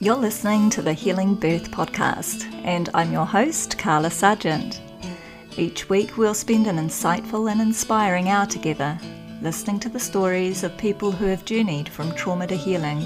You're 0.00 0.14
listening 0.14 0.70
to 0.70 0.80
the 0.80 0.92
Healing 0.92 1.34
Birth 1.34 1.72
Podcast, 1.72 2.44
and 2.64 2.88
I'm 2.94 3.10
your 3.10 3.26
host, 3.26 3.80
Carla 3.80 4.12
Sargent. 4.12 4.80
Each 5.56 5.88
week, 5.88 6.16
we'll 6.16 6.34
spend 6.34 6.68
an 6.68 6.76
insightful 6.76 7.50
and 7.50 7.60
inspiring 7.60 8.28
hour 8.28 8.46
together, 8.46 8.96
listening 9.42 9.80
to 9.80 9.88
the 9.88 9.98
stories 9.98 10.62
of 10.62 10.78
people 10.78 11.10
who 11.10 11.24
have 11.24 11.44
journeyed 11.44 11.88
from 11.88 12.14
trauma 12.14 12.46
to 12.46 12.54
healing 12.54 13.02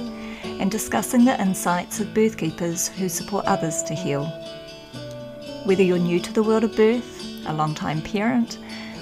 and 0.61 0.71
discussing 0.71 1.25
the 1.25 1.41
insights 1.41 1.99
of 1.99 2.13
birth 2.13 2.37
keepers 2.37 2.89
who 2.89 3.09
support 3.09 3.47
others 3.47 3.83
to 3.85 3.95
heal. 3.95 4.27
Whether 5.65 5.85
you're 5.85 5.97
new 5.97 6.21
to 6.21 6.33
the 6.35 6.43
world 6.43 6.65
of 6.65 6.77
birth, 6.77 7.25
a 7.47 7.55
long-time 7.55 8.03
parent, 8.03 8.59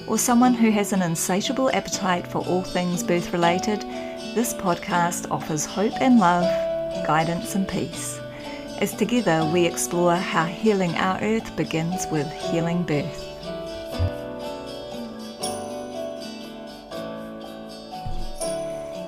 or 0.07 0.17
someone 0.17 0.55
who 0.55 0.71
has 0.71 0.93
an 0.93 1.03
insatiable 1.03 1.71
appetite 1.75 2.29
for 2.29 2.39
all 2.47 2.63
things 2.63 3.03
birth 3.03 3.33
related, 3.33 3.81
this 4.37 4.55
podcast 4.55 5.29
offers 5.29 5.67
hope 5.67 5.95
and 6.01 6.21
love 6.21 6.70
guidance, 7.11 7.57
and 7.57 7.67
peace, 7.67 8.21
as 8.79 8.95
together 8.95 9.45
we 9.53 9.67
explore 9.67 10.15
how 10.15 10.45
healing 10.45 10.95
our 10.95 11.19
earth 11.23 11.57
begins 11.57 12.07
with 12.07 12.33
healing 12.35 12.85
birth. 12.85 13.27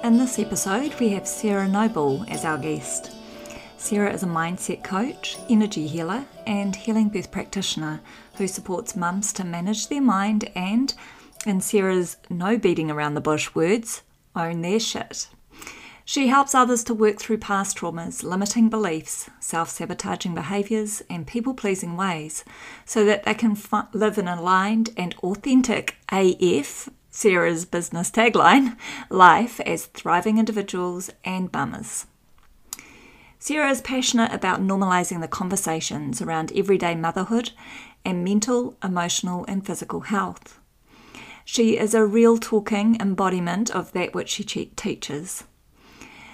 In 0.02 0.19
this 0.19 0.41
episode, 0.41 0.92
we 0.98 1.11
have 1.11 1.28
Sarah 1.28 1.69
Noble 1.69 2.25
as 2.27 2.45
our 2.45 2.59
guest. 2.59 3.12
Sarah 3.77 4.12
is 4.12 4.25
a 4.25 4.27
mindset 4.27 4.83
coach, 4.83 5.39
energy 5.48 5.87
healer, 5.87 6.25
and 6.45 6.75
healing 6.75 7.09
birth 7.09 7.30
practitioner 7.30 8.00
who 8.34 8.48
supports 8.48 8.97
mums 8.97 9.33
to 9.34 9.45
manage 9.45 9.87
their 9.87 10.03
mind 10.03 10.50
and, 10.56 10.92
in 11.47 11.61
Sarah's 11.61 12.16
no 12.28 12.59
beating 12.59 12.91
around 12.91 13.14
the 13.14 13.20
bush 13.20 13.55
words, 13.55 14.03
own 14.34 14.62
their 14.62 14.81
shit. 14.81 15.28
She 16.05 16.28
helps 16.28 16.55
others 16.55 16.83
to 16.84 16.95
work 16.95 17.19
through 17.19 17.39
past 17.39 17.78
traumas, 17.78 18.25
limiting 18.25 18.69
beliefs, 18.69 19.31
self 19.39 19.70
sabotaging 19.70 20.34
behaviours, 20.34 21.03
and 21.09 21.27
people 21.27 21.55
pleasing 21.55 21.97
ways 21.97 22.44
so 22.84 23.05
that 23.05 23.22
they 23.25 23.34
can 23.34 23.56
live 23.92 24.19
an 24.19 24.28
aligned 24.28 24.91
and 24.97 25.14
authentic 25.22 25.97
AF, 26.11 26.89
Sarah's 27.11 27.64
business 27.64 28.11
tagline, 28.11 28.77
life 29.11 29.61
as 29.61 29.86
thriving 29.86 30.39
individuals 30.39 31.11
and 31.25 31.53
bummers. 31.53 32.06
Sarah 33.39 33.70
is 33.70 33.81
passionate 33.81 34.33
about 34.33 34.61
normalising 34.61 35.20
the 35.20 35.28
conversations 35.28 36.22
around 36.22 36.53
everyday 36.55 36.94
motherhood 36.94 37.50
and 38.05 38.25
mental, 38.25 38.77
emotional, 38.83 39.44
and 39.47 39.66
physical 39.66 40.03
health. 40.03 40.61
She 41.44 41.77
is 41.77 41.92
a 41.92 42.06
real 42.06 42.39
talking 42.39 42.97
embodiment 43.00 43.70
of 43.70 43.92
that 43.92 44.14
which 44.14 44.28
she 44.28 44.44
teaches. 44.44 45.44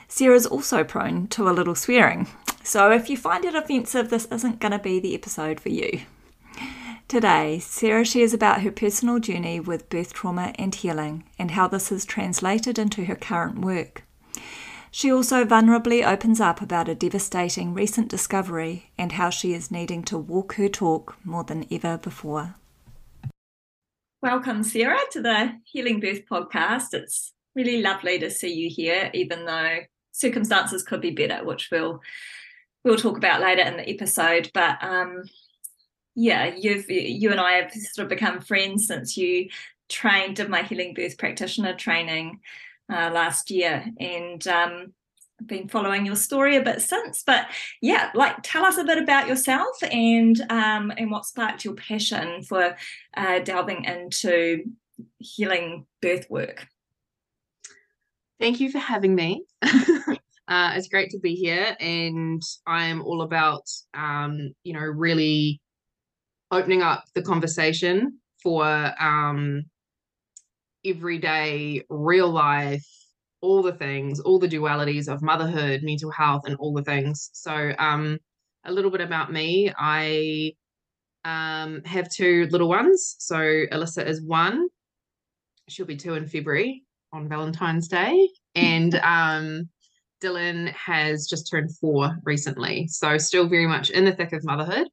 Sarah's 0.09 0.47
also 0.47 0.83
prone 0.85 1.27
to 1.29 1.49
a 1.49 1.53
little 1.53 1.75
swearing, 1.75 2.27
so 2.65 2.91
if 2.91 3.11
you 3.11 3.17
find 3.17 3.45
it 3.45 3.55
offensive, 3.55 4.09
this 4.09 4.25
isn't 4.27 4.59
going 4.59 4.73
to 4.73 4.79
be 4.79 4.99
the 4.99 5.15
episode 5.15 5.61
for 5.61 5.69
you. 5.69 6.01
Today, 7.07 7.59
Sarah 7.59 8.05
shares 8.05 8.35
about 8.35 8.63
her 8.63 8.73
personal 8.73 9.19
journey 9.19 9.61
with 9.61 9.89
birth 9.91 10.15
trauma 10.15 10.53
and 10.59 10.75
healing 10.75 11.25
and 11.39 11.53
how 11.53 11.69
this 11.69 11.91
has 11.91 12.05
translated 12.05 12.79
into 12.79 13.05
her 13.05 13.15
current 13.15 13.61
work. 13.61 14.03
She 14.91 15.13
also 15.13 15.45
vulnerably 15.45 16.07
opens 16.07 16.41
up 16.41 16.63
about 16.63 16.89
a 16.89 16.95
devastating 16.95 17.75
recent 17.75 18.09
discovery 18.09 18.91
and 18.97 19.13
how 19.13 19.29
she 19.29 19.53
is 19.53 19.71
needing 19.71 20.03
to 20.05 20.17
walk 20.17 20.55
her 20.55 20.69
talk 20.69 21.17
more 21.23 21.45
than 21.45 21.67
ever 21.71 21.99
before. 21.99 22.55
Welcome, 24.23 24.65
Sarah, 24.65 24.99
to 25.13 25.21
the 25.21 25.61
Healing 25.65 26.01
Birth 26.01 26.23
podcast. 26.31 26.95
It's 26.95 27.33
really 27.55 27.83
lovely 27.83 28.19
to 28.19 28.31
see 28.31 28.53
you 28.53 28.71
here, 28.71 29.11
even 29.15 29.45
though 29.45 29.81
circumstances 30.19 30.83
could 30.83 31.01
be 31.01 31.11
better, 31.11 31.45
which 31.45 31.69
we'll 31.71 32.01
we'll 32.85 32.97
talk 32.97 33.17
about 33.17 33.41
later 33.41 33.63
in 33.63 33.77
the 33.77 33.89
episode. 33.89 34.51
But 34.53 34.83
um, 34.83 35.25
yeah, 36.15 36.55
you've 36.57 36.91
you 36.91 37.31
and 37.31 37.41
I 37.41 37.53
have 37.53 37.73
sort 37.73 38.05
of 38.05 38.09
become 38.09 38.41
friends 38.41 38.87
since 38.87 39.17
you 39.17 39.49
trained 39.89 40.37
did 40.37 40.49
my 40.49 40.63
healing 40.63 40.95
birth 40.95 41.17
practitioner 41.17 41.75
training 41.75 42.41
uh, 42.93 43.11
last 43.13 43.51
year, 43.51 43.85
and 43.99 44.47
um, 44.49 44.93
I've 45.41 45.47
been 45.47 45.69
following 45.69 46.05
your 46.05 46.17
story 46.17 46.57
a 46.57 46.63
bit 46.63 46.83
since. 46.83 47.23
But 47.23 47.47
yeah, 47.81 48.11
like 48.15 48.37
tell 48.43 48.65
us 48.65 48.79
a 48.79 48.85
bit 48.85 48.99
about 48.99 49.29
yourself 49.29 49.77
and 49.83 50.41
um, 50.51 50.93
and 50.97 51.11
what 51.11 51.27
sparked 51.27 51.65
your 51.65 51.75
passion 51.75 52.43
for 52.43 52.77
uh, 53.17 53.39
delving 53.41 53.85
into 53.85 54.65
healing 55.19 55.87
birth 56.03 56.29
work. 56.29 56.67
Thank 58.41 58.61
you 58.61 58.71
for 58.71 58.79
having 58.79 59.15
me. 59.17 59.45
uh, 59.63 60.73
it's 60.77 60.89
great 60.89 61.11
to 61.11 61.19
be 61.19 61.35
here, 61.35 61.77
and 61.81 62.41
I'm 62.69 63.03
all 63.03 63.23
about, 63.23 63.65
um, 63.95 64.53
you 64.63 64.73
know, 64.75 64.81
really 64.81 65.61
opening 66.53 66.81
up 66.83 67.05
the 67.15 67.23
conversation 67.23 68.21
for 68.41 68.65
um, 69.01 69.65
everyday, 70.85 71.83
real 71.91 72.31
life, 72.31 72.87
all 73.41 73.61
the 73.61 73.73
things, 73.73 74.21
all 74.21 74.39
the 74.39 74.49
dualities 74.49 75.13
of 75.13 75.21
motherhood, 75.21 75.83
mental 75.83 76.13
health, 76.13 76.43
and 76.47 76.55
all 76.57 76.73
the 76.73 76.85
things. 76.85 77.31
So, 77.33 77.73
um, 77.81 78.19
a 78.65 78.71
little 78.71 78.93
bit 78.93 79.01
about 79.01 79.33
me. 79.33 79.73
I 79.77 80.53
um, 81.25 81.83
have 81.85 82.09
two 82.09 82.47
little 82.53 82.69
ones. 82.69 83.17
So, 83.19 83.37
Alyssa 83.37 84.07
is 84.07 84.23
one. 84.23 84.69
She'll 85.69 85.87
be 85.87 85.97
two 85.97 86.15
in 86.15 86.29
February 86.29 86.85
on 87.13 87.29
Valentine's 87.29 87.89
Day, 87.89 88.29
and 88.55 88.95
um, 89.03 89.69
Dylan 90.23 90.73
has 90.73 91.27
just 91.27 91.51
turned 91.51 91.77
four 91.77 92.19
recently, 92.25 92.89
so 92.89 93.19
still 93.19 93.49
very 93.49 93.67
much 93.67 93.91
in 93.91 94.05
the 94.05 94.13
thick 94.13 94.33
of 94.33 94.45
motherhood. 94.45 94.89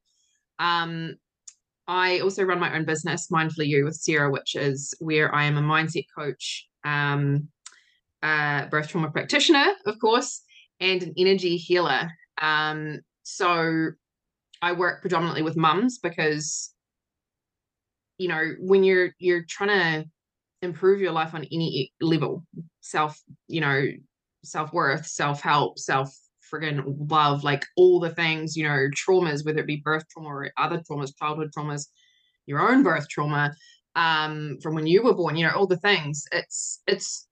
Um, 0.58 1.16
I 1.88 2.20
also 2.20 2.42
run 2.42 2.58
my 2.58 2.74
own 2.74 2.84
business, 2.84 3.28
Mindfully 3.30 3.66
You, 3.66 3.84
with 3.84 3.94
Sarah, 3.94 4.30
which 4.30 4.56
is 4.56 4.94
where 4.98 5.32
I 5.34 5.44
am 5.44 5.56
a 5.56 5.62
mindset 5.62 6.06
coach, 6.16 6.66
um, 6.84 7.48
uh, 8.22 8.66
birth 8.66 8.88
trauma 8.88 9.10
practitioner, 9.10 9.66
of 9.86 9.98
course, 10.00 10.42
and 10.80 11.02
an 11.02 11.14
energy 11.16 11.56
healer. 11.56 12.10
Um, 12.40 13.00
so 13.22 13.90
I 14.62 14.72
work 14.72 15.00
predominantly 15.00 15.42
with 15.42 15.56
mums 15.56 15.98
because 15.98 16.72
you 18.18 18.28
know 18.28 18.54
when 18.58 18.82
you're 18.82 19.10
you're 19.18 19.44
trying 19.48 19.68
to 19.68 20.10
improve 20.66 21.00
your 21.00 21.12
life 21.12 21.34
on 21.34 21.44
any 21.44 21.92
level. 22.00 22.44
Self 22.80 23.20
you 23.48 23.60
know 23.60 23.86
self-worth 24.44 25.06
self-help 25.06 25.78
self 25.78 26.14
friggin 26.52 26.84
love 27.10 27.42
like 27.42 27.64
all 27.76 27.98
the 27.98 28.14
things 28.14 28.56
you 28.56 28.62
know 28.62 28.86
traumas 28.94 29.44
whether 29.44 29.58
it 29.58 29.66
be 29.66 29.82
birth 29.84 30.04
trauma 30.08 30.28
or 30.28 30.52
other 30.56 30.80
traumas 30.88 31.10
childhood 31.18 31.50
traumas 31.56 31.86
your 32.46 32.60
own 32.70 32.84
birth 32.84 33.08
trauma 33.08 33.52
um 33.96 34.56
from 34.62 34.76
when 34.76 34.86
you 34.86 35.02
were 35.02 35.14
born 35.14 35.34
you 35.36 35.44
know 35.44 35.52
all 35.52 35.66
the 35.66 35.78
things. 35.78 36.24
It's 36.30 36.82
it's 36.86 37.26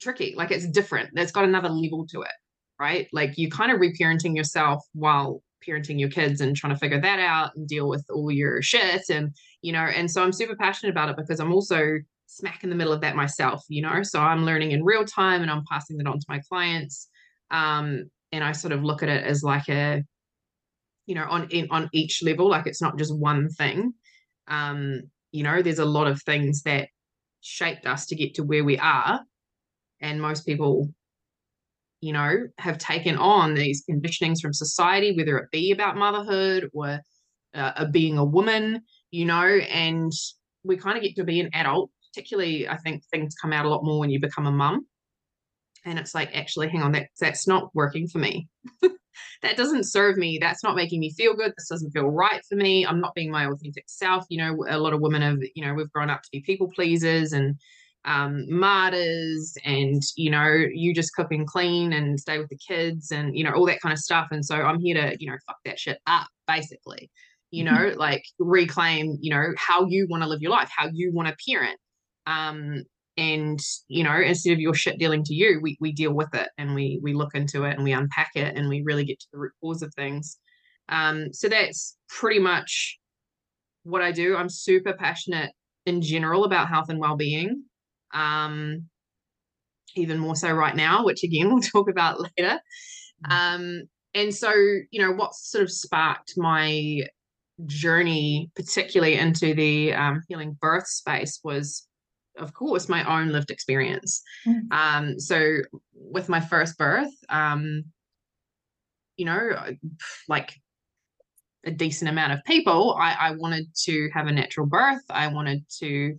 tricky 0.00 0.34
like 0.36 0.50
it's 0.50 0.66
different. 0.68 1.10
There's 1.12 1.32
got 1.32 1.44
another 1.44 1.68
level 1.68 2.06
to 2.08 2.22
it 2.22 2.32
right? 2.80 3.06
Like 3.12 3.38
you 3.38 3.48
kind 3.48 3.70
of 3.70 3.78
reparenting 3.78 4.34
yourself 4.36 4.84
while 4.94 5.42
parenting 5.66 5.98
your 5.98 6.10
kids 6.10 6.40
and 6.40 6.56
trying 6.56 6.72
to 6.74 6.78
figure 6.78 7.00
that 7.00 7.18
out 7.18 7.54
and 7.56 7.66
deal 7.66 7.88
with 7.88 8.04
all 8.10 8.30
your 8.30 8.60
shit 8.62 9.02
and 9.08 9.34
you 9.62 9.72
know 9.72 9.84
and 9.84 10.10
so 10.10 10.22
i'm 10.22 10.32
super 10.32 10.54
passionate 10.56 10.90
about 10.90 11.08
it 11.08 11.16
because 11.16 11.40
i'm 11.40 11.52
also 11.52 11.98
smack 12.34 12.64
in 12.64 12.70
the 12.70 12.76
middle 12.76 12.92
of 12.92 13.00
that 13.02 13.14
myself, 13.14 13.64
you 13.68 13.80
know. 13.80 14.02
So 14.02 14.20
I'm 14.20 14.44
learning 14.44 14.72
in 14.72 14.84
real 14.84 15.04
time 15.04 15.42
and 15.42 15.50
I'm 15.50 15.64
passing 15.70 15.96
that 15.98 16.06
on 16.06 16.18
to 16.18 16.26
my 16.28 16.40
clients. 16.48 17.08
Um, 17.50 18.10
and 18.32 18.42
I 18.42 18.52
sort 18.52 18.72
of 18.72 18.82
look 18.82 19.02
at 19.02 19.08
it 19.08 19.24
as 19.24 19.44
like 19.44 19.68
a, 19.68 20.02
you 21.06 21.14
know, 21.14 21.26
on 21.28 21.48
in, 21.50 21.68
on 21.70 21.88
each 21.92 22.22
level, 22.22 22.48
like 22.48 22.66
it's 22.66 22.82
not 22.82 22.98
just 22.98 23.16
one 23.16 23.48
thing. 23.50 23.94
Um, 24.48 25.02
you 25.30 25.44
know, 25.44 25.62
there's 25.62 25.78
a 25.78 25.84
lot 25.84 26.08
of 26.08 26.20
things 26.22 26.62
that 26.62 26.88
shaped 27.40 27.86
us 27.86 28.06
to 28.06 28.16
get 28.16 28.34
to 28.34 28.42
where 28.42 28.64
we 28.64 28.78
are. 28.78 29.20
And 30.00 30.20
most 30.20 30.44
people, 30.44 30.92
you 32.00 32.12
know, 32.12 32.48
have 32.58 32.78
taken 32.78 33.16
on 33.16 33.54
these 33.54 33.84
conditionings 33.88 34.40
from 34.40 34.52
society, 34.52 35.16
whether 35.16 35.38
it 35.38 35.50
be 35.52 35.70
about 35.70 35.96
motherhood 35.96 36.68
or 36.72 37.00
uh, 37.54 37.84
being 37.86 38.18
a 38.18 38.24
woman, 38.24 38.82
you 39.12 39.24
know, 39.24 39.44
and 39.44 40.12
we 40.64 40.76
kind 40.76 40.96
of 40.96 41.04
get 41.04 41.14
to 41.16 41.24
be 41.24 41.40
an 41.40 41.50
adult 41.52 41.90
particularly 42.14 42.68
I 42.68 42.76
think 42.78 43.04
things 43.04 43.34
come 43.40 43.52
out 43.52 43.66
a 43.66 43.68
lot 43.68 43.84
more 43.84 43.98
when 43.98 44.10
you 44.10 44.20
become 44.20 44.46
a 44.46 44.52
mum. 44.52 44.86
And 45.84 45.98
it's 45.98 46.14
like, 46.14 46.34
actually, 46.34 46.68
hang 46.68 46.82
on, 46.82 46.92
that 46.92 47.08
that's 47.20 47.46
not 47.46 47.70
working 47.74 48.08
for 48.08 48.18
me. 48.18 48.48
that 49.42 49.56
doesn't 49.56 49.84
serve 49.84 50.16
me. 50.16 50.38
That's 50.40 50.62
not 50.62 50.76
making 50.76 51.00
me 51.00 51.12
feel 51.12 51.34
good. 51.34 51.52
This 51.56 51.68
doesn't 51.68 51.90
feel 51.90 52.08
right 52.08 52.40
for 52.48 52.56
me. 52.56 52.86
I'm 52.86 53.00
not 53.00 53.14
being 53.14 53.30
my 53.30 53.46
authentic 53.46 53.84
self. 53.88 54.24
You 54.30 54.38
know, 54.38 54.64
a 54.68 54.78
lot 54.78 54.94
of 54.94 55.00
women 55.00 55.20
have, 55.20 55.38
you 55.54 55.64
know, 55.64 55.74
we've 55.74 55.90
grown 55.90 56.08
up 56.08 56.22
to 56.22 56.28
be 56.32 56.40
people 56.40 56.70
pleasers 56.74 57.32
and 57.32 57.56
um, 58.06 58.46
martyrs 58.48 59.56
and, 59.64 60.02
you 60.16 60.30
know, 60.30 60.46
you 60.72 60.94
just 60.94 61.14
cook 61.14 61.28
and 61.32 61.46
clean 61.46 61.92
and 61.92 62.18
stay 62.18 62.38
with 62.38 62.48
the 62.48 62.58
kids 62.58 63.10
and, 63.10 63.36
you 63.36 63.44
know, 63.44 63.52
all 63.52 63.66
that 63.66 63.80
kind 63.80 63.92
of 63.92 63.98
stuff. 63.98 64.28
And 64.30 64.44
so 64.44 64.56
I'm 64.56 64.80
here 64.80 64.94
to, 64.94 65.16
you 65.18 65.30
know, 65.30 65.36
fuck 65.46 65.56
that 65.64 65.78
shit 65.78 65.98
up, 66.06 66.28
basically, 66.46 67.10
you 67.50 67.64
mm-hmm. 67.64 67.74
know, 67.74 67.94
like 67.96 68.24
reclaim, 68.38 69.18
you 69.20 69.30
know, 69.30 69.52
how 69.56 69.86
you 69.86 70.06
want 70.08 70.22
to 70.22 70.28
live 70.28 70.42
your 70.42 70.50
life, 70.50 70.70
how 70.74 70.88
you 70.92 71.12
want 71.12 71.28
to 71.28 71.36
parent, 71.48 71.78
um, 72.26 72.82
and 73.16 73.60
you 73.88 74.02
know 74.02 74.16
instead 74.16 74.52
of 74.52 74.60
your 74.60 74.74
shit 74.74 74.98
dealing 74.98 75.22
to 75.22 75.34
you 75.34 75.60
we, 75.62 75.76
we 75.80 75.92
deal 75.92 76.12
with 76.12 76.34
it 76.34 76.48
and 76.58 76.74
we 76.74 76.98
we 77.02 77.14
look 77.14 77.34
into 77.34 77.64
it 77.64 77.74
and 77.74 77.84
we 77.84 77.92
unpack 77.92 78.30
it 78.34 78.56
and 78.56 78.68
we 78.68 78.82
really 78.82 79.04
get 79.04 79.20
to 79.20 79.26
the 79.32 79.38
root 79.38 79.52
cause 79.62 79.82
of 79.82 79.94
things. 79.94 80.38
Um 80.88 81.32
so 81.32 81.48
that's 81.48 81.96
pretty 82.08 82.40
much 82.40 82.98
what 83.84 84.02
i 84.02 84.12
do. 84.12 84.36
I'm 84.36 84.48
super 84.48 84.94
passionate 84.94 85.52
in 85.86 86.00
general 86.00 86.44
about 86.44 86.68
health 86.68 86.88
and 86.88 86.98
well-being 86.98 87.64
um 88.12 88.84
even 89.96 90.18
more 90.18 90.34
so 90.34 90.50
right 90.52 90.74
now 90.74 91.04
which 91.04 91.22
again 91.22 91.48
we'll 91.52 91.62
talk 91.62 91.88
about 91.88 92.20
later. 92.20 92.58
Mm-hmm. 93.26 93.32
um 93.32 93.82
and 94.14 94.34
so 94.34 94.52
you 94.90 95.00
know 95.00 95.12
what 95.12 95.34
sort 95.34 95.62
of 95.62 95.70
sparked 95.70 96.34
my 96.36 97.02
journey 97.66 98.50
particularly 98.56 99.14
into 99.14 99.54
the 99.54 99.92
um, 99.92 100.22
healing 100.28 100.56
birth 100.60 100.88
space 100.88 101.38
was 101.44 101.86
of 102.38 102.52
course 102.52 102.88
my 102.88 103.04
own 103.04 103.28
lived 103.30 103.50
experience. 103.50 104.22
Mm. 104.46 104.72
um 104.72 105.20
so 105.20 105.58
with 105.94 106.28
my 106.28 106.40
first 106.40 106.76
birth 106.78 107.12
um 107.28 107.84
you 109.16 109.24
know 109.24 109.50
like 110.28 110.54
a 111.64 111.70
decent 111.70 112.10
amount 112.10 112.32
of 112.32 112.44
people 112.44 112.94
i 113.00 113.12
i 113.18 113.30
wanted 113.30 113.66
to 113.74 114.10
have 114.12 114.26
a 114.26 114.32
natural 114.32 114.66
birth. 114.66 115.02
I 115.08 115.28
wanted 115.28 115.64
to 115.80 116.16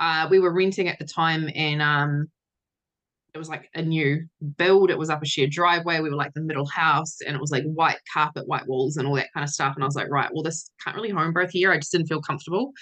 uh 0.00 0.26
we 0.30 0.38
were 0.38 0.52
renting 0.52 0.88
at 0.88 0.98
the 0.98 1.04
time 1.04 1.50
and 1.54 1.82
um 1.82 2.28
it 3.34 3.38
was 3.38 3.50
like 3.50 3.68
a 3.74 3.82
new 3.82 4.26
build. 4.56 4.90
It 4.90 4.96
was 4.96 5.10
up 5.10 5.22
a 5.22 5.26
shared 5.26 5.50
driveway. 5.50 6.00
We 6.00 6.08
were 6.08 6.16
like 6.16 6.32
the 6.32 6.40
middle 6.40 6.64
house 6.64 7.18
and 7.20 7.36
it 7.36 7.40
was 7.40 7.50
like 7.50 7.64
white 7.64 7.98
carpet 8.10 8.48
white 8.48 8.66
walls 8.66 8.96
and 8.96 9.06
all 9.06 9.16
that 9.16 9.30
kind 9.34 9.44
of 9.44 9.50
stuff. 9.50 9.74
And 9.74 9.84
i 9.84 9.86
was 9.86 9.94
like 9.94 10.08
right 10.08 10.30
well 10.32 10.42
this 10.42 10.70
can't 10.82 10.96
really 10.96 11.10
home 11.10 11.34
birth 11.34 11.50
here. 11.50 11.70
I 11.70 11.76
just 11.76 11.92
didn't 11.92 12.06
feel 12.06 12.22
comfortable 12.22 12.72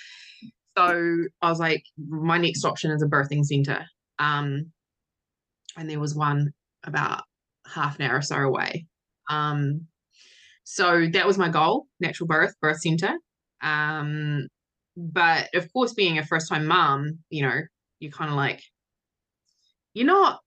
so 0.76 1.24
I 1.42 1.50
was 1.50 1.60
like, 1.60 1.84
my 1.96 2.38
next 2.38 2.64
option 2.64 2.90
is 2.90 3.02
a 3.02 3.06
birthing 3.06 3.44
center. 3.44 3.84
Um, 4.18 4.72
and 5.76 5.88
there 5.88 6.00
was 6.00 6.14
one 6.14 6.52
about 6.84 7.22
half 7.66 7.98
an 7.98 8.06
hour 8.06 8.18
or 8.18 8.22
so 8.22 8.36
away. 8.36 8.86
Um, 9.30 9.86
so 10.64 11.06
that 11.12 11.26
was 11.26 11.38
my 11.38 11.48
goal, 11.48 11.86
natural 12.00 12.26
birth, 12.26 12.54
birth 12.60 12.80
center. 12.80 13.14
Um, 13.62 14.48
but 14.96 15.48
of 15.54 15.72
course, 15.72 15.92
being 15.92 16.18
a 16.18 16.26
first 16.26 16.48
time 16.48 16.66
mom, 16.66 17.18
you 17.30 17.42
know, 17.42 17.60
you're 18.00 18.12
kind 18.12 18.30
of 18.30 18.36
like, 18.36 18.62
you're 19.92 20.06
not, 20.06 20.40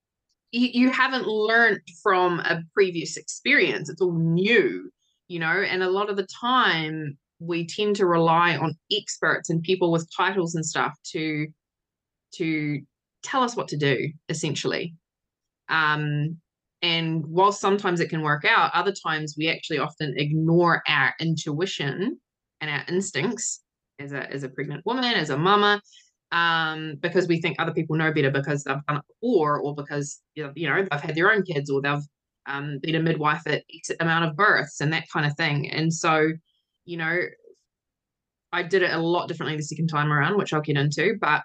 you, 0.52 0.68
you 0.72 0.90
haven't 0.90 1.26
learned 1.26 1.80
from 2.02 2.40
a 2.40 2.62
previous 2.74 3.16
experience. 3.16 3.88
It's 3.88 4.00
all 4.00 4.12
new, 4.12 4.90
you 5.28 5.38
know, 5.38 5.46
and 5.46 5.82
a 5.82 5.90
lot 5.90 6.10
of 6.10 6.16
the 6.16 6.26
time 6.40 7.18
we 7.40 7.66
tend 7.66 7.96
to 7.96 8.06
rely 8.06 8.56
on 8.56 8.74
experts 8.90 9.50
and 9.50 9.62
people 9.62 9.90
with 9.90 10.08
titles 10.16 10.54
and 10.54 10.64
stuff 10.64 10.92
to 11.12 11.46
to 12.34 12.80
tell 13.22 13.42
us 13.42 13.56
what 13.56 13.68
to 13.68 13.76
do 13.76 14.10
essentially. 14.28 14.94
Um, 15.68 16.38
and 16.82 17.26
while 17.26 17.52
sometimes 17.52 18.00
it 18.00 18.08
can 18.08 18.22
work 18.22 18.44
out 18.44 18.70
other 18.72 18.92
times 18.92 19.34
we 19.36 19.48
actually 19.48 19.78
often 19.78 20.14
ignore 20.16 20.82
our 20.86 21.12
intuition 21.20 22.18
and 22.60 22.70
our 22.70 22.84
instincts 22.88 23.62
as 23.98 24.12
a 24.12 24.30
as 24.30 24.44
a 24.44 24.48
pregnant 24.48 24.86
woman 24.86 25.04
as 25.04 25.30
a 25.30 25.36
mama 25.36 25.80
um, 26.30 26.96
because 27.00 27.26
we 27.26 27.40
think 27.40 27.56
other 27.58 27.72
people 27.72 27.96
know 27.96 28.12
better 28.12 28.30
because 28.30 28.62
they've 28.62 28.84
done 28.86 28.98
it 28.98 29.02
before 29.20 29.60
or 29.60 29.74
because 29.74 30.20
you 30.34 30.44
know 30.44 30.86
they've 30.90 31.00
had 31.00 31.14
their 31.14 31.32
own 31.32 31.42
kids 31.42 31.70
or 31.70 31.80
they've 31.80 32.04
um, 32.46 32.78
been 32.78 32.94
a 32.94 33.02
midwife 33.02 33.46
at 33.46 33.64
X 33.74 33.90
amount 34.00 34.24
of 34.24 34.36
births 34.36 34.80
and 34.80 34.92
that 34.92 35.08
kind 35.12 35.26
of 35.26 35.36
thing. 35.36 35.70
And 35.70 35.92
so 35.92 36.32
you 36.88 36.96
know, 36.96 37.20
I 38.50 38.62
did 38.62 38.82
it 38.82 38.94
a 38.94 38.98
lot 38.98 39.28
differently 39.28 39.58
the 39.58 39.62
second 39.62 39.88
time 39.88 40.10
around, 40.10 40.38
which 40.38 40.54
I'll 40.54 40.62
get 40.62 40.78
into, 40.78 41.16
but 41.20 41.42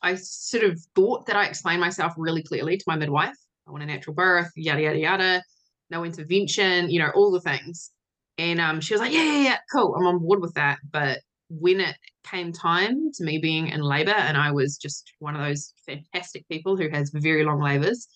I 0.00 0.14
sort 0.14 0.62
of 0.62 0.80
thought 0.94 1.26
that 1.26 1.34
I 1.34 1.46
explained 1.46 1.80
myself 1.80 2.12
really 2.16 2.44
clearly 2.44 2.76
to 2.76 2.84
my 2.86 2.94
midwife. 2.94 3.34
I 3.66 3.72
want 3.72 3.82
a 3.82 3.86
natural 3.86 4.14
birth, 4.14 4.52
yada, 4.54 4.82
yada, 4.82 4.98
yada, 4.98 5.42
no 5.90 6.04
intervention, 6.04 6.90
you 6.90 7.00
know, 7.00 7.10
all 7.16 7.32
the 7.32 7.40
things. 7.40 7.90
And 8.38 8.60
um, 8.60 8.80
she 8.80 8.94
was 8.94 9.00
like, 9.00 9.12
yeah, 9.12 9.24
yeah, 9.24 9.42
yeah, 9.42 9.58
cool. 9.72 9.96
I'm 9.96 10.06
on 10.06 10.20
board 10.20 10.40
with 10.40 10.54
that. 10.54 10.78
But 10.92 11.18
when 11.48 11.80
it 11.80 11.96
came 12.22 12.52
time 12.52 13.10
to 13.14 13.24
me 13.24 13.38
being 13.38 13.66
in 13.66 13.80
labor, 13.80 14.12
and 14.12 14.36
I 14.36 14.52
was 14.52 14.76
just 14.76 15.12
one 15.18 15.34
of 15.34 15.42
those 15.44 15.72
fantastic 15.86 16.46
people 16.48 16.76
who 16.76 16.88
has 16.90 17.10
very 17.12 17.44
long 17.44 17.60
labors, 17.60 18.06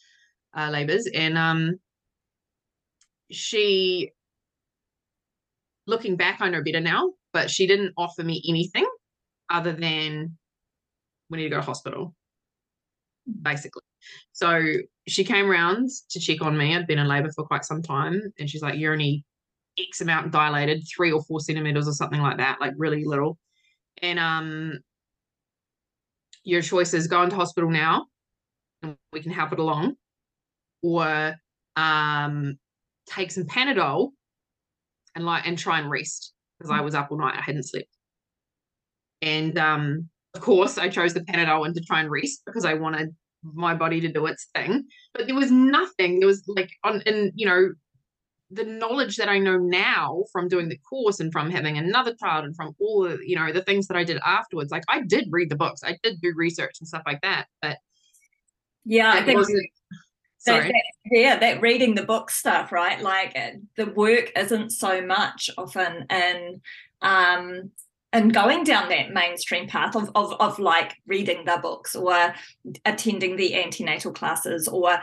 uh, 0.57 0.71
labors, 0.71 1.09
and 1.13 1.37
um, 1.37 1.81
she 3.31 4.13
looking 5.89 6.17
back, 6.17 6.41
I 6.41 6.51
know 6.51 6.63
better 6.63 6.81
now, 6.81 7.15
but 7.33 7.51
she 7.51 7.67
didn't 7.67 7.95
offer 7.97 8.23
me 8.23 8.43
anything 8.49 8.87
other 9.51 9.73
than 9.73 10.37
we 11.31 11.39
need 11.39 11.45
to 11.45 11.51
go 11.51 11.57
to 11.57 11.63
hospital, 11.63 12.15
basically. 13.43 13.83
So 14.33 14.63
she 15.09 15.25
came 15.25 15.51
around 15.51 15.89
to 16.11 16.21
check 16.21 16.43
on 16.43 16.57
me. 16.57 16.77
I'd 16.77 16.87
been 16.87 16.99
in 16.99 17.09
labor 17.09 17.31
for 17.35 17.45
quite 17.45 17.65
some 17.65 17.83
time. 17.83 18.21
And 18.39 18.49
she's 18.49 18.63
like, 18.63 18.79
You're 18.79 18.93
only 18.93 19.25
X 19.79 20.01
amount 20.01 20.31
dilated, 20.31 20.85
three 20.95 21.11
or 21.11 21.23
four 21.25 21.41
centimeters 21.41 21.89
or 21.89 21.93
something 21.93 22.21
like 22.21 22.37
that, 22.37 22.61
like 22.61 22.75
really 22.77 23.05
little. 23.05 23.39
And 24.03 24.19
um 24.19 24.79
your 26.45 26.63
choice 26.63 26.95
is 26.95 27.09
go 27.09 27.23
into 27.23 27.37
hospital 27.37 27.71
now 27.71 28.07
and 28.83 28.97
we 29.13 29.21
can 29.21 29.33
help 29.33 29.53
it 29.53 29.59
along, 29.59 29.95
or 30.83 31.35
um 31.77 32.59
take 33.07 33.31
some 33.31 33.45
Panadol 33.45 34.11
and 35.19 35.27
like 35.27 35.47
and 35.47 35.59
try 35.59 35.81
and 35.81 35.91
rest 35.91 36.33
because 36.59 36.71
I 36.71 36.79
mm. 36.79 36.85
was 36.85 36.95
up 36.95 37.11
all 37.11 37.19
night. 37.19 37.37
I 37.37 37.43
hadn't 37.43 37.65
slept. 37.65 37.89
And 39.21 39.59
um, 39.59 40.09
of 40.35 40.41
course, 40.41 40.79
I 40.79 40.89
chose 40.89 41.13
the 41.13 41.21
Panadol 41.21 41.67
and 41.67 41.75
to 41.75 41.83
try 41.83 42.01
and 42.01 42.11
rest 42.11 42.43
because 42.47 42.65
I 42.65 42.75
wanted 42.75 43.15
my 43.43 43.75
body 43.75 44.01
to 44.01 44.13
do 44.13 44.27
its 44.27 44.47
thing. 44.55 44.85
But 45.13 45.27
there 45.27 45.35
was 45.35 45.51
nothing. 45.51 46.21
There 46.21 46.29
was 46.29 46.45
like 46.47 46.71
on 46.85 47.03
and 47.05 47.33
you 47.35 47.47
know 47.47 47.71
the 48.51 48.65
knowledge 48.65 49.17
that 49.17 49.29
I 49.29 49.39
know 49.39 49.59
now 49.59 50.25
from 50.33 50.49
doing 50.49 50.71
the 50.71 50.79
course 50.89 51.21
and 51.21 51.31
from 51.31 51.51
having 51.51 51.77
another 51.77 52.15
child 52.15 52.47
and 52.47 52.57
from 52.57 52.75
all 52.81 53.03
the 53.03 53.19
you 53.27 53.37
know 53.37 53.53
the 53.53 53.63
things 53.63 53.89
that 53.89 53.97
I 53.97 54.05
did 54.05 54.19
afterwards. 54.25 54.71
Like 54.71 54.85
I 54.89 55.03
did 55.03 55.29
read 55.31 55.51
the 55.51 55.57
books, 55.57 55.83
I 55.85 55.99
did 56.03 56.21
do 56.21 56.33
research 56.37 56.77
and 56.81 56.87
stuff 56.87 57.03
like 57.07 57.21
that. 57.23 57.47
But 57.61 57.79
yeah, 58.85 59.13
I 59.13 59.23
think 59.23 59.45
Sorry. 60.39 60.67
That, 60.67 60.73
that, 60.73 60.83
yeah, 61.11 61.39
that 61.39 61.61
reading 61.61 61.95
the 61.95 62.05
book 62.05 62.31
stuff, 62.31 62.73
right? 62.73 63.01
Like 63.01 63.37
uh, 63.37 63.51
the 63.77 63.87
work 63.87 64.33
isn't 64.37 64.71
so 64.71 65.01
much 65.01 65.51
often 65.59 66.07
in 66.11 66.61
um 67.03 67.71
and 68.13 68.33
going 68.33 68.65
down 68.65 68.89
that 68.89 69.13
mainstream 69.13 69.69
path 69.69 69.95
of, 69.95 70.11
of 70.15 70.33
of 70.41 70.59
like 70.59 70.95
reading 71.07 71.45
the 71.45 71.59
books 71.63 71.95
or 71.95 72.35
attending 72.85 73.37
the 73.37 73.55
antenatal 73.55 74.13
classes 74.13 74.67
or 74.67 74.99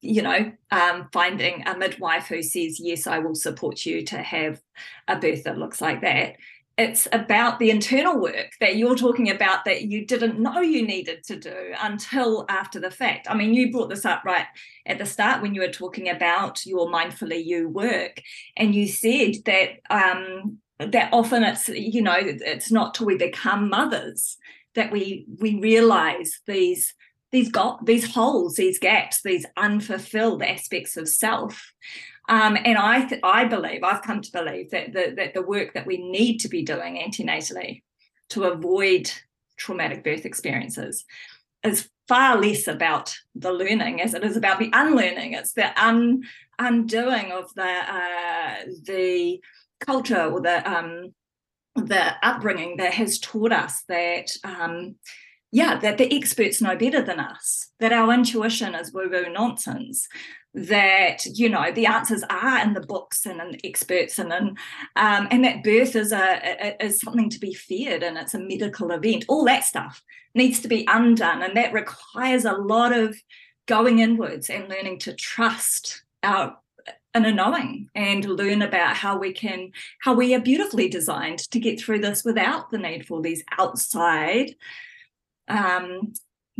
you 0.00 0.22
know 0.22 0.52
um, 0.70 1.08
finding 1.12 1.62
a 1.66 1.76
midwife 1.76 2.26
who 2.26 2.42
says 2.42 2.80
yes 2.80 3.06
i 3.06 3.18
will 3.18 3.34
support 3.34 3.86
you 3.86 4.04
to 4.04 4.18
have 4.18 4.60
a 5.08 5.16
birth 5.16 5.44
that 5.44 5.58
looks 5.58 5.80
like 5.80 6.00
that 6.00 6.34
it's 6.78 7.06
about 7.12 7.58
the 7.58 7.70
internal 7.70 8.18
work 8.20 8.52
that 8.60 8.76
you're 8.76 8.96
talking 8.96 9.30
about 9.30 9.64
that 9.64 9.82
you 9.82 10.06
didn't 10.06 10.38
know 10.38 10.60
you 10.60 10.86
needed 10.86 11.22
to 11.24 11.36
do 11.36 11.54
until 11.80 12.46
after 12.48 12.80
the 12.80 12.90
fact. 12.90 13.26
I 13.28 13.34
mean, 13.34 13.52
you 13.52 13.70
brought 13.70 13.90
this 13.90 14.06
up 14.06 14.24
right 14.24 14.46
at 14.86 14.98
the 14.98 15.06
start 15.06 15.42
when 15.42 15.54
you 15.54 15.60
were 15.60 15.68
talking 15.68 16.08
about 16.08 16.64
your 16.64 16.88
mindfully 16.88 17.44
you 17.44 17.68
work, 17.68 18.22
and 18.56 18.74
you 18.74 18.88
said 18.88 19.36
that 19.44 19.80
um, 19.90 20.58
that 20.78 21.10
often 21.12 21.44
it's 21.44 21.68
you 21.68 22.02
know 22.02 22.16
it's 22.16 22.70
not 22.70 22.94
till 22.94 23.06
we 23.06 23.16
become 23.16 23.68
mothers 23.68 24.38
that 24.74 24.90
we 24.90 25.26
we 25.38 25.58
realize 25.60 26.40
these 26.46 26.94
these 27.32 27.50
got 27.50 27.86
these 27.86 28.14
holes, 28.14 28.56
these 28.56 28.78
gaps, 28.78 29.22
these 29.22 29.46
unfulfilled 29.56 30.42
aspects 30.42 30.96
of 30.96 31.08
self. 31.08 31.72
Um, 32.28 32.56
and 32.64 32.78
I, 32.78 33.04
th- 33.04 33.20
I 33.24 33.44
believe, 33.44 33.82
I've 33.82 34.02
come 34.02 34.20
to 34.20 34.32
believe 34.32 34.70
that 34.70 34.92
the, 34.92 35.12
that 35.16 35.34
the 35.34 35.42
work 35.42 35.74
that 35.74 35.86
we 35.86 35.98
need 35.98 36.38
to 36.38 36.48
be 36.48 36.62
doing 36.62 36.96
antenatally 36.96 37.82
to 38.30 38.44
avoid 38.44 39.10
traumatic 39.56 40.04
birth 40.04 40.24
experiences 40.24 41.04
is 41.64 41.88
far 42.08 42.40
less 42.40 42.66
about 42.66 43.14
the 43.34 43.52
learning 43.52 44.00
as 44.00 44.14
it 44.14 44.24
is 44.24 44.36
about 44.36 44.58
the 44.58 44.70
unlearning. 44.72 45.32
It's 45.32 45.52
the 45.52 45.72
un, 45.82 46.22
undoing 46.58 47.32
of 47.32 47.52
the 47.54 47.62
uh, 47.62 48.54
the 48.84 49.40
culture 49.80 50.24
or 50.24 50.40
the 50.40 50.70
um, 50.70 51.14
the 51.74 52.14
upbringing 52.22 52.76
that 52.76 52.94
has 52.94 53.18
taught 53.18 53.52
us 53.52 53.82
that 53.88 54.30
um, 54.44 54.96
yeah 55.50 55.78
that 55.78 55.98
the 55.98 56.14
experts 56.16 56.60
know 56.60 56.76
better 56.76 57.02
than 57.02 57.18
us 57.18 57.70
that 57.80 57.92
our 57.92 58.12
intuition 58.12 58.74
is 58.74 58.92
woo 58.92 59.08
woo 59.10 59.32
nonsense 59.32 60.08
that 60.54 61.24
you 61.26 61.48
know 61.48 61.72
the 61.72 61.86
answers 61.86 62.22
are 62.28 62.58
in 62.58 62.74
the 62.74 62.80
books 62.80 63.24
and 63.24 63.40
in 63.40 63.52
the 63.52 63.60
experts 63.64 64.18
and 64.18 64.32
in, 64.32 64.48
um, 64.96 65.28
and 65.30 65.44
that 65.44 65.64
birth 65.64 65.96
is 65.96 66.12
a, 66.12 66.76
a, 66.78 66.84
is 66.84 67.00
something 67.00 67.30
to 67.30 67.40
be 67.40 67.54
feared 67.54 68.02
and 68.02 68.18
it's 68.18 68.34
a 68.34 68.38
medical 68.38 68.90
event. 68.90 69.24
All 69.28 69.44
that 69.46 69.64
stuff 69.64 70.02
needs 70.34 70.60
to 70.60 70.68
be 70.68 70.86
undone 70.88 71.42
and 71.42 71.56
that 71.56 71.72
requires 71.72 72.44
a 72.44 72.52
lot 72.52 72.92
of 72.92 73.16
going 73.66 74.00
inwards 74.00 74.50
and 74.50 74.68
learning 74.68 74.98
to 74.98 75.14
trust 75.14 76.02
our 76.22 76.58
inner 77.14 77.32
knowing 77.32 77.88
and 77.94 78.24
learn 78.24 78.62
about 78.62 78.96
how 78.96 79.18
we 79.18 79.32
can 79.32 79.70
how 80.00 80.14
we 80.14 80.34
are 80.34 80.40
beautifully 80.40 80.88
designed 80.88 81.38
to 81.38 81.60
get 81.60 81.80
through 81.80 82.00
this 82.00 82.24
without 82.24 82.70
the 82.70 82.78
need 82.78 83.06
for 83.06 83.20
these 83.20 83.44
outside 83.58 84.54
um, 85.48 86.12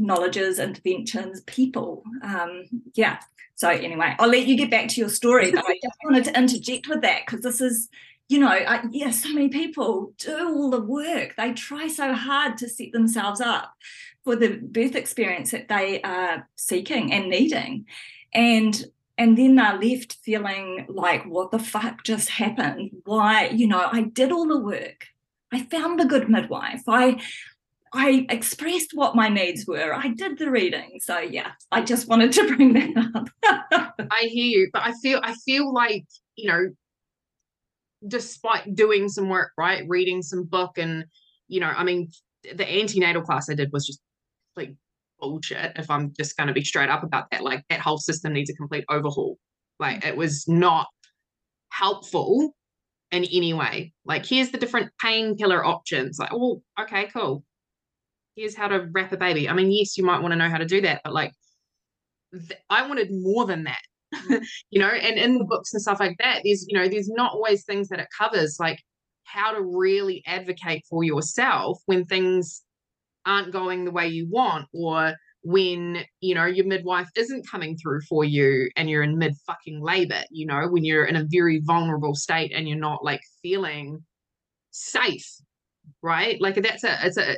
knowledges, 0.03 0.59
interventions, 0.59 1.41
people. 1.43 2.03
Um, 2.23 2.65
yeah. 2.95 3.19
So 3.55 3.69
anyway, 3.69 4.17
I'll 4.19 4.29
let 4.29 4.47
you 4.47 4.57
get 4.57 4.71
back 4.71 4.89
to 4.89 5.01
your 5.01 5.09
story, 5.09 5.53
but 5.53 5.65
I 5.67 5.75
just 5.83 5.97
wanted 6.05 6.25
to 6.25 6.39
interject 6.39 6.89
with 6.89 7.03
that 7.03 7.23
because 7.25 7.43
this 7.43 7.61
is, 7.61 7.89
you 8.29 8.41
know, 8.41 8.49
I, 8.49 8.83
yeah, 8.91 9.11
so 9.11 9.29
many 9.33 9.49
people 9.49 10.15
do 10.19 10.49
all 10.49 10.71
the 10.71 10.81
work. 10.81 11.37
They 11.37 11.53
try 11.53 11.87
so 11.87 12.13
hard 12.13 12.57
to 12.59 12.69
set 12.69 12.93
themselves 12.93 13.41
up 13.41 13.73
for 14.25 14.37
the 14.37 14.59
birth 14.63 14.97
experience 14.97 15.51
that 15.53 15.69
they 15.69 16.01
are 16.03 16.49
seeking 16.57 17.13
and 17.13 17.29
needing, 17.29 17.87
and 18.33 18.85
and 19.19 19.37
then 19.37 19.57
they're 19.57 19.79
left 19.79 20.15
feeling 20.25 20.87
like, 20.89 21.25
what 21.25 21.51
the 21.51 21.59
fuck 21.59 22.03
just 22.03 22.31
happened? 22.31 22.91
Why, 23.05 23.49
you 23.49 23.67
know, 23.69 23.87
I 23.93 24.03
did 24.03 24.33
all 24.33 24.49
the 24.49 24.59
work. 24.59 25.07
I 25.53 25.63
found 25.65 26.01
the 26.01 26.07
good 26.07 26.31
midwife. 26.31 26.83
I 26.89 27.21
I 27.95 28.27
expressed 28.31 28.93
what 28.95 29.15
my 29.15 29.29
needs 29.29 29.67
were. 29.67 29.95
I 29.95 30.09
did 30.09 30.39
the 30.39 30.51
reading. 30.51 30.99
So 31.01 31.19
yeah, 31.19 31.53
I 31.71 31.83
just 31.83 32.09
wanted 32.09 32.33
to 32.33 32.57
bring 32.57 32.73
that 32.73 33.11
up. 33.15 33.95
I 34.11 34.23
hear 34.23 34.61
you, 34.61 34.71
but 34.73 34.83
I 34.83 34.93
feel 35.03 35.21
I 35.23 35.35
feel 35.35 35.73
like, 35.73 36.07
you 36.37 36.49
know, 36.49 36.69
despite 38.07 38.75
doing 38.75 39.09
some 39.09 39.29
work, 39.29 39.53
right? 39.59 39.85
Reading 39.87 40.23
some 40.23 40.45
book 40.45 40.79
and, 40.79 41.05
you 41.49 41.61
know, 41.61 41.69
I 41.69 41.85
mean, 41.85 42.11
the 42.55 42.69
antenatal 42.69 43.23
class 43.23 43.51
I 43.51 43.55
did 43.55 43.71
was 43.73 43.87
just 43.87 44.01
like 44.57 44.75
bullshit 45.21 45.73
if 45.77 45.91
I'm 45.91 46.15
just 46.19 46.37
going 46.37 46.49
to 46.49 46.55
be 46.55 46.65
straight 46.65 46.89
up 46.89 47.03
about 47.03 47.31
that. 47.31 47.43
Like 47.43 47.63
that 47.69 47.81
whole 47.81 47.99
system 47.99 48.33
needs 48.33 48.49
a 48.49 48.55
complete 48.55 48.87
overhaul. 48.89 49.39
Like 49.79 50.05
it 50.07 50.17
was 50.17 50.49
not 50.49 50.87
helpful 51.71 52.55
in 53.11 53.25
any 53.25 53.53
way. 53.53 53.93
Like 54.07 54.25
here's 54.25 54.51
the 54.51 54.59
different 54.59 54.91
painkiller 54.99 55.63
options. 55.63 56.19
Like, 56.19 56.31
oh, 56.33 56.63
okay, 56.81 57.09
cool 57.13 57.45
here's 58.37 58.57
how 58.57 58.69
to 58.69 58.89
wrap 58.93 59.13
a 59.13 59.17
baby. 59.17 59.49
I 59.49 59.55
mean, 59.55 59.71
yes, 59.71 59.97
you 59.97 60.05
might 60.05 60.21
want 60.21 60.33
to 60.33 60.37
know 60.37 60.49
how 60.49 60.59
to 60.59 60.67
do 60.67 60.81
that, 60.83 61.03
but 61.05 61.13
like, 61.13 61.33
th- 62.33 62.61
I 62.71 62.87
wanted 62.87 63.11
more 63.11 63.47
than 63.47 63.65
that, 63.65 63.83
mm. 64.15 64.45
you 64.71 64.81
know. 64.81 64.89
And 64.89 65.19
in 65.19 65.39
the 65.39 65.45
books 65.45 65.73
and 65.73 65.83
stuff 65.83 66.01
like 66.01 66.17
that, 66.19 66.43
there's 66.45 66.67
you 66.69 66.79
know, 66.79 66.89
there's 66.89 67.09
not 67.09 67.33
always 67.33 67.65
things 67.65 67.89
that 67.89 68.01
it 68.01 68.09
covers, 68.17 68.59
like 68.59 68.79
how 69.25 69.53
to 69.53 69.63
really 69.63 70.23
advocate 70.27 70.85
for 70.89 71.05
yourself 71.05 71.81
when 71.87 72.05
things 72.05 72.63
aren't 73.25 73.53
going 73.53 73.85
the 73.85 73.91
way 73.91 74.09
you 74.09 74.29
want, 74.29 74.67
or 74.73 75.15
when 75.45 76.05
you 76.21 76.35
know 76.35 76.47
your 76.47 76.67
midwife 76.67 77.09
isn't 77.17 77.49
coming 77.49 77.77
through 77.77 78.01
for 78.03 78.25
you 78.25 78.71
and 78.77 78.89
you're 78.89 79.03
in 79.03 79.19
mid 79.19 79.35
fucking 79.45 79.81
labor 79.81 80.23
you 80.31 80.47
know 80.47 80.69
when 80.69 80.85
you're 80.85 81.05
in 81.05 81.17
a 81.17 81.27
very 81.29 81.61
vulnerable 81.65 82.15
state 82.15 82.53
and 82.55 82.69
you're 82.69 82.79
not 82.79 83.05
like 83.05 83.21
feeling 83.43 84.05
safe 84.71 85.29
right 86.01 86.41
like 86.41 86.55
that's 86.63 86.85
a 86.85 86.97
it's 87.05 87.17
a 87.17 87.37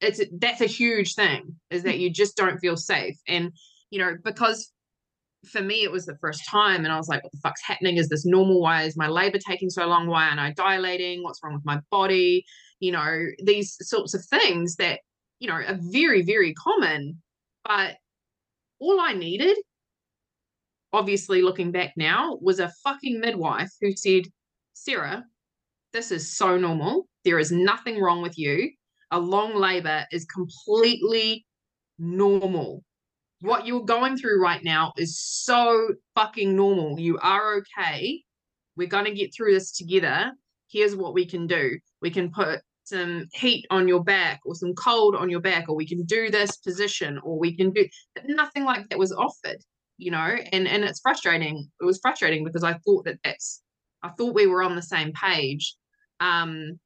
it's 0.00 0.20
that's 0.38 0.60
a 0.60 0.66
huge 0.66 1.14
thing 1.14 1.56
is 1.70 1.82
that 1.84 1.98
you 1.98 2.10
just 2.10 2.36
don't 2.36 2.58
feel 2.58 2.76
safe. 2.76 3.16
And 3.28 3.52
you 3.90 3.98
know 3.98 4.16
because 4.22 4.72
for 5.50 5.62
me 5.62 5.84
it 5.84 5.92
was 5.92 6.06
the 6.06 6.16
first 6.20 6.42
time 6.50 6.84
and 6.84 6.92
i 6.92 6.96
was 6.96 7.08
like 7.08 7.22
what 7.22 7.32
the 7.32 7.38
fuck's 7.42 7.62
happening? 7.62 7.96
Is 7.96 8.08
this 8.08 8.26
normal? 8.26 8.60
Why 8.60 8.82
is 8.82 8.96
my 8.96 9.08
labor 9.08 9.38
taking 9.38 9.70
so 9.70 9.86
long? 9.86 10.06
Why 10.06 10.28
aren't 10.28 10.40
i 10.40 10.52
dilating? 10.52 11.22
What's 11.22 11.40
wrong 11.42 11.54
with 11.54 11.64
my 11.64 11.80
body? 11.90 12.44
You 12.80 12.92
know 12.92 13.26
these 13.42 13.76
sorts 13.80 14.14
of 14.14 14.24
things 14.26 14.76
that 14.76 15.00
you 15.38 15.48
know 15.48 15.54
are 15.54 15.78
very 15.80 16.22
very 16.22 16.54
common. 16.54 17.22
But 17.64 17.96
all 18.78 19.00
i 19.00 19.14
needed 19.14 19.56
obviously 20.92 21.42
looking 21.42 21.72
back 21.72 21.94
now 21.96 22.38
was 22.42 22.60
a 22.60 22.72
fucking 22.84 23.18
midwife 23.20 23.70
who 23.80 23.90
said 23.92 24.24
sarah 24.74 25.24
this 25.96 26.10
is 26.12 26.36
so 26.36 26.58
normal. 26.58 27.08
There 27.24 27.38
is 27.38 27.50
nothing 27.50 27.98
wrong 28.00 28.20
with 28.20 28.38
you 28.38 28.70
a 29.10 29.18
long 29.18 29.54
labor 29.54 30.04
is 30.10 30.24
completely 30.24 31.46
normal. 31.98 32.82
What 33.40 33.66
you're 33.66 33.84
going 33.84 34.16
through 34.16 34.42
right 34.42 34.62
now 34.64 34.92
is 34.96 35.20
so 35.20 35.88
fucking 36.14 36.56
normal. 36.56 36.98
You 36.98 37.18
are 37.18 37.56
okay. 37.56 38.22
We're 38.76 38.88
going 38.88 39.04
to 39.04 39.14
get 39.14 39.34
through 39.34 39.52
this 39.52 39.72
together. 39.72 40.32
Here's 40.70 40.96
what 40.96 41.14
we 41.14 41.26
can 41.26 41.46
do. 41.46 41.78
We 42.02 42.10
can 42.10 42.30
put 42.30 42.60
some 42.84 43.24
heat 43.34 43.66
on 43.70 43.88
your 43.88 44.02
back 44.02 44.40
or 44.44 44.54
some 44.54 44.74
cold 44.74 45.16
on 45.16 45.28
your 45.28 45.40
back, 45.40 45.68
or 45.68 45.74
we 45.74 45.86
can 45.86 46.04
do 46.04 46.30
this 46.30 46.56
position, 46.56 47.18
or 47.22 47.38
we 47.38 47.56
can 47.56 47.72
do 47.72 47.86
nothing 48.26 48.64
like 48.64 48.88
that 48.88 48.98
was 48.98 49.12
offered, 49.12 49.58
you 49.98 50.10
know, 50.10 50.36
and, 50.52 50.68
and 50.68 50.84
it's 50.84 51.00
frustrating. 51.00 51.68
It 51.80 51.84
was 51.84 51.98
frustrating 52.00 52.44
because 52.44 52.62
I 52.62 52.74
thought 52.84 53.04
that 53.04 53.18
that's, 53.24 53.62
I 54.02 54.10
thought 54.10 54.34
we 54.34 54.46
were 54.46 54.62
on 54.62 54.76
the 54.76 54.82
same 54.82 55.12
page. 55.12 55.74
Um, 56.20 56.78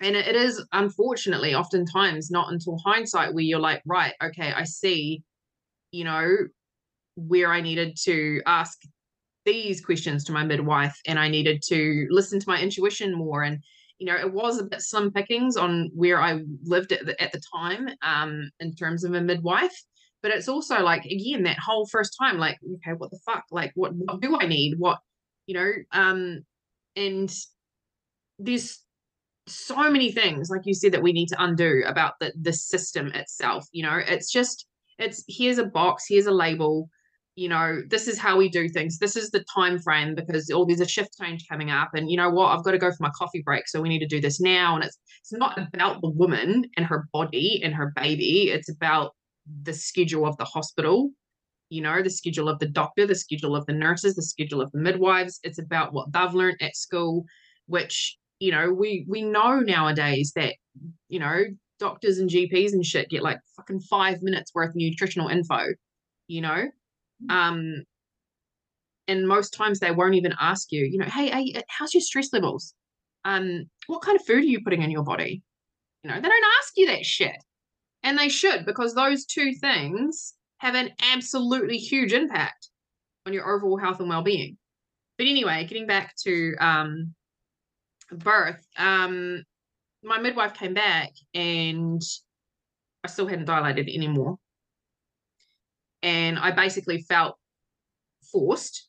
and 0.00 0.16
it 0.16 0.34
is 0.34 0.64
unfortunately 0.72 1.54
oftentimes 1.54 2.30
not 2.30 2.52
until 2.52 2.78
hindsight 2.84 3.32
where 3.32 3.44
you're 3.44 3.58
like 3.58 3.82
right 3.86 4.14
okay 4.22 4.52
i 4.52 4.64
see 4.64 5.22
you 5.92 6.04
know 6.04 6.36
where 7.16 7.52
i 7.52 7.60
needed 7.60 7.96
to 7.96 8.42
ask 8.46 8.80
these 9.44 9.84
questions 9.84 10.24
to 10.24 10.32
my 10.32 10.44
midwife 10.44 10.98
and 11.06 11.18
i 11.18 11.28
needed 11.28 11.62
to 11.62 12.06
listen 12.10 12.40
to 12.40 12.48
my 12.48 12.60
intuition 12.60 13.14
more. 13.14 13.42
And 13.42 13.62
you 13.98 14.06
know 14.06 14.16
it 14.16 14.32
was 14.32 14.58
a 14.58 14.64
bit 14.64 14.82
slim 14.82 15.12
pickings 15.12 15.56
on 15.56 15.90
where 15.94 16.20
i 16.20 16.40
lived 16.64 16.92
at 16.92 17.06
the, 17.06 17.20
at 17.22 17.32
the 17.32 17.40
time 17.54 17.88
um 18.02 18.50
in 18.60 18.74
terms 18.74 19.04
of 19.04 19.14
a 19.14 19.20
midwife. 19.20 19.74
But 20.22 20.32
it's 20.32 20.48
also 20.48 20.80
like 20.80 21.04
again 21.04 21.42
that 21.44 21.58
whole 21.58 21.86
first 21.86 22.16
time 22.18 22.38
like 22.38 22.58
okay 22.76 22.96
what 22.96 23.10
the 23.10 23.20
fuck? 23.24 23.44
Like 23.50 23.72
what, 23.74 23.94
what 23.94 24.20
do 24.20 24.38
i 24.40 24.46
need? 24.46 24.78
What 24.78 24.98
you 25.46 25.54
know 25.54 25.72
um 25.92 26.44
and 26.96 27.32
there's 28.38 28.83
so 29.46 29.90
many 29.90 30.10
things 30.10 30.48
like 30.50 30.62
you 30.64 30.74
said 30.74 30.92
that 30.92 31.02
we 31.02 31.12
need 31.12 31.28
to 31.28 31.42
undo 31.42 31.82
about 31.86 32.14
the 32.20 32.32
the 32.40 32.52
system 32.52 33.08
itself 33.08 33.66
you 33.72 33.82
know? 33.82 34.00
It's 34.06 34.32
just 34.32 34.66
it's 34.98 35.24
here's 35.28 35.58
a 35.58 35.66
box 35.66 36.04
here's 36.08 36.26
a 36.26 36.32
label 36.32 36.88
you 37.36 37.48
know 37.48 37.82
this 37.88 38.06
is 38.06 38.18
how 38.18 38.36
we 38.36 38.48
do 38.48 38.68
things. 38.68 38.98
This 38.98 39.16
is 39.16 39.30
the 39.30 39.44
time 39.54 39.78
frame 39.78 40.14
because 40.14 40.50
oh 40.52 40.64
there's 40.64 40.80
a 40.80 40.88
shift 40.88 41.18
change 41.20 41.46
coming 41.48 41.70
up 41.70 41.90
and 41.94 42.10
you 42.10 42.16
know 42.16 42.30
what 42.30 42.56
i've 42.56 42.64
got 42.64 42.72
to 42.72 42.78
go 42.78 42.90
for 42.90 43.02
my 43.02 43.10
coffee 43.16 43.42
break 43.44 43.66
so 43.66 43.80
we 43.80 43.88
need 43.88 43.98
to 44.00 44.06
do 44.06 44.20
this 44.20 44.40
now. 44.40 44.76
And 44.76 44.84
it's 44.84 44.98
it's 45.20 45.32
not 45.32 45.58
about 45.58 46.00
the 46.00 46.10
woman 46.10 46.64
and 46.76 46.86
her 46.86 47.08
body 47.12 47.60
and 47.64 47.74
her 47.74 47.92
baby. 47.96 48.50
It's 48.50 48.70
about 48.70 49.14
the 49.62 49.72
schedule 49.72 50.26
of 50.26 50.36
the 50.38 50.44
hospital 50.44 51.10
you 51.70 51.82
know 51.82 52.02
the 52.02 52.10
schedule 52.10 52.48
of 52.48 52.58
the 52.60 52.68
doctor 52.68 53.06
the 53.06 53.14
schedule 53.14 53.56
of 53.56 53.66
the 53.66 53.72
nurses 53.72 54.14
the 54.14 54.22
schedule 54.22 54.60
of 54.60 54.70
the 54.72 54.78
midwives. 54.78 55.40
It's 55.42 55.58
about 55.58 55.92
what 55.92 56.12
they've 56.12 56.34
learned 56.34 56.62
at 56.62 56.76
school 56.76 57.24
which 57.66 58.16
you 58.38 58.52
know, 58.52 58.72
we 58.72 59.06
we 59.08 59.22
know 59.22 59.60
nowadays 59.60 60.32
that, 60.36 60.54
you 61.08 61.18
know, 61.18 61.44
doctors 61.78 62.18
and 62.18 62.30
GPs 62.30 62.72
and 62.72 62.84
shit 62.84 63.10
get 63.10 63.22
like 63.22 63.38
fucking 63.56 63.80
five 63.80 64.22
minutes 64.22 64.52
worth 64.54 64.70
of 64.70 64.76
nutritional 64.76 65.28
info, 65.28 65.66
you 66.28 66.40
know? 66.40 66.68
Mm. 67.28 67.30
Um 67.30 67.84
and 69.06 69.28
most 69.28 69.50
times 69.50 69.80
they 69.80 69.90
won't 69.90 70.14
even 70.14 70.34
ask 70.40 70.72
you, 70.72 70.84
you 70.84 70.98
know, 70.98 71.06
hey, 71.06 71.30
hey, 71.30 71.62
how's 71.68 71.92
your 71.92 72.00
stress 72.00 72.32
levels? 72.32 72.74
Um, 73.24 73.64
what 73.86 74.02
kind 74.02 74.18
of 74.18 74.24
food 74.24 74.38
are 74.38 74.46
you 74.46 74.62
putting 74.62 74.82
in 74.82 74.90
your 74.90 75.04
body? 75.04 75.42
You 76.02 76.10
know, 76.10 76.16
they 76.16 76.28
don't 76.28 76.44
ask 76.60 76.72
you 76.76 76.86
that 76.86 77.04
shit. 77.04 77.36
And 78.02 78.18
they 78.18 78.28
should, 78.28 78.66
because 78.66 78.94
those 78.94 79.24
two 79.24 79.54
things 79.54 80.34
have 80.58 80.74
an 80.74 80.90
absolutely 81.12 81.78
huge 81.78 82.12
impact 82.12 82.68
on 83.26 83.32
your 83.32 83.46
overall 83.50 83.78
health 83.78 84.00
and 84.00 84.08
well-being. 84.08 84.56
But 85.16 85.26
anyway, 85.26 85.66
getting 85.66 85.86
back 85.86 86.14
to 86.24 86.54
um 86.60 87.14
birth, 88.10 88.66
um, 88.76 89.42
my 90.02 90.18
midwife 90.18 90.54
came 90.54 90.74
back 90.74 91.12
and 91.34 92.02
I 93.02 93.08
still 93.08 93.26
hadn't 93.26 93.46
dilated 93.46 93.88
anymore. 93.88 94.38
And 96.02 96.38
I 96.38 96.50
basically 96.50 97.02
felt 97.02 97.36
forced 98.30 98.88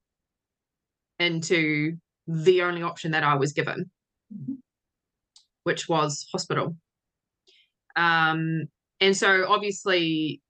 into 1.19 1.97
the 2.27 2.63
only 2.63 2.83
option 2.83 3.11
that 3.11 3.23
I 3.23 3.35
was 3.35 3.53
given, 3.53 3.89
mm-hmm. 4.33 4.55
which 5.63 5.87
was 5.87 6.27
hospital. 6.31 6.75
Um, 7.95 8.65
and 8.99 9.15
so 9.15 9.45
obviously 9.47 10.41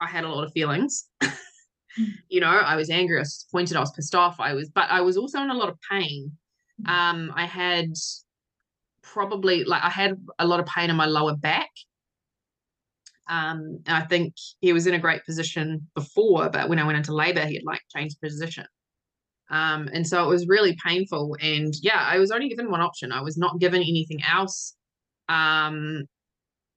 I 0.00 0.08
had 0.08 0.24
a 0.24 0.28
lot 0.28 0.44
of 0.44 0.52
feelings. 0.52 1.08
Mm. 1.22 1.32
you 2.28 2.40
know, 2.40 2.48
I 2.48 2.76
was 2.76 2.90
angry, 2.90 3.16
I 3.16 3.20
was 3.20 3.34
disappointed, 3.34 3.76
I 3.76 3.80
was 3.80 3.92
pissed 3.92 4.14
off, 4.14 4.40
I 4.40 4.54
was, 4.54 4.68
but 4.68 4.90
I 4.90 5.00
was 5.00 5.16
also 5.16 5.40
in 5.40 5.50
a 5.50 5.54
lot 5.54 5.68
of 5.68 5.78
pain. 5.90 6.32
Um, 6.84 7.32
I 7.34 7.46
had 7.46 7.92
probably 9.02 9.64
like 9.64 9.82
I 9.82 9.90
had 9.90 10.16
a 10.38 10.46
lot 10.46 10.60
of 10.60 10.66
pain 10.66 10.90
in 10.90 10.96
my 10.96 11.06
lower 11.06 11.36
back. 11.36 11.70
Um, 13.28 13.80
and 13.86 13.96
I 13.96 14.02
think 14.02 14.34
he 14.60 14.72
was 14.72 14.86
in 14.86 14.94
a 14.94 15.00
great 15.00 15.24
position 15.24 15.88
before, 15.94 16.48
but 16.48 16.68
when 16.68 16.78
I 16.78 16.84
went 16.84 16.98
into 16.98 17.14
labor, 17.14 17.44
he 17.44 17.54
had 17.54 17.64
like 17.64 17.80
changed 17.94 18.20
position. 18.20 18.66
Um, 19.50 19.88
and 19.92 20.06
so 20.06 20.24
it 20.24 20.28
was 20.28 20.46
really 20.48 20.76
painful. 20.84 21.36
And 21.40 21.74
yeah, 21.82 22.04
I 22.08 22.18
was 22.18 22.30
only 22.30 22.48
given 22.48 22.70
one 22.70 22.80
option. 22.80 23.12
I 23.12 23.22
was 23.22 23.36
not 23.36 23.58
given 23.58 23.80
anything 23.80 24.20
else. 24.22 24.76
Um, 25.28 26.04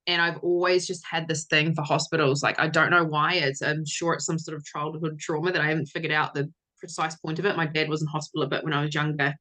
and 0.06 0.20
I've 0.20 0.38
always 0.38 0.86
just 0.86 1.04
had 1.08 1.28
this 1.28 1.44
thing 1.44 1.74
for 1.74 1.82
hospitals. 1.82 2.42
Like 2.42 2.58
I 2.58 2.68
don't 2.68 2.90
know 2.90 3.04
why. 3.04 3.34
It's 3.34 3.62
I'm 3.62 3.84
sure 3.86 4.14
it's 4.14 4.26
some 4.26 4.38
sort 4.38 4.56
of 4.56 4.64
childhood 4.64 5.18
trauma 5.20 5.52
that 5.52 5.62
I 5.62 5.68
haven't 5.68 5.86
figured 5.86 6.12
out 6.12 6.34
the 6.34 6.50
precise 6.78 7.16
point 7.16 7.38
of 7.38 7.46
it. 7.46 7.56
My 7.56 7.66
dad 7.66 7.88
was 7.88 8.02
in 8.02 8.08
hospital 8.08 8.44
a 8.44 8.48
bit 8.48 8.64
when 8.64 8.72
I 8.72 8.82
was 8.84 8.94
younger, 8.94 9.34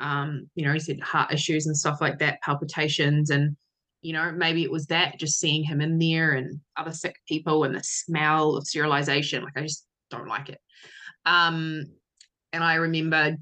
um, 0.00 0.48
you 0.54 0.64
know, 0.64 0.72
he 0.72 0.80
said 0.80 1.00
heart 1.00 1.32
issues 1.32 1.66
and 1.66 1.76
stuff 1.76 2.00
like 2.00 2.18
that, 2.18 2.40
palpitations, 2.42 3.30
and 3.30 3.56
you 4.02 4.12
know, 4.12 4.32
maybe 4.32 4.64
it 4.64 4.70
was 4.70 4.86
that 4.86 5.18
just 5.18 5.38
seeing 5.38 5.62
him 5.62 5.80
in 5.80 5.98
there 5.98 6.32
and 6.32 6.60
other 6.76 6.92
sick 6.92 7.16
people 7.28 7.64
and 7.64 7.74
the 7.74 7.82
smell 7.84 8.56
of 8.56 8.66
sterilization. 8.66 9.44
Like 9.44 9.56
I 9.56 9.62
just 9.62 9.86
don't 10.10 10.26
like 10.26 10.48
it. 10.48 10.58
Um, 11.24 11.84
and 12.52 12.64
I 12.64 12.74
remember, 12.74 13.36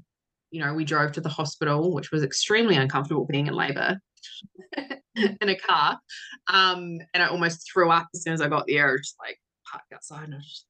you 0.51 0.61
know, 0.61 0.73
we 0.73 0.85
drove 0.85 1.13
to 1.13 1.21
the 1.21 1.29
hospital, 1.29 1.93
which 1.93 2.11
was 2.11 2.23
extremely 2.23 2.75
uncomfortable 2.75 3.25
being 3.25 3.47
in 3.47 3.55
labor 3.55 3.99
in 4.77 5.49
a 5.49 5.55
car. 5.55 5.99
Um, 6.47 6.99
and 7.13 7.23
I 7.23 7.27
almost 7.27 7.67
threw 7.71 7.89
up 7.89 8.07
as 8.13 8.23
soon 8.23 8.33
as 8.33 8.41
I 8.41 8.47
got 8.47 8.65
there, 8.67 8.97
just 8.99 9.15
like 9.19 9.37
parked 9.69 9.91
outside 9.93 10.25
and 10.25 10.35
I 10.35 10.37
was 10.37 10.65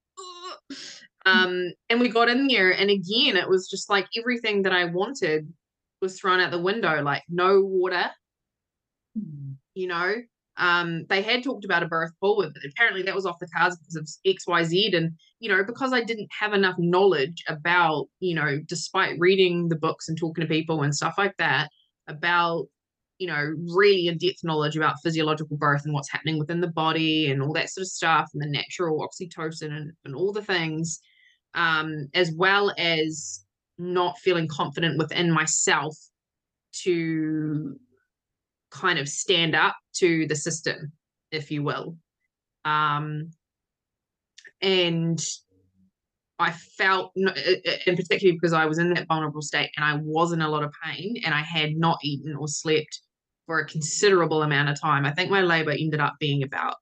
just, 0.69 1.03
um, 1.25 1.73
and 1.89 2.00
we 2.00 2.09
got 2.09 2.29
in 2.29 2.47
there, 2.47 2.71
and 2.71 2.89
again, 2.89 3.35
it 3.35 3.50
was 3.50 3.67
just 3.69 3.89
like 3.89 4.07
everything 4.17 4.63
that 4.63 4.73
I 4.73 4.85
wanted 4.85 5.51
was 6.01 6.20
thrown 6.20 6.39
out 6.39 6.51
the 6.51 6.62
window, 6.62 7.01
like 7.01 7.24
no 7.29 7.62
water, 7.62 8.10
you 9.74 9.88
know. 9.88 10.15
Um, 10.58 11.05
they 11.10 11.22
had 11.22 11.43
talked 11.43 11.65
about 11.65 11.84
a 11.84 11.88
birth 11.88 12.12
forward, 12.20 12.51
but 12.53 12.63
apparently 12.70 13.01
that 13.03 13.15
was 13.15 13.25
off 13.25 13.39
the 13.39 13.48
cards 13.48 13.77
because 13.77 13.96
of 13.96 14.08
XYZ. 14.27 14.96
And, 14.96 15.13
you 15.39 15.50
know, 15.50 15.63
because 15.63 15.93
I 15.93 16.03
didn't 16.03 16.29
have 16.38 16.53
enough 16.53 16.75
knowledge 16.77 17.43
about, 17.48 18.08
you 18.20 18.36
know, 18.36 18.60
despite 18.67 19.17
reading 19.17 19.70
the 19.70 19.77
books 19.77 20.08
and 20.10 20.17
talking 20.17 20.43
to 20.43 20.48
people 20.48 20.84
and 20.84 20.93
stuff 20.93 21.15
like 21.17 21.36
that, 21.38 21.70
about 22.08 22.67
you 23.22 23.27
know, 23.27 23.53
really 23.75 24.08
in 24.08 24.17
depth 24.17 24.43
knowledge 24.43 24.75
about 24.75 24.96
physiological 25.03 25.55
birth 25.55 25.84
and 25.86 25.93
what's 25.93 26.12
happening 26.12 26.39
within 26.39 26.60
the 26.60 26.67
body 26.67 27.29
and 27.29 27.39
all 27.39 27.53
that 27.53 27.70
sort 27.70 27.84
of 27.84 27.88
stuff, 27.88 28.31
and 28.34 28.41
the 28.41 28.48
natural 28.48 29.08
oxytocin 29.08 29.72
and, 29.72 29.91
and 30.05 30.15
all 30.15 30.34
the 30.34 30.41
things, 30.41 31.00
um, 31.53 32.08
as 32.15 32.31
well 32.36 32.74
as 32.79 33.46
not 33.81 34.17
feeling 34.19 34.47
confident 34.47 34.97
within 34.97 35.31
myself 35.31 35.97
to 36.83 37.75
kind 38.69 39.00
of 39.00 39.09
stand 39.09 39.55
up 39.55 39.75
to 39.95 40.27
the 40.27 40.35
system, 40.35 40.93
if 41.31 41.51
you 41.51 41.63
will. 41.63 41.97
Um, 42.63 43.31
and 44.61 45.19
I 46.39 46.51
felt, 46.51 47.11
in 47.15 47.95
particularly 47.95 48.38
because 48.38 48.53
I 48.53 48.65
was 48.65 48.79
in 48.79 48.93
that 48.93 49.07
vulnerable 49.07 49.41
state 49.41 49.71
and 49.75 49.85
I 49.85 50.00
was 50.01 50.31
in 50.31 50.41
a 50.41 50.50
lot 50.50 50.63
of 50.63 50.73
pain 50.83 51.21
and 51.25 51.33
I 51.33 51.41
had 51.41 51.75
not 51.75 52.00
eaten 52.03 52.35
or 52.35 52.47
slept 52.47 53.01
for 53.45 53.59
a 53.59 53.67
considerable 53.67 54.43
amount 54.43 54.69
of 54.69 54.79
time. 54.79 55.05
I 55.05 55.11
think 55.11 55.29
my 55.29 55.41
labor 55.41 55.71
ended 55.71 56.00
up 56.00 56.15
being 56.19 56.43
about 56.43 56.75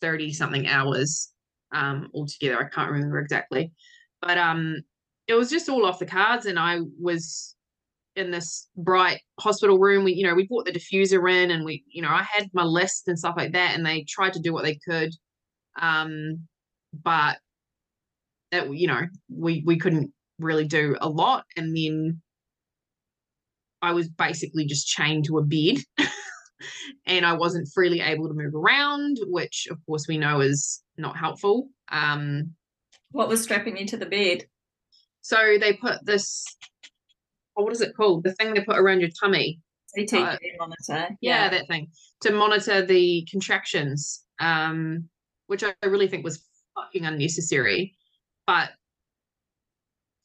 30 0.00 0.32
something 0.32 0.66
hours 0.66 1.32
um, 1.72 2.10
altogether. 2.14 2.60
I 2.60 2.68
can't 2.68 2.90
remember 2.90 3.18
exactly. 3.18 3.72
But 4.20 4.38
um, 4.38 4.82
it 5.26 5.34
was 5.34 5.50
just 5.50 5.68
all 5.68 5.86
off 5.86 5.98
the 5.98 6.06
cards. 6.06 6.46
And 6.46 6.58
I 6.58 6.80
was 7.00 7.54
in 8.16 8.30
this 8.30 8.68
bright 8.76 9.20
hospital 9.40 9.78
room. 9.78 10.04
We, 10.04 10.12
you 10.12 10.26
know, 10.26 10.34
we 10.34 10.46
brought 10.46 10.66
the 10.66 10.72
diffuser 10.72 11.30
in 11.30 11.50
and 11.50 11.64
we, 11.64 11.84
you 11.88 12.02
know, 12.02 12.10
I 12.10 12.22
had 12.22 12.48
my 12.52 12.64
list 12.64 13.08
and 13.08 13.18
stuff 13.18 13.34
like 13.36 13.52
that. 13.52 13.74
And 13.74 13.84
they 13.84 14.04
tried 14.08 14.34
to 14.34 14.40
do 14.40 14.52
what 14.52 14.64
they 14.64 14.78
could. 14.86 15.12
Um, 15.80 16.40
but 16.92 17.38
that, 18.52 18.72
you 18.72 18.86
know, 18.86 19.02
we, 19.28 19.62
we 19.66 19.78
couldn't 19.78 20.12
really 20.38 20.66
do 20.66 20.96
a 21.00 21.08
lot. 21.08 21.44
And 21.56 21.76
then 21.76 22.20
I 23.82 23.92
was 23.92 24.08
basically 24.08 24.64
just 24.66 24.86
chained 24.86 25.24
to 25.26 25.38
a 25.38 25.42
bed 25.42 25.78
and 27.06 27.26
I 27.26 27.34
wasn't 27.34 27.68
freely 27.74 28.00
able 28.00 28.28
to 28.28 28.34
move 28.34 28.54
around, 28.54 29.18
which 29.26 29.66
of 29.70 29.78
course 29.86 30.06
we 30.08 30.18
know 30.18 30.40
is 30.40 30.82
not 30.96 31.16
helpful. 31.16 31.68
Um, 31.90 32.54
what 33.10 33.28
was 33.28 33.42
strapping 33.42 33.76
you 33.76 33.86
to 33.86 33.96
the 33.96 34.06
bed? 34.06 34.44
So 35.24 35.56
they 35.58 35.72
put 35.72 36.04
this, 36.04 36.44
oh, 37.56 37.64
what 37.64 37.72
is 37.72 37.80
it 37.80 37.96
called? 37.96 38.24
The 38.24 38.34
thing 38.34 38.52
they 38.52 38.60
put 38.60 38.76
around 38.78 39.00
your 39.00 39.08
tummy. 39.18 39.58
CTG 39.96 40.20
uh, 40.20 40.36
monitor. 40.58 41.16
Yeah. 41.22 41.44
yeah, 41.44 41.48
that 41.48 41.66
thing 41.66 41.88
to 42.20 42.32
monitor 42.32 42.84
the 42.84 43.26
contractions, 43.30 44.24
um, 44.38 45.08
which 45.46 45.64
I 45.64 45.72
really 45.84 46.08
think 46.08 46.24
was 46.24 46.44
fucking 46.74 47.06
unnecessary. 47.06 47.96
But 48.46 48.70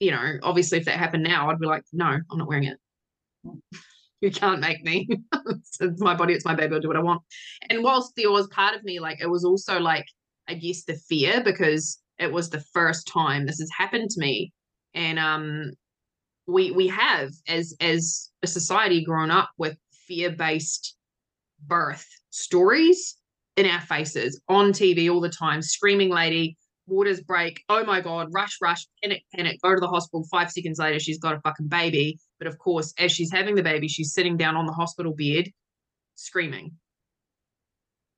you 0.02 0.12
know, 0.12 0.38
obviously, 0.44 0.80
if 0.80 0.86
that 0.86 0.98
happened 0.98 1.24
now, 1.24 1.50
I'd 1.50 1.60
be 1.60 1.66
like, 1.66 1.84
no, 1.94 2.06
I'm 2.06 2.38
not 2.38 2.48
wearing 2.48 2.66
it. 2.66 2.78
you 4.22 4.32
can't 4.32 4.60
make 4.60 4.84
me. 4.84 5.08
it's 5.46 6.02
my 6.02 6.16
body, 6.16 6.34
it's 6.34 6.46
my 6.46 6.56
baby, 6.56 6.76
I'll 6.76 6.82
do 6.82 6.90
what 6.90 6.98
I 6.98 7.02
want. 7.02 7.22
And 7.70 7.84
whilst 7.84 8.14
there 8.18 8.32
was 8.32 8.48
part 8.48 8.76
of 8.76 8.84
me, 8.84 9.00
like 9.00 9.22
it 9.22 9.30
was 9.30 9.46
also 9.46 9.80
like, 9.80 10.06
I 10.48 10.56
guess 10.56 10.84
the 10.84 10.96
fear 10.96 11.42
because 11.44 12.02
it 12.18 12.32
was 12.32 12.50
the 12.50 12.64
first 12.74 13.08
time 13.08 13.46
this 13.46 13.60
has 13.60 13.70
happened 13.78 14.10
to 14.12 14.20
me. 14.20 14.52
And 14.94 15.20
um 15.20 15.72
we 16.48 16.72
we 16.72 16.88
have 16.88 17.32
as 17.48 17.76
as 17.80 18.32
a 18.44 18.48
society 18.48 19.04
grown 19.04 19.32
up 19.32 19.50
with 19.58 19.78
fear-based 20.08 20.96
birth 21.68 22.08
stories 22.32 23.18
in 23.58 23.66
our 23.66 23.82
faces 23.82 24.42
on 24.48 24.72
TV 24.72 25.12
all 25.12 25.20
the 25.22 25.30
time, 25.30 25.62
screaming 25.62 26.10
lady, 26.10 26.58
waters 26.88 27.22
break. 27.22 27.62
Oh 27.70 27.84
my 27.86 28.02
God, 28.02 28.30
rush, 28.32 28.58
rush, 28.62 28.88
panic, 29.04 29.24
panic, 29.36 29.60
go 29.62 29.74
to 29.74 29.80
the 29.80 29.88
hospital. 29.88 30.26
Five 30.32 30.52
seconds 30.52 30.80
later, 30.80 31.00
she's 31.00 31.20
got 31.20 31.36
a 31.36 31.42
fucking 31.42 31.68
baby. 31.68 32.18
But 32.40 32.48
of 32.48 32.58
course, 32.58 32.94
as 32.98 33.12
she's 33.12 33.32
having 33.32 33.56
the 33.56 33.64
baby, 33.64 33.88
she's 33.88 34.14
sitting 34.14 34.38
down 34.38 34.56
on 34.56 34.66
the 34.66 34.74
hospital 34.74 35.14
bed 35.14 35.52
screaming. 36.16 36.72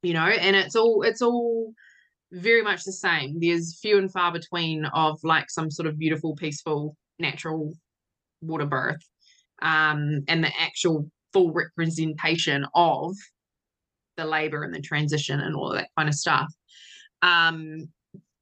You 0.04 0.14
know, 0.14 0.26
and 0.26 0.56
it's 0.56 0.76
all, 0.76 1.04
it's 1.04 1.22
all 1.22 1.74
very 2.32 2.62
much 2.62 2.84
the 2.84 2.92
same. 2.92 3.40
There's 3.40 3.80
few 3.80 3.98
and 3.98 4.12
far 4.12 4.32
between 4.32 4.86
of 4.86 5.20
like 5.24 5.50
some 5.50 5.70
sort 5.70 5.88
of 5.88 5.98
beautiful, 5.98 6.36
peaceful, 6.36 6.96
natural 7.20 7.74
water 8.42 8.66
birth. 8.66 9.02
Um, 9.62 10.24
and 10.28 10.44
the 10.44 10.52
actual 10.60 11.10
full 11.34 11.52
representation 11.52 12.66
of 12.74 13.16
the 14.18 14.26
labor 14.26 14.64
and 14.64 14.74
the 14.74 14.82
transition 14.82 15.40
and 15.40 15.56
all 15.56 15.72
of 15.72 15.78
that 15.78 15.90
kind 15.98 16.10
of 16.10 16.16
stuff. 16.16 16.52
Um, 17.22 17.88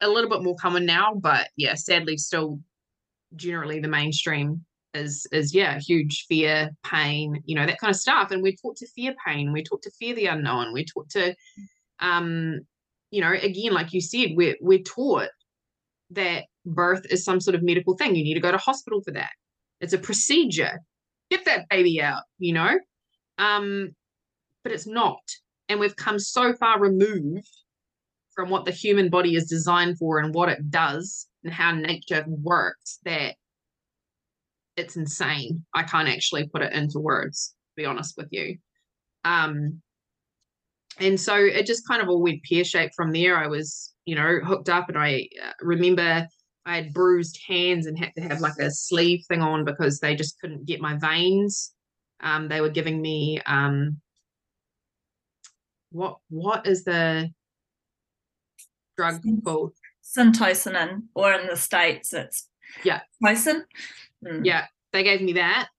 a 0.01 0.07
little 0.07 0.29
bit 0.29 0.43
more 0.43 0.55
common 0.55 0.85
now, 0.85 1.13
but 1.13 1.49
yeah, 1.57 1.73
sadly, 1.75 2.17
still 2.17 2.59
generally 3.35 3.79
the 3.79 3.87
mainstream 3.87 4.65
is 4.93 5.27
is 5.31 5.53
yeah, 5.53 5.79
huge 5.79 6.25
fear, 6.27 6.71
pain, 6.83 7.41
you 7.45 7.55
know, 7.55 7.65
that 7.65 7.79
kind 7.79 7.91
of 7.91 7.99
stuff. 7.99 8.31
And 8.31 8.41
we're 8.41 8.55
taught 8.61 8.77
to 8.77 8.87
fear 8.87 9.13
pain, 9.25 9.51
we're 9.51 9.63
taught 9.63 9.81
to 9.83 9.91
fear 9.91 10.15
the 10.15 10.27
unknown, 10.27 10.73
we're 10.73 10.85
taught 10.85 11.09
to, 11.11 11.35
um, 11.99 12.61
you 13.11 13.21
know, 13.21 13.31
again, 13.33 13.73
like 13.73 13.93
you 13.93 14.01
said, 14.01 14.31
we're 14.35 14.55
we're 14.61 14.83
taught 14.83 15.29
that 16.11 16.45
birth 16.65 17.05
is 17.09 17.23
some 17.23 17.39
sort 17.39 17.55
of 17.55 17.63
medical 17.63 17.95
thing. 17.95 18.15
You 18.15 18.23
need 18.23 18.35
to 18.35 18.39
go 18.39 18.51
to 18.51 18.57
hospital 18.57 19.01
for 19.01 19.11
that. 19.11 19.31
It's 19.81 19.93
a 19.93 19.97
procedure. 19.97 20.79
Get 21.29 21.45
that 21.45 21.67
baby 21.69 22.01
out, 22.01 22.23
you 22.37 22.53
know. 22.53 22.79
Um, 23.37 23.89
but 24.63 24.73
it's 24.73 24.87
not. 24.87 25.21
And 25.69 25.79
we've 25.79 25.95
come 25.95 26.19
so 26.19 26.53
far 26.53 26.79
removed 26.79 27.47
from 28.33 28.49
what 28.49 28.65
the 28.65 28.71
human 28.71 29.09
body 29.09 29.35
is 29.35 29.49
designed 29.49 29.97
for 29.97 30.19
and 30.19 30.33
what 30.33 30.49
it 30.49 30.69
does 30.69 31.27
and 31.43 31.53
how 31.53 31.71
nature 31.71 32.25
works 32.27 32.99
that 33.05 33.35
it's 34.75 34.95
insane. 34.95 35.65
I 35.73 35.83
can't 35.83 36.09
actually 36.09 36.47
put 36.47 36.61
it 36.61 36.73
into 36.73 36.99
words, 36.99 37.53
to 37.71 37.81
be 37.81 37.85
honest 37.85 38.15
with 38.17 38.27
you. 38.31 38.57
Um, 39.23 39.81
and 40.99 41.19
so 41.19 41.35
it 41.35 41.65
just 41.65 41.87
kind 41.87 42.01
of 42.01 42.09
all 42.09 42.21
went 42.21 42.43
pear 42.43 42.63
shaped 42.63 42.95
from 42.95 43.11
there. 43.11 43.37
I 43.37 43.47
was, 43.47 43.93
you 44.05 44.15
know, 44.15 44.39
hooked 44.43 44.69
up, 44.69 44.89
and 44.89 44.97
I 44.97 45.27
uh, 45.43 45.51
remember 45.61 46.27
I 46.65 46.75
had 46.75 46.93
bruised 46.93 47.39
hands 47.47 47.85
and 47.85 47.97
had 47.97 48.11
to 48.15 48.21
have 48.21 48.41
like 48.41 48.57
a 48.59 48.71
sleeve 48.71 49.23
thing 49.27 49.41
on 49.41 49.65
because 49.65 49.99
they 49.99 50.15
just 50.15 50.39
couldn't 50.39 50.65
get 50.65 50.81
my 50.81 50.97
veins. 50.97 51.73
Um, 52.21 52.47
they 52.47 52.61
were 52.61 52.69
giving 52.69 53.01
me 53.01 53.41
um, 53.45 53.99
what 55.91 56.17
what 56.29 56.67
is 56.67 56.83
the 56.83 57.31
drug 58.97 59.21
called? 59.43 59.73
Syntocinon, 60.03 61.03
or 61.13 61.33
in 61.33 61.47
the 61.47 61.55
States, 61.55 62.13
it's 62.13 62.47
yeah. 62.83 63.01
Pitocin. 63.23 63.61
Mm. 64.25 64.43
Yeah, 64.43 64.65
they 64.91 65.03
gave 65.03 65.21
me 65.21 65.33
that 65.33 65.69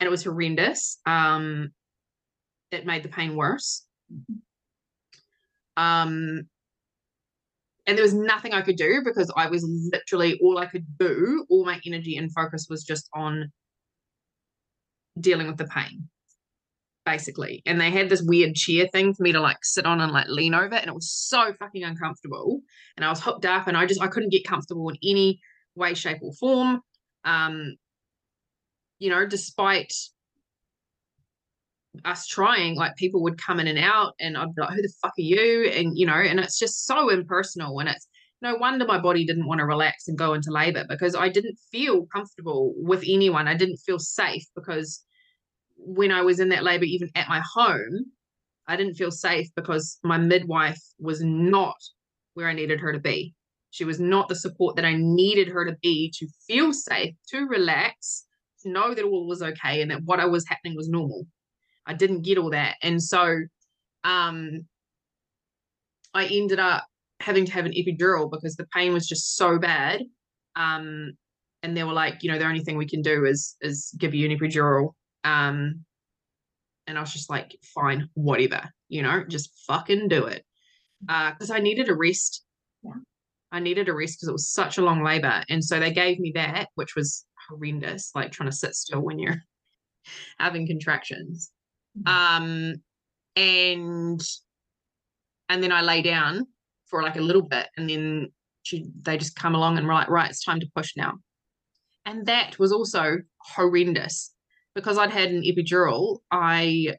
and 0.00 0.06
it 0.06 0.10
was 0.10 0.24
horrendous. 0.24 0.98
Um, 1.06 1.72
it 2.70 2.86
made 2.86 3.02
the 3.02 3.08
pain 3.08 3.34
worse. 3.34 3.84
Um, 5.78 6.48
and 7.86 7.96
there 7.96 8.02
was 8.02 8.12
nothing 8.12 8.52
I 8.52 8.62
could 8.62 8.76
do 8.76 9.00
because 9.04 9.32
I 9.34 9.48
was 9.48 9.66
literally 9.92 10.38
all 10.42 10.58
I 10.58 10.66
could 10.66 10.84
do, 10.98 11.46
all 11.48 11.64
my 11.64 11.80
energy 11.86 12.16
and 12.16 12.32
focus 12.34 12.66
was 12.68 12.84
just 12.84 13.08
on 13.14 13.50
dealing 15.18 15.46
with 15.46 15.56
the 15.56 15.66
pain 15.66 16.08
basically. 17.06 17.62
And 17.64 17.80
they 17.80 17.90
had 17.90 18.10
this 18.10 18.22
weird 18.22 18.54
chair 18.54 18.86
thing 18.92 19.14
for 19.14 19.22
me 19.22 19.32
to 19.32 19.40
like 19.40 19.58
sit 19.62 19.86
on 19.86 20.00
and 20.02 20.12
like 20.12 20.26
lean 20.28 20.52
over. 20.52 20.74
And 20.74 20.88
it 20.88 20.94
was 20.94 21.10
so 21.10 21.54
fucking 21.58 21.82
uncomfortable. 21.82 22.60
And 22.96 23.04
I 23.04 23.08
was 23.08 23.22
hooked 23.22 23.46
up 23.46 23.66
and 23.66 23.78
I 23.78 23.86
just 23.86 24.02
I 24.02 24.08
couldn't 24.08 24.30
get 24.30 24.46
comfortable 24.46 24.90
in 24.90 24.98
any 25.02 25.40
way, 25.74 25.94
shape, 25.94 26.18
or 26.20 26.34
form. 26.34 26.80
Um, 27.24 27.76
you 28.98 29.08
know, 29.08 29.26
despite 29.26 29.92
us 32.04 32.26
trying, 32.26 32.76
like 32.76 32.96
people 32.96 33.22
would 33.22 33.40
come 33.40 33.60
in 33.60 33.66
and 33.66 33.78
out 33.78 34.14
and 34.20 34.36
I'd 34.36 34.54
be 34.54 34.62
like, 34.62 34.74
who 34.74 34.82
the 34.82 34.92
fuck 35.02 35.12
are 35.18 35.22
you? 35.22 35.70
And 35.74 35.96
you 35.96 36.06
know, 36.06 36.14
and 36.14 36.40
it's 36.40 36.58
just 36.58 36.86
so 36.86 37.10
impersonal 37.10 37.78
and 37.78 37.88
it's 37.88 38.06
no 38.40 38.54
wonder 38.54 38.84
my 38.84 38.98
body 38.98 39.24
didn't 39.24 39.46
want 39.46 39.58
to 39.58 39.66
relax 39.66 40.06
and 40.06 40.16
go 40.16 40.34
into 40.34 40.50
labor 40.50 40.84
because 40.88 41.14
I 41.14 41.28
didn't 41.28 41.58
feel 41.72 42.06
comfortable 42.06 42.72
with 42.76 43.02
anyone. 43.06 43.48
I 43.48 43.54
didn't 43.54 43.78
feel 43.78 43.98
safe 43.98 44.44
because 44.54 45.04
when 45.76 46.12
I 46.12 46.22
was 46.22 46.38
in 46.38 46.48
that 46.50 46.64
labor, 46.64 46.84
even 46.84 47.10
at 47.14 47.28
my 47.28 47.42
home, 47.54 48.06
I 48.66 48.76
didn't 48.76 48.94
feel 48.94 49.10
safe 49.10 49.48
because 49.56 49.98
my 50.04 50.18
midwife 50.18 50.80
was 51.00 51.22
not 51.22 51.76
where 52.34 52.48
I 52.48 52.52
needed 52.52 52.80
her 52.80 52.92
to 52.92 53.00
be. 53.00 53.34
She 53.70 53.84
was 53.84 53.98
not 53.98 54.28
the 54.28 54.36
support 54.36 54.76
that 54.76 54.84
I 54.84 54.94
needed 54.96 55.48
her 55.48 55.64
to 55.64 55.76
be 55.82 56.12
to 56.18 56.28
feel 56.46 56.72
safe, 56.72 57.14
to 57.30 57.46
relax, 57.46 58.24
to 58.62 58.70
know 58.70 58.94
that 58.94 59.04
all 59.04 59.26
was 59.26 59.42
okay 59.42 59.82
and 59.82 59.90
that 59.90 60.04
what 60.04 60.20
I 60.20 60.26
was 60.26 60.46
happening 60.48 60.76
was 60.76 60.88
normal. 60.88 61.26
I 61.88 61.94
didn't 61.94 62.22
get 62.22 62.38
all 62.38 62.50
that. 62.50 62.76
And 62.82 63.02
so 63.02 63.40
um 64.04 64.66
I 66.14 66.26
ended 66.26 66.60
up 66.60 66.84
having 67.20 67.44
to 67.46 67.52
have 67.52 67.66
an 67.66 67.72
epidural 67.72 68.30
because 68.30 68.54
the 68.54 68.66
pain 68.74 68.92
was 68.92 69.08
just 69.08 69.36
so 69.36 69.58
bad. 69.58 70.02
Um 70.54 71.12
and 71.64 71.76
they 71.76 71.82
were 71.82 71.92
like, 71.92 72.22
you 72.22 72.30
know, 72.30 72.38
the 72.38 72.46
only 72.46 72.60
thing 72.60 72.76
we 72.76 72.86
can 72.86 73.02
do 73.02 73.24
is 73.24 73.56
is 73.60 73.92
give 73.98 74.14
you 74.14 74.30
an 74.30 74.38
epidural. 74.38 74.92
Um 75.24 75.84
and 76.86 76.96
I 76.96 77.00
was 77.00 77.12
just 77.12 77.28
like, 77.28 77.54
fine, 77.74 78.08
whatever, 78.14 78.62
you 78.88 79.02
know, 79.02 79.24
just 79.28 79.52
fucking 79.66 80.08
do 80.08 80.24
it. 80.24 80.44
Uh, 81.06 81.32
because 81.32 81.50
I 81.50 81.58
needed 81.58 81.90
a 81.90 81.94
rest. 81.94 82.44
Yeah. 82.82 82.92
I 83.52 83.60
needed 83.60 83.88
a 83.88 83.94
rest 83.94 84.18
because 84.18 84.28
it 84.28 84.32
was 84.32 84.48
such 84.48 84.78
a 84.78 84.82
long 84.82 85.04
labor. 85.04 85.42
And 85.48 85.62
so 85.62 85.78
they 85.78 85.92
gave 85.92 86.18
me 86.18 86.32
that, 86.34 86.68
which 86.74 86.96
was 86.96 87.26
horrendous, 87.48 88.10
like 88.14 88.32
trying 88.32 88.50
to 88.50 88.56
sit 88.56 88.74
still 88.74 89.00
when 89.00 89.18
you're 89.18 89.42
having 90.38 90.66
contractions. 90.66 91.50
Mm-hmm. 92.02 92.42
Um 92.44 92.74
and 93.36 94.20
and 95.48 95.62
then 95.62 95.72
I 95.72 95.82
lay 95.82 96.02
down 96.02 96.46
for 96.86 97.02
like 97.02 97.16
a 97.16 97.20
little 97.20 97.42
bit 97.42 97.68
and 97.76 97.88
then 97.88 98.28
she 98.62 98.86
they 99.02 99.16
just 99.16 99.36
come 99.36 99.54
along 99.54 99.78
and 99.78 99.86
were 99.86 99.94
like, 99.94 100.10
right, 100.10 100.30
it's 100.30 100.44
time 100.44 100.60
to 100.60 100.70
push 100.74 100.94
now. 100.96 101.14
And 102.04 102.26
that 102.26 102.58
was 102.58 102.72
also 102.72 103.18
horrendous 103.38 104.32
because 104.74 104.98
I'd 104.98 105.10
had 105.10 105.30
an 105.30 105.42
epidural, 105.42 106.18
I 106.30 106.96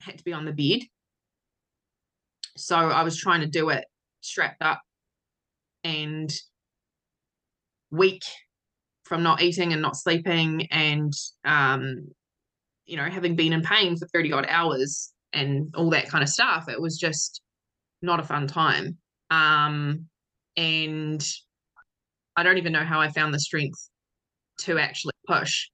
had 0.00 0.18
to 0.18 0.24
be 0.24 0.32
on 0.32 0.44
the 0.44 0.52
bed. 0.52 0.86
So 2.56 2.76
I 2.76 3.02
was 3.02 3.18
trying 3.18 3.40
to 3.40 3.46
do 3.46 3.68
it 3.68 3.84
strapped 4.20 4.62
up 4.62 4.80
and 5.84 6.32
weak 7.90 8.22
from 9.04 9.22
not 9.22 9.42
eating 9.42 9.72
and 9.72 9.82
not 9.82 9.96
sleeping 9.96 10.66
and 10.70 11.12
um 11.44 12.08
you 12.86 12.96
know 12.96 13.04
having 13.04 13.36
been 13.36 13.52
in 13.52 13.62
pain 13.62 13.96
for 13.96 14.06
30 14.08 14.32
odd 14.32 14.46
hours 14.48 15.12
and 15.32 15.74
all 15.76 15.90
that 15.90 16.08
kind 16.08 16.22
of 16.22 16.28
stuff 16.28 16.68
it 16.68 16.80
was 16.80 16.96
just 16.98 17.42
not 18.02 18.20
a 18.20 18.22
fun 18.24 18.46
time. 18.46 18.96
Um 19.30 20.06
and 20.56 21.26
i 22.36 22.42
don't 22.42 22.56
even 22.58 22.72
know 22.72 22.84
how 22.84 23.00
i 23.00 23.10
found 23.10 23.34
the 23.34 23.40
strength 23.40 23.90
to 24.60 24.78
actually 24.78 25.12
push. 25.26 25.68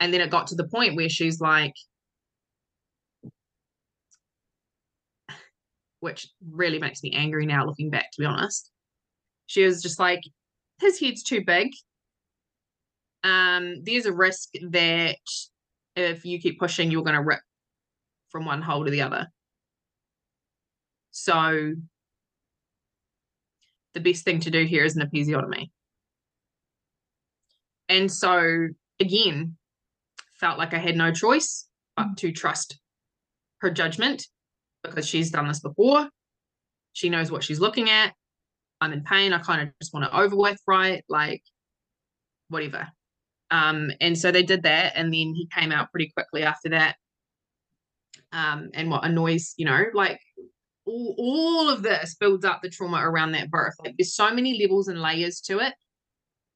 And 0.00 0.12
then 0.12 0.20
it 0.20 0.30
got 0.30 0.48
to 0.48 0.54
the 0.54 0.68
point 0.68 0.96
where 0.96 1.08
she's 1.08 1.40
like 1.40 1.72
which 6.00 6.28
really 6.52 6.78
makes 6.78 7.02
me 7.02 7.12
angry 7.12 7.46
now 7.46 7.64
looking 7.66 7.90
back 7.90 8.10
to 8.12 8.20
be 8.20 8.26
honest. 8.26 8.70
She 9.46 9.64
was 9.64 9.82
just 9.82 9.98
like 9.98 10.20
his 10.80 11.00
head's 11.00 11.22
too 11.22 11.42
big. 11.44 11.72
Um 13.24 13.82
there's 13.84 14.06
a 14.06 14.12
risk 14.12 14.50
that 14.70 15.16
if 15.98 16.24
you 16.24 16.38
keep 16.40 16.58
pushing 16.58 16.90
you're 16.90 17.02
going 17.02 17.14
to 17.14 17.22
rip 17.22 17.40
from 18.28 18.44
one 18.44 18.62
hole 18.62 18.84
to 18.84 18.90
the 18.90 19.02
other 19.02 19.26
so 21.10 21.72
the 23.94 24.00
best 24.00 24.24
thing 24.24 24.40
to 24.40 24.50
do 24.50 24.64
here 24.64 24.84
is 24.84 24.96
an 24.96 25.08
episiotomy 25.08 25.70
and 27.88 28.10
so 28.10 28.68
again 29.00 29.56
felt 30.38 30.58
like 30.58 30.74
I 30.74 30.78
had 30.78 30.96
no 30.96 31.12
choice 31.12 31.66
but 31.96 32.16
to 32.18 32.32
trust 32.32 32.78
her 33.60 33.70
judgment 33.70 34.26
because 34.82 35.06
she's 35.06 35.30
done 35.30 35.48
this 35.48 35.60
before. 35.60 36.08
She 36.92 37.08
knows 37.08 37.30
what 37.30 37.44
she's 37.44 37.60
looking 37.60 37.90
at. 37.90 38.14
I'm 38.80 38.92
in 38.92 39.02
pain. 39.02 39.32
I 39.32 39.38
kind 39.38 39.62
of 39.62 39.74
just 39.80 39.92
want 39.92 40.06
it 40.06 40.12
over 40.12 40.36
with, 40.36 40.60
right? 40.66 41.04
Like, 41.08 41.42
whatever. 42.48 42.88
Um, 43.50 43.90
and 44.00 44.18
so 44.18 44.30
they 44.30 44.42
did 44.42 44.62
that, 44.64 44.92
and 44.94 45.06
then 45.06 45.34
he 45.34 45.48
came 45.54 45.72
out 45.72 45.90
pretty 45.90 46.10
quickly 46.14 46.42
after 46.42 46.68
that. 46.70 46.96
Um, 48.32 48.70
and 48.74 48.90
what 48.90 49.04
annoys, 49.04 49.54
you 49.56 49.64
know, 49.64 49.84
like 49.94 50.20
all, 50.84 51.14
all 51.18 51.70
of 51.70 51.82
this 51.82 52.14
builds 52.18 52.44
up 52.44 52.60
the 52.62 52.68
trauma 52.68 52.98
around 52.98 53.32
that 53.32 53.50
birth. 53.50 53.74
Like, 53.82 53.94
there's 53.96 54.14
so 54.14 54.30
many 54.30 54.60
levels 54.60 54.88
and 54.88 55.00
layers 55.00 55.40
to 55.42 55.60
it 55.60 55.74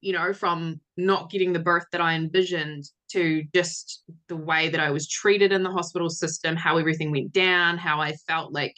you 0.02 0.12
know, 0.12 0.34
from 0.34 0.80
not 0.96 1.30
getting 1.30 1.52
the 1.52 1.60
birth 1.60 1.86
that 1.92 2.00
I 2.00 2.14
envisioned 2.14 2.84
to 3.12 3.44
just 3.54 4.02
the 4.28 4.36
way 4.36 4.68
that 4.68 4.80
I 4.80 4.90
was 4.90 5.08
treated 5.08 5.52
in 5.52 5.62
the 5.62 5.70
hospital 5.70 6.10
system, 6.10 6.56
how 6.56 6.76
everything 6.76 7.12
went 7.12 7.32
down, 7.32 7.78
how 7.78 8.00
I 8.00 8.12
felt 8.28 8.52
like 8.52 8.74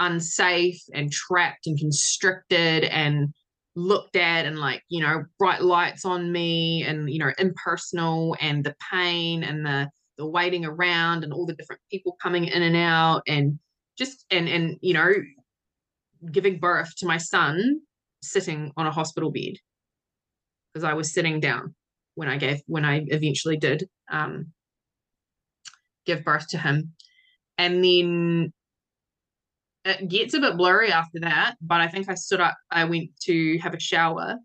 unsafe 0.00 0.82
and 0.92 1.10
trapped 1.10 1.68
and 1.68 1.78
constricted 1.78 2.84
and 2.84 3.32
looked 3.76 4.16
at 4.16 4.46
and 4.46 4.58
like, 4.58 4.82
you 4.88 5.00
know, 5.00 5.24
bright 5.38 5.62
lights 5.62 6.04
on 6.04 6.30
me 6.30 6.84
and, 6.84 7.10
you 7.10 7.18
know, 7.18 7.32
impersonal 7.38 8.36
and 8.40 8.64
the 8.64 8.74
pain 8.92 9.42
and 9.42 9.64
the 9.66 9.90
the 10.16 10.26
waiting 10.26 10.64
around 10.64 11.24
and 11.24 11.32
all 11.32 11.46
the 11.46 11.54
different 11.54 11.82
people 11.90 12.16
coming 12.22 12.44
in 12.44 12.62
and 12.62 12.76
out 12.76 13.22
and 13.26 13.58
just 13.98 14.24
and 14.30 14.48
and 14.48 14.76
you 14.80 14.94
know 14.94 15.10
giving 16.30 16.58
birth 16.58 16.94
to 16.96 17.06
my 17.06 17.18
son 17.18 17.80
sitting 18.22 18.72
on 18.76 18.86
a 18.86 18.90
hospital 18.90 19.30
bed. 19.30 19.54
Because 20.72 20.84
I 20.84 20.94
was 20.94 21.12
sitting 21.12 21.40
down 21.40 21.74
when 22.14 22.28
I 22.28 22.36
gave 22.36 22.62
when 22.66 22.84
I 22.84 23.04
eventually 23.06 23.56
did 23.56 23.88
um, 24.10 24.52
give 26.04 26.24
birth 26.24 26.48
to 26.48 26.58
him, 26.58 26.92
and 27.58 27.84
then 27.84 28.52
it 29.84 30.08
gets 30.08 30.34
a 30.34 30.40
bit 30.40 30.56
blurry 30.56 30.90
after 30.90 31.20
that. 31.20 31.56
But 31.60 31.80
I 31.80 31.88
think 31.88 32.08
I 32.08 32.14
stood 32.14 32.40
up. 32.40 32.56
I 32.70 32.84
went 32.84 33.10
to 33.24 33.58
have 33.58 33.74
a 33.74 33.80
shower, 33.80 34.36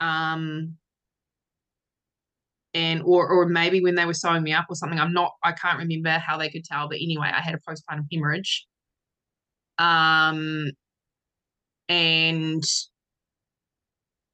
um, 0.00 0.76
and 2.72 3.02
or 3.04 3.28
or 3.28 3.46
maybe 3.46 3.80
when 3.80 3.94
they 3.94 4.06
were 4.06 4.14
sewing 4.14 4.42
me 4.42 4.52
up 4.52 4.66
or 4.68 4.76
something. 4.76 4.98
I'm 4.98 5.12
not. 5.12 5.32
I 5.42 5.52
can't 5.52 5.78
remember 5.78 6.10
how 6.10 6.38
they 6.38 6.50
could 6.50 6.64
tell. 6.64 6.88
But 6.88 6.98
anyway, 7.00 7.30
I 7.32 7.40
had 7.40 7.54
a 7.54 7.58
postpartum 7.58 8.06
hemorrhage. 8.12 8.66
Um, 9.78 10.70
and 11.88 12.62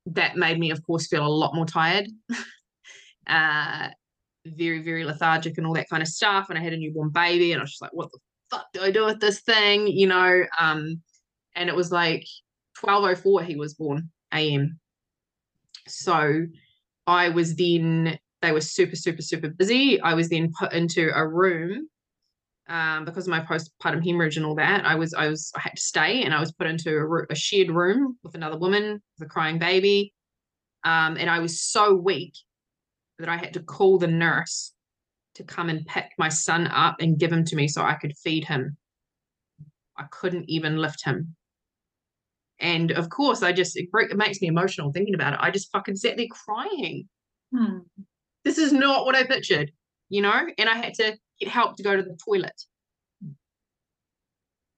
that 0.07 0.37
made 0.37 0.59
me, 0.59 0.71
of 0.71 0.85
course, 0.85 1.07
feel 1.07 1.27
a 1.27 1.29
lot 1.29 1.55
more 1.55 1.67
tired, 1.67 2.09
uh, 3.27 3.89
very, 4.47 4.83
very 4.83 5.05
lethargic 5.05 5.57
and 5.59 5.67
all 5.67 5.75
that 5.75 5.89
kind 5.89 6.03
of 6.03 6.09
stuff. 6.09 6.51
And 6.51 6.59
I 6.59 6.63
had 6.63 6.73
a 6.73 6.77
newborn 6.77 7.11
baby, 7.11 7.53
and 7.53 7.61
I 7.61 7.63
was 7.63 7.71
just 7.71 7.83
like, 7.83 7.93
what 7.93 8.11
the 8.13 8.19
fuck 8.51 8.67
do 8.73 8.83
I 8.83 8.91
do 8.91 9.05
with 9.05 9.21
this 9.21 9.41
thing? 9.41 9.87
You 9.87 10.07
know, 10.07 10.43
um, 10.59 11.01
and 11.55 11.69
it 11.69 11.77
was 11.77 11.93
like 11.93 12.25
1204 12.81 13.43
he 13.43 13.57
was 13.57 13.75
born 13.75 14.11
AM. 14.33 14.79
So 15.89 16.47
I 17.07 17.29
was 17.31 17.57
then, 17.57 18.19
they 18.43 18.53
were 18.53 18.61
super, 18.61 18.97
super, 18.97 19.23
super 19.23 19.49
busy. 19.49 20.01
I 20.01 20.15
was 20.15 20.29
then 20.29 20.53
put 20.59 20.73
into 20.73 21.11
a 21.15 21.27
room 21.27 21.89
um, 22.71 23.05
because 23.05 23.27
of 23.27 23.33
my 23.33 23.41
postpartum 23.41 24.05
hemorrhage 24.05 24.37
and 24.37 24.47
all 24.47 24.55
that, 24.55 24.87
I 24.87 24.95
was 24.95 25.13
I 25.13 25.27
was 25.27 25.51
I 25.57 25.61
had 25.61 25.75
to 25.75 25.83
stay, 25.83 26.23
and 26.23 26.33
I 26.33 26.39
was 26.39 26.53
put 26.53 26.69
into 26.69 26.97
a, 26.99 27.33
a 27.33 27.35
shared 27.35 27.69
room 27.69 28.17
with 28.23 28.37
another 28.37 28.57
woman 28.57 29.03
with 29.19 29.27
a 29.27 29.29
crying 29.29 29.59
baby, 29.59 30.15
um, 30.85 31.17
and 31.17 31.29
I 31.29 31.41
was 31.41 31.61
so 31.61 31.93
weak 31.95 32.35
that 33.19 33.29
I 33.29 33.37
had 33.37 33.55
to 33.55 33.61
call 33.61 33.99
the 33.99 34.07
nurse 34.07 34.73
to 35.41 35.55
come 35.55 35.69
and 35.69 35.87
pick 35.87 36.11
my 36.19 36.29
son 36.29 36.67
up 36.69 36.97
and 37.01 37.19
give 37.19 37.33
him 37.33 37.45
to 37.47 37.57
me 37.57 37.69
so 37.69 37.83
I 37.83 37.95
could 37.95 38.17
feed 38.17 38.45
him. 38.45 38.77
I 39.99 40.05
couldn't 40.11 40.49
even 40.49 40.77
lift 40.77 41.05
him. 41.05 41.35
And 42.59 42.91
of 42.93 43.09
course, 43.09 43.43
I 43.43 43.53
just, 43.53 43.77
it, 43.77 43.91
break, 43.91 44.11
it 44.11 44.17
makes 44.17 44.41
me 44.41 44.49
emotional 44.49 44.93
thinking 44.93 45.15
about 45.15 45.33
it. 45.33 45.41
I 45.43 45.51
just 45.51 45.73
fucking 45.73 45.97
sat 45.97 46.17
there 46.17 46.27
crying. 46.31 47.09
Hmm. 47.55 47.79
This 48.45 48.59
is 48.59 48.73
not 48.73 49.07
what 49.07 49.17
I 49.17 49.25
pictured, 49.25 49.73
you 50.09 50.23
know? 50.23 50.47
And 50.59 50.69
I 50.69 50.75
had 50.75 50.95
to 50.95 51.17
it 51.41 51.49
helped 51.49 51.79
to 51.79 51.83
go 51.83 51.97
to 51.97 52.03
the 52.03 52.19
toilet 52.23 52.63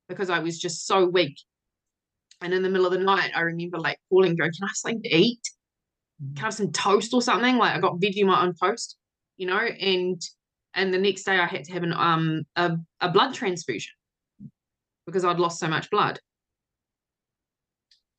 because 0.08 0.30
I 0.30 0.38
was 0.38 0.58
just 0.58 0.86
so 0.86 1.06
weak. 1.06 1.36
And 2.40 2.54
in 2.54 2.62
the 2.62 2.70
middle 2.70 2.86
of 2.86 2.92
the 2.92 2.98
night, 2.98 3.32
I 3.34 3.40
remember 3.40 3.78
like 3.78 3.98
calling, 4.08 4.36
going, 4.36 4.52
Can 4.52 4.64
I 4.64 4.68
have 4.68 4.76
something 4.76 5.02
to 5.02 5.16
eat? 5.16 5.42
Can 6.36 6.44
I 6.44 6.46
have 6.46 6.54
some 6.54 6.72
toast 6.72 7.12
or 7.12 7.22
something? 7.22 7.56
Like 7.56 7.74
I 7.74 7.80
got 7.80 8.00
Vegemite 8.00 8.36
on 8.36 8.54
toast, 8.54 8.96
you 9.36 9.46
know, 9.46 9.58
and 9.58 10.20
and 10.74 10.92
the 10.92 10.98
next 10.98 11.24
day 11.24 11.38
I 11.38 11.46
had 11.46 11.64
to 11.64 11.72
have 11.72 11.82
an 11.82 11.92
um 11.92 12.44
a, 12.56 12.76
a 13.00 13.10
blood 13.10 13.34
transfusion 13.34 13.92
because 15.06 15.24
I'd 15.24 15.40
lost 15.40 15.58
so 15.58 15.68
much 15.68 15.90
blood. 15.90 16.20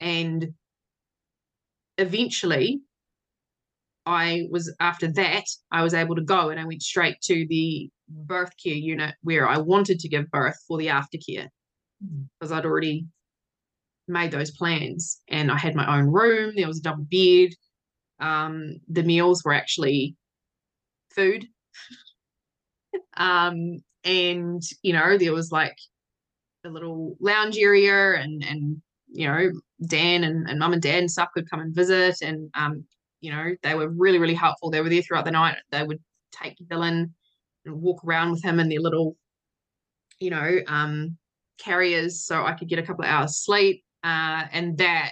And 0.01 0.53
eventually 1.97 2.81
I 4.05 4.47
was 4.49 4.73
after 4.79 5.11
that, 5.13 5.45
I 5.71 5.83
was 5.83 5.93
able 5.93 6.15
to 6.15 6.21
go 6.21 6.49
and 6.49 6.59
I 6.59 6.65
went 6.65 6.83
straight 6.83 7.21
to 7.21 7.47
the 7.47 7.89
birth 8.09 8.51
care 8.61 8.73
unit 8.73 9.15
where 9.21 9.47
I 9.47 9.57
wanted 9.57 9.99
to 9.99 10.09
give 10.09 10.29
birth 10.29 10.57
for 10.67 10.77
the 10.77 10.87
aftercare 10.87 11.47
because 12.39 12.51
mm. 12.51 12.55
I'd 12.55 12.65
already 12.65 13.05
made 14.07 14.31
those 14.31 14.51
plans 14.51 15.21
and 15.29 15.49
I 15.49 15.57
had 15.57 15.75
my 15.75 15.97
own 15.97 16.07
room. 16.07 16.53
There 16.55 16.67
was 16.67 16.79
a 16.79 16.83
double 16.83 17.07
bed. 17.09 17.51
Um, 18.19 18.79
the 18.89 19.03
meals 19.03 19.43
were 19.43 19.53
actually 19.53 20.15
food. 21.15 21.47
Um, 23.17 23.79
and 24.03 24.61
you 24.81 24.93
know, 24.93 25.17
there 25.17 25.33
was 25.33 25.51
like 25.51 25.77
a 26.65 26.69
little 26.69 27.15
lounge 27.19 27.57
area 27.57 28.15
and 28.19 28.43
and 28.43 28.81
you 29.07 29.27
know, 29.27 29.51
Dan 29.87 30.23
and, 30.23 30.49
and 30.49 30.59
mum 30.59 30.73
and 30.73 30.81
dad 30.81 30.99
and 30.99 31.11
stuff 31.11 31.29
could 31.33 31.49
come 31.49 31.59
and 31.59 31.75
visit 31.75 32.21
and 32.21 32.49
um, 32.55 32.85
you 33.21 33.31
know, 33.31 33.55
they 33.63 33.73
were 33.73 33.89
really, 33.89 34.19
really 34.19 34.33
helpful. 34.33 34.69
They 34.69 34.81
were 34.81 34.89
there 34.89 35.01
throughout 35.01 35.23
the 35.23 35.31
night. 35.31 35.55
They 35.71 35.83
would 35.83 35.99
take 36.33 36.57
Dylan 36.67 37.11
and 37.65 37.81
walk 37.81 38.03
around 38.03 38.31
with 38.31 38.43
him 38.43 38.59
in 38.59 38.67
their 38.67 38.81
little, 38.81 39.15
you 40.19 40.29
know, 40.29 40.59
um, 40.67 41.17
carriers 41.57 42.25
so 42.25 42.43
I 42.43 42.51
could 42.51 42.67
get 42.67 42.79
a 42.79 42.83
couple 42.83 43.05
of 43.05 43.09
hours 43.09 43.37
sleep. 43.37 43.81
Uh, 44.03 44.43
and 44.51 44.77
that 44.79 45.11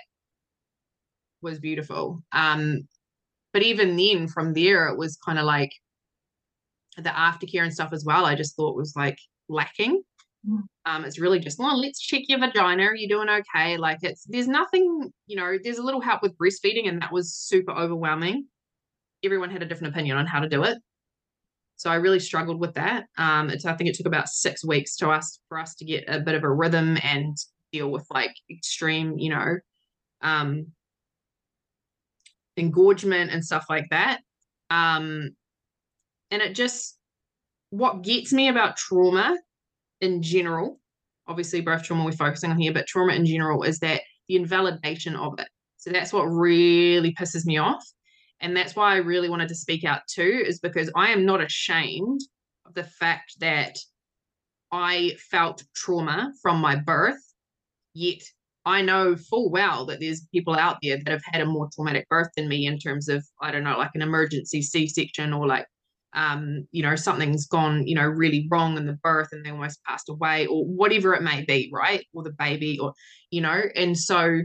was 1.42 1.60
beautiful. 1.60 2.22
Um, 2.34 2.82
but 3.54 3.64
even 3.64 3.96
then, 3.96 4.28
from 4.28 4.54
there, 4.54 4.88
it 4.88 4.98
was 4.98 5.18
kind 5.18 5.40
of 5.40 5.46
like 5.46 5.72
the 7.04 7.10
aftercare 7.10 7.64
and 7.64 7.74
stuff 7.74 7.94
as 7.94 8.06
well. 8.06 8.26
I 8.26 8.36
just 8.36 8.56
thought 8.56 8.76
was 8.76 8.96
like 8.96 9.18
lacking. 9.50 10.02
Mm. 10.48 10.62
Um, 10.86 11.06
it's 11.06 11.20
really 11.20 11.40
just, 11.40 11.60
well, 11.60 11.80
let's 11.80 12.00
check 12.00 12.24
your 12.28 12.40
vagina. 12.40 12.84
Are 12.84 12.96
you 12.96 13.08
doing 13.08 13.30
okay? 13.30 13.78
Like 13.78 14.00
it's 14.02 14.26
there's 14.28 14.48
nothing, 14.48 15.12
you 15.28 15.36
know, 15.36 15.58
there's 15.64 15.78
a 15.78 15.84
little 15.84 16.02
help 16.02 16.22
with 16.22 16.38
breastfeeding, 16.38 16.88
and 16.88 17.02
that 17.02 17.12
was 17.12 17.34
super 17.34 17.72
overwhelming. 17.72 18.48
Everyone 19.24 19.52
had 19.52 19.62
a 19.62 19.66
different 19.66 19.94
opinion 19.94 20.18
on 20.18 20.26
how 20.26 20.40
to 20.40 20.50
do 20.50 20.64
it. 20.64 20.78
So 21.76 21.90
I 21.90 21.96
really 21.96 22.20
struggled 22.20 22.60
with 22.60 22.74
that. 22.76 23.06
Um, 23.18 23.50
it's 23.50 23.66
I 23.66 23.74
think 23.74 23.90
it 23.90 23.96
took 23.96 24.06
about 24.06 24.30
six 24.30 24.64
weeks 24.64 24.96
to 24.98 25.10
us 25.10 25.40
for 25.50 25.58
us 25.60 25.76
to 25.76 25.86
get 25.86 26.04
a 26.08 26.20
bit 26.20 26.36
of 26.36 26.44
a 26.44 26.50
rhythm 26.50 26.98
and 27.04 27.36
deal 27.72 27.92
with 27.92 28.06
like 28.12 28.36
extreme, 28.50 29.18
you 29.18 29.30
know, 29.30 29.58
um, 30.22 30.68
engorgement 32.58 33.32
and 33.32 33.44
stuff 33.44 33.66
like 33.70 33.88
that. 33.90 34.22
Um, 34.70 35.32
and 36.32 36.42
it 36.42 36.56
just 36.56 36.98
what 37.70 38.02
gets 38.02 38.34
me 38.34 38.50
about 38.50 38.78
trauma 38.78 39.38
in 40.02 40.22
general, 40.22 40.80
obviously 41.28 41.62
birth 41.62 41.84
trauma 41.84 42.04
we're 42.04 42.12
focusing 42.12 42.52
on 42.52 42.60
here, 42.60 42.74
but 42.74 42.88
trauma 42.88 43.14
in 43.14 43.26
general 43.26 43.64
is 43.64 43.80
that 43.80 44.02
the 44.28 44.36
invalidation 44.36 45.16
of 45.16 45.40
it. 45.40 45.48
So 45.78 45.90
that's 45.90 46.14
what 46.14 46.26
really 46.26 47.14
pisses 47.14 47.46
me 47.46 47.58
off. 47.58 47.84
And 48.40 48.56
that's 48.56 48.76
why 48.76 48.94
I 48.94 48.98
really 48.98 49.30
wanted 49.30 49.50
to 49.50 49.56
speak 49.56 49.84
out 49.84 50.02
too, 50.10 50.44
is 50.46 50.60
because 50.60 50.92
I 50.96 51.10
am 51.10 51.26
not 51.26 51.42
ashamed 51.42 52.22
of 52.66 52.74
the 52.74 52.84
fact 52.84 53.40
that 53.40 53.78
I 54.72 55.16
felt 55.30 55.64
trauma 55.76 56.32
from 56.42 56.60
my 56.60 56.76
birth, 56.76 57.22
yet 57.94 58.22
I 58.66 58.82
know 58.82 59.16
full 59.16 59.50
well 59.50 59.86
that 59.88 60.00
there's 60.00 60.28
people 60.34 60.56
out 60.56 60.78
there 60.82 60.98
that 60.98 61.12
have 61.12 61.24
had 61.26 61.42
a 61.42 61.46
more 61.46 61.70
traumatic 61.74 62.08
birth 62.10 62.30
than 62.36 62.48
me 62.48 62.68
in 62.68 62.78
terms 62.80 63.10
of, 63.10 63.26
I 63.42 63.52
don't 63.52 63.64
know, 63.64 63.78
like 63.78 63.92
an 63.96 64.02
emergency 64.02 64.62
C 64.62 64.88
section 64.88 65.34
or 65.34 65.48
like, 65.48 65.66
um, 66.14 66.68
you 66.72 66.84
know, 66.84 66.96
something's 66.96 67.48
gone, 67.48 67.88
you 67.88 67.96
know, 67.96 68.06
really 68.06 68.48
wrong 68.52 68.78
in 68.78 68.86
the 68.86 69.00
birth 69.02 69.30
and 69.32 69.46
they 69.46 69.52
almost 69.52 69.84
passed 69.86 70.10
away 70.10 70.46
or 70.48 70.66
whatever 70.66 71.14
it 71.14 71.22
may 71.22 71.44
be, 71.44 71.70
right? 71.72 72.06
Or 72.14 72.24
the 72.24 72.34
baby 72.38 72.78
or, 72.80 72.94
you 73.30 73.42
know, 73.42 73.62
and 73.76 73.98
so 73.98 74.42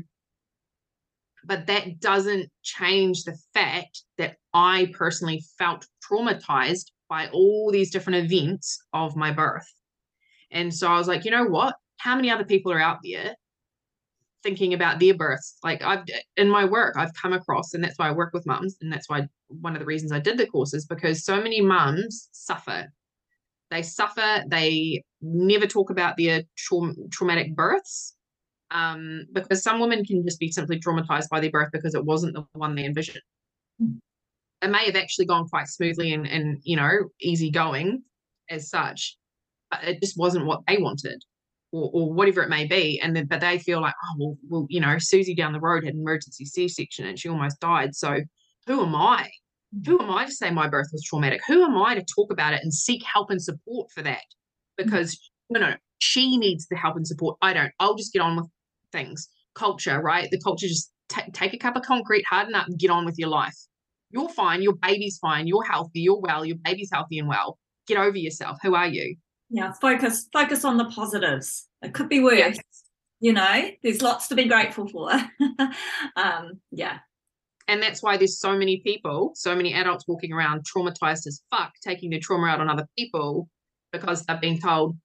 but 1.47 1.67
that 1.67 2.01
doesn't 2.01 2.51
change 2.63 3.23
the 3.23 3.37
fact 3.55 4.03
that 4.19 4.37
I 4.53 4.91
personally 4.93 5.43
felt 5.59 5.87
traumatized 6.11 6.91
by 7.09 7.29
all 7.29 7.71
these 7.71 7.93
different 7.93 8.31
events 8.31 8.79
of 8.93 9.17
my 9.17 9.31
birth. 9.31 9.67
And 10.51 10.75
so 10.75 10.89
I 10.89 10.99
was 10.99 11.09
like, 11.09 11.25
you 11.25 11.31
know 11.31 11.45
what? 11.45 11.77
How 11.99 12.17
many 12.17 12.31
other 12.31 12.45
people 12.45 12.73
are 12.73 12.81
out 12.81 12.99
there 13.05 13.35
thinking 14.43 14.75
about 14.75 14.99
their 14.99 15.15
births? 15.15 15.59
Like 15.63 15.83
I've 15.83 16.05
in 16.37 16.49
my 16.49 16.65
work, 16.65 16.97
I've 16.97 17.15
come 17.15 17.33
across, 17.33 17.75
and 17.75 17.83
that's 17.83 17.99
why 17.99 18.09
I 18.09 18.13
work 18.13 18.33
with 18.33 18.47
mums, 18.47 18.77
and 18.81 18.93
that's 18.93 19.09
why 19.09 19.29
one 19.49 19.75
of 19.75 19.81
the 19.81 19.87
reasons 19.87 20.13
I 20.13 20.21
did 20.21 20.39
the 20.39 20.47
course 20.47 20.75
is 20.75 20.87
because 20.87 21.25
so 21.25 21.41
many 21.41 21.61
mums 21.61 22.29
suffer. 22.33 22.93
They 23.71 23.83
suffer. 23.83 24.45
They 24.47 25.03
never 25.21 25.67
talk 25.67 25.91
about 25.91 26.17
their 26.17 26.43
tra- 26.57 26.95
traumatic 27.11 27.55
births 27.55 28.17
um, 28.71 29.27
because 29.33 29.63
some 29.63 29.81
women 29.81 30.05
can 30.05 30.25
just 30.25 30.41
be 30.41 30.51
simply 30.51 30.79
traumatized 30.81 31.29
by 31.29 31.41
their 31.41 31.51
birth 31.51 31.71
because 31.73 31.95
it 31.95 32.05
wasn't 32.05 32.35
the 32.35 32.45
one 32.53 32.75
they 32.75 32.85
envisioned. 32.85 33.23
Mm. 33.83 33.99
It 34.63 34.71
may 34.71 34.87
have 34.87 34.97
actually 34.97 35.27
gone 35.27 35.49
quite 35.49 35.69
smoothly 35.69 36.13
and, 36.13 36.27
and 36.27 36.59
you 36.65 36.77
know 36.77 37.11
easy 37.21 37.51
going 37.51 38.03
as 38.49 38.71
such, 38.71 39.17
but 39.71 39.85
it 39.85 40.01
just 40.01 40.19
wasn't 40.19 40.47
what 40.47 40.61
they 40.67 40.79
wanted. 40.79 41.23
Or, 41.73 41.91
or 41.93 42.13
whatever 42.13 42.43
it 42.43 42.49
may 42.49 42.65
be, 42.65 43.01
and 43.01 43.15
then 43.15 43.27
but 43.27 43.41
they 43.41 43.59
feel 43.59 43.81
like, 43.81 43.93
oh 44.03 44.17
well, 44.19 44.39
well, 44.49 44.67
you 44.71 44.81
know, 44.81 44.97
Susie 44.99 45.35
down 45.35 45.53
the 45.53 45.61
road 45.61 45.85
had 45.85 45.95
an 45.95 46.01
emergency 46.01 46.45
C-section 46.45 47.05
and 47.07 47.19
she 47.19 47.29
almost 47.29 47.59
died. 47.59 47.95
So 47.95 48.21
who 48.67 48.83
am 48.83 48.95
I? 48.95 49.31
Who 49.85 50.01
am 50.01 50.11
I 50.11 50.25
to 50.25 50.33
say 50.33 50.51
my 50.51 50.69
birth 50.69 50.89
was 50.93 51.03
traumatic? 51.03 51.41
Who 51.47 51.65
am 51.65 51.77
I 51.77 51.95
to 51.95 52.05
talk 52.05 52.33
about 52.33 52.55
it 52.55 52.61
and 52.63 52.73
seek 52.73 53.03
help 53.05 53.31
and 53.31 53.43
support 53.43 53.91
for 53.93 54.03
that? 54.03 54.23
Because 54.77 55.19
no, 55.51 55.61
no, 55.61 55.75
she 55.99 56.37
needs 56.37 56.67
the 56.69 56.77
help 56.77 56.97
and 56.97 57.07
support. 57.07 57.37
I 57.43 57.53
don't. 57.53 57.73
I'll 57.79 57.95
just 57.95 58.13
get 58.13 58.23
on 58.23 58.37
with 58.37 58.47
things. 58.93 59.29
Culture, 59.55 60.01
right? 60.01 60.29
The 60.31 60.41
culture 60.41 60.67
just 60.67 60.91
t- 61.09 61.31
take 61.33 61.55
a 61.55 61.59
cup 61.59 61.77
of 61.77 61.83
concrete, 61.83 62.25
harden 62.29 62.55
up, 62.55 62.67
and 62.67 62.79
get 62.79 62.91
on 62.91 63.05
with 63.05 63.19
your 63.19 63.29
life. 63.29 63.57
You're 64.11 64.29
fine. 64.29 64.63
Your 64.63 64.75
baby's 64.75 65.19
fine. 65.19 65.47
You're 65.47 65.65
healthy. 65.65 66.01
You're 66.01 66.21
well. 66.21 66.45
Your 66.45 66.57
baby's 66.63 66.91
healthy 66.93 67.19
and 67.19 67.29
well. 67.29 67.59
Get 67.87 67.99
over 67.99 68.17
yourself. 68.17 68.59
Who 68.63 68.75
are 68.75 68.87
you? 68.87 69.17
Yeah, 69.49 69.73
focus 69.73 70.29
focus 70.33 70.65
on 70.65 70.77
the 70.77 70.87
positives. 70.87 71.69
It 71.83 71.95
could 71.95 72.09
be 72.09 72.21
worse. 72.21 72.59
You 73.21 73.33
know, 73.33 73.71
there's 73.83 74.03
lots 74.03 74.29
to 74.29 74.35
be 74.35 74.45
grateful 74.45 74.89
for. 74.89 75.11
um, 76.17 76.61
yeah. 76.71 76.99
And 77.69 77.83
that's 77.83 78.03
why 78.03 78.17
there's 78.17 78.39
so 78.39 78.57
many 78.57 78.81
people, 78.81 79.33
so 79.35 79.57
many 79.57 79.75
adults 79.75 80.05
walking 80.07 80.33
around 80.33 80.65
traumatized 80.65 81.27
as 81.27 81.43
fuck, 81.51 81.73
taking 81.83 82.11
their 82.11 82.21
trauma 82.21 82.47
out 82.47 82.61
on 82.61 82.71
other 82.71 82.87
people 82.97 83.49
because 83.93 84.25
they've 84.25 84.41
been 84.41 84.61
told, 84.61 84.97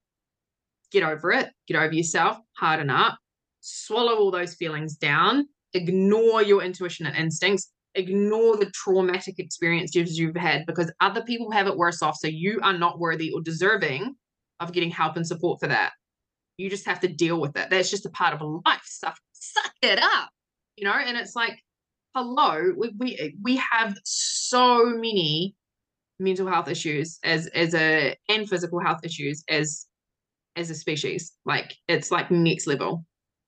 get 0.91 1.03
over 1.03 1.31
it, 1.31 1.49
get 1.67 1.77
over 1.77 1.93
yourself, 1.93 2.37
harden 2.57 2.89
up, 2.89 3.17
swallow 3.61 4.15
all 4.17 4.31
those 4.31 4.53
feelings 4.53 4.95
down, 4.95 5.47
ignore 5.73 6.43
your 6.43 6.61
intuition 6.61 7.05
and 7.05 7.15
instincts, 7.15 7.71
ignore 7.95 8.57
the 8.57 8.69
traumatic 8.71 9.39
experiences 9.39 10.17
you've 10.17 10.35
had 10.35 10.65
because 10.65 10.91
other 10.99 11.23
people 11.23 11.51
have 11.51 11.67
it 11.67 11.75
worse 11.75 12.01
off. 12.01 12.17
So 12.17 12.27
you 12.27 12.59
are 12.61 12.77
not 12.77 12.99
worthy 12.99 13.31
or 13.31 13.41
deserving 13.41 14.15
of 14.59 14.71
getting 14.71 14.91
help 14.91 15.15
and 15.15 15.25
support 15.25 15.59
for 15.59 15.67
that. 15.67 15.93
You 16.57 16.69
just 16.69 16.85
have 16.85 16.99
to 16.99 17.07
deal 17.07 17.41
with 17.41 17.57
it. 17.57 17.69
That's 17.69 17.89
just 17.89 18.05
a 18.05 18.11
part 18.11 18.39
of 18.39 18.61
life 18.65 18.83
stuff. 18.83 19.19
Suck 19.31 19.73
it 19.81 19.99
up, 19.99 20.29
you 20.75 20.85
know? 20.85 20.93
And 20.93 21.17
it's 21.17 21.35
like, 21.35 21.59
hello, 22.15 22.71
we 22.77 22.93
we, 22.97 23.35
we 23.43 23.61
have 23.71 23.95
so 24.03 24.85
many 24.85 25.55
mental 26.19 26.47
health 26.47 26.69
issues 26.69 27.19
as 27.23 27.47
as 27.47 27.73
a 27.73 28.15
and 28.29 28.47
physical 28.49 28.79
health 28.79 28.99
issues 29.03 29.43
as 29.49 29.87
as 30.55 30.69
a 30.69 30.75
species. 30.75 31.33
Like 31.45 31.75
it's 31.87 32.11
like 32.11 32.31
next 32.31 32.67
level 32.67 33.05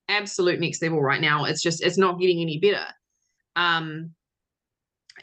absolute 0.08 0.60
next 0.60 0.82
level 0.82 1.00
right 1.00 1.20
now. 1.20 1.44
It's 1.44 1.62
just 1.62 1.82
it's 1.82 1.98
not 1.98 2.20
getting 2.20 2.40
any 2.40 2.58
better. 2.58 2.86
Um, 3.56 4.10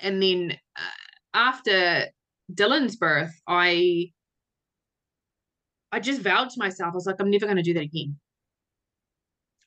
and 0.02 0.22
then 0.22 0.58
uh, 0.76 1.34
after 1.34 2.06
Dylan's 2.54 2.96
birth, 2.96 3.34
I 3.48 4.12
I 5.92 6.00
just 6.00 6.22
vowed 6.22 6.50
to 6.50 6.60
myself, 6.60 6.94
I 6.94 6.96
was 6.96 7.06
like, 7.06 7.18
I'm 7.20 7.30
never 7.30 7.46
going 7.46 7.58
to 7.58 7.64
do 7.64 7.74
that 7.74 7.84
again. 7.84 8.18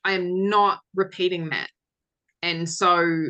I 0.03 0.13
am 0.13 0.49
not 0.49 0.79
repeating 0.95 1.49
that. 1.49 1.69
And 2.41 2.67
so, 2.69 3.27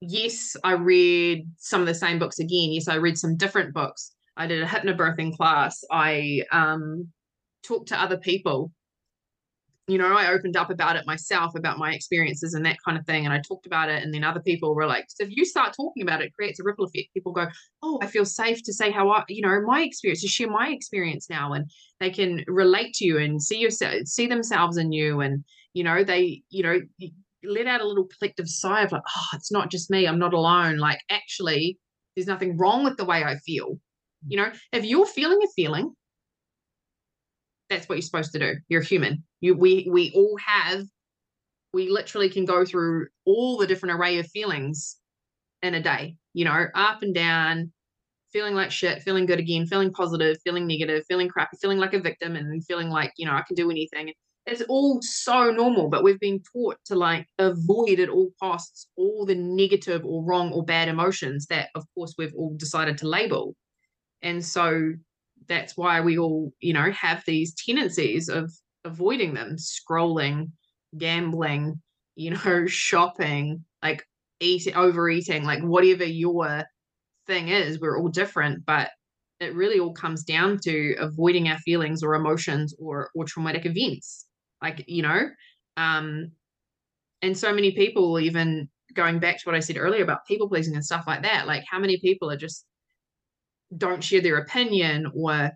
yes, 0.00 0.56
I 0.64 0.72
read 0.72 1.48
some 1.58 1.80
of 1.80 1.86
the 1.86 1.94
same 1.94 2.18
books 2.18 2.38
again. 2.38 2.72
Yes, 2.72 2.88
I 2.88 2.96
read 2.96 3.18
some 3.18 3.36
different 3.36 3.74
books. 3.74 4.12
I 4.36 4.46
did 4.46 4.62
a 4.62 4.66
hypnobirthing 4.66 5.36
class. 5.36 5.82
I 5.90 6.42
um, 6.52 7.08
talked 7.62 7.88
to 7.88 8.00
other 8.00 8.18
people 8.18 8.72
you 9.88 9.98
know, 9.98 10.16
I 10.16 10.32
opened 10.32 10.56
up 10.56 10.70
about 10.70 10.96
it 10.96 11.06
myself, 11.06 11.54
about 11.54 11.78
my 11.78 11.92
experiences 11.92 12.54
and 12.54 12.66
that 12.66 12.78
kind 12.84 12.98
of 12.98 13.06
thing. 13.06 13.24
And 13.24 13.32
I 13.32 13.38
talked 13.38 13.66
about 13.66 13.88
it. 13.88 14.02
And 14.02 14.12
then 14.12 14.24
other 14.24 14.40
people 14.40 14.74
were 14.74 14.86
like, 14.86 15.06
so 15.08 15.22
if 15.22 15.30
you 15.30 15.44
start 15.44 15.74
talking 15.76 16.02
about 16.02 16.20
it, 16.20 16.26
it 16.26 16.34
creates 16.34 16.58
a 16.58 16.64
ripple 16.64 16.86
effect. 16.86 17.14
People 17.14 17.30
go, 17.30 17.46
Oh, 17.82 18.00
I 18.02 18.08
feel 18.08 18.24
safe 18.24 18.64
to 18.64 18.72
say 18.72 18.90
how 18.90 19.10
I, 19.10 19.22
you 19.28 19.42
know, 19.42 19.60
my 19.64 19.82
experience, 19.82 20.22
to 20.22 20.28
share 20.28 20.50
my 20.50 20.70
experience 20.70 21.30
now. 21.30 21.52
And 21.52 21.70
they 22.00 22.10
can 22.10 22.42
relate 22.48 22.94
to 22.94 23.04
you 23.04 23.18
and 23.18 23.40
see 23.40 23.58
yourself, 23.58 24.06
see 24.06 24.26
themselves 24.26 24.76
in 24.76 24.90
you. 24.90 25.20
And, 25.20 25.44
you 25.72 25.84
know, 25.84 26.02
they, 26.02 26.42
you 26.50 26.64
know, 26.64 26.80
let 27.46 27.66
out 27.66 27.80
a 27.80 27.86
little 27.86 28.08
collective 28.18 28.48
sigh 28.48 28.82
of 28.82 28.92
like, 28.92 29.02
oh, 29.16 29.26
it's 29.34 29.52
not 29.52 29.70
just 29.70 29.90
me. 29.90 30.06
I'm 30.06 30.18
not 30.18 30.34
alone. 30.34 30.78
Like, 30.78 31.00
actually, 31.10 31.78
there's 32.14 32.26
nothing 32.26 32.56
wrong 32.56 32.84
with 32.84 32.96
the 32.96 33.04
way 33.04 33.24
I 33.24 33.36
feel. 33.36 33.72
Mm. 33.72 33.78
You 34.28 34.36
know, 34.38 34.52
if 34.72 34.84
you're 34.84 35.06
feeling 35.06 35.40
a 35.42 35.48
feeling, 35.54 35.92
that's 37.68 37.88
what 37.88 37.96
you're 37.96 38.02
supposed 38.02 38.32
to 38.32 38.38
do. 38.38 38.54
You're 38.68 38.82
human. 38.82 39.24
You 39.40 39.56
we 39.56 39.88
we 39.90 40.12
all 40.14 40.36
have 40.44 40.84
we 41.72 41.90
literally 41.90 42.30
can 42.30 42.44
go 42.44 42.64
through 42.64 43.08
all 43.26 43.58
the 43.58 43.66
different 43.66 43.98
array 43.98 44.18
of 44.18 44.26
feelings 44.28 44.96
in 45.62 45.74
a 45.74 45.82
day, 45.82 46.16
you 46.32 46.44
know, 46.44 46.66
up 46.74 47.02
and 47.02 47.14
down, 47.14 47.72
feeling 48.32 48.54
like 48.54 48.70
shit, 48.70 49.02
feeling 49.02 49.26
good 49.26 49.38
again, 49.38 49.66
feeling 49.66 49.92
positive, 49.92 50.38
feeling 50.42 50.66
negative, 50.66 51.04
feeling 51.08 51.28
crappy, 51.28 51.56
feeling 51.60 51.78
like 51.78 51.92
a 51.92 52.00
victim 52.00 52.36
and 52.36 52.64
feeling 52.64 52.88
like, 52.88 53.12
you 53.16 53.26
know, 53.26 53.32
I 53.32 53.42
can 53.46 53.56
do 53.56 53.70
anything. 53.70 54.12
It's 54.46 54.62
all 54.68 55.00
so 55.02 55.50
normal, 55.50 55.88
but 55.88 56.04
we've 56.04 56.20
been 56.20 56.40
taught 56.52 56.76
to 56.86 56.94
like 56.94 57.26
avoid 57.38 57.98
at 57.98 58.08
all 58.08 58.30
costs 58.40 58.88
all 58.96 59.26
the 59.26 59.34
negative 59.34 60.04
or 60.04 60.24
wrong 60.24 60.52
or 60.52 60.64
bad 60.64 60.88
emotions 60.88 61.46
that 61.46 61.70
of 61.74 61.84
course 61.94 62.14
we've 62.16 62.34
all 62.34 62.54
decided 62.56 62.98
to 62.98 63.08
label. 63.08 63.56
And 64.22 64.44
so 64.44 64.92
that's 65.48 65.76
why 65.76 66.00
we 66.00 66.18
all, 66.18 66.52
you 66.60 66.72
know, 66.72 66.90
have 66.92 67.24
these 67.26 67.54
tendencies 67.54 68.28
of 68.28 68.52
avoiding 68.84 69.34
them, 69.34 69.56
scrolling, 69.56 70.50
gambling, 70.96 71.80
you 72.14 72.30
know, 72.30 72.66
shopping, 72.68 73.64
like 73.82 74.04
eating, 74.40 74.74
overeating, 74.74 75.44
like 75.44 75.62
whatever 75.62 76.04
your 76.04 76.64
thing 77.26 77.48
is, 77.48 77.80
we're 77.80 77.98
all 77.98 78.08
different, 78.08 78.64
but 78.64 78.90
it 79.40 79.54
really 79.54 79.78
all 79.78 79.92
comes 79.92 80.24
down 80.24 80.58
to 80.64 80.94
avoiding 80.98 81.48
our 81.48 81.58
feelings 81.58 82.02
or 82.02 82.14
emotions 82.14 82.74
or 82.78 83.10
or 83.14 83.24
traumatic 83.24 83.66
events. 83.66 84.25
Like, 84.62 84.84
you 84.86 85.02
know, 85.02 85.28
um, 85.76 86.32
and 87.22 87.36
so 87.36 87.52
many 87.52 87.72
people 87.72 88.18
even 88.20 88.68
going 88.94 89.18
back 89.18 89.38
to 89.38 89.42
what 89.44 89.54
I 89.54 89.60
said 89.60 89.76
earlier 89.76 90.02
about 90.02 90.26
people 90.26 90.48
pleasing 90.48 90.74
and 90.74 90.84
stuff 90.84 91.04
like 91.06 91.22
that, 91.22 91.46
like 91.46 91.64
how 91.68 91.78
many 91.78 91.98
people 91.98 92.30
are 92.30 92.36
just 92.36 92.64
don't 93.76 94.02
share 94.02 94.20
their 94.20 94.38
opinion 94.38 95.10
or 95.14 95.50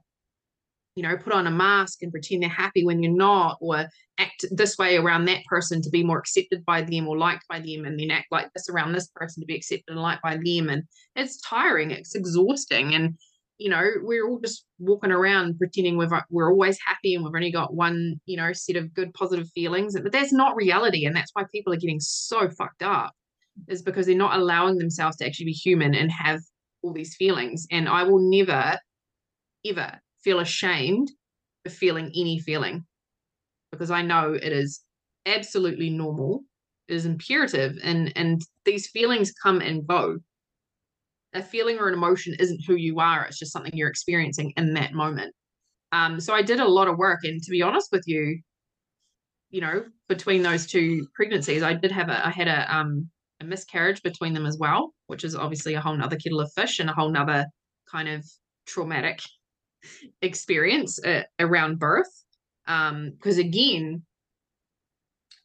you 0.96 1.02
know 1.02 1.16
put 1.16 1.32
on 1.32 1.46
a 1.46 1.50
mask 1.50 2.02
and 2.02 2.10
pretend 2.10 2.42
they're 2.42 2.50
happy 2.50 2.84
when 2.84 3.02
you're 3.02 3.12
not 3.12 3.56
or 3.60 3.86
act 4.18 4.44
this 4.50 4.76
way 4.76 4.96
around 4.96 5.24
that 5.24 5.44
person 5.44 5.80
to 5.80 5.90
be 5.90 6.02
more 6.02 6.18
accepted 6.18 6.64
by 6.64 6.82
them 6.82 7.06
or 7.06 7.16
liked 7.16 7.44
by 7.48 7.58
them 7.60 7.84
and 7.84 7.98
then 7.98 8.10
act 8.10 8.26
like 8.30 8.52
this 8.52 8.68
around 8.68 8.92
this 8.92 9.08
person 9.14 9.40
to 9.40 9.46
be 9.46 9.54
accepted 9.54 9.84
and 9.88 10.00
liked 10.00 10.22
by 10.22 10.36
them 10.36 10.68
and 10.68 10.82
it's 11.14 11.40
tiring 11.42 11.90
it's 11.92 12.14
exhausting 12.16 12.94
and 12.94 13.16
you 13.60 13.68
know 13.68 13.84
we're 14.02 14.26
all 14.26 14.40
just 14.40 14.64
walking 14.78 15.12
around 15.12 15.58
pretending 15.58 15.96
we've 15.96 16.12
uh, 16.12 16.22
we're 16.30 16.50
always 16.50 16.78
happy 16.84 17.14
and 17.14 17.22
we've 17.22 17.34
only 17.34 17.52
got 17.52 17.74
one 17.74 18.18
you 18.24 18.36
know 18.36 18.52
set 18.52 18.76
of 18.76 18.92
good 18.94 19.12
positive 19.14 19.48
feelings 19.54 19.94
but 20.02 20.12
that's 20.12 20.32
not 20.32 20.56
reality 20.56 21.04
and 21.04 21.14
that's 21.14 21.30
why 21.34 21.44
people 21.52 21.72
are 21.72 21.76
getting 21.76 22.00
so 22.00 22.48
fucked 22.50 22.82
up 22.82 23.12
is 23.68 23.82
because 23.82 24.06
they're 24.06 24.16
not 24.16 24.38
allowing 24.38 24.78
themselves 24.78 25.16
to 25.16 25.26
actually 25.26 25.46
be 25.46 25.52
human 25.52 25.94
and 25.94 26.10
have 26.10 26.40
all 26.82 26.92
these 26.92 27.16
feelings. 27.16 27.66
And 27.70 27.88
I 27.88 28.02
will 28.04 28.18
never, 28.18 28.78
ever 29.66 30.00
feel 30.22 30.40
ashamed 30.40 31.10
for 31.64 31.70
feeling 31.70 32.06
any 32.06 32.38
feeling 32.38 32.84
because 33.70 33.90
I 33.90 34.02
know 34.02 34.34
it 34.34 34.52
is 34.52 34.80
absolutely 35.26 35.90
normal. 35.90 36.42
It 36.88 36.94
is 36.94 37.06
imperative 37.06 37.78
and 37.82 38.12
and 38.16 38.42
these 38.64 38.88
feelings 38.88 39.32
come 39.42 39.60
and 39.60 39.86
go. 39.86 40.18
A 41.32 41.42
feeling 41.42 41.78
or 41.78 41.88
an 41.88 41.94
emotion 41.94 42.34
isn't 42.38 42.64
who 42.66 42.74
you 42.74 42.98
are, 42.98 43.24
it's 43.24 43.38
just 43.38 43.52
something 43.52 43.72
you're 43.74 43.88
experiencing 43.88 44.52
in 44.56 44.74
that 44.74 44.92
moment. 44.92 45.32
Um, 45.92 46.20
so 46.20 46.34
I 46.34 46.42
did 46.42 46.60
a 46.60 46.68
lot 46.68 46.88
of 46.88 46.98
work, 46.98 47.20
and 47.24 47.40
to 47.42 47.50
be 47.50 47.62
honest 47.62 47.88
with 47.92 48.02
you, 48.06 48.40
you 49.50 49.60
know, 49.60 49.84
between 50.08 50.42
those 50.42 50.66
two 50.66 51.06
pregnancies, 51.14 51.62
I 51.62 51.74
did 51.74 51.92
have 51.92 52.08
a 52.08 52.26
I 52.26 52.30
had 52.30 52.48
a 52.48 52.74
um 52.74 53.10
a 53.40 53.44
miscarriage 53.44 54.02
between 54.02 54.34
them 54.34 54.46
as 54.46 54.58
well, 54.58 54.92
which 55.06 55.24
is 55.24 55.34
obviously 55.34 55.74
a 55.74 55.80
whole 55.80 55.96
nother 55.96 56.16
kettle 56.16 56.40
of 56.40 56.52
fish 56.52 56.78
and 56.78 56.90
a 56.90 56.92
whole 56.92 57.10
nother 57.10 57.46
kind 57.90 58.08
of 58.08 58.24
traumatic 58.66 59.20
experience 60.22 61.02
uh, 61.04 61.22
around 61.38 61.78
birth. 61.78 62.24
um 62.66 63.10
Because 63.12 63.38
again, 63.38 64.02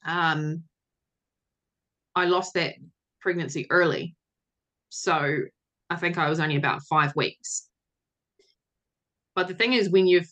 um, 0.05 0.63
I 2.15 2.25
lost 2.25 2.53
that 2.53 2.75
pregnancy 3.21 3.65
early. 3.69 4.15
So 4.89 5.41
I 5.89 5.95
think 5.95 6.17
I 6.17 6.29
was 6.29 6.39
only 6.39 6.55
about 6.55 6.81
five 6.89 7.15
weeks. 7.15 7.67
But 9.35 9.47
the 9.47 9.53
thing 9.53 9.73
is, 9.73 9.89
when 9.89 10.07
you've 10.07 10.31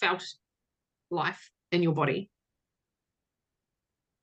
felt 0.00 0.24
life 1.10 1.50
in 1.70 1.82
your 1.82 1.92
body, 1.92 2.30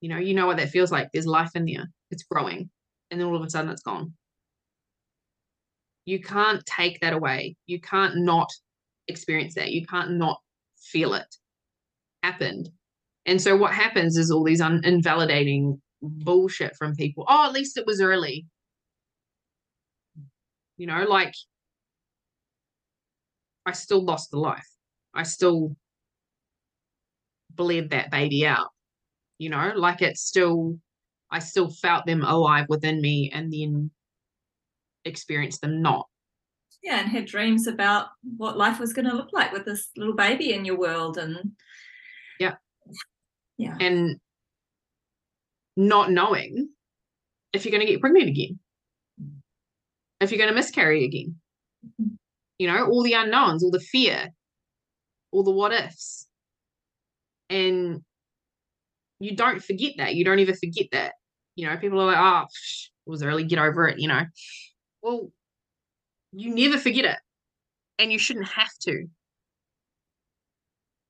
you 0.02 0.10
know, 0.10 0.18
you 0.18 0.34
know 0.34 0.48
what 0.48 0.58
that 0.58 0.70
feels 0.70 0.92
like. 0.92 1.10
There's 1.12 1.28
life 1.28 1.52
in 1.56 1.66
there. 1.66 1.90
It's 2.12 2.24
growing. 2.24 2.70
And 3.10 3.20
then 3.20 3.28
all 3.28 3.36
of 3.36 3.44
a 3.44 3.50
sudden 3.50 3.72
it's 3.72 3.82
gone. 3.82 4.14
You 6.06 6.22
can't 6.22 6.66
take 6.66 7.00
that 7.02 7.14
away. 7.14 7.56
You 7.66 7.80
can't 7.80 8.18
not 8.18 8.50
experience 9.08 9.56
that. 9.56 9.72
You 9.72 9.86
can't 9.86 10.12
not 10.12 10.40
feel 10.80 11.14
it 11.14 11.36
happened. 12.22 12.70
And 13.26 13.42
so 13.42 13.56
what 13.56 13.74
happens 13.74 14.18
is 14.18 14.30
all 14.30 14.44
these 14.44 14.62
un- 14.62 14.84
invalidating 14.84 15.82
bullshit 16.02 16.76
from 16.76 16.96
people. 16.96 17.26
Oh 17.28 17.46
at 17.46 17.54
least 17.54 17.78
it 17.78 17.86
was 17.88 18.02
early 18.02 18.46
you 20.78 20.88
know 20.88 21.06
like 21.08 21.34
i 23.66 23.72
still 23.72 24.04
lost 24.04 24.32
the 24.32 24.38
life 24.38 24.68
i 25.14 25.24
still 25.24 25.76
bled 27.52 27.90
that 27.90 28.12
baby 28.12 28.46
out 28.46 28.68
you 29.38 29.50
know 29.50 29.72
like 29.76 30.02
it's 30.02 30.22
still 30.22 30.78
I 31.36 31.40
still 31.40 31.70
felt 31.70 32.06
them 32.06 32.24
alive 32.24 32.68
within 32.70 33.02
me 33.02 33.32
and 33.34 33.52
then 33.52 33.92
experienced 35.04 35.62
them 35.62 35.82
not. 35.82 36.08
Yeah, 36.84 37.00
and 37.00 37.10
had 37.10 37.26
dreams 37.26 37.68
about 37.68 38.08
what 38.38 38.58
life 38.58 38.80
was 38.80 38.94
going 38.94 39.10
to 39.10 39.16
look 39.16 39.34
like 39.34 39.52
with 39.52 39.66
this 39.66 39.90
little 39.98 40.16
baby 40.16 40.54
in 40.54 40.66
your 40.66 40.78
world. 40.78 41.18
And 41.18 41.52
yeah. 42.40 42.56
Yeah. 43.58 43.76
And 43.80 44.20
not 45.76 46.12
knowing 46.12 46.70
if 47.54 47.66
you're 47.66 47.72
going 47.72 47.86
to 47.86 47.92
get 47.92 48.02
pregnant 48.02 48.30
again, 48.30 48.60
if 50.19 50.32
you're 50.32 50.38
going 50.38 50.49
to 50.49 50.56
miscarry 50.56 51.06
again. 51.06 51.36
Mm-hmm. 51.86 52.15
You 52.58 52.67
know, 52.67 52.86
all 52.86 53.04
the 53.04 53.13
unknowns, 53.13 53.63
all 53.63 53.71
the 53.71 53.80
fear, 53.80 54.30
all 55.32 55.43
the 55.43 55.51
what 55.51 55.73
ifs. 55.73 56.28
And 57.49 58.01
you 59.19 59.36
don't 59.36 59.62
forget 59.63 59.93
that. 59.97 60.15
You 60.15 60.23
don't 60.23 60.39
ever 60.39 60.54
forget 60.54 60.88
that. 60.91 61.13
You 61.56 61.67
know, 61.67 61.78
people 61.78 62.01
are 62.01 62.06
like, 62.06 62.17
oh, 62.17 62.45
it 63.06 63.10
was 63.10 63.23
early, 63.23 63.43
get 63.43 63.60
over 63.60 63.88
it, 63.88 63.99
you 63.99 64.08
know. 64.08 64.23
Well, 65.01 65.32
you 66.32 66.56
never 66.56 66.80
forget 66.80 67.06
it. 67.06 67.17
And 67.99 68.12
you 68.12 68.19
shouldn't 68.19 68.47
have 68.47 68.71
to. 68.82 69.06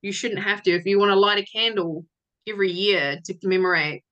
You 0.01 0.11
shouldn't 0.11 0.43
have 0.43 0.61
to. 0.63 0.71
If 0.71 0.85
you 0.85 0.99
want 0.99 1.11
to 1.11 1.15
light 1.15 1.39
a 1.39 1.45
candle 1.45 2.05
every 2.47 2.71
year 2.71 3.17
to 3.25 3.33
commemorate, 3.37 4.03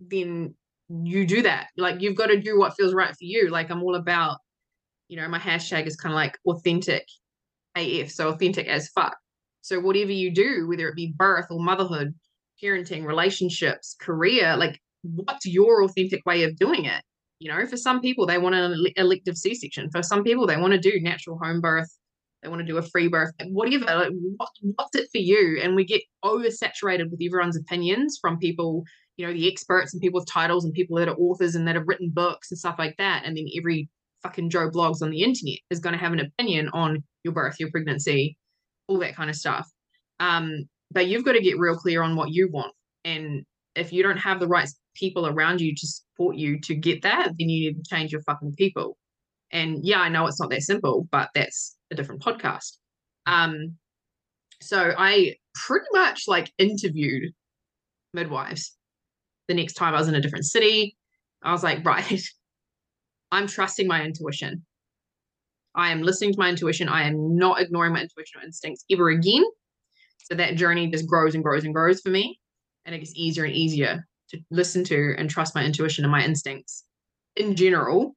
then 0.00 0.54
you 0.88 1.26
do 1.26 1.42
that. 1.42 1.68
Like 1.76 2.00
you've 2.00 2.16
got 2.16 2.28
to 2.28 2.40
do 2.40 2.58
what 2.58 2.74
feels 2.74 2.94
right 2.94 3.10
for 3.10 3.16
you. 3.20 3.50
Like 3.50 3.70
I'm 3.70 3.82
all 3.82 3.94
about, 3.94 4.38
you 5.12 5.20
know, 5.20 5.28
my 5.28 5.38
hashtag 5.38 5.86
is 5.86 5.94
kind 5.94 6.10
of 6.10 6.16
like 6.16 6.38
authentic 6.46 7.06
AF. 7.76 8.10
So 8.10 8.30
authentic 8.30 8.66
as 8.66 8.88
fuck. 8.88 9.14
So 9.60 9.78
whatever 9.78 10.10
you 10.10 10.32
do, 10.32 10.66
whether 10.66 10.88
it 10.88 10.96
be 10.96 11.12
birth 11.14 11.48
or 11.50 11.62
motherhood, 11.62 12.14
parenting, 12.64 13.04
relationships, 13.04 13.94
career, 14.00 14.56
like 14.56 14.80
what's 15.02 15.44
your 15.44 15.84
authentic 15.84 16.24
way 16.24 16.44
of 16.44 16.56
doing 16.56 16.86
it? 16.86 17.02
You 17.40 17.52
know, 17.52 17.66
for 17.66 17.76
some 17.76 18.00
people, 18.00 18.24
they 18.24 18.38
want 18.38 18.54
an 18.54 18.86
elective 18.96 19.36
C 19.36 19.54
section. 19.54 19.90
For 19.90 20.02
some 20.02 20.24
people, 20.24 20.46
they 20.46 20.56
want 20.56 20.72
to 20.72 20.78
do 20.78 20.98
natural 21.02 21.38
home 21.42 21.60
birth. 21.60 21.94
They 22.42 22.48
want 22.48 22.60
to 22.60 22.66
do 22.66 22.78
a 22.78 22.82
free 22.82 23.08
birth, 23.08 23.32
whatever. 23.48 23.84
Like, 23.84 24.12
what, 24.38 24.48
what's 24.76 24.96
it 24.96 25.10
for 25.12 25.18
you? 25.18 25.60
And 25.62 25.76
we 25.76 25.84
get 25.84 26.00
oversaturated 26.24 27.10
with 27.10 27.20
everyone's 27.22 27.58
opinions 27.58 28.16
from 28.18 28.38
people, 28.38 28.84
you 29.18 29.26
know, 29.26 29.32
the 29.34 29.52
experts 29.52 29.92
and 29.92 30.00
people 30.00 30.20
with 30.20 30.28
titles 30.28 30.64
and 30.64 30.72
people 30.72 30.96
that 30.96 31.08
are 31.08 31.16
authors 31.16 31.54
and 31.54 31.68
that 31.68 31.74
have 31.74 31.86
written 31.86 32.10
books 32.14 32.50
and 32.50 32.58
stuff 32.58 32.76
like 32.78 32.96
that. 32.96 33.24
And 33.26 33.36
then 33.36 33.44
every 33.58 33.90
fucking 34.22 34.50
Joe 34.50 34.70
Bloggs 34.70 35.02
on 35.02 35.10
the 35.10 35.22
internet 35.22 35.58
is 35.70 35.80
going 35.80 35.92
to 35.94 35.98
have 35.98 36.12
an 36.12 36.20
opinion 36.20 36.68
on 36.72 37.02
your 37.24 37.34
birth, 37.34 37.56
your 37.58 37.70
pregnancy, 37.70 38.36
all 38.88 38.98
that 38.98 39.16
kind 39.16 39.30
of 39.30 39.36
stuff. 39.36 39.68
Um, 40.20 40.68
but 40.90 41.06
you've 41.06 41.24
got 41.24 41.32
to 41.32 41.40
get 41.40 41.58
real 41.58 41.76
clear 41.76 42.02
on 42.02 42.16
what 42.16 42.30
you 42.30 42.48
want. 42.50 42.72
And 43.04 43.44
if 43.74 43.92
you 43.92 44.02
don't 44.02 44.18
have 44.18 44.40
the 44.40 44.48
right 44.48 44.68
people 44.94 45.26
around 45.26 45.60
you 45.60 45.74
to 45.74 45.86
support 45.86 46.36
you 46.36 46.60
to 46.60 46.74
get 46.74 47.02
that, 47.02 47.26
then 47.38 47.48
you 47.48 47.70
need 47.70 47.76
to 47.76 47.94
change 47.94 48.12
your 48.12 48.22
fucking 48.22 48.54
people. 48.56 48.96
And 49.50 49.78
yeah, 49.82 50.00
I 50.00 50.08
know 50.08 50.26
it's 50.26 50.40
not 50.40 50.50
that 50.50 50.62
simple, 50.62 51.08
but 51.10 51.30
that's 51.34 51.76
a 51.90 51.94
different 51.94 52.22
podcast. 52.22 52.76
Um, 53.26 53.76
so 54.60 54.94
I 54.96 55.34
pretty 55.54 55.86
much 55.92 56.24
like 56.28 56.52
interviewed 56.58 57.32
midwives 58.14 58.76
the 59.48 59.54
next 59.54 59.74
time 59.74 59.94
I 59.94 59.98
was 59.98 60.08
in 60.08 60.14
a 60.14 60.20
different 60.20 60.44
city. 60.44 60.96
I 61.42 61.52
was 61.52 61.62
like, 61.62 61.84
right, 61.84 62.22
I'm 63.32 63.46
trusting 63.46 63.88
my 63.88 64.04
intuition. 64.04 64.64
I 65.74 65.90
am 65.90 66.02
listening 66.02 66.32
to 66.34 66.38
my 66.38 66.50
intuition. 66.50 66.88
I 66.88 67.04
am 67.04 67.34
not 67.36 67.60
ignoring 67.60 67.94
my 67.94 68.02
intuition 68.02 68.40
or 68.40 68.44
instincts 68.44 68.84
ever 68.90 69.08
again. 69.08 69.42
So 70.18 70.34
that 70.34 70.56
journey 70.56 70.90
just 70.90 71.08
grows 71.08 71.34
and 71.34 71.42
grows 71.42 71.64
and 71.64 71.74
grows 71.74 72.00
for 72.00 72.10
me. 72.10 72.38
And 72.84 72.94
it 72.94 72.98
gets 72.98 73.14
easier 73.16 73.44
and 73.44 73.54
easier 73.54 74.06
to 74.30 74.38
listen 74.50 74.84
to 74.84 75.14
and 75.16 75.30
trust 75.30 75.54
my 75.54 75.64
intuition 75.64 76.04
and 76.04 76.12
my 76.12 76.22
instincts 76.22 76.84
in 77.36 77.56
general 77.56 78.14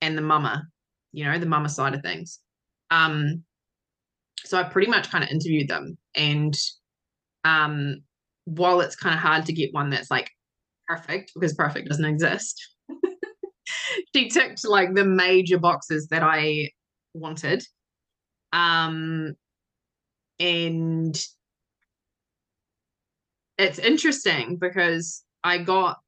and 0.00 0.18
the 0.18 0.22
mama, 0.22 0.64
you 1.12 1.24
know, 1.24 1.38
the 1.38 1.46
mama 1.46 1.68
side 1.68 1.94
of 1.94 2.02
things. 2.02 2.40
Um, 2.90 3.44
so 4.44 4.58
I 4.58 4.64
pretty 4.64 4.90
much 4.90 5.10
kind 5.10 5.22
of 5.22 5.30
interviewed 5.30 5.68
them. 5.68 5.96
And 6.16 6.56
um, 7.44 8.02
while 8.44 8.80
it's 8.80 8.96
kind 8.96 9.14
of 9.14 9.20
hard 9.20 9.46
to 9.46 9.52
get 9.52 9.72
one 9.72 9.90
that's 9.90 10.10
like 10.10 10.30
perfect 10.88 11.32
because 11.34 11.54
perfect 11.54 11.88
doesn't 11.88 12.04
exist, 12.04 12.75
she 14.14 14.28
ticked 14.28 14.66
like 14.66 14.94
the 14.94 15.04
major 15.04 15.58
boxes 15.58 16.08
that 16.08 16.22
I 16.22 16.70
wanted. 17.14 17.64
Um, 18.52 19.34
and 20.38 21.18
it's 23.58 23.78
interesting 23.78 24.56
because 24.56 25.22
I 25.42 25.58
got 25.58 25.98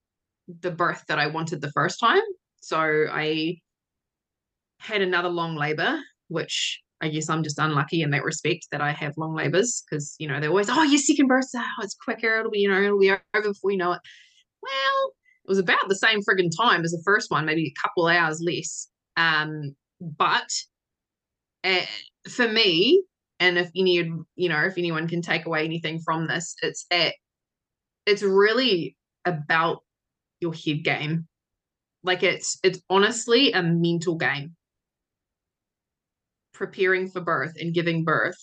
the 0.61 0.71
birth 0.71 1.05
that 1.09 1.19
I 1.19 1.27
wanted 1.29 1.61
the 1.61 1.73
first 1.73 2.01
time. 2.01 2.23
So 2.61 3.07
I 3.11 3.59
had 4.81 5.03
another 5.03 5.29
long 5.29 5.57
labor, 5.57 5.99
which 6.29 6.81
I 7.01 7.09
guess 7.09 7.29
I'm 7.29 7.43
just 7.43 7.59
unlucky 7.59 8.03
in 8.03 8.11
that 8.11 8.25
respect 8.25 8.67
that 8.73 8.81
I 8.81 8.93
have 8.93 9.17
long 9.17 9.35
labors 9.35 9.83
because 9.89 10.17
you 10.19 10.29
know 10.29 10.41
they're 10.41 10.51
always 10.51 10.69
oh 10.69 10.83
your 10.83 10.99
second 10.99 11.29
birth 11.29 11.47
oh 11.55 11.65
it's 11.83 11.95
quicker 11.95 12.41
it'll 12.41 12.51
be 12.51 12.59
you 12.61 12.69
know 12.69 12.81
it'll 12.83 12.99
be 12.99 13.11
over 13.11 13.49
before 13.49 13.71
you 13.71 13.77
know 13.77 13.93
it. 13.93 14.01
Well, 14.63 15.13
it 15.49 15.53
was 15.53 15.59
about 15.59 15.89
the 15.89 15.97
same 15.97 16.21
friggin' 16.21 16.55
time 16.55 16.85
as 16.85 16.91
the 16.91 17.01
first 17.07 17.31
one, 17.31 17.47
maybe 17.47 17.67
a 17.67 17.81
couple 17.81 18.07
hours 18.07 18.39
less. 18.45 18.89
Um, 19.17 19.75
but 19.99 20.51
uh, 21.65 21.87
for 22.29 22.47
me, 22.47 23.03
and 23.41 23.57
if 23.57 23.71
any 23.75 23.95
you 24.37 24.49
know 24.51 24.63
if 24.65 24.77
anyone 24.77 25.09
can 25.09 25.23
take 25.23 25.47
away 25.47 25.65
anything 25.65 26.01
from 26.01 26.27
this, 26.27 26.55
it's 26.61 26.85
that 26.91 27.15
it's 28.05 28.23
really 28.23 28.95
about 29.25 29.79
your 30.41 30.53
head 30.53 30.85
game. 30.85 31.27
Like 32.03 32.23
it's 32.23 32.59
it's 32.63 32.83
honestly 32.91 33.53
a 33.53 33.63
mental 33.63 34.17
game 34.17 34.55
preparing 36.53 37.09
for 37.09 37.23
birth 37.23 37.55
and 37.59 37.73
giving 37.73 38.05
birth 38.05 38.37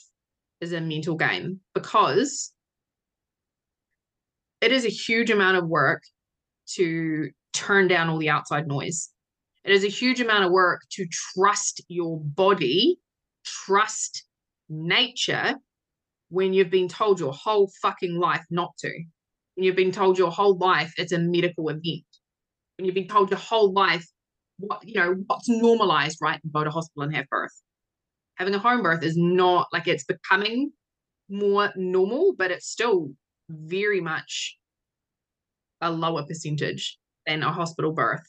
is 0.60 0.74
a 0.74 0.82
mental 0.82 1.16
game 1.16 1.60
because 1.76 2.52
it 4.60 4.72
is 4.72 4.86
a 4.86 4.90
huge 4.90 5.30
amount 5.30 5.58
of 5.58 5.68
work 5.68 6.02
to 6.76 7.30
turn 7.54 7.88
down 7.88 8.10
all 8.10 8.18
the 8.18 8.30
outside 8.30 8.68
noise. 8.68 9.10
It 9.64 9.72
is 9.72 9.84
a 9.84 9.90
huge 9.90 10.22
amount 10.22 10.46
of 10.46 10.52
work 10.52 10.82
to 10.92 11.08
trust 11.34 11.82
your 11.88 12.20
body, 12.20 13.00
trust 13.46 14.24
nature 14.70 15.56
when 16.30 16.54
you've 16.54 16.70
been 16.70 16.88
told 16.88 17.20
your 17.20 17.34
whole 17.34 17.72
fucking 17.82 18.18
life 18.18 18.44
not 18.50 18.76
to. 18.80 18.92
When 19.56 19.64
you've 19.64 19.76
been 19.76 19.92
told 19.92 20.18
your 20.18 20.32
whole 20.32 20.58
life 20.58 20.94
it's 20.98 21.12
a 21.12 21.20
medical 21.20 21.70
event. 21.70 22.06
When 22.78 22.86
you've 22.86 22.96
been 22.96 23.08
told 23.08 23.30
your 23.30 23.40
whole 23.40 23.72
life 23.72 24.06
what 24.58 24.88
you 24.88 24.96
know 24.96 25.16
what's 25.28 25.50
normalized, 25.50 26.18
right? 26.22 26.40
Go 26.52 26.64
to 26.64 26.70
hospital 26.70 27.04
and 27.04 27.16
have 27.16 27.28
birth 27.30 27.52
having 28.36 28.54
a 28.54 28.60
home 28.60 28.84
birth 28.84 29.04
is 29.04 29.18
not 29.18 29.68
like 29.74 29.88
it's 29.88 30.04
becoming 30.04 30.72
more 31.30 31.72
normal, 31.76 32.36
but 32.38 32.52
it's 32.52 32.68
still 32.68 33.10
very 33.50 34.02
much 34.02 34.58
a 35.82 35.92
lower 35.92 36.24
percentage 36.24 36.98
than 37.26 37.44
a 37.44 37.52
hospital 37.52 37.92
birth. 37.92 38.24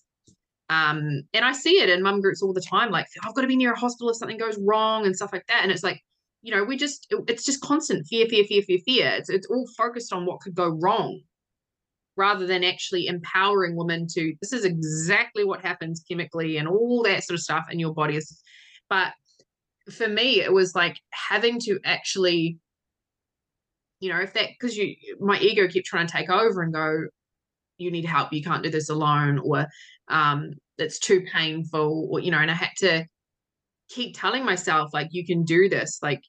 Um, 0.68 1.22
and 1.32 1.44
I 1.44 1.52
see 1.52 1.80
it 1.80 1.88
in 1.88 2.02
mum 2.02 2.20
groups 2.20 2.42
all 2.42 2.52
the 2.52 2.60
time, 2.60 2.90
like 2.90 3.06
I've 3.22 3.34
got 3.34 3.42
to 3.42 3.46
be 3.46 3.56
near 3.56 3.72
a 3.72 3.78
hospital 3.78 4.10
if 4.10 4.16
something 4.16 4.38
goes 4.38 4.58
wrong 4.60 5.06
and 5.06 5.14
stuff 5.14 5.32
like 5.32 5.46
that. 5.46 5.60
And 5.62 5.70
it's 5.70 5.84
like, 5.84 6.00
you 6.42 6.54
know, 6.54 6.64
we 6.64 6.76
just 6.76 7.06
it's 7.28 7.44
just 7.44 7.60
constant 7.60 8.06
fear, 8.06 8.26
fear, 8.26 8.44
fear, 8.44 8.62
fear, 8.62 8.78
fear. 8.84 9.08
It's 9.16 9.30
it's 9.30 9.46
all 9.46 9.66
focused 9.76 10.12
on 10.12 10.26
what 10.26 10.40
could 10.40 10.54
go 10.54 10.68
wrong 10.68 11.20
rather 12.16 12.46
than 12.46 12.64
actually 12.64 13.06
empowering 13.06 13.76
women 13.76 14.06
to 14.08 14.34
this 14.40 14.52
is 14.52 14.64
exactly 14.64 15.44
what 15.44 15.60
happens 15.60 16.02
chemically 16.08 16.56
and 16.56 16.66
all 16.66 17.02
that 17.02 17.22
sort 17.22 17.34
of 17.34 17.42
stuff 17.42 17.66
in 17.70 17.78
your 17.78 17.94
body. 17.94 18.18
But 18.88 19.12
for 19.90 20.08
me 20.08 20.40
it 20.40 20.52
was 20.52 20.74
like 20.74 20.98
having 21.10 21.60
to 21.60 21.78
actually 21.84 22.58
you 24.00 24.12
know 24.12 24.18
if 24.18 24.32
that 24.34 24.48
because 24.48 24.76
you 24.76 24.96
my 25.20 25.38
ego 25.38 25.68
kept 25.68 25.86
trying 25.86 26.06
to 26.06 26.12
take 26.12 26.28
over 26.28 26.62
and 26.62 26.72
go 26.72 27.06
you 27.78 27.90
need 27.90 28.04
help 28.04 28.32
you 28.32 28.42
can't 28.42 28.62
do 28.62 28.70
this 28.70 28.88
alone 28.88 29.38
or 29.38 29.66
um 30.08 30.50
it's 30.78 30.98
too 30.98 31.24
painful 31.32 32.08
or 32.10 32.20
you 32.20 32.30
know 32.30 32.38
and 32.38 32.50
i 32.50 32.54
had 32.54 32.70
to 32.76 33.04
keep 33.88 34.16
telling 34.16 34.44
myself 34.44 34.90
like 34.92 35.08
you 35.10 35.24
can 35.24 35.44
do 35.44 35.68
this 35.68 35.98
like 36.02 36.22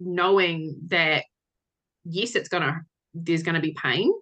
knowing 0.00 0.76
that 0.88 1.24
yes 2.04 2.34
it's 2.34 2.48
gonna 2.48 2.80
there's 3.14 3.42
gonna 3.42 3.60
be 3.60 3.74
pain 3.80 4.12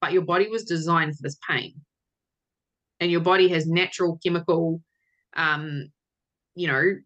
but 0.00 0.12
your 0.12 0.22
body 0.22 0.48
was 0.48 0.64
designed 0.64 1.16
for 1.16 1.22
this 1.22 1.38
pain. 1.48 1.74
And 3.00 3.10
your 3.10 3.20
body 3.20 3.48
has 3.48 3.66
natural 3.66 4.18
chemical 4.24 4.82
um 5.36 5.90
you 6.54 6.66
know 6.66 6.96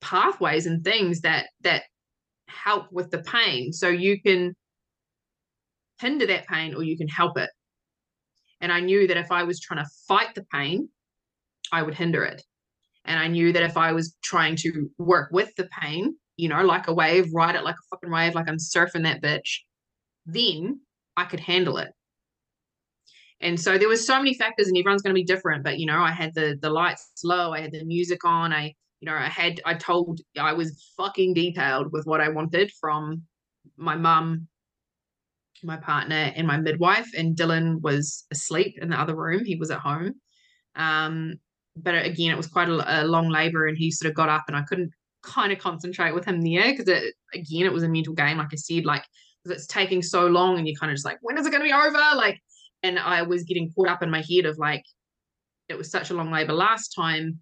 pathways 0.00 0.66
and 0.66 0.84
things 0.84 1.22
that 1.22 1.46
that 1.62 1.82
help 2.48 2.86
with 2.92 3.10
the 3.10 3.18
pain. 3.18 3.72
So 3.72 3.88
you 3.88 4.20
can 4.20 4.54
hinder 6.04 6.26
that 6.26 6.46
pain 6.46 6.74
or 6.74 6.82
you 6.82 6.96
can 6.96 7.08
help 7.08 7.38
it. 7.38 7.50
And 8.60 8.72
i 8.72 8.80
knew 8.80 9.06
that 9.08 9.16
if 9.16 9.30
i 9.30 9.42
was 9.42 9.60
trying 9.60 9.82
to 9.84 9.90
fight 10.08 10.34
the 10.34 10.44
pain 10.52 10.88
i 11.72 11.82
would 11.82 11.94
hinder 11.94 12.24
it. 12.24 12.42
And 13.04 13.18
i 13.18 13.26
knew 13.26 13.52
that 13.52 13.62
if 13.62 13.76
i 13.76 13.92
was 13.92 14.16
trying 14.22 14.56
to 14.56 14.90
work 14.98 15.28
with 15.32 15.54
the 15.56 15.68
pain 15.80 16.16
you 16.36 16.48
know 16.48 16.62
like 16.64 16.88
a 16.88 16.94
wave 16.94 17.26
ride 17.32 17.56
it 17.56 17.64
like 17.64 17.76
a 17.82 17.88
fucking 17.90 18.10
wave 18.10 18.34
like 18.34 18.48
i'm 18.48 18.56
surfing 18.56 19.04
that 19.04 19.22
bitch 19.22 19.50
then 20.26 20.80
i 21.16 21.24
could 21.24 21.40
handle 21.40 21.78
it. 21.78 21.90
And 23.40 23.60
so 23.60 23.76
there 23.76 23.88
was 23.88 24.06
so 24.06 24.16
many 24.16 24.32
factors 24.32 24.68
and 24.68 24.76
everyone's 24.78 25.02
going 25.02 25.14
to 25.14 25.22
be 25.24 25.32
different 25.34 25.64
but 25.64 25.78
you 25.78 25.86
know 25.86 26.00
i 26.10 26.12
had 26.12 26.34
the 26.34 26.58
the 26.60 26.70
lights 26.70 27.10
low 27.24 27.52
i 27.52 27.60
had 27.60 27.72
the 27.72 27.84
music 27.84 28.24
on 28.24 28.52
i 28.52 28.74
you 29.04 29.10
know, 29.10 29.18
I 29.18 29.28
had 29.28 29.60
I 29.66 29.74
told 29.74 30.22
I 30.38 30.54
was 30.54 30.90
fucking 30.96 31.34
detailed 31.34 31.92
with 31.92 32.06
what 32.06 32.22
I 32.22 32.30
wanted 32.30 32.72
from 32.80 33.24
my 33.76 33.96
mum, 33.96 34.48
my 35.64 35.76
partner, 35.76 36.32
and 36.36 36.46
my 36.46 36.56
midwife. 36.56 37.08
And 37.16 37.36
Dylan 37.36 37.80
was 37.80 38.24
asleep 38.30 38.78
in 38.80 38.90
the 38.90 39.00
other 39.00 39.16
room. 39.16 39.44
He 39.44 39.56
was 39.56 39.70
at 39.70 39.80
home. 39.80 40.14
Um, 40.76 41.34
but 41.76 41.94
again, 41.94 42.30
it 42.30 42.36
was 42.36 42.46
quite 42.46 42.68
a, 42.68 43.02
a 43.02 43.04
long 43.04 43.28
labor, 43.28 43.66
and 43.66 43.76
he 43.76 43.90
sort 43.90 44.10
of 44.10 44.16
got 44.16 44.28
up, 44.28 44.44
and 44.48 44.56
I 44.56 44.62
couldn't 44.62 44.92
kind 45.22 45.52
of 45.52 45.58
concentrate 45.58 46.14
with 46.14 46.24
him 46.24 46.42
there 46.42 46.70
because 46.70 46.88
it 46.88 47.14
again, 47.32 47.66
it 47.66 47.72
was 47.72 47.82
a 47.82 47.88
mental 47.88 48.14
game, 48.14 48.38
like 48.38 48.48
I 48.52 48.56
said, 48.56 48.84
like 48.84 49.04
it's 49.46 49.66
taking 49.66 50.02
so 50.02 50.26
long, 50.26 50.58
and 50.58 50.68
you're 50.68 50.78
kind 50.78 50.90
of 50.90 50.96
just 50.96 51.06
like, 51.06 51.18
when 51.22 51.38
is 51.38 51.46
it 51.46 51.50
going 51.50 51.62
to 51.62 51.68
be 51.68 51.72
over? 51.72 52.16
Like, 52.16 52.40
and 52.82 52.98
I 52.98 53.22
was 53.22 53.44
getting 53.44 53.72
caught 53.74 53.88
up 53.88 54.02
in 54.02 54.10
my 54.10 54.22
head 54.22 54.46
of 54.46 54.58
like, 54.58 54.84
it 55.68 55.76
was 55.76 55.90
such 55.90 56.10
a 56.10 56.14
long 56.14 56.30
labor 56.30 56.52
last 56.52 56.94
time 56.94 57.40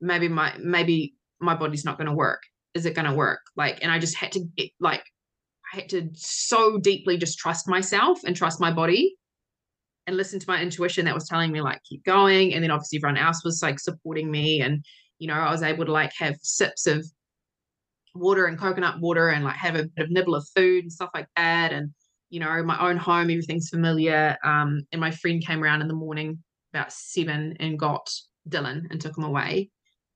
maybe 0.00 0.28
my 0.28 0.54
maybe 0.58 1.14
my 1.40 1.54
body's 1.54 1.84
not 1.84 1.98
going 1.98 2.08
to 2.08 2.14
work 2.14 2.42
is 2.74 2.86
it 2.86 2.94
going 2.94 3.08
to 3.08 3.14
work 3.14 3.40
like 3.56 3.78
and 3.82 3.90
i 3.90 3.98
just 3.98 4.16
had 4.16 4.32
to 4.32 4.40
get 4.56 4.70
like 4.80 5.02
i 5.72 5.76
had 5.76 5.88
to 5.88 6.08
so 6.14 6.78
deeply 6.78 7.16
just 7.16 7.38
trust 7.38 7.68
myself 7.68 8.20
and 8.24 8.36
trust 8.36 8.60
my 8.60 8.70
body 8.70 9.16
and 10.06 10.16
listen 10.16 10.38
to 10.38 10.48
my 10.48 10.60
intuition 10.60 11.04
that 11.04 11.14
was 11.14 11.28
telling 11.28 11.52
me 11.52 11.60
like 11.60 11.82
keep 11.82 12.04
going 12.04 12.54
and 12.54 12.62
then 12.62 12.70
obviously 12.70 12.98
everyone 12.98 13.16
else 13.16 13.44
was 13.44 13.62
like 13.62 13.78
supporting 13.78 14.30
me 14.30 14.60
and 14.60 14.84
you 15.18 15.26
know 15.26 15.34
i 15.34 15.50
was 15.50 15.62
able 15.62 15.84
to 15.84 15.92
like 15.92 16.12
have 16.16 16.36
sips 16.42 16.86
of 16.86 17.04
water 18.14 18.46
and 18.46 18.58
coconut 18.58 19.00
water 19.00 19.28
and 19.30 19.44
like 19.44 19.56
have 19.56 19.74
a 19.74 19.84
bit 19.84 20.04
of 20.04 20.10
nibble 20.10 20.34
of 20.34 20.48
food 20.54 20.84
and 20.84 20.92
stuff 20.92 21.10
like 21.14 21.28
that 21.36 21.72
and 21.72 21.90
you 22.30 22.40
know 22.40 22.62
my 22.62 22.78
own 22.80 22.96
home 22.96 23.30
everything's 23.30 23.68
familiar 23.68 24.36
um 24.42 24.80
and 24.92 25.00
my 25.00 25.10
friend 25.10 25.44
came 25.44 25.62
around 25.62 25.82
in 25.82 25.88
the 25.88 25.94
morning 25.94 26.38
about 26.72 26.92
seven 26.92 27.56
and 27.60 27.78
got 27.78 28.10
dylan 28.48 28.90
and 28.90 29.00
took 29.00 29.16
him 29.16 29.24
away 29.24 29.70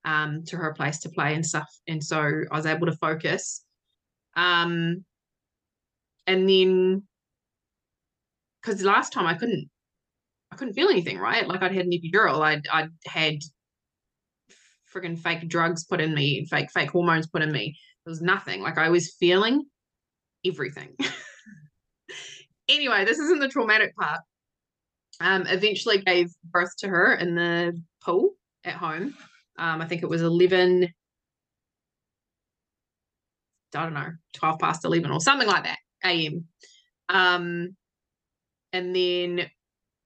um, 0.05 0.45
to 0.47 0.57
her 0.57 0.73
place 0.73 0.99
to 1.01 1.09
play 1.09 1.35
and 1.35 1.45
stuff. 1.45 1.69
And 1.89 2.03
so 2.03 2.43
I 2.51 2.57
was 2.57 2.67
able 2.67 2.87
to 2.87 2.97
focus. 2.97 3.65
Um, 4.37 5.05
and 6.31 6.49
then, 6.49 7.03
because 8.63 8.85
last 8.85 9.13
time 9.13 9.27
I 9.27 9.35
couldn't, 9.35 9.69
I 10.53 10.57
couldn't 10.57 10.75
feel 10.75 10.89
anything, 10.89 11.19
right? 11.19 11.47
Like 11.47 11.61
I'd 11.61 11.75
had 11.75 11.87
an 11.87 11.93
epidural, 11.93 12.41
I'd, 12.41 12.69
I'd 12.73 12.91
had 13.05 13.39
friggin' 14.95 15.19
fake 15.19 15.49
drugs 15.49 15.85
put 15.85 16.01
in 16.01 16.15
me, 16.15 16.47
fake, 16.49 16.71
fake 16.71 16.93
hormones 16.93 17.27
put 17.27 17.43
in 17.43 17.51
me. 17.51 17.77
There 18.05 18.13
was 18.13 18.23
nothing. 18.23 18.63
Like 18.63 18.79
I 18.79 18.91
was 18.91 19.13
feeling 19.19 19.65
everything. 20.47 20.95
anyway, 22.69 23.05
this 23.05 23.19
isn't 23.19 23.41
the 23.41 23.49
traumatic 23.49 23.97
part. 23.97 24.21
Um, 25.21 25.47
eventually 25.49 25.99
gave 25.99 26.29
birth 26.45 26.77
to 26.79 26.89
her 26.89 27.15
in 27.15 27.35
the 27.35 27.73
pool 28.05 28.31
at 28.65 28.75
home. 28.75 29.15
Um, 29.59 29.83
I 29.83 29.87
think 29.87 30.05
it 30.05 30.09
was 30.09 30.23
11, 30.23 30.89
I 33.75 33.83
don't 33.83 33.95
know, 33.95 34.11
12 34.35 34.59
past 34.61 34.85
11 34.85 35.11
or 35.11 35.21
something 35.21 35.49
like 35.49 35.65
that, 35.65 35.79
AM. 36.05 36.45
Um, 37.09 37.77
and 38.73 38.95
then 38.95 39.51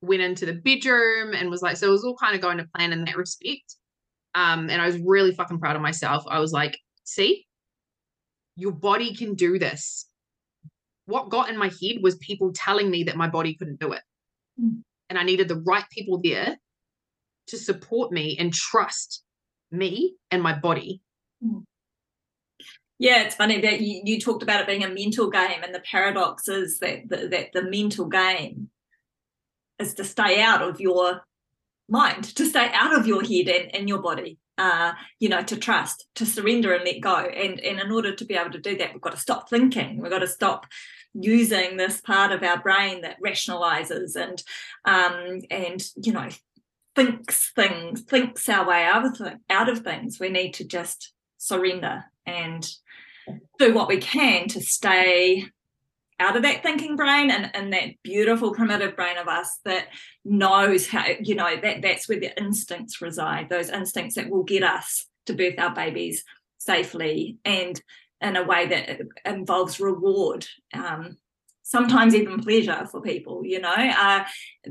went 0.01 0.23
into 0.23 0.47
the 0.47 0.55
bedroom 0.55 1.35
and 1.35 1.51
was 1.51 1.63
like, 1.63 1.77
so 1.77 1.89
it 1.89 1.91
was 1.91 2.05
all 2.05 2.17
kind 2.17 2.35
of 2.35 2.41
going 2.41 2.59
to 2.59 2.69
plan 2.75 2.93
in 2.93 3.05
that 3.05 3.17
respect. 3.17 3.77
Um, 4.35 4.69
and 4.71 4.81
I 4.81 4.87
was 4.87 4.99
really 4.99 5.33
fucking 5.33 5.61
proud 5.61 5.77
of 5.77 5.83
myself. 5.83 6.25
I 6.29 6.41
was 6.41 6.53
like, 6.53 6.79
see, 7.05 7.47
your 8.57 8.73
body 8.73 9.15
can 9.15 9.35
do 9.35 9.59
this. 9.59 10.07
What 11.07 11.29
got 11.29 11.51
in 11.51 11.57
my 11.57 11.67
head 11.83 12.03
was 12.03 12.17
people 12.17 12.53
telling 12.55 12.91
me 12.91 13.05
that 13.05 13.17
my 13.17 13.29
body 13.29 13.55
couldn't 13.55 13.81
do 13.81 13.93
it. 13.93 14.03
Mm. 14.61 14.83
And 15.11 15.19
I 15.19 15.23
needed 15.23 15.49
the 15.49 15.63
right 15.67 15.85
people 15.91 16.21
there 16.23 16.57
to 17.49 17.59
support 17.59 18.11
me 18.11 18.37
and 18.39 18.53
trust 18.53 19.23
me 19.71 20.17
and 20.31 20.43
my 20.43 20.59
body. 20.59 21.03
Hmm. 21.43 21.59
Yeah, 22.99 23.23
it's 23.23 23.35
funny 23.35 23.61
that 23.61 23.81
you, 23.81 24.03
you 24.05 24.21
talked 24.21 24.43
about 24.43 24.61
it 24.61 24.67
being 24.67 24.85
a 24.85 24.89
mental 24.89 25.29
game, 25.29 25.63
and 25.63 25.75
the 25.75 25.81
paradox 25.81 26.49
is 26.49 26.79
that 26.79 27.09
the, 27.09 27.29
that 27.29 27.53
the 27.53 27.63
mental 27.63 28.07
game 28.07 28.71
is 29.79 29.95
to 29.95 30.05
stay 30.05 30.41
out 30.41 30.63
of 30.63 30.81
your 30.81 31.23
mind, 31.89 32.25
to 32.37 32.47
stay 32.47 32.71
out 32.73 32.97
of 32.97 33.07
your 33.07 33.23
head 33.23 33.71
and, 33.75 33.89
your 33.89 34.01
body. 34.01 34.39
Uh, 34.57 34.93
you 35.19 35.29
know, 35.29 35.43
to 35.43 35.57
trust, 35.57 36.07
to 36.15 36.25
surrender 36.25 36.73
and 36.73 36.85
let 36.85 37.01
go. 37.01 37.17
And 37.17 37.59
and 37.59 37.81
in 37.81 37.91
order 37.91 38.15
to 38.15 38.25
be 38.25 38.35
able 38.35 38.53
to 38.53 38.61
do 38.61 38.79
that, 38.79 38.93
we've 38.93 39.03
got 39.03 39.11
to 39.11 39.19
stop 39.19 39.51
thinking. 39.51 40.01
We've 40.01 40.13
got 40.13 40.21
to 40.21 40.29
stop 40.29 40.67
using 41.13 41.77
this 41.77 42.01
part 42.01 42.31
of 42.31 42.45
our 42.45 42.61
brain 42.61 43.03
that 43.03 43.21
rationalizes 43.21 44.15
and 44.15 44.41
um, 44.85 45.41
and 45.51 45.83
you 45.97 46.13
know 46.13 46.29
thinks 46.95 47.51
things, 47.57 48.03
thinks 48.03 48.49
our 48.49 48.69
way 48.69 48.85
out 48.85 49.21
of 49.21 49.33
out 49.51 49.69
of 49.69 49.81
things. 49.81 50.21
We 50.21 50.29
need 50.29 50.55
to 50.55 50.65
just 50.65 51.13
surrender 51.37 52.05
and 52.27 52.65
do 53.59 53.75
what 53.75 53.89
we 53.89 53.99
can 53.99 54.49
to 54.49 54.61
stay 54.61 55.47
out 56.20 56.37
of 56.37 56.43
that 56.43 56.62
thinking 56.62 56.97
brain 56.97 57.31
and, 57.31 57.51
and 57.55 57.72
that 57.72 57.91
beautiful 58.03 58.53
primitive 58.53 58.95
brain 58.95 59.18
of 59.18 59.29
us 59.29 59.59
that 59.64 59.89
knows 60.25 60.87
how 60.87 61.05
you 61.20 61.35
know 61.35 61.57
that 61.61 61.83
that's 61.83 62.09
where 62.09 62.20
the 62.20 62.37
instincts 62.41 63.01
reside 63.01 63.49
those 63.49 63.68
instincts 63.68 64.14
that 64.14 64.31
will 64.31 64.45
get 64.45 64.62
us 64.62 65.07
to 65.27 65.33
birth 65.33 65.59
our 65.59 65.75
babies 65.75 66.25
safely 66.59 67.39
and 67.45 67.83
in 68.20 68.37
a 68.37 68.45
way 68.45 68.66
that 68.66 69.01
involves 69.25 69.81
reward 69.81 70.47
um, 70.72 71.16
sometimes 71.62 72.14
even 72.14 72.41
pleasure 72.41 72.87
for 72.91 73.01
people 73.01 73.45
you 73.45 73.61
know 73.61 73.75
uh, 73.75 74.25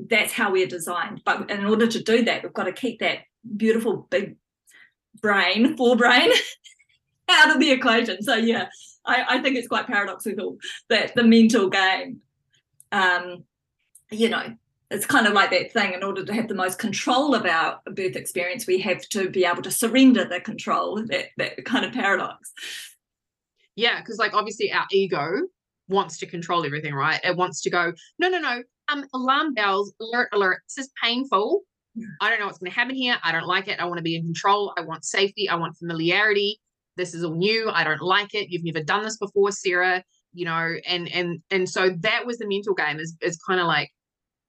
that's 0.09 0.33
how 0.33 0.51
we're 0.51 0.67
designed. 0.67 1.21
But 1.25 1.51
in 1.51 1.65
order 1.65 1.87
to 1.87 2.03
do 2.03 2.23
that 2.25 2.43
we've 2.43 2.53
got 2.53 2.63
to 2.63 2.73
keep 2.73 2.99
that 2.99 3.19
beautiful 3.57 4.07
big 4.09 4.37
brain 5.21 5.75
forebrain 5.75 6.31
out 7.29 7.51
of 7.51 7.59
the 7.59 7.71
equation 7.71 8.21
so 8.21 8.35
yeah 8.35 8.67
I, 9.05 9.25
I 9.29 9.41
think 9.41 9.57
it's 9.57 9.67
quite 9.67 9.87
paradoxical 9.87 10.57
that 10.89 11.15
the 11.15 11.23
mental 11.23 11.69
game 11.69 12.21
um 12.91 13.43
you 14.11 14.29
know 14.29 14.55
it's 14.91 15.05
kind 15.05 15.25
of 15.25 15.33
like 15.33 15.49
that 15.49 15.71
thing 15.71 15.93
in 15.93 16.03
order 16.03 16.23
to 16.23 16.33
have 16.33 16.47
the 16.47 16.53
most 16.53 16.77
control 16.77 17.33
of 17.33 17.45
our 17.45 17.79
birth 17.85 18.15
experience 18.15 18.67
we 18.67 18.79
have 18.79 19.01
to 19.09 19.29
be 19.29 19.45
able 19.45 19.63
to 19.63 19.71
surrender 19.71 20.25
the 20.25 20.39
control 20.39 21.03
that 21.07 21.27
that 21.37 21.63
kind 21.65 21.85
of 21.85 21.91
paradox 21.91 22.53
yeah 23.75 23.99
because 23.99 24.17
like 24.17 24.33
obviously 24.33 24.71
our 24.71 24.85
ego 24.91 25.41
wants 25.87 26.17
to 26.19 26.25
control 26.25 26.65
everything, 26.65 26.93
right? 26.93 27.19
It 27.23 27.35
wants 27.35 27.61
to 27.61 27.69
go, 27.69 27.93
no, 28.19 28.29
no, 28.29 28.39
no, 28.39 28.63
um, 28.89 29.05
alarm 29.13 29.53
bells, 29.53 29.93
alert, 29.99 30.29
alert. 30.33 30.61
This 30.67 30.85
is 30.85 30.91
painful. 31.01 31.61
I 32.21 32.29
don't 32.29 32.39
know 32.39 32.47
what's 32.47 32.57
going 32.57 32.71
to 32.71 32.75
happen 32.75 32.95
here. 32.95 33.17
I 33.23 33.31
don't 33.31 33.45
like 33.45 33.67
it. 33.67 33.79
I 33.79 33.85
want 33.85 33.97
to 33.97 34.03
be 34.03 34.15
in 34.15 34.23
control. 34.23 34.73
I 34.77 34.81
want 34.81 35.05
safety. 35.05 35.47
I 35.47 35.55
want 35.55 35.77
familiarity. 35.77 36.59
This 36.95 37.13
is 37.13 37.23
all 37.23 37.35
new. 37.35 37.69
I 37.69 37.83
don't 37.83 38.01
like 38.01 38.33
it. 38.33 38.49
You've 38.49 38.63
never 38.63 38.83
done 38.83 39.03
this 39.03 39.17
before, 39.17 39.51
Sarah. 39.51 40.03
You 40.33 40.45
know, 40.45 40.75
and 40.87 41.07
and 41.09 41.39
and 41.51 41.69
so 41.69 41.91
that 42.01 42.25
was 42.25 42.37
the 42.37 42.47
mental 42.47 42.73
game. 42.73 42.99
Is 42.99 43.15
is 43.21 43.37
kind 43.47 43.59
of 43.59 43.67
like, 43.67 43.89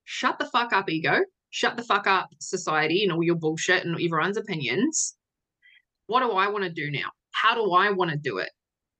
shut 0.05 0.39
the 0.39 0.47
fuck 0.47 0.73
up, 0.73 0.91
ego. 0.91 1.21
Shut 1.51 1.77
the 1.77 1.85
fuck 1.85 2.07
up, 2.07 2.31
society, 2.41 3.05
and 3.05 3.13
all 3.13 3.23
your 3.23 3.37
bullshit 3.37 3.85
and 3.85 3.95
everyone's 3.95 4.37
opinions. 4.37 5.17
What 6.07 6.21
do 6.21 6.33
I 6.33 6.49
want 6.49 6.65
to 6.65 6.71
do 6.71 6.91
now? 6.91 7.11
How 7.33 7.55
do 7.55 7.73
I 7.73 7.91
want 7.91 8.11
to 8.11 8.17
do 8.17 8.39
it? 8.39 8.51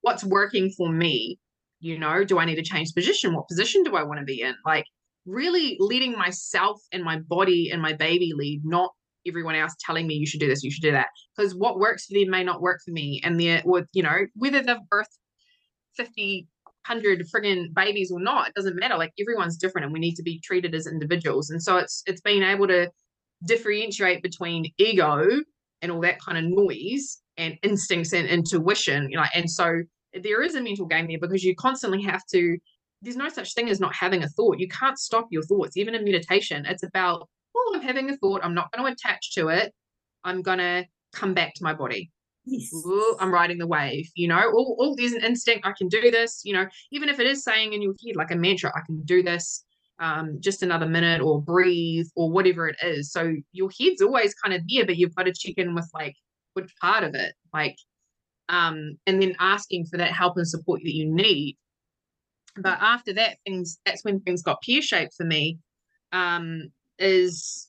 What's 0.03 0.25
working 0.25 0.71
for 0.71 0.91
me? 0.91 1.39
you 1.85 1.99
know 1.99 2.25
do 2.25 2.39
i 2.39 2.45
need 2.47 2.57
to 2.57 2.63
change 2.63 2.95
position 2.95 3.35
what 3.35 3.47
position 3.47 3.83
do 3.83 3.95
i 3.95 4.03
want 4.03 4.19
to 4.19 4.25
be 4.25 4.41
in 4.41 4.55
like 4.65 4.87
really 5.27 5.77
leading 5.79 6.13
myself 6.13 6.81
and 6.93 7.05
my 7.05 7.19
body 7.29 7.71
and 7.71 7.81
my 7.81 7.93
baby 7.93 8.33
lead 8.35 8.63
not 8.65 8.91
everyone 9.27 9.55
else 9.55 9.75
telling 9.81 10.07
me 10.07 10.15
you 10.15 10.27
should 10.27 10.41
do 10.41 10.49
this 10.49 10.63
you 10.63 10.71
should 10.71 10.83
do 10.83 10.93
that. 10.93 11.09
Because 11.37 11.55
what 11.55 11.79
works 11.79 12.07
for 12.07 12.15
them 12.15 12.31
may 12.31 12.45
not 12.45 12.61
work 12.61 12.81
for 12.85 12.91
me. 12.93 13.21
And 13.25 13.39
the 13.39 13.63
with 13.65 13.89
you 13.93 14.03
know 14.03 14.27
whether 14.35 14.63
they've 14.63 14.77
birthed 14.93 15.17
50 15.97 16.49
100 16.87 17.27
friggin 17.35 17.73
babies 17.73 18.11
or 18.13 18.21
not 18.21 18.49
it 18.49 18.55
doesn't 18.55 18.77
matter. 18.77 18.97
Like 18.97 19.13
everyone's 19.21 19.57
different 19.57 19.85
and 19.85 19.93
we 19.93 20.01
need 20.01 20.17
to 20.17 20.23
be 20.23 20.41
treated 20.41 20.75
as 20.75 20.87
individuals. 20.87 21.51
And 21.51 21.63
so 21.63 21.77
it's 21.77 22.03
it's 22.07 22.21
being 22.21 22.43
able 22.43 22.67
to 22.69 22.91
differentiate 23.47 24.23
between 24.23 24.73
ego 24.79 25.27
and 25.83 25.93
all 25.93 26.01
that 26.01 26.21
kind 26.21 26.39
of 26.39 26.45
noise 26.45 27.19
and 27.37 27.59
instincts 27.63 28.15
and 28.15 28.27
intuition 28.29 29.11
you 29.11 29.17
know 29.17 29.25
and 29.35 29.51
so 29.51 29.83
there 30.23 30.41
is 30.41 30.55
a 30.55 30.63
mental 30.63 30.87
game 30.87 31.09
there 31.09 31.19
because 31.19 31.43
you 31.43 31.55
constantly 31.57 32.01
have 32.01 32.25
to 32.25 32.57
there's 33.05 33.17
no 33.17 33.29
such 33.29 33.55
thing 33.55 33.69
as 33.69 33.81
not 33.81 33.95
having 33.95 34.25
a 34.25 34.29
thought. 34.29 34.59
You 34.59 34.69
can't 34.69 34.99
stop 34.99 35.29
your 35.31 35.43
thoughts 35.43 35.77
even 35.77 35.95
in 35.95 36.05
meditation. 36.05 36.65
It's 36.67 36.83
about 36.83 37.29
oh 37.57 37.73
i'm 37.75 37.83
having 37.83 38.11
a 38.11 38.17
thought 38.17 38.41
i'm 38.45 38.55
not 38.55 38.71
going 38.73 38.85
to 38.85 38.93
attach 38.93 39.33
to 39.35 39.49
it 39.49 39.73
i'm 40.25 40.43
going 40.43 40.59
to 40.59 40.85
come 41.13 41.35
back 41.35 41.55
to 41.55 41.63
my 41.63 41.73
body 41.73 42.11
yes. 42.45 42.71
Ooh, 42.75 43.17
i'm 43.21 43.33
riding 43.33 43.59
the 43.59 43.67
wave 43.67 44.09
you 44.15 44.29
know 44.29 44.43
oh, 44.55 44.77
oh 44.79 44.95
there's 44.97 45.13
an 45.13 45.25
instinct 45.25 45.67
i 45.67 45.73
can 45.77 45.89
do 45.89 46.11
this 46.11 46.43
you 46.45 46.53
know 46.53 46.67
even 46.91 47.09
if 47.09 47.21
it 47.21 47.27
is 47.27 47.45
saying 47.45 47.73
in 47.73 47.83
your 47.83 47.95
head 48.05 48.17
like 48.17 48.31
a 48.31 48.37
mantra 48.37 48.73
i 48.75 48.81
can 48.87 49.03
do 49.05 49.23
this 49.23 49.65
um, 50.01 50.39
just 50.41 50.65
another 50.65 50.87
minute 50.87 51.21
or 51.21 51.41
breathe 51.41 52.09
or 52.17 52.29
whatever 52.29 52.67
it 52.67 52.75
is 52.83 53.13
so 53.13 53.33
your 53.53 53.71
head's 53.79 54.03
always 54.03 54.35
kind 54.35 54.53
of 54.53 54.61
there 54.69 54.85
but 54.85 54.97
you've 54.97 55.15
got 55.15 55.23
to 55.23 55.33
check 55.33 55.55
in 55.57 55.73
with 55.73 55.89
like 55.95 56.17
which 56.55 56.69
part 56.81 57.05
of 57.05 57.15
it 57.15 57.33
like 57.53 57.77
um, 58.49 58.99
and 59.07 59.21
then 59.21 59.35
asking 59.41 59.87
for 59.87 59.97
that 59.97 60.13
help 60.13 60.37
and 60.37 60.49
support 60.49 60.81
that 60.85 60.95
you 60.95 61.11
need. 61.11 61.57
But 62.57 62.79
after 62.81 63.13
that, 63.15 63.39
things 63.45 63.79
that's 63.85 64.05
when 64.05 64.21
things 64.21 64.43
got 64.43 64.63
pear 64.63 64.83
shaped 64.83 65.15
for 65.15 65.25
me. 65.25 65.59
Um, 66.13 66.71
is 66.99 67.69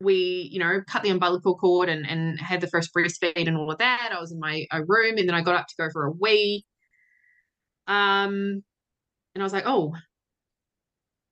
we, 0.00 0.48
you 0.52 0.58
know, 0.58 0.80
cut 0.86 1.02
the 1.02 1.10
umbilical 1.10 1.56
cord 1.56 1.88
and 1.88 2.06
and 2.06 2.40
had 2.40 2.60
the 2.60 2.68
first 2.68 2.94
breastfeed 2.94 3.48
and 3.48 3.56
all 3.56 3.70
of 3.70 3.78
that. 3.78 4.10
I 4.12 4.20
was 4.20 4.32
in 4.32 4.38
my 4.38 4.66
room, 4.86 5.18
and 5.18 5.28
then 5.28 5.34
I 5.34 5.42
got 5.42 5.56
up 5.56 5.66
to 5.66 5.74
go 5.78 5.88
for 5.92 6.06
a 6.06 6.12
wee. 6.12 6.64
Um, 7.86 8.62
and 9.34 9.42
I 9.42 9.42
was 9.42 9.52
like, 9.52 9.66
oh, 9.66 9.94
I 9.94 10.00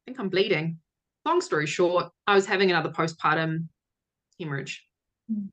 think 0.06 0.18
I'm 0.18 0.28
bleeding. 0.28 0.78
Long 1.24 1.40
story 1.40 1.66
short, 1.66 2.10
I 2.26 2.34
was 2.34 2.46
having 2.46 2.70
another 2.70 2.90
postpartum 2.90 3.68
hemorrhage. 4.38 4.82
Mm. 5.30 5.48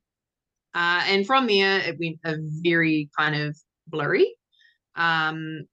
Uh, 0.74 1.02
and 1.06 1.26
from 1.26 1.46
there, 1.46 1.78
it 1.80 1.98
went 2.00 2.18
a 2.24 2.36
very 2.62 3.10
kind 3.18 3.34
of 3.34 3.56
blurry. 3.86 4.34
Um, 4.96 5.66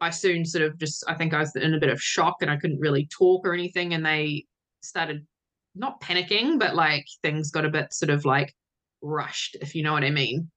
I 0.00 0.10
soon 0.10 0.44
sort 0.44 0.64
of 0.64 0.78
just, 0.78 1.04
I 1.08 1.14
think 1.14 1.34
I 1.34 1.38
was 1.38 1.54
in 1.56 1.74
a 1.74 1.80
bit 1.80 1.90
of 1.90 2.00
shock 2.00 2.36
and 2.40 2.50
I 2.50 2.56
couldn't 2.56 2.80
really 2.80 3.08
talk 3.16 3.46
or 3.46 3.52
anything. 3.52 3.94
And 3.94 4.04
they 4.04 4.44
started 4.82 5.26
not 5.74 6.00
panicking, 6.00 6.58
but 6.58 6.74
like 6.74 7.06
things 7.22 7.50
got 7.50 7.64
a 7.64 7.70
bit 7.70 7.92
sort 7.92 8.10
of 8.10 8.24
like 8.24 8.54
rushed, 9.02 9.56
if 9.60 9.74
you 9.74 9.82
know 9.82 9.92
what 9.92 10.04
I 10.04 10.10
mean. 10.10 10.50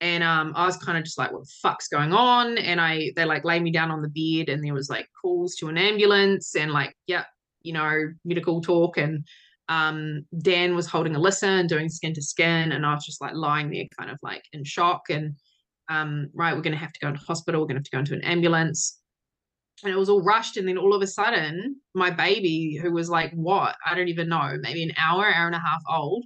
And 0.00 0.22
um, 0.22 0.52
I 0.54 0.66
was 0.66 0.76
kind 0.76 0.98
of 0.98 1.04
just 1.04 1.18
like, 1.18 1.32
what 1.32 1.44
the 1.44 1.52
fuck's 1.62 1.88
going 1.88 2.12
on? 2.12 2.58
And 2.58 2.80
I, 2.80 3.12
they 3.16 3.24
like 3.24 3.44
lay 3.44 3.58
me 3.60 3.70
down 3.70 3.90
on 3.90 4.02
the 4.02 4.08
bed 4.08 4.52
and 4.52 4.62
there 4.62 4.74
was 4.74 4.90
like 4.90 5.08
calls 5.20 5.54
to 5.56 5.68
an 5.68 5.78
ambulance 5.78 6.54
and 6.54 6.70
like, 6.70 6.94
yeah, 7.06 7.24
you 7.62 7.72
know, 7.72 8.12
medical 8.24 8.60
talk. 8.60 8.98
And 8.98 9.26
um, 9.68 10.26
Dan 10.38 10.74
was 10.74 10.86
holding 10.86 11.14
Alyssa 11.14 11.60
and 11.60 11.68
doing 11.68 11.88
skin 11.88 12.14
to 12.14 12.22
skin, 12.22 12.72
and 12.72 12.86
I 12.86 12.94
was 12.94 13.04
just 13.04 13.20
like 13.20 13.34
lying 13.34 13.70
there, 13.70 13.84
kind 13.98 14.10
of 14.10 14.18
like 14.22 14.44
in 14.52 14.64
shock. 14.64 15.02
And 15.10 15.34
um, 15.88 16.30
right, 16.34 16.54
we're 16.54 16.62
to 16.62 16.78
have 16.78 16.92
to 16.92 17.00
go 17.00 17.08
into 17.08 17.20
hospital. 17.20 17.62
We're 17.62 17.68
to 17.68 17.74
have 17.74 17.84
to 17.84 17.90
go 17.90 17.98
into 17.98 18.14
an 18.14 18.22
ambulance. 18.22 19.00
And 19.82 19.92
it 19.92 19.96
was 19.96 20.08
all 20.08 20.22
rushed. 20.22 20.56
And 20.56 20.66
then 20.66 20.78
all 20.78 20.94
of 20.94 21.02
a 21.02 21.06
sudden, 21.06 21.76
my 21.94 22.10
baby, 22.10 22.78
who 22.80 22.92
was 22.92 23.10
like, 23.10 23.32
what? 23.32 23.76
I 23.84 23.94
don't 23.94 24.08
even 24.08 24.28
know, 24.28 24.56
maybe 24.60 24.82
an 24.82 24.92
hour, 24.98 25.26
hour 25.26 25.46
and 25.46 25.54
a 25.54 25.60
half 25.60 25.82
old, 25.88 26.24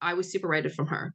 I 0.00 0.14
was 0.14 0.30
separated 0.30 0.72
from 0.72 0.86
her. 0.86 1.14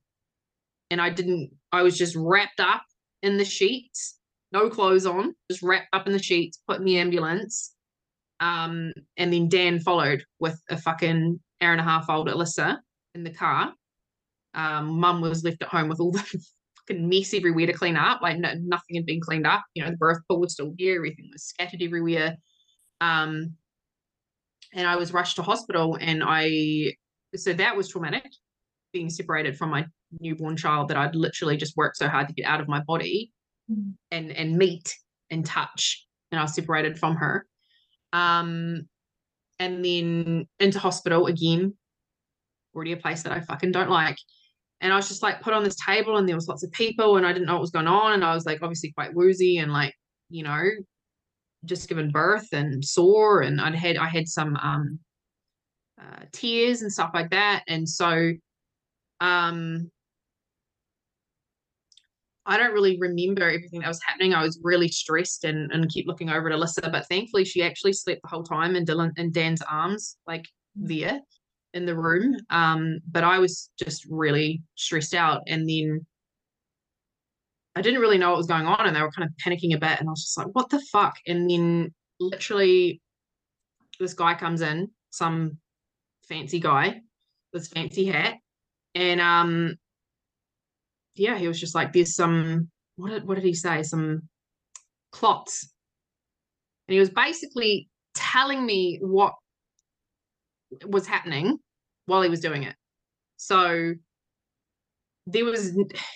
And 0.92 1.02
I 1.02 1.10
didn't, 1.10 1.52
I 1.72 1.82
was 1.82 1.98
just 1.98 2.16
wrapped 2.16 2.60
up 2.60 2.84
in 3.22 3.38
the 3.38 3.46
sheets, 3.46 4.20
no 4.52 4.70
clothes 4.70 5.06
on, 5.06 5.34
just 5.50 5.64
wrapped 5.64 5.88
up 5.94 6.08
in 6.08 6.14
the 6.14 6.22
sheets, 6.22 6.60
put 6.68 6.80
in 6.80 6.86
the 6.86 6.98
ambulance. 6.98 7.74
Um, 8.40 8.92
and 9.16 9.32
then 9.32 9.48
Dan 9.48 9.80
followed 9.80 10.26
with 10.40 10.62
a 10.70 10.78
fucking 10.78 11.40
hour 11.62 11.72
and 11.72 11.80
a 11.80 11.84
half 11.84 12.10
old 12.10 12.28
Alyssa 12.28 12.80
in 13.16 13.24
the 13.24 13.34
car. 13.34 13.74
Um, 14.54 15.00
Mum 15.00 15.22
was 15.22 15.44
left 15.44 15.62
at 15.62 15.70
home 15.70 15.88
with 15.88 16.00
all 16.00 16.12
the 16.12 16.44
fucking 16.88 17.08
mess 17.08 17.34
everywhere 17.34 17.68
to 17.68 17.74
clean 17.74 17.96
up. 17.96 18.22
Like 18.22 18.40
no, 18.40 18.54
nothing 18.56 18.96
had 18.96 19.06
been 19.06 19.22
cleaned 19.22 19.48
up. 19.48 19.64
You 19.74 19.84
know, 19.84 19.92
the 19.92 19.98
birth 19.98 20.20
pool 20.28 20.40
was 20.40 20.54
still 20.54 20.74
there. 20.78 20.96
Everything 20.96 21.30
was 21.32 21.44
scattered 21.44 21.82
everywhere. 21.82 22.38
Um, 23.02 23.54
and 24.74 24.88
I 24.88 24.96
was 24.96 25.14
rushed 25.14 25.36
to 25.36 25.44
hospital, 25.44 25.98
and 26.00 26.24
I 26.26 26.94
so 27.36 27.54
that 27.54 27.76
was 27.76 27.90
traumatic, 27.90 28.26
being 28.92 29.10
separated 29.10 29.58
from 29.58 29.70
my 29.70 29.86
newborn 30.20 30.58
child 30.58 30.90
that 30.90 30.98
I'd 30.98 31.16
literally 31.16 31.58
just 31.58 31.78
worked 31.78 31.98
so 31.98 32.08
hard 32.08 32.28
to 32.28 32.34
get 32.34 32.46
out 32.46 32.62
of 32.62 32.68
my 32.68 32.82
body 32.82 33.32
mm. 33.72 33.94
and 34.12 34.32
and 34.32 34.58
meet 34.58 34.96
and 35.30 35.46
touch, 35.46 36.06
and 36.32 36.40
I 36.40 36.44
was 36.44 36.56
separated 36.56 36.98
from 36.98 37.16
her. 37.16 37.46
Um, 38.14 38.88
and 39.60 39.84
then 39.84 40.48
into 40.60 40.80
hospital 40.80 41.28
again, 41.28 41.76
already 42.76 42.92
a 42.92 42.98
place 42.98 43.24
that 43.24 43.32
I 43.32 43.42
fucking 43.42 43.72
don't 43.72 43.90
like. 43.90 44.18
And 44.84 44.92
I 44.92 44.98
was 44.98 45.08
just 45.08 45.24
like 45.24 45.42
put 45.42 45.54
on 45.54 45.64
this 45.64 45.78
table 45.78 46.18
and 46.18 46.28
there 46.28 46.36
was 46.36 46.50
lots 46.50 46.62
of 46.62 46.72
people 46.74 47.16
and 47.16 47.26
I 47.26 47.32
didn't 47.32 47.48
know 47.48 47.54
what 47.54 47.62
was 47.62 47.72
going 47.72 47.88
on. 47.88 48.14
And 48.14 48.24
I 48.24 48.36
was 48.36 48.46
like 48.46 48.62
obviously 48.62 48.92
quite 48.92 49.14
woozy 49.16 49.58
and 49.60 49.72
like, 49.72 49.96
you 50.30 50.44
know, 50.44 50.62
just 51.64 51.88
given 51.88 52.12
birth 52.12 52.50
and 52.52 52.84
sore 52.84 53.42
and 53.42 53.62
I'd 53.62 53.76
had 53.76 53.96
I 53.96 54.10
had 54.10 54.28
some 54.28 54.58
um 54.58 55.00
uh, 56.00 56.26
tears 56.34 56.82
and 56.82 56.92
stuff 56.92 57.12
like 57.14 57.32
that. 57.32 57.64
And 57.70 57.88
so 57.88 58.34
um 59.22 59.90
I 62.46 62.58
don't 62.58 62.74
really 62.74 62.98
remember 63.00 63.50
everything 63.50 63.80
that 63.80 63.88
was 63.88 64.02
happening. 64.06 64.34
I 64.34 64.44
was 64.44 64.60
really 64.64 64.90
stressed 64.90 65.46
and, 65.46 65.72
and 65.72 65.90
keep 65.90 66.08
looking 66.08 66.30
over 66.30 66.52
at 66.52 66.60
Alyssa, 66.60 66.92
but 66.92 67.08
thankfully 67.08 67.46
she 67.46 67.64
actually 67.64 67.94
slept 67.94 68.22
the 68.22 68.28
whole 68.28 68.44
time 68.44 68.76
in 68.76 68.86
Dylan 68.86 69.12
in 69.16 69.32
Dan's 69.32 69.62
arms, 69.62 70.18
like 70.28 70.44
there 70.76 71.22
in 71.74 71.86
the 71.86 71.96
room. 71.96 72.36
Um, 72.50 73.00
but 73.10 73.24
I 73.24 73.40
was 73.40 73.70
just 73.78 74.06
really 74.10 74.62
stressed 74.76 75.14
out. 75.14 75.42
And 75.48 75.68
then 75.68 76.06
I 77.76 77.82
didn't 77.82 78.02
really 78.02 78.18
know 78.18 78.30
what 78.30 78.38
was 78.38 78.48
going 78.48 78.68
on 78.68 78.86
and 78.86 78.96
they 78.96 79.02
were 79.02 79.12
kind 79.12 79.28
of 79.28 79.36
panicking 79.44 79.76
a 79.76 79.80
bit. 79.80 80.00
And 80.00 80.08
I 80.08 80.12
was 80.12 80.24
just 80.24 80.38
like, 80.38 80.48
what 80.54 80.70
the 80.70 80.82
fuck? 80.92 81.16
And 81.28 81.50
then 81.50 81.94
literally 82.20 83.02
this 84.00 84.14
guy 84.14 84.36
comes 84.36 84.62
in, 84.62 84.90
some 85.10 85.58
fancy 86.28 86.60
guy, 86.60 87.02
this 87.52 87.68
fancy 87.68 88.06
hat. 88.06 88.36
And 88.96 89.20
um 89.20 89.76
yeah, 91.16 91.38
he 91.38 91.48
was 91.48 91.60
just 91.60 91.76
like, 91.76 91.94
there's 91.94 92.16
some 92.16 92.70
what 92.96 93.10
did 93.10 93.28
what 93.28 93.36
did 93.36 93.44
he 93.44 93.54
say? 93.54 93.82
Some 93.84 94.22
clots. 95.12 95.70
And 96.88 96.94
he 96.94 97.00
was 97.00 97.10
basically 97.10 97.90
telling 98.14 98.66
me 98.66 99.00
what 99.02 99.34
was 100.86 101.08
happening 101.08 101.58
while 102.06 102.22
he 102.22 102.30
was 102.30 102.40
doing 102.40 102.64
it. 102.64 102.76
So 103.38 103.94
there 105.28 105.46
was 105.46 105.72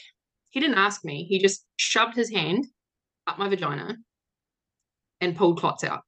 he 0.49 0.59
didn't 0.59 0.77
ask 0.77 1.03
me. 1.03 1.23
He 1.23 1.39
just 1.39 1.65
shoved 1.77 2.15
his 2.15 2.31
hand 2.31 2.65
up 3.27 3.37
my 3.37 3.49
vagina 3.49 3.97
and 5.21 5.35
pulled 5.35 5.59
clots 5.59 5.83
out. 5.83 6.01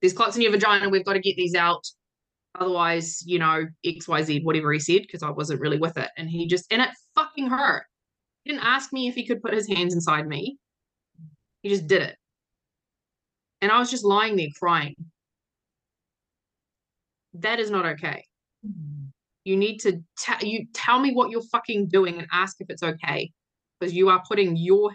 There's 0.00 0.12
clots 0.12 0.36
in 0.36 0.42
your 0.42 0.52
vagina. 0.52 0.88
We've 0.88 1.04
got 1.04 1.14
to 1.14 1.20
get 1.20 1.36
these 1.36 1.54
out. 1.54 1.86
Otherwise, 2.58 3.22
you 3.24 3.38
know, 3.38 3.64
XYZ, 3.86 4.44
whatever 4.44 4.72
he 4.72 4.80
said, 4.80 5.02
because 5.02 5.22
I 5.22 5.30
wasn't 5.30 5.60
really 5.60 5.78
with 5.78 5.96
it. 5.96 6.08
And 6.16 6.28
he 6.28 6.48
just, 6.48 6.66
and 6.72 6.82
it 6.82 6.88
fucking 7.14 7.48
hurt. 7.48 7.84
He 8.42 8.50
didn't 8.50 8.64
ask 8.64 8.92
me 8.92 9.08
if 9.08 9.14
he 9.14 9.26
could 9.26 9.42
put 9.42 9.54
his 9.54 9.68
hands 9.68 9.94
inside 9.94 10.26
me. 10.26 10.58
He 11.62 11.68
just 11.68 11.86
did 11.86 12.02
it. 12.02 12.16
And 13.60 13.70
I 13.70 13.78
was 13.78 13.90
just 13.90 14.04
lying 14.04 14.36
there 14.36 14.48
crying. 14.58 14.96
That 17.34 17.60
is 17.60 17.70
not 17.70 17.86
okay. 17.86 18.24
Mm-hmm. 18.66 19.06
You 19.44 19.56
need 19.56 19.78
to 19.78 20.02
tell 20.18 20.38
you 20.42 20.66
tell 20.74 20.98
me 21.00 21.12
what 21.12 21.30
you're 21.30 21.42
fucking 21.42 21.88
doing 21.88 22.18
and 22.18 22.26
ask 22.32 22.56
if 22.60 22.68
it's 22.68 22.82
okay. 22.82 23.30
Because 23.78 23.94
you 23.94 24.08
are 24.10 24.22
putting 24.26 24.56
your 24.56 24.94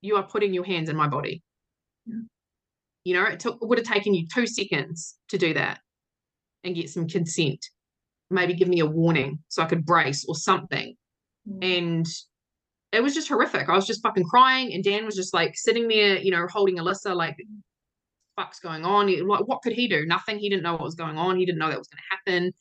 you 0.00 0.16
are 0.16 0.26
putting 0.26 0.52
your 0.52 0.64
hands 0.64 0.88
in 0.88 0.96
my 0.96 1.08
body. 1.08 1.42
Yeah. 2.06 2.20
You 3.04 3.14
know, 3.14 3.24
it 3.24 3.40
took 3.40 3.58
it 3.60 3.68
would 3.68 3.78
have 3.78 3.86
taken 3.86 4.14
you 4.14 4.26
two 4.32 4.46
seconds 4.46 5.16
to 5.28 5.38
do 5.38 5.54
that 5.54 5.78
and 6.64 6.74
get 6.74 6.90
some 6.90 7.06
consent. 7.06 7.64
Maybe 8.30 8.54
give 8.54 8.68
me 8.68 8.80
a 8.80 8.86
warning 8.86 9.38
so 9.48 9.62
I 9.62 9.66
could 9.66 9.86
brace 9.86 10.24
or 10.28 10.34
something. 10.34 10.96
Mm. 11.48 11.78
And 11.78 12.06
it 12.92 13.02
was 13.02 13.14
just 13.14 13.28
horrific. 13.28 13.68
I 13.68 13.74
was 13.74 13.86
just 13.86 14.02
fucking 14.02 14.24
crying, 14.24 14.72
and 14.72 14.82
Dan 14.82 15.04
was 15.04 15.16
just 15.16 15.34
like 15.34 15.52
sitting 15.56 15.86
there, 15.86 16.18
you 16.18 16.30
know, 16.30 16.46
holding 16.50 16.78
Alyssa, 16.78 17.14
like, 17.14 17.36
fuck's 18.36 18.60
going 18.60 18.84
on? 18.84 19.06
Like, 19.26 19.46
what 19.46 19.62
could 19.62 19.72
he 19.72 19.88
do? 19.88 20.06
Nothing. 20.06 20.38
He 20.38 20.48
didn't 20.48 20.62
know 20.62 20.72
what 20.72 20.82
was 20.82 20.94
going 20.94 21.16
on. 21.16 21.36
He 21.36 21.46
didn't 21.46 21.58
know 21.58 21.68
that 21.68 21.78
was 21.78 21.88
going 21.88 22.02
to 22.02 22.16
happen. 22.16 22.54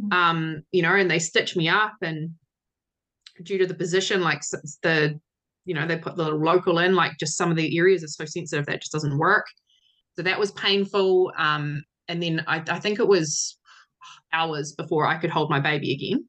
Mm. 0.00 0.12
Um, 0.12 0.62
you 0.72 0.82
know, 0.82 0.94
and 0.94 1.10
they 1.10 1.18
stitched 1.18 1.56
me 1.56 1.68
up, 1.68 1.94
and 2.02 2.30
due 3.42 3.58
to 3.58 3.66
the 3.66 3.74
position, 3.74 4.20
like 4.20 4.42
the, 4.82 5.18
you 5.64 5.74
know, 5.74 5.86
they 5.86 5.96
put 5.96 6.16
the 6.16 6.24
little 6.24 6.40
local 6.42 6.78
in, 6.78 6.94
like 6.94 7.12
just 7.18 7.36
some 7.36 7.50
of 7.50 7.56
the 7.56 7.78
areas 7.78 8.02
are 8.02 8.08
so 8.08 8.24
sensitive 8.24 8.66
that 8.66 8.80
just 8.80 8.92
doesn't 8.92 9.18
work. 9.18 9.46
So 10.16 10.22
that 10.22 10.38
was 10.38 10.50
painful. 10.52 11.32
Um, 11.36 11.84
and 12.08 12.22
then 12.22 12.42
I, 12.46 12.62
I 12.68 12.80
think 12.80 12.98
it 12.98 13.06
was 13.06 13.58
hours 14.32 14.72
before 14.72 15.06
I 15.06 15.16
could 15.16 15.30
hold 15.30 15.50
my 15.50 15.60
baby 15.60 15.92
again 15.92 16.28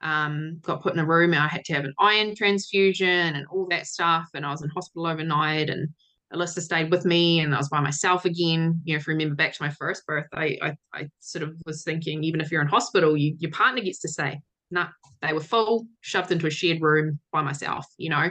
um, 0.00 0.58
got 0.62 0.82
put 0.82 0.94
in 0.94 0.98
a 0.98 1.04
room 1.04 1.32
and 1.32 1.42
I 1.42 1.48
had 1.48 1.64
to 1.66 1.74
have 1.74 1.84
an 1.84 1.94
iron 1.98 2.34
transfusion 2.34 3.08
and 3.08 3.46
all 3.48 3.66
that 3.70 3.86
stuff. 3.86 4.28
And 4.34 4.44
I 4.44 4.50
was 4.50 4.62
in 4.62 4.70
hospital 4.70 5.06
overnight 5.06 5.70
and 5.70 5.88
Alyssa 6.32 6.60
stayed 6.60 6.90
with 6.90 7.04
me 7.04 7.40
and 7.40 7.54
I 7.54 7.58
was 7.58 7.68
by 7.68 7.80
myself 7.80 8.24
again. 8.24 8.80
You 8.84 8.94
know, 8.94 8.98
if 8.98 9.06
you 9.06 9.12
remember 9.12 9.34
back 9.34 9.54
to 9.54 9.62
my 9.62 9.70
first 9.70 10.06
birth, 10.06 10.26
I, 10.34 10.58
I, 10.60 10.76
I 10.92 11.08
sort 11.20 11.42
of 11.42 11.54
was 11.64 11.84
thinking, 11.84 12.22
even 12.22 12.40
if 12.40 12.50
you're 12.50 12.62
in 12.62 12.68
hospital, 12.68 13.16
you, 13.16 13.34
your 13.38 13.50
partner 13.50 13.80
gets 13.80 14.00
to 14.00 14.08
stay. 14.08 14.40
Nah, 14.70 14.88
they 15.22 15.32
were 15.32 15.40
full, 15.40 15.86
shoved 16.02 16.30
into 16.30 16.46
a 16.46 16.50
shared 16.50 16.82
room 16.82 17.18
by 17.32 17.40
myself, 17.40 17.86
you 17.96 18.10
know. 18.10 18.30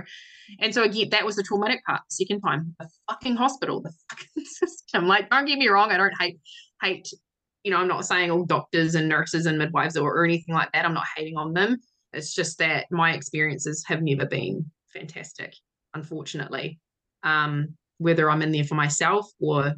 And 0.59 0.73
so 0.73 0.83
again, 0.83 1.09
that 1.09 1.25
was 1.25 1.35
the 1.35 1.43
traumatic 1.43 1.83
part. 1.85 2.01
Second 2.09 2.41
time, 2.41 2.75
the 2.79 2.87
fucking 3.09 3.35
hospital, 3.35 3.81
the 3.81 3.91
fucking 4.09 4.45
system. 4.45 5.07
Like, 5.07 5.29
don't 5.31 5.45
get 5.45 5.57
me 5.57 5.67
wrong, 5.67 5.91
I 5.91 5.97
don't 5.97 6.13
hate 6.19 6.39
hate 6.81 7.07
you 7.63 7.71
know, 7.71 7.79
I'm 7.79 7.87
not 7.89 8.05
saying 8.05 8.31
all 8.31 8.45
doctors 8.45 8.95
and 8.95 9.09
nurses 9.09 9.45
and 9.45 9.57
midwives 9.57 9.97
or, 9.97 10.09
or 10.15 10.23
anything 10.23 10.55
like 10.55 10.71
that. 10.71 10.85
I'm 10.85 10.93
not 10.93 11.03
hating 11.17 11.35
on 11.35 11.53
them. 11.53 11.77
It's 12.13 12.33
just 12.33 12.57
that 12.59 12.85
my 12.91 13.13
experiences 13.13 13.83
have 13.87 14.01
never 14.01 14.25
been 14.25 14.71
fantastic, 14.93 15.53
unfortunately. 15.93 16.79
Um, 17.23 17.75
whether 17.97 18.29
I'm 18.29 18.41
in 18.41 18.51
there 18.51 18.63
for 18.63 18.75
myself 18.75 19.27
or 19.39 19.75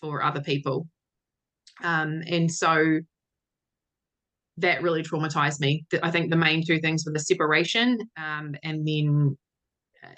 for 0.00 0.22
other 0.22 0.40
people. 0.40 0.88
Um, 1.82 2.22
and 2.26 2.50
so 2.50 3.00
that 4.58 4.82
really 4.82 5.02
traumatized 5.02 5.60
me. 5.60 5.84
I 6.02 6.10
think 6.10 6.30
the 6.30 6.36
main 6.36 6.64
two 6.66 6.80
things 6.80 7.04
were 7.04 7.12
the 7.12 7.20
separation 7.20 7.98
um, 8.16 8.54
and 8.62 8.86
then 8.86 9.36
uh, 10.02 10.14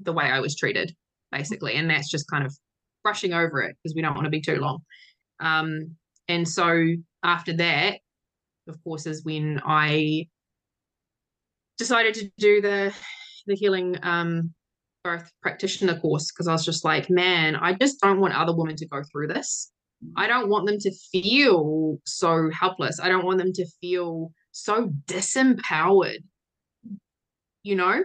the 0.00 0.12
way 0.12 0.24
I 0.24 0.40
was 0.40 0.56
treated, 0.56 0.94
basically. 1.30 1.74
And 1.74 1.88
that's 1.88 2.10
just 2.10 2.30
kind 2.30 2.44
of 2.44 2.54
brushing 3.02 3.32
over 3.32 3.62
it 3.62 3.76
because 3.82 3.94
we 3.94 4.02
don't 4.02 4.14
want 4.14 4.26
to 4.26 4.30
be 4.30 4.40
too 4.40 4.56
long. 4.56 4.80
Um, 5.40 5.96
and 6.28 6.48
so 6.48 6.84
after 7.24 7.54
that, 7.54 7.98
of 8.68 8.82
course, 8.84 9.06
is 9.06 9.24
when 9.24 9.60
I 9.64 10.28
decided 11.78 12.14
to 12.14 12.30
do 12.38 12.60
the 12.60 12.94
the 13.46 13.56
healing 13.56 13.96
um, 14.04 14.54
birth 15.02 15.30
practitioner 15.42 15.98
course 15.98 16.30
because 16.30 16.48
I 16.48 16.52
was 16.52 16.64
just 16.64 16.84
like, 16.84 17.10
man, 17.10 17.56
I 17.56 17.74
just 17.74 18.00
don't 18.00 18.20
want 18.20 18.34
other 18.34 18.54
women 18.54 18.76
to 18.76 18.86
go 18.86 19.02
through 19.10 19.28
this. 19.28 19.70
I 20.16 20.26
don't 20.26 20.48
want 20.48 20.66
them 20.66 20.78
to 20.78 20.92
feel 21.12 21.98
so 22.04 22.50
helpless. 22.50 22.98
I 23.00 23.08
don't 23.08 23.24
want 23.24 23.38
them 23.38 23.52
to 23.52 23.66
feel 23.80 24.32
so 24.50 24.90
disempowered. 25.06 26.24
You 27.62 27.76
know, 27.76 28.02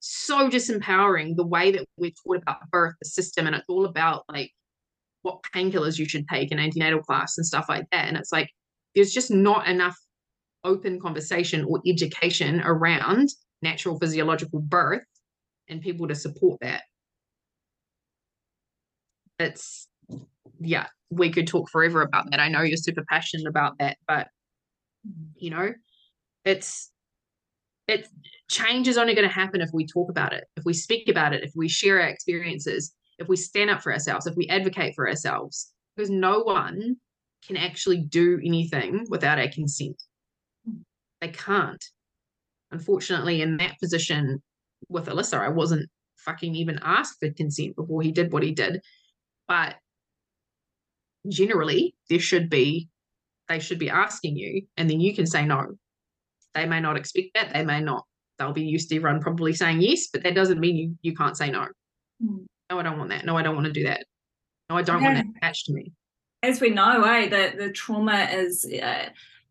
so 0.00 0.48
disempowering 0.48 1.36
the 1.36 1.46
way 1.46 1.70
that 1.70 1.86
we're 1.96 2.10
taught 2.24 2.42
about 2.42 2.70
birth, 2.70 2.94
the 3.00 3.08
system, 3.08 3.46
and 3.46 3.54
it's 3.54 3.64
all 3.68 3.86
about 3.86 4.24
like 4.28 4.50
what 5.22 5.42
painkillers 5.54 5.98
you 5.98 6.08
should 6.08 6.26
take 6.28 6.50
in 6.50 6.58
antenatal 6.58 7.00
class 7.00 7.38
and 7.38 7.46
stuff 7.46 7.66
like 7.68 7.84
that. 7.92 8.08
And 8.08 8.16
it's 8.16 8.32
like 8.32 8.50
there's 8.94 9.12
just 9.12 9.30
not 9.30 9.68
enough 9.68 9.96
open 10.64 10.98
conversation 11.00 11.64
or 11.64 11.80
education 11.86 12.60
around 12.64 13.28
natural 13.62 13.98
physiological 13.98 14.60
birth 14.60 15.04
and 15.68 15.80
people 15.80 16.08
to 16.08 16.14
support 16.14 16.58
that. 16.60 16.82
It's 19.38 19.88
yeah, 20.60 20.86
we 21.10 21.30
could 21.30 21.46
talk 21.46 21.70
forever 21.70 22.02
about 22.02 22.30
that. 22.30 22.40
I 22.40 22.48
know 22.48 22.62
you're 22.62 22.76
super 22.76 23.04
passionate 23.08 23.46
about 23.46 23.78
that, 23.78 23.98
but 24.06 24.28
you 25.36 25.50
know, 25.50 25.72
it's 26.44 26.90
it 27.88 28.08
change 28.48 28.88
is 28.88 28.98
only 28.98 29.14
going 29.14 29.28
to 29.28 29.34
happen 29.34 29.60
if 29.60 29.70
we 29.72 29.86
talk 29.86 30.10
about 30.10 30.32
it, 30.32 30.44
if 30.56 30.64
we 30.64 30.72
speak 30.72 31.08
about 31.08 31.32
it, 31.32 31.44
if 31.44 31.52
we 31.54 31.68
share 31.68 32.00
our 32.00 32.08
experiences, 32.08 32.92
if 33.18 33.28
we 33.28 33.36
stand 33.36 33.70
up 33.70 33.82
for 33.82 33.92
ourselves, 33.92 34.26
if 34.26 34.36
we 34.36 34.48
advocate 34.48 34.94
for 34.94 35.08
ourselves, 35.08 35.72
because 35.94 36.10
no 36.10 36.40
one 36.40 36.96
can 37.46 37.56
actually 37.56 37.98
do 37.98 38.40
anything 38.44 39.06
without 39.08 39.38
our 39.38 39.48
consent. 39.48 40.02
They 41.20 41.28
can't. 41.28 41.84
Unfortunately, 42.72 43.40
in 43.40 43.56
that 43.58 43.78
position 43.80 44.42
with 44.88 45.06
Alyssa, 45.06 45.38
I 45.38 45.48
wasn't 45.48 45.88
fucking 46.16 46.54
even 46.54 46.80
asked 46.82 47.18
for 47.20 47.30
consent 47.30 47.76
before 47.76 48.02
he 48.02 48.12
did 48.12 48.32
what 48.32 48.42
he 48.42 48.52
did. 48.52 48.82
But 49.48 49.76
generally, 51.28 51.94
there 52.08 52.18
should 52.18 52.50
be, 52.50 52.88
they 53.48 53.58
should 53.58 53.78
be 53.78 53.90
asking 53.90 54.36
you, 54.36 54.62
and 54.76 54.88
then 54.90 55.00
you 55.00 55.14
can 55.14 55.26
say 55.26 55.44
no. 55.44 55.76
They 56.54 56.66
may 56.66 56.80
not 56.80 56.96
expect 56.96 57.34
that. 57.34 57.52
They 57.52 57.64
may 57.64 57.80
not. 57.80 58.04
They'll 58.38 58.52
be 58.52 58.62
used 58.62 58.88
to 58.90 58.96
everyone 58.96 59.20
probably 59.20 59.52
saying 59.52 59.80
yes, 59.80 60.08
but 60.12 60.22
that 60.22 60.34
doesn't 60.34 60.60
mean 60.60 60.76
you, 60.76 60.98
you 61.02 61.14
can't 61.14 61.36
say 61.36 61.50
no. 61.50 61.68
Mm 62.22 62.46
no, 62.70 62.78
I 62.78 62.82
don't 62.82 62.98
want 62.98 63.10
that. 63.10 63.24
No, 63.24 63.36
I 63.36 63.42
don't 63.42 63.54
want 63.54 63.66
to 63.66 63.72
do 63.72 63.84
that. 63.84 64.04
No, 64.68 64.76
I 64.76 64.82
don't 64.82 65.00
yeah. 65.00 65.14
want 65.14 65.18
that 65.18 65.38
attached 65.38 65.66
to 65.66 65.72
me. 65.72 65.92
As 66.42 66.60
we 66.60 66.70
know, 66.70 67.02
eh, 67.02 67.28
the, 67.28 67.56
the 67.56 67.72
trauma 67.72 68.28
is 68.32 68.66
uh, 68.82 69.08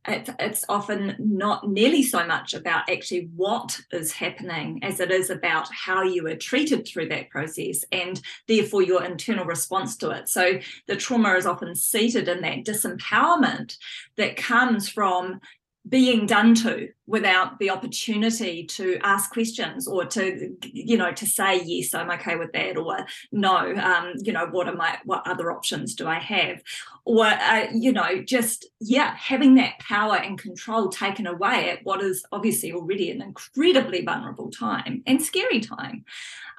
it, 0.07 0.29
it's 0.39 0.65
often 0.69 1.15
not 1.19 1.67
nearly 1.67 2.03
so 2.03 2.25
much 2.25 2.53
about 2.53 2.89
actually 2.89 3.29
what 3.35 3.79
is 3.91 4.11
happening 4.11 4.79
as 4.83 4.99
it 4.99 5.11
is 5.11 5.29
about 5.29 5.67
how 5.73 6.03
you 6.03 6.23
were 6.23 6.35
treated 6.35 6.87
through 6.87 7.09
that 7.09 7.29
process 7.29 7.83
and 7.91 8.21
therefore 8.47 8.81
your 8.81 9.03
internal 9.03 9.45
response 9.45 9.97
to 9.97 10.11
it. 10.11 10.29
So 10.29 10.59
the 10.87 10.95
trauma 10.95 11.33
is 11.35 11.45
often 11.45 11.75
seated 11.75 12.27
in 12.27 12.41
that 12.41 12.65
disempowerment 12.65 13.77
that 14.17 14.37
comes 14.37 14.89
from 14.89 15.41
being 15.88 16.25
done 16.25 16.55
to 16.55 16.89
without 17.05 17.59
the 17.59 17.69
opportunity 17.69 18.65
to 18.65 18.97
ask 19.03 19.31
questions 19.31 19.88
or 19.88 20.03
to 20.05 20.55
you 20.63 20.97
know 20.97 21.11
to 21.11 21.25
say 21.27 21.61
yes 21.63 21.93
i'm 21.93 22.09
okay 22.09 22.36
with 22.36 22.51
that 22.53 22.75
or 22.75 23.05
no 23.31 23.75
um 23.75 24.13
you 24.23 24.33
know 24.33 24.47
what 24.47 24.67
am 24.67 24.81
i 24.81 24.97
what 25.05 25.25
other 25.27 25.51
options 25.51 25.93
do 25.93 26.07
i 26.07 26.19
have? 26.19 26.61
Or 27.03 27.25
uh, 27.27 27.67
you 27.71 27.91
know 27.91 28.23
just 28.23 28.65
yeah 28.79 29.15
having 29.15 29.55
that 29.55 29.77
power 29.79 30.15
and 30.15 30.39
control 30.39 30.89
taken 30.89 31.27
away 31.27 31.69
at 31.69 31.79
what 31.83 32.01
is 32.01 32.25
obviously 32.31 32.73
already 32.73 33.11
an 33.11 33.21
incredibly 33.21 34.03
vulnerable 34.03 34.49
time 34.49 35.03
and 35.05 35.21
scary 35.21 35.59
time. 35.59 36.05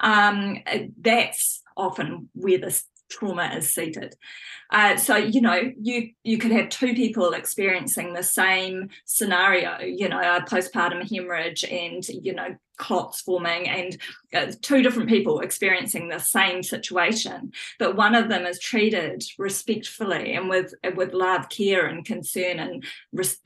Um 0.01 0.59
that's 1.01 1.62
often 1.77 2.29
where 2.35 2.59
this 2.59 2.85
trauma 3.09 3.53
is 3.57 3.73
seated. 3.73 4.15
Uh, 4.71 4.97
so 4.97 5.17
you 5.17 5.41
know 5.41 5.73
you 5.81 6.11
you 6.25 6.39
could 6.39 6.53
have 6.53 6.69
two 6.69 6.95
people 6.95 7.33
experiencing 7.33 8.13
the 8.13 8.23
same 8.23 8.89
scenario, 9.05 9.79
you 9.81 10.09
know, 10.09 10.21
a 10.21 10.43
postpartum 10.43 11.09
hemorrhage 11.09 11.65
and 11.65 12.07
you 12.09 12.35
know 12.35 12.57
clots 12.77 13.23
forming 13.23 13.69
and 13.69 13.97
uh, 14.35 14.53
two 14.61 14.83
different 14.83 15.09
people 15.09 15.41
experiencing 15.41 16.09
the 16.09 16.19
same 16.19 16.63
situation 16.63 17.51
but 17.79 17.97
one 17.97 18.15
of 18.15 18.29
them 18.29 18.45
is 18.45 18.59
treated 18.59 19.23
respectfully 19.39 20.35
and 20.35 20.51
with 20.51 20.75
with 20.95 21.15
love 21.15 21.49
care 21.49 21.87
and 21.87 22.05
concern 22.05 22.59
and 22.59 22.85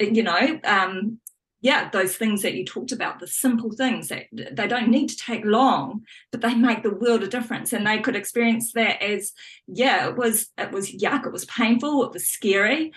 you 0.00 0.22
know 0.24 0.58
um, 0.64 1.20
yeah, 1.62 1.90
those 1.90 2.16
things 2.16 2.42
that 2.42 2.54
you 2.54 2.64
talked 2.64 2.92
about, 2.92 3.20
the 3.20 3.26
simple 3.26 3.70
things 3.70 4.08
that 4.08 4.26
they 4.32 4.66
don't 4.66 4.88
need 4.88 5.08
to 5.08 5.16
take 5.16 5.44
long, 5.44 6.04
but 6.32 6.40
they 6.40 6.54
make 6.54 6.82
the 6.82 6.94
world 6.94 7.22
a 7.22 7.28
difference. 7.28 7.72
And 7.72 7.86
they 7.86 7.98
could 7.98 8.16
experience 8.16 8.72
that 8.72 9.02
as, 9.02 9.32
yeah, 9.66 10.08
it 10.08 10.16
was 10.16 10.48
it 10.56 10.72
was 10.72 10.90
yuck, 10.90 11.26
it 11.26 11.32
was 11.32 11.44
painful, 11.44 12.04
it 12.04 12.12
was 12.12 12.26
scary, 12.26 12.92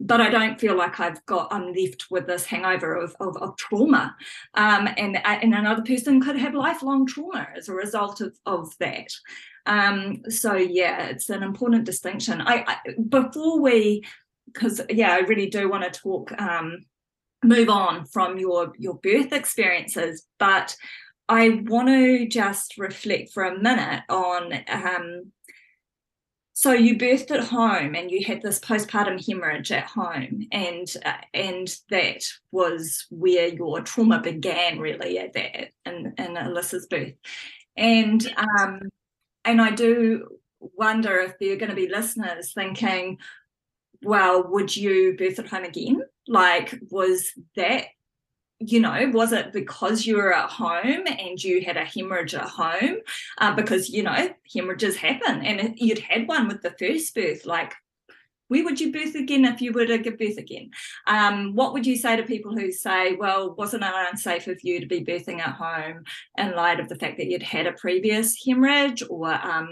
but 0.00 0.20
I 0.20 0.30
don't 0.30 0.58
feel 0.58 0.76
like 0.76 1.00
I've 1.00 1.24
got 1.26 1.52
I'm 1.52 1.74
left 1.74 2.06
with 2.10 2.26
this 2.26 2.46
hangover 2.46 2.94
of 2.94 3.14
of, 3.20 3.36
of 3.38 3.56
trauma. 3.56 4.16
Um, 4.54 4.88
and 4.96 5.18
and 5.26 5.54
another 5.54 5.82
person 5.82 6.20
could 6.20 6.36
have 6.36 6.54
lifelong 6.54 7.06
trauma 7.06 7.48
as 7.56 7.68
a 7.68 7.74
result 7.74 8.22
of 8.22 8.34
of 8.46 8.72
that. 8.78 9.12
Um, 9.66 10.22
so 10.30 10.54
yeah, 10.54 11.08
it's 11.08 11.28
an 11.28 11.42
important 11.42 11.84
distinction. 11.84 12.40
I, 12.40 12.64
I 12.66 12.94
before 13.08 13.60
we 13.60 14.04
because 14.46 14.80
yeah, 14.88 15.12
I 15.12 15.18
really 15.18 15.50
do 15.50 15.68
want 15.68 15.84
to 15.84 16.00
talk 16.00 16.32
um, 16.40 16.86
move 17.44 17.68
on 17.68 18.04
from 18.06 18.38
your 18.38 18.72
your 18.78 18.94
birth 18.94 19.32
experiences 19.32 20.26
but 20.38 20.76
i 21.28 21.62
want 21.66 21.88
to 21.88 22.26
just 22.26 22.76
reflect 22.78 23.32
for 23.32 23.44
a 23.44 23.58
minute 23.58 24.02
on 24.08 24.52
um, 24.68 25.32
so 26.54 26.72
you 26.72 26.96
birthed 26.96 27.30
at 27.30 27.44
home 27.44 27.94
and 27.94 28.10
you 28.10 28.24
had 28.24 28.42
this 28.42 28.58
postpartum 28.58 29.24
hemorrhage 29.24 29.70
at 29.70 29.84
home 29.84 30.48
and 30.50 30.92
uh, 31.04 31.12
and 31.32 31.68
that 31.90 32.24
was 32.50 33.06
where 33.10 33.46
your 33.46 33.80
trauma 33.82 34.20
began 34.20 34.80
really 34.80 35.20
at 35.20 35.34
that 35.34 35.68
in, 35.86 36.14
in 36.18 36.34
alyssa's 36.34 36.88
birth. 36.88 37.12
And 37.76 38.26
um, 38.36 38.80
and 39.44 39.60
i 39.60 39.70
do 39.70 40.28
wonder 40.60 41.16
if 41.18 41.38
there 41.38 41.52
are 41.52 41.56
going 41.56 41.70
to 41.70 41.76
be 41.76 41.88
listeners 41.88 42.52
thinking 42.52 43.18
well 44.02 44.44
would 44.48 44.76
you 44.76 45.16
birth 45.16 45.38
at 45.38 45.48
home 45.48 45.64
again 45.64 46.02
like, 46.28 46.78
was 46.90 47.32
that, 47.56 47.84
you 48.60 48.80
know, 48.80 49.10
was 49.12 49.32
it 49.32 49.52
because 49.52 50.06
you 50.06 50.16
were 50.16 50.34
at 50.34 50.50
home 50.50 51.06
and 51.06 51.42
you 51.42 51.64
had 51.64 51.76
a 51.76 51.84
hemorrhage 51.84 52.34
at 52.34 52.48
home? 52.48 52.98
Uh, 53.38 53.54
because, 53.54 53.88
you 53.88 54.02
know, 54.02 54.28
hemorrhages 54.54 54.96
happen 54.96 55.44
and 55.44 55.74
you'd 55.76 55.98
had 55.98 56.28
one 56.28 56.48
with 56.48 56.62
the 56.62 56.74
first 56.78 57.14
birth, 57.14 57.46
like, 57.46 57.72
where 58.48 58.64
would 58.64 58.80
you 58.80 58.92
birth 58.92 59.14
again 59.14 59.44
if 59.44 59.60
you 59.60 59.72
were 59.72 59.86
to 59.86 59.98
give 59.98 60.18
birth 60.18 60.38
again? 60.38 60.70
Um, 61.06 61.54
what 61.54 61.72
would 61.74 61.86
you 61.86 61.96
say 61.96 62.16
to 62.16 62.22
people 62.22 62.56
who 62.56 62.72
say, 62.72 63.14
well, 63.14 63.54
wasn't 63.54 63.84
it 63.84 63.92
unsafe 64.10 64.46
of 64.48 64.58
you 64.62 64.80
to 64.80 64.86
be 64.86 65.04
birthing 65.04 65.38
at 65.38 65.54
home 65.54 66.04
in 66.36 66.56
light 66.56 66.80
of 66.80 66.88
the 66.88 66.96
fact 66.96 67.18
that 67.18 67.26
you'd 67.26 67.42
had 67.42 67.66
a 67.66 67.72
previous 67.72 68.42
hemorrhage 68.44 69.02
or 69.08 69.34
um, 69.34 69.68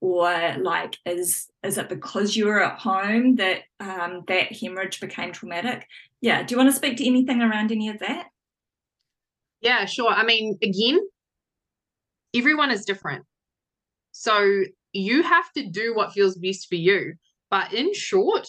or 0.00 0.56
like 0.58 0.96
is 1.04 1.48
is 1.62 1.76
it 1.78 1.88
because 1.88 2.34
you 2.34 2.46
were 2.46 2.62
at 2.62 2.78
home 2.78 3.36
that 3.36 3.60
um, 3.80 4.22
that 4.28 4.52
hemorrhage 4.56 5.00
became 5.00 5.32
traumatic? 5.32 5.86
Yeah 6.20 6.42
do 6.42 6.52
you 6.52 6.58
want 6.58 6.70
to 6.70 6.76
speak 6.76 6.96
to 6.98 7.06
anything 7.06 7.42
around 7.42 7.70
any 7.70 7.88
of 7.88 7.98
that? 8.00 8.26
Yeah 9.60 9.84
sure. 9.84 10.10
I 10.10 10.24
mean 10.24 10.58
again 10.62 11.00
everyone 12.34 12.70
is 12.70 12.84
different. 12.84 13.24
So 14.12 14.62
you 14.92 15.22
have 15.22 15.52
to 15.52 15.68
do 15.68 15.94
what 15.94 16.12
feels 16.12 16.36
best 16.36 16.68
for 16.68 16.76
you. 16.76 17.14
But 17.50 17.72
in 17.72 17.94
short 17.94 18.48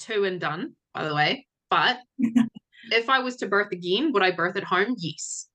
two 0.00 0.24
and 0.24 0.40
done 0.40 0.74
by 0.92 1.04
the 1.04 1.14
way. 1.14 1.46
But 1.70 1.98
if 2.90 3.08
i 3.08 3.18
was 3.20 3.36
to 3.36 3.46
birth 3.46 3.72
again 3.72 4.12
would 4.12 4.22
i 4.22 4.30
birth 4.30 4.56
at 4.56 4.64
home? 4.64 4.94
Yes 4.98 5.48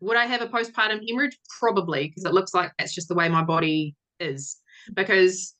would 0.00 0.16
I 0.16 0.26
have 0.26 0.42
a 0.42 0.46
postpartum 0.46 1.00
hemorrhage? 1.06 1.38
Probably, 1.58 2.08
because 2.08 2.24
it 2.24 2.34
looks 2.34 2.54
like 2.54 2.72
that's 2.78 2.94
just 2.94 3.08
the 3.08 3.14
way 3.14 3.28
my 3.28 3.42
body 3.42 3.94
is. 4.20 4.56
Because 4.94 5.54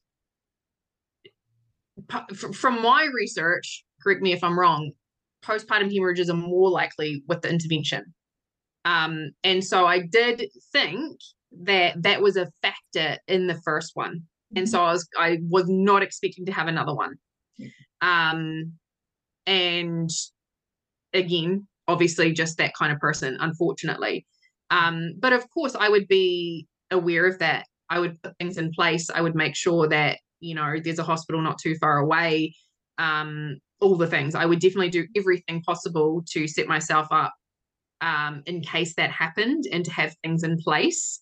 from 2.55 2.83
my 2.83 3.09
research, 3.15 3.85
correct 4.03 4.23
me 4.23 4.33
if 4.33 4.45
I'm 4.45 4.59
wrong, 4.59 4.93
postpartum 5.45 5.93
hemorrhages 5.93 6.31
are 6.31 6.37
more 6.37 6.71
likely 6.71 7.23
with 7.29 7.43
the 7.43 7.51
intervention. 7.51 8.15
Um, 8.85 9.31
and 9.43 9.65
so 9.65 9.87
I 9.87 10.01
did 10.01 10.49
think 10.73 11.19
that 11.65 12.03
that 12.03 12.23
was 12.23 12.37
a 12.37 12.51
factor 12.63 13.19
in 13.27 13.47
the 13.47 13.61
first 13.65 13.93
one. 13.95 14.23
And 14.55 14.69
so 14.69 14.83
I 14.83 14.93
was 14.93 15.09
I 15.19 15.39
was 15.49 15.65
not 15.69 16.03
expecting 16.03 16.47
to 16.47 16.53
have 16.53 16.69
another 16.69 16.95
one. 16.95 17.15
Um, 18.01 18.75
and 19.47 20.11
again, 21.13 21.67
obviously 21.89 22.33
just 22.33 22.59
that 22.59 22.75
kind 22.75 22.93
of 22.93 22.99
person, 22.99 23.37
unfortunately. 23.41 24.27
Um, 24.71 25.13
but 25.19 25.33
of 25.33 25.49
course, 25.51 25.75
I 25.75 25.89
would 25.89 26.09
be 26.09 26.67
aware 26.91 27.27
of 27.27 27.39
that. 27.39 27.67
I 27.89 28.01
would 28.01 28.21
put 28.23 28.37
things 28.39 28.59
in 28.59 28.73
place. 28.73 29.09
I 29.11 29.21
would 29.21 29.35
make 29.35 29.55
sure 29.55 29.89
that, 29.89 30.19
you 30.41 30.55
know, 30.55 30.75
there's 30.83 30.99
a 30.99 31.05
hospital 31.05 31.41
not 31.41 31.59
too 31.59 31.77
far 31.77 31.99
away. 31.99 32.55
Um, 32.99 33.59
all 33.81 33.97
the 33.97 34.07
things. 34.07 34.35
I 34.35 34.47
would 34.47 34.61
definitely 34.61 34.91
do 34.91 35.07
everything 35.17 35.63
possible 35.63 36.25
to 36.31 36.49
set 36.49 36.67
myself 36.67 37.09
up 37.11 37.35
um, 38.01 38.43
in 38.47 38.61
case 38.63 38.95
that 38.97 39.11
happened 39.11 39.65
and 39.71 39.85
to 39.85 39.93
have 39.93 40.15
things 40.23 40.43
in 40.43 40.59
place. 40.59 41.21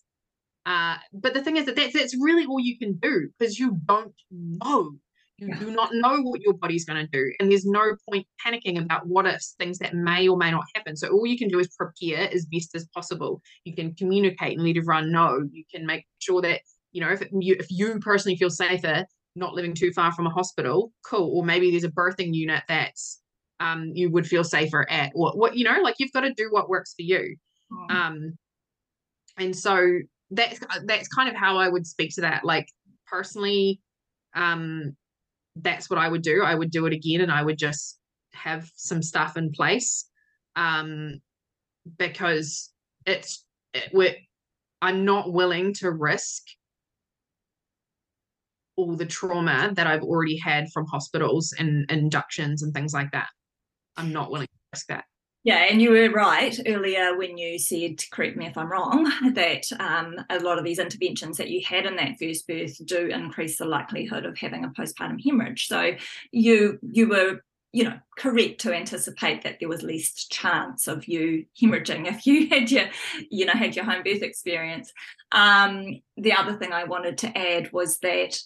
Uh, 0.65 0.95
but 1.13 1.33
the 1.33 1.43
thing 1.43 1.57
is 1.57 1.65
that 1.65 1.75
that's, 1.75 1.93
that's 1.93 2.15
really 2.19 2.45
all 2.45 2.59
you 2.59 2.77
can 2.77 2.97
do 3.01 3.29
because 3.37 3.59
you 3.59 3.77
don't 3.85 4.13
know 4.31 4.93
you 5.37 5.49
yeah. 5.49 5.59
do 5.59 5.71
not 5.71 5.89
know 5.93 6.21
what 6.21 6.41
your 6.41 6.53
body's 6.53 6.85
going 6.85 7.05
to 7.05 7.11
do. 7.11 7.31
And 7.39 7.51
there's 7.51 7.65
no 7.65 7.95
point 8.09 8.25
panicking 8.45 8.81
about 8.81 9.05
what 9.05 9.25
ifs, 9.25 9.55
things 9.59 9.77
that 9.79 9.93
may 9.93 10.27
or 10.27 10.37
may 10.37 10.51
not 10.51 10.63
happen. 10.73 10.95
So 10.95 11.09
all 11.09 11.25
you 11.25 11.37
can 11.37 11.49
do 11.49 11.59
is 11.59 11.67
prepare 11.75 12.29
as 12.33 12.45
best 12.45 12.73
as 12.73 12.87
possible. 12.93 13.41
You 13.65 13.75
can 13.75 13.93
communicate 13.95 14.57
and 14.57 14.65
let 14.65 14.77
everyone 14.77 15.11
know. 15.11 15.47
You 15.51 15.63
can 15.73 15.85
make 15.85 16.05
sure 16.19 16.41
that, 16.41 16.61
you 16.93 17.01
know, 17.01 17.11
if 17.11 17.21
it, 17.21 17.29
you, 17.37 17.55
if 17.59 17.67
you 17.69 17.99
personally 17.99 18.37
feel 18.37 18.49
safer 18.49 19.05
not 19.35 19.53
living 19.53 19.73
too 19.73 19.91
far 19.91 20.13
from 20.13 20.25
a 20.25 20.29
hospital, 20.29 20.93
cool. 21.05 21.37
Or 21.37 21.43
maybe 21.43 21.69
there's 21.69 21.83
a 21.83 21.91
birthing 21.91 22.33
unit 22.33 22.63
that's 22.69 23.19
um, 23.59 23.91
you 23.93 24.09
would 24.11 24.25
feel 24.25 24.45
safer 24.45 24.89
at, 24.89 25.11
or 25.15 25.33
what, 25.33 25.57
you 25.57 25.65
know, 25.65 25.81
like 25.81 25.95
you've 25.99 26.13
got 26.13 26.21
to 26.21 26.33
do 26.33 26.47
what 26.49 26.69
works 26.69 26.93
for 26.93 27.01
you. 27.01 27.35
Mm. 27.71 27.91
Um, 27.91 28.37
and 29.37 29.53
so 29.53 29.99
that's, 30.31 30.61
that's 30.85 31.09
kind 31.09 31.27
of 31.27 31.35
how 31.35 31.57
I 31.57 31.67
would 31.67 31.85
speak 31.85 32.15
to 32.15 32.21
that. 32.21 32.45
Like 32.45 32.69
personally, 33.05 33.81
um, 34.33 34.95
that's 35.55 35.89
what 35.89 35.99
I 35.99 36.07
would 36.07 36.21
do. 36.21 36.43
I 36.43 36.55
would 36.55 36.71
do 36.71 36.85
it 36.85 36.93
again 36.93 37.21
and 37.21 37.31
I 37.31 37.41
would 37.41 37.57
just 37.57 37.99
have 38.33 38.69
some 38.75 39.01
stuff 39.01 39.37
in 39.37 39.51
place 39.51 40.09
um, 40.55 41.19
because 41.97 42.71
it's 43.05 43.45
it, 43.73 43.89
we're, 43.93 44.15
I'm 44.81 45.05
not 45.05 45.31
willing 45.31 45.73
to 45.75 45.91
risk 45.91 46.43
all 48.75 48.95
the 48.95 49.05
trauma 49.05 49.71
that 49.73 49.87
I've 49.87 50.03
already 50.03 50.37
had 50.37 50.67
from 50.73 50.85
hospitals 50.87 51.53
and 51.57 51.89
inductions 51.89 52.61
and 52.61 52.73
things 52.73 52.93
like 52.93 53.11
that. 53.11 53.29
I'm 53.95 54.11
not 54.11 54.31
willing 54.31 54.47
to 54.47 54.59
risk 54.73 54.87
that. 54.87 55.05
Yeah, 55.45 55.67
and 55.69 55.79
you 55.79 55.91
were 55.91 56.09
right 56.09 56.59
earlier 56.65 57.15
when 57.15 57.37
you 57.37 57.59
said, 57.59 58.01
correct 58.09 58.35
me 58.35 58.47
if 58.47 58.57
I'm 58.57 58.71
wrong, 58.71 59.03
that 59.35 59.63
um, 59.79 60.15
a 60.31 60.39
lot 60.39 60.57
of 60.57 60.65
these 60.65 60.79
interventions 60.79 61.37
that 61.37 61.51
you 61.51 61.61
had 61.63 61.85
in 61.85 61.95
that 61.97 62.17
first 62.19 62.47
birth 62.47 62.83
do 62.83 63.05
increase 63.09 63.59
the 63.59 63.65
likelihood 63.65 64.25
of 64.25 64.39
having 64.39 64.65
a 64.65 64.69
postpartum 64.69 65.23
hemorrhage. 65.23 65.67
So 65.67 65.91
you 66.31 66.79
you 66.81 67.07
were 67.07 67.41
you 67.73 67.83
know 67.83 67.99
correct 68.17 68.61
to 68.61 68.73
anticipate 68.73 69.43
that 69.43 69.57
there 69.59 69.69
was 69.69 69.83
least 69.83 70.31
chance 70.31 70.87
of 70.87 71.07
you 71.07 71.45
hemorrhaging 71.61 72.07
if 72.07 72.25
you 72.25 72.49
had 72.49 72.71
your 72.71 72.85
you 73.29 73.45
know 73.45 73.53
had 73.53 73.75
your 73.75 73.85
home 73.85 74.01
birth 74.01 74.23
experience. 74.23 74.91
Um, 75.31 76.01
the 76.17 76.33
other 76.33 76.57
thing 76.57 76.73
I 76.73 76.85
wanted 76.85 77.19
to 77.19 77.37
add 77.37 77.71
was 77.71 77.99
that 77.99 78.39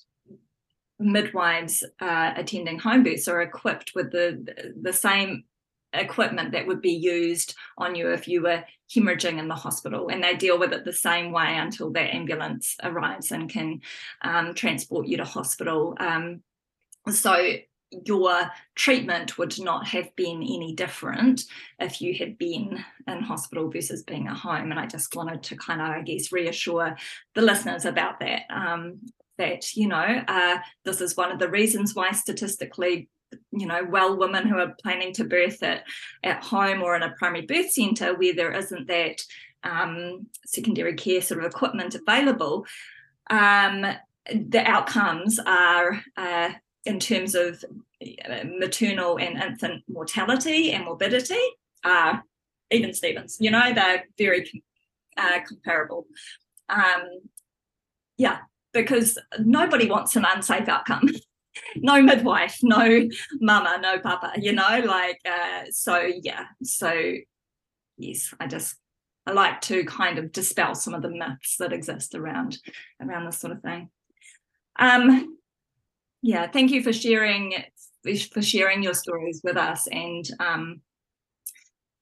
midwives 0.99 1.85
uh, 2.01 2.33
attending 2.35 2.77
home 2.77 3.03
births 3.03 3.29
are 3.29 3.41
equipped 3.41 3.93
with 3.95 4.11
the 4.11 4.73
the 4.81 4.91
same 4.91 5.45
equipment 5.93 6.51
that 6.51 6.67
would 6.67 6.81
be 6.81 6.93
used 6.93 7.55
on 7.77 7.95
you 7.95 8.11
if 8.11 8.27
you 8.27 8.41
were 8.41 8.63
hemorrhaging 8.93 9.39
in 9.39 9.47
the 9.47 9.55
hospital 9.55 10.09
and 10.09 10.23
they 10.23 10.35
deal 10.35 10.59
with 10.59 10.73
it 10.73 10.85
the 10.85 10.93
same 10.93 11.31
way 11.31 11.55
until 11.57 11.91
that 11.91 12.13
ambulance 12.13 12.75
arrives 12.83 13.31
and 13.31 13.49
can 13.49 13.81
um, 14.21 14.53
transport 14.53 15.07
you 15.07 15.17
to 15.17 15.25
hospital. 15.25 15.95
Um, 15.99 16.41
so 17.09 17.55
your 17.91 18.51
treatment 18.75 19.37
would 19.37 19.59
not 19.59 19.87
have 19.87 20.15
been 20.15 20.43
any 20.43 20.73
different 20.75 21.41
if 21.79 22.01
you 22.01 22.13
had 22.13 22.37
been 22.37 22.83
in 23.07 23.21
hospital 23.21 23.69
versus 23.69 24.03
being 24.03 24.27
at 24.27 24.37
home 24.37 24.69
and 24.69 24.79
i 24.79 24.85
just 24.85 25.15
wanted 25.15 25.41
to 25.41 25.55
kind 25.55 25.81
of 25.81 25.87
i 25.87 26.01
guess 26.01 26.31
reassure 26.31 26.95
the 27.33 27.41
listeners 27.41 27.85
about 27.85 28.19
that 28.19 28.43
um, 28.51 28.99
that 29.39 29.75
you 29.75 29.87
know 29.87 30.23
uh, 30.27 30.57
this 30.85 31.01
is 31.01 31.17
one 31.17 31.31
of 31.31 31.39
the 31.39 31.49
reasons 31.49 31.95
why 31.95 32.11
statistically 32.11 33.09
you 33.51 33.65
know 33.65 33.85
well 33.89 34.17
women 34.17 34.47
who 34.47 34.57
are 34.57 34.75
planning 34.81 35.13
to 35.13 35.23
birth 35.23 35.61
at, 35.63 35.83
at 36.23 36.43
home 36.43 36.81
or 36.81 36.95
in 36.95 37.03
a 37.03 37.13
primary 37.17 37.45
birth 37.45 37.71
centre 37.71 38.15
where 38.15 38.33
there 38.33 38.51
isn't 38.51 38.87
that 38.87 39.21
um, 39.63 40.27
secondary 40.45 40.93
care 40.93 41.21
sort 41.21 41.43
of 41.43 41.45
equipment 41.45 41.95
available 41.95 42.65
um, 43.29 43.85
the 44.31 44.63
outcomes 44.65 45.39
are 45.45 46.01
uh, 46.17 46.49
in 46.85 46.99
terms 46.99 47.35
of 47.35 47.63
uh, 48.01 48.43
maternal 48.59 49.17
and 49.19 49.41
infant 49.41 49.83
mortality 49.87 50.71
and 50.71 50.85
morbidity 50.85 51.39
are 51.83 52.23
even 52.71 52.93
Stevens. 52.93 53.37
You 53.39 53.51
know, 53.51 53.73
they're 53.73 54.05
very 54.17 54.49
uh, 55.17 55.39
comparable. 55.47 56.05
Um, 56.69 57.03
yeah, 58.17 58.39
because 58.73 59.17
nobody 59.39 59.89
wants 59.89 60.15
an 60.15 60.25
unsafe 60.25 60.67
outcome. 60.67 61.09
no 61.75 62.01
midwife, 62.01 62.59
no 62.61 63.07
mama, 63.39 63.77
no 63.81 63.99
papa, 63.99 64.33
you 64.37 64.53
know, 64.53 64.81
like, 64.85 65.19
uh, 65.25 65.65
so 65.71 65.99
yeah, 66.21 66.45
so 66.63 67.13
yes, 67.97 68.33
I 68.39 68.47
just, 68.47 68.75
I 69.25 69.31
like 69.31 69.61
to 69.61 69.83
kind 69.85 70.17
of 70.17 70.31
dispel 70.31 70.75
some 70.75 70.93
of 70.93 71.01
the 71.01 71.09
myths 71.09 71.57
that 71.59 71.73
exist 71.73 72.15
around, 72.15 72.57
around 73.01 73.25
this 73.25 73.39
sort 73.39 73.53
of 73.53 73.61
thing. 73.61 73.89
Um, 74.77 75.37
yeah, 76.21 76.47
thank 76.47 76.71
you 76.71 76.81
for 76.81 76.93
sharing, 76.93 77.53
for 78.31 78.41
sharing 78.41 78.83
your 78.83 78.93
stories 78.93 79.41
with 79.43 79.57
us 79.57 79.87
and, 79.87 80.29
um, 80.39 80.81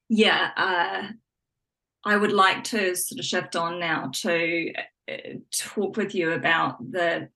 yeah, 0.08 0.50
uh, 0.56 1.12
I 2.04 2.16
would 2.16 2.32
like 2.32 2.64
to 2.64 2.94
sort 2.94 3.18
of 3.18 3.24
shift 3.24 3.56
on 3.56 3.78
now 3.78 4.10
to 4.14 4.72
uh, 5.10 5.16
talk 5.52 5.96
with 5.96 6.14
you 6.14 6.32
about 6.32 6.78
the 6.90 7.28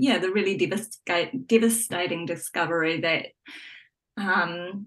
yeah 0.00 0.18
the 0.18 0.30
really 0.30 0.56
devastating 0.56 2.26
discovery 2.26 3.00
that 3.00 3.26
um, 4.16 4.86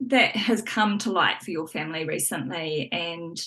that 0.00 0.36
has 0.36 0.62
come 0.62 0.98
to 0.98 1.12
light 1.12 1.42
for 1.42 1.50
your 1.50 1.66
family 1.66 2.04
recently 2.04 2.88
and 2.92 3.40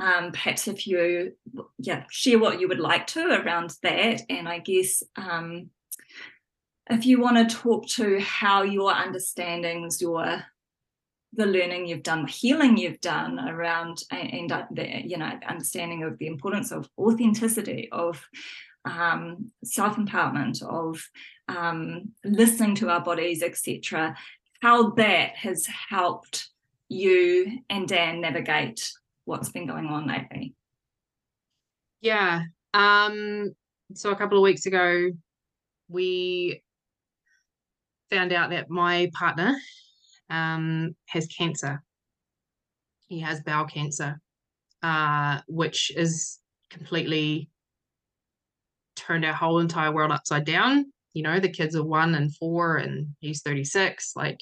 um, 0.00 0.32
perhaps 0.32 0.68
if 0.68 0.86
you 0.86 1.32
yeah 1.78 2.04
share 2.10 2.38
what 2.38 2.60
you 2.60 2.68
would 2.68 2.80
like 2.80 3.06
to 3.06 3.20
around 3.20 3.74
that 3.82 4.22
and 4.30 4.48
i 4.48 4.58
guess 4.58 5.02
um, 5.16 5.68
if 6.90 7.04
you 7.06 7.20
want 7.20 7.36
to 7.36 7.56
talk 7.56 7.86
to 7.86 8.18
how 8.20 8.62
your 8.62 8.92
understandings 8.92 10.00
your 10.00 10.42
the 11.34 11.46
learning 11.46 11.86
you've 11.86 12.02
done, 12.02 12.24
the 12.24 12.30
healing 12.30 12.76
you've 12.76 13.00
done 13.00 13.38
around, 13.38 14.02
and, 14.10 14.52
uh, 14.52 14.66
the 14.70 15.02
you 15.02 15.16
know 15.16 15.30
understanding 15.48 16.02
of 16.02 16.18
the 16.18 16.26
importance 16.26 16.72
of 16.72 16.88
authenticity, 16.98 17.88
of 17.90 18.22
um, 18.84 19.50
self 19.64 19.96
empowerment, 19.96 20.62
of 20.62 21.02
um, 21.48 22.12
listening 22.24 22.74
to 22.76 22.90
our 22.90 23.00
bodies, 23.00 23.42
etc. 23.42 24.16
How 24.60 24.90
that 24.90 25.36
has 25.36 25.66
helped 25.66 26.48
you 26.88 27.60
and 27.70 27.88
Dan 27.88 28.20
navigate 28.20 28.92
what's 29.24 29.48
been 29.48 29.66
going 29.66 29.86
on 29.86 30.06
lately. 30.06 30.54
Yeah. 32.00 32.42
Um, 32.74 33.54
so 33.94 34.10
a 34.10 34.16
couple 34.16 34.38
of 34.38 34.42
weeks 34.42 34.66
ago, 34.66 35.10
we 35.88 36.62
found 38.10 38.32
out 38.32 38.50
that 38.50 38.70
my 38.70 39.10
partner 39.14 39.54
um, 40.28 40.94
has 41.06 41.26
cancer. 41.26 41.82
He 43.06 43.20
has 43.20 43.42
bowel 43.42 43.66
cancer, 43.66 44.20
uh, 44.82 45.40
which 45.46 45.92
is 45.96 46.38
completely 46.70 47.48
turned 48.96 49.24
our 49.24 49.32
whole 49.32 49.58
entire 49.58 49.92
world 49.92 50.12
upside 50.12 50.44
down. 50.44 50.92
You 51.14 51.22
know, 51.22 51.40
the 51.40 51.48
kids 51.48 51.76
are 51.76 51.84
one 51.84 52.14
and 52.14 52.34
four, 52.36 52.76
and 52.76 53.08
he's 53.20 53.42
36, 53.42 54.12
like 54.16 54.40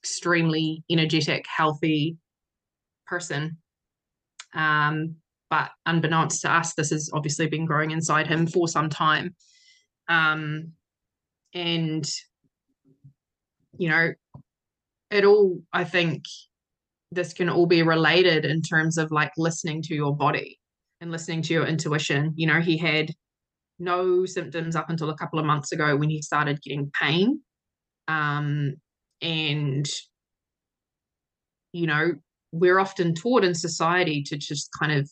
extremely 0.00 0.82
energetic, 0.90 1.44
healthy 1.48 2.16
person. 3.06 3.58
Um, 4.54 5.16
but 5.50 5.70
unbeknownst 5.86 6.42
to 6.42 6.52
us, 6.52 6.74
this 6.74 6.90
has 6.90 7.10
obviously 7.12 7.46
been 7.46 7.66
growing 7.66 7.90
inside 7.90 8.26
him 8.26 8.46
for 8.46 8.66
some 8.66 8.88
time. 8.88 9.34
Um, 10.08 10.72
and 11.54 12.08
you 13.78 13.88
know, 13.88 14.12
it 15.10 15.24
all, 15.24 15.60
I 15.72 15.84
think 15.84 16.24
this 17.12 17.32
can 17.32 17.48
all 17.48 17.66
be 17.66 17.82
related 17.82 18.44
in 18.44 18.62
terms 18.62 18.98
of 18.98 19.10
like 19.12 19.32
listening 19.36 19.82
to 19.82 19.94
your 19.94 20.16
body 20.16 20.58
and 21.04 21.12
listening 21.12 21.42
to 21.42 21.52
your 21.52 21.66
intuition. 21.66 22.32
You 22.34 22.46
know, 22.46 22.60
he 22.60 22.76
had 22.76 23.12
no 23.78 24.24
symptoms 24.24 24.74
up 24.74 24.90
until 24.90 25.10
a 25.10 25.16
couple 25.16 25.38
of 25.38 25.44
months 25.44 25.70
ago 25.70 25.96
when 25.96 26.08
he 26.08 26.22
started 26.22 26.62
getting 26.62 26.90
pain. 27.00 27.40
Um, 28.08 28.74
and, 29.20 29.86
you 31.72 31.86
know, 31.86 32.12
we're 32.52 32.78
often 32.78 33.14
taught 33.14 33.44
in 33.44 33.54
society 33.54 34.22
to 34.24 34.36
just 34.36 34.70
kind 34.78 34.92
of, 34.92 35.10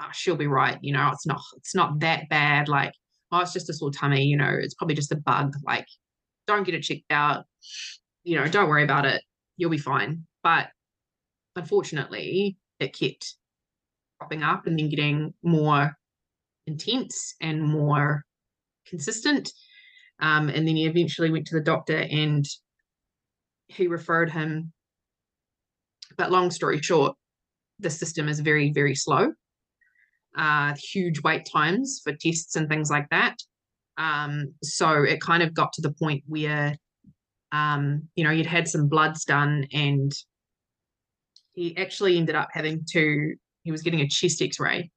oh, 0.00 0.08
she'll 0.12 0.36
be 0.36 0.46
right. 0.46 0.78
You 0.82 0.92
know, 0.92 1.10
it's 1.12 1.26
not, 1.26 1.40
it's 1.56 1.74
not 1.74 2.00
that 2.00 2.28
bad. 2.28 2.68
Like, 2.68 2.92
oh, 3.30 3.40
it's 3.40 3.52
just 3.52 3.70
a 3.70 3.74
sore 3.74 3.90
tummy. 3.90 4.24
You 4.24 4.36
know, 4.36 4.50
it's 4.50 4.74
probably 4.74 4.96
just 4.96 5.12
a 5.12 5.16
bug. 5.16 5.54
Like, 5.64 5.86
don't 6.46 6.64
get 6.64 6.74
it 6.74 6.82
checked 6.82 7.10
out. 7.10 7.44
You 8.24 8.36
know, 8.36 8.48
don't 8.48 8.68
worry 8.68 8.84
about 8.84 9.06
it. 9.06 9.22
You'll 9.56 9.70
be 9.70 9.78
fine. 9.78 10.24
But 10.42 10.68
unfortunately, 11.54 12.56
it 12.80 12.98
kept 12.98 13.36
popping 14.22 14.42
up 14.42 14.66
and 14.66 14.78
then 14.78 14.88
getting 14.88 15.34
more 15.42 15.92
intense 16.66 17.34
and 17.40 17.62
more 17.62 18.24
consistent. 18.86 19.50
Um, 20.20 20.48
and 20.48 20.66
then 20.66 20.76
he 20.76 20.86
eventually 20.86 21.30
went 21.30 21.46
to 21.48 21.56
the 21.56 21.64
doctor 21.64 21.96
and 21.98 22.44
he 23.66 23.88
referred 23.88 24.30
him. 24.30 24.72
But 26.16 26.30
long 26.30 26.50
story 26.50 26.80
short, 26.80 27.16
the 27.80 27.90
system 27.90 28.28
is 28.28 28.38
very, 28.40 28.72
very 28.72 28.94
slow. 28.94 29.32
Uh, 30.36 30.74
huge 30.92 31.20
wait 31.22 31.48
times 31.50 32.00
for 32.04 32.12
tests 32.12 32.56
and 32.56 32.68
things 32.68 32.90
like 32.90 33.08
that. 33.10 33.36
Um, 33.98 34.54
so 34.62 35.02
it 35.02 35.20
kind 35.20 35.42
of 35.42 35.54
got 35.54 35.72
to 35.74 35.82
the 35.82 35.92
point 35.92 36.22
where, 36.26 36.76
um, 37.50 38.08
you 38.14 38.24
know, 38.24 38.30
you'd 38.30 38.46
had 38.46 38.68
some 38.68 38.88
bloods 38.88 39.24
done 39.24 39.66
and 39.72 40.12
he 41.54 41.76
actually 41.76 42.16
ended 42.16 42.34
up 42.34 42.48
having 42.52 42.84
to, 42.92 43.34
he 43.62 43.70
was 43.70 43.82
getting 43.82 44.00
a 44.00 44.08
chest 44.08 44.42
x-ray 44.42 44.90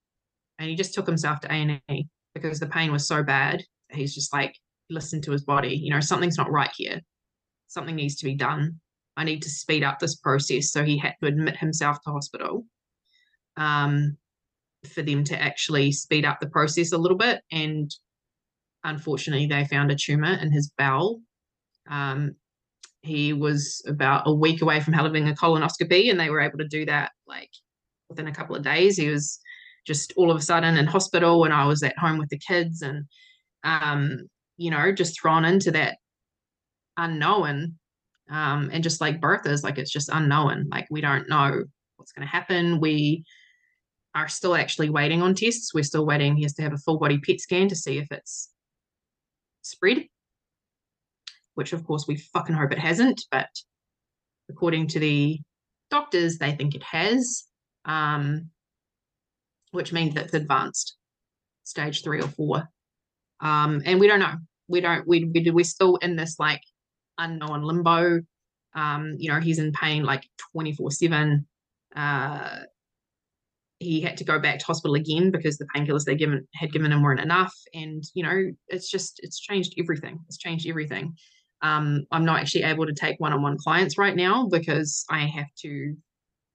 and 0.59 0.70
he 0.70 0.76
just 0.76 0.93
took 0.93 1.07
himself 1.07 1.39
to 1.41 1.53
A&E 1.53 2.07
because 2.34 2.59
the 2.59 2.68
pain 2.68 2.91
was 2.91 3.07
so 3.07 3.24
bad. 3.24 3.63
He's 3.91 4.13
just 4.13 4.34
like, 4.34 4.55
listen 4.89 5.22
to 5.22 5.32
his 5.32 5.43
body, 5.43 5.76
you 5.76 5.89
know, 5.89 5.99
something's 5.99 6.38
not 6.38 6.51
right 6.51 6.72
here. 6.76 7.01
Something 7.68 7.95
needs 7.95 8.16
to 8.18 8.26
be 8.26 8.36
done. 8.36 8.80
I 9.18 9.24
need 9.24 9.41
to 9.43 9.49
speed 9.49 9.84
up 9.84 9.99
this 9.99 10.16
process. 10.16 10.72
So 10.72 10.84
he 10.84 10.97
had 10.97 11.16
to 11.22 11.28
admit 11.28 11.57
himself 11.57 11.97
to 12.03 12.11
hospital 12.11 12.66
um, 13.57 14.18
for 14.88 15.01
them 15.01 15.24
to 15.26 15.41
actually 15.41 15.91
speed 15.91 16.26
up 16.26 16.39
the 16.39 16.49
process 16.49 16.91
a 16.91 16.97
little 16.97 17.18
bit. 17.18 17.41
And 17.51 17.93
unfortunately, 18.84 19.47
they 19.47 19.66
found 19.66 19.91
a 19.91 19.95
tumor 19.95 20.34
in 20.34 20.51
his 20.51 20.72
bowel. 20.78 21.22
Um, 21.89 22.36
he 23.01 23.34
was 23.34 23.84
about 23.88 24.24
a 24.26 24.34
week 24.34 24.61
away 24.61 24.80
from 24.80 24.93
having 24.93 25.28
a 25.30 25.34
colonoscopy, 25.34 26.09
and 26.09 26.20
they 26.20 26.30
were 26.30 26.41
able 26.41 26.57
to 26.57 26.68
do 26.68 26.86
that 26.86 27.11
like 27.28 27.51
within 28.09 28.27
a 28.27 28.33
couple 28.33 28.55
of 28.55 28.63
days. 28.63 28.97
He 28.97 29.09
was 29.09 29.39
just 29.85 30.13
all 30.17 30.31
of 30.31 30.37
a 30.37 30.41
sudden 30.41 30.77
in 30.77 30.85
hospital, 30.85 31.43
and 31.43 31.53
I 31.53 31.65
was 31.65 31.83
at 31.83 31.97
home 31.97 32.17
with 32.17 32.29
the 32.29 32.39
kids, 32.39 32.81
and 32.81 33.05
um, 33.63 34.27
you 34.57 34.71
know, 34.71 34.91
just 34.91 35.19
thrown 35.19 35.45
into 35.45 35.71
that 35.71 35.97
unknown. 36.97 37.75
Um, 38.27 38.71
and 38.73 38.83
just 38.83 39.01
like 39.01 39.21
birth 39.21 39.45
is, 39.45 39.63
like 39.63 39.77
it's 39.77 39.91
just 39.91 40.09
unknown. 40.11 40.67
Like 40.71 40.87
we 40.89 40.99
don't 40.99 41.29
know 41.29 41.63
what's 41.97 42.11
going 42.11 42.27
to 42.27 42.31
happen. 42.31 42.79
We 42.79 43.23
are 44.15 44.27
still 44.27 44.55
actually 44.55 44.89
waiting 44.89 45.21
on 45.21 45.35
tests. 45.35 45.73
We're 45.73 45.83
still 45.83 46.05
waiting. 46.05 46.35
He 46.35 46.43
has 46.43 46.53
to 46.55 46.63
have 46.63 46.73
a 46.73 46.77
full 46.77 46.97
body 46.97 47.19
PET 47.19 47.39
scan 47.39 47.67
to 47.67 47.75
see 47.75 47.99
if 47.99 48.11
it's 48.11 48.49
spread, 49.61 50.07
which 51.55 51.73
of 51.73 51.85
course 51.85 52.07
we 52.07 52.15
fucking 52.15 52.55
hope 52.55 52.71
it 52.71 52.79
hasn't, 52.79 53.21
but 53.29 53.49
according 54.49 54.87
to 54.87 54.99
the 54.99 55.39
doctors, 55.89 56.37
they 56.37 56.53
think 56.53 56.75
it 56.75 56.83
has, 56.83 57.45
um, 57.86 58.49
which 59.71 59.93
means 59.93 60.15
it's 60.15 60.33
advanced 60.33 60.97
stage 61.63 62.03
three 62.03 62.21
or 62.21 62.27
four. 62.27 62.67
Um, 63.41 63.81
and 63.86 63.99
we 63.99 64.07
don't 64.07 64.19
know. 64.19 64.36
We 64.67 64.81
don't, 64.81 65.07
we, 65.07 65.25
we, 65.25 65.49
we're 65.51 65.65
still 65.65 65.97
in 65.97 66.15
this 66.15 66.39
like 66.39 66.61
unknown 67.17 67.63
limbo. 67.63 68.21
Um, 68.73 69.15
you 69.17 69.31
know, 69.31 69.39
he's 69.39 69.59
in 69.59 69.71
pain 69.71 70.03
like 70.03 70.27
24 70.53 70.91
7. 70.91 71.47
Uh, 71.95 72.59
he 73.79 74.01
had 74.01 74.17
to 74.17 74.23
go 74.23 74.39
back 74.39 74.59
to 74.59 74.65
hospital 74.65 74.95
again 74.95 75.31
because 75.31 75.57
the 75.57 75.67
painkillers 75.75 76.05
they 76.05 76.15
given 76.15 76.47
had 76.53 76.71
given 76.71 76.91
him 76.91 77.01
weren't 77.01 77.19
enough 77.19 77.53
and 77.73 78.03
you 78.13 78.23
know 78.23 78.51
it's 78.69 78.89
just 78.89 79.19
it's 79.21 79.39
changed 79.39 79.73
everything 79.77 80.17
it's 80.27 80.38
changed 80.38 80.67
everything 80.67 81.13
um, 81.61 82.05
i'm 82.11 82.23
not 82.23 82.39
actually 82.39 82.63
able 82.63 82.86
to 82.86 82.93
take 82.93 83.19
one-on-one 83.19 83.57
clients 83.57 83.97
right 83.97 84.15
now 84.15 84.47
because 84.47 85.05
i 85.09 85.19
have 85.19 85.47
to 85.57 85.95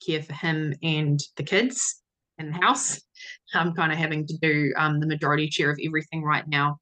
care 0.05 0.23
for 0.23 0.33
him 0.33 0.75
and 0.83 1.21
the 1.37 1.43
kids 1.43 2.03
in 2.39 2.51
the 2.51 2.59
house 2.59 3.01
i'm 3.55 3.75
kind 3.75 3.93
of 3.93 3.99
having 3.99 4.27
to 4.27 4.37
do 4.39 4.73
um, 4.77 5.01
the 5.01 5.07
majority 5.07 5.51
share 5.51 5.71
of 5.71 5.79
everything 5.85 6.23
right 6.23 6.49
now 6.49 6.79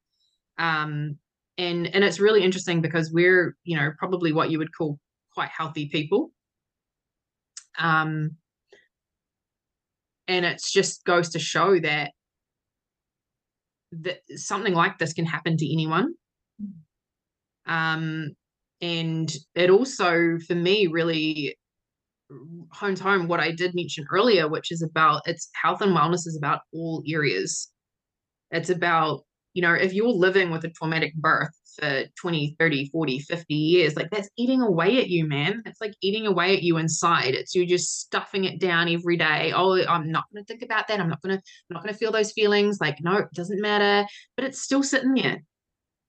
um, 0.59 1.17
and 1.57 1.87
and 1.95 2.05
it's 2.05 2.21
really 2.21 2.43
interesting 2.43 2.81
because 2.81 3.13
we're 3.13 3.57
you 3.65 3.77
know 3.77 3.93
probably 3.99 4.33
what 4.33 4.51
you 4.51 4.59
would 4.59 4.75
call 4.77 4.99
quite 5.35 5.51
healthy 5.51 5.89
people 5.89 6.31
um 7.79 8.37
and 10.29 10.45
it 10.45 10.63
just 10.63 11.05
goes 11.05 11.31
to 11.31 11.39
show 11.39 11.79
that 11.81 12.13
that 13.93 14.21
something 14.37 14.75
like 14.75 14.99
this 14.99 15.13
can 15.13 15.25
happen 15.25 15.57
to 15.57 15.73
anyone. 15.73 16.15
Mm. 16.63 16.73
Um, 17.73 18.37
and 18.81 19.35
it 19.55 19.71
also, 19.71 20.39
for 20.47 20.55
me, 20.55 20.87
really 20.87 21.57
hones 22.71 23.01
home 23.01 23.29
what 23.29 23.41
I 23.41 23.53
did 23.53 23.75
mention 23.75 24.07
earlier, 24.13 24.49
which 24.49 24.71
is 24.71 24.83
about 24.83 25.23
it's 25.27 25.49
health 25.55 25.81
and 25.81 25.97
wellness 25.97 26.27
is 26.27 26.37
about 26.37 26.61
all 26.73 27.03
areas. 27.09 27.69
It's 28.51 28.71
about, 28.71 29.25
you 29.55 29.63
know, 29.63 29.75
if 29.75 29.93
you're 29.93 30.09
living 30.09 30.51
with 30.51 30.65
a 30.65 30.71
traumatic 30.71 31.15
birth 31.15 31.51
for 31.79 32.05
20, 32.21 32.57
30, 32.59 32.89
40, 32.91 33.19
50 33.21 33.55
years, 33.55 33.97
like 33.97 34.11
that's 34.11 34.29
eating 34.37 34.63
away 34.63 34.99
at 34.99 35.09
you, 35.09 35.27
man. 35.27 35.63
It's 35.67 35.81
like 35.81 35.95
eating 36.03 36.27
away 36.27 36.57
at 36.57 36.63
you 36.63 36.79
inside. 36.79 37.35
It's 37.35 37.55
you're 37.55 37.67
just 37.67 38.01
stuffing 38.01 38.45
it 38.45 38.61
down 38.61 38.89
every 38.89 39.17
day. 39.17 39.53
Oh, 39.55 39.83
I'm 39.87 40.11
not 40.11 40.25
going 40.33 40.45
to 40.45 40.47
think 40.47 40.63
about 40.63 40.89
that. 40.89 41.01
I'm 41.01 41.09
not 41.09 41.23
to, 41.23 41.33
I'm 41.33 41.43
not 41.71 41.83
going 41.83 41.93
to 41.93 41.99
feel 41.99 42.13
those 42.13 42.33
feelings. 42.33 42.79
Like, 42.81 42.99
no, 43.01 43.19
it 43.19 43.33
doesn't 43.35 43.61
matter. 43.61 44.07
But 44.37 44.45
it's 44.45 44.63
still 44.63 44.83
sitting 44.83 45.15
there 45.15 45.43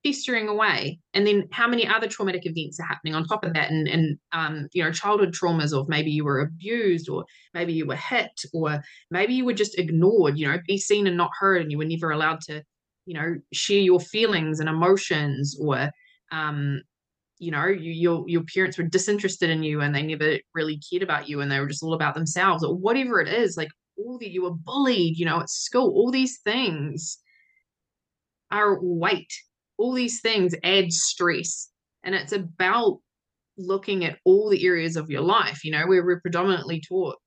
festering 0.03 0.47
away 0.47 0.99
and 1.13 1.27
then 1.27 1.47
how 1.51 1.67
many 1.67 1.85
other 1.87 2.07
traumatic 2.07 2.45
events 2.45 2.79
are 2.79 2.85
happening 2.87 3.13
on 3.15 3.25
top 3.25 3.43
of 3.43 3.53
that? 3.53 3.69
And 3.69 3.87
and 3.87 4.17
um 4.31 4.67
you 4.73 4.83
know 4.83 4.91
childhood 4.91 5.33
traumas 5.33 5.73
of 5.77 5.89
maybe 5.89 6.11
you 6.11 6.23
were 6.23 6.39
abused 6.39 7.09
or 7.09 7.25
maybe 7.53 7.73
you 7.73 7.85
were 7.85 7.95
hit 7.95 8.31
or 8.53 8.81
maybe 9.11 9.33
you 9.33 9.45
were 9.45 9.53
just 9.53 9.77
ignored 9.77 10.37
you 10.37 10.47
know 10.47 10.57
be 10.67 10.77
seen 10.77 11.07
and 11.07 11.17
not 11.17 11.31
heard 11.39 11.61
and 11.61 11.71
you 11.71 11.77
were 11.77 11.85
never 11.85 12.11
allowed 12.11 12.41
to 12.41 12.63
you 13.05 13.13
know 13.13 13.35
share 13.53 13.79
your 13.79 13.99
feelings 13.99 14.59
and 14.59 14.69
emotions 14.69 15.57
or 15.59 15.89
um 16.31 16.81
you 17.39 17.51
know 17.51 17.65
you, 17.65 17.91
your 17.91 18.23
your 18.27 18.43
parents 18.53 18.77
were 18.77 18.83
disinterested 18.83 19.49
in 19.49 19.63
you 19.63 19.81
and 19.81 19.95
they 19.95 20.03
never 20.03 20.37
really 20.53 20.79
cared 20.89 21.03
about 21.03 21.27
you 21.27 21.41
and 21.41 21.51
they 21.51 21.59
were 21.59 21.67
just 21.67 21.83
all 21.83 21.93
about 21.93 22.15
themselves 22.15 22.63
or 22.63 22.75
whatever 22.75 23.19
it 23.21 23.27
is 23.27 23.57
like 23.57 23.69
all 23.97 24.17
that 24.19 24.31
you 24.31 24.43
were 24.43 24.53
bullied 24.53 25.17
you 25.17 25.25
know 25.25 25.39
at 25.39 25.49
school 25.49 25.89
all 25.89 26.11
these 26.11 26.39
things 26.41 27.17
are 28.51 28.79
weight 28.81 29.31
all 29.79 29.93
these 29.93 30.21
things 30.21 30.53
add 30.63 30.91
stress. 30.93 31.69
And 32.03 32.13
it's 32.13 32.33
about 32.33 32.99
looking 33.57 34.05
at 34.05 34.19
all 34.25 34.49
the 34.49 34.65
areas 34.65 34.95
of 34.95 35.09
your 35.09 35.21
life 35.21 35.65
you 35.65 35.71
know 35.71 35.85
where 35.85 36.03
we're 36.05 36.21
predominantly 36.21 36.81
taught 36.87 37.17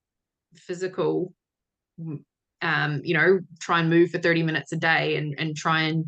physical 0.54 1.32
um 2.62 3.00
you 3.04 3.14
know 3.14 3.38
try 3.60 3.80
and 3.80 3.90
move 3.90 4.10
for 4.10 4.18
30 4.18 4.42
minutes 4.42 4.72
a 4.72 4.76
day 4.76 5.16
and 5.16 5.34
and 5.38 5.56
try 5.56 5.82
and 5.82 6.06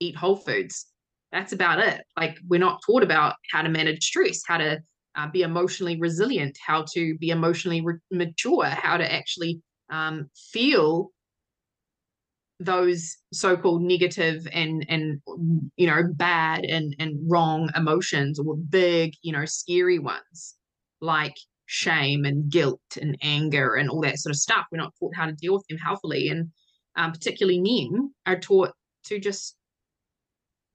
eat 0.00 0.16
whole 0.16 0.36
foods. 0.36 0.86
That's 1.30 1.52
about 1.52 1.78
it. 1.78 2.02
Like 2.16 2.38
we're 2.48 2.60
not 2.60 2.80
taught 2.84 3.02
about 3.02 3.36
how 3.50 3.62
to 3.62 3.68
manage 3.68 4.04
stress 4.04 4.42
how 4.46 4.58
to 4.58 4.80
uh, 5.14 5.30
be 5.30 5.42
emotionally 5.42 5.98
resilient 5.98 6.56
how 6.66 6.84
to 6.94 7.16
be 7.18 7.30
emotionally 7.30 7.82
re- 7.82 7.98
mature 8.10 8.64
how 8.64 8.96
to 8.96 9.12
actually 9.12 9.60
um, 9.90 10.30
feel 10.52 11.10
those 12.64 13.16
so-called 13.32 13.82
negative 13.82 14.46
and 14.52 14.84
and 14.88 15.20
you 15.76 15.86
know 15.86 16.02
bad 16.14 16.64
and 16.64 16.94
and 16.98 17.18
wrong 17.28 17.70
emotions 17.76 18.38
or 18.38 18.56
big 18.56 19.14
you 19.22 19.32
know 19.32 19.44
scary 19.44 19.98
ones 19.98 20.56
like 21.00 21.34
shame 21.66 22.26
and 22.26 22.50
guilt 22.50 22.80
and 23.00 23.16
anger 23.22 23.74
and 23.76 23.88
all 23.88 24.02
that 24.02 24.18
sort 24.18 24.30
of 24.30 24.36
stuff. 24.38 24.66
We're 24.70 24.78
not 24.78 24.92
taught 25.00 25.16
how 25.16 25.24
to 25.24 25.32
deal 25.32 25.54
with 25.54 25.66
them 25.68 25.78
healthily. 25.78 26.28
And 26.28 26.50
um, 26.96 27.12
particularly 27.12 27.60
men 27.60 28.12
are 28.26 28.38
taught 28.38 28.72
to 29.06 29.18
just 29.18 29.56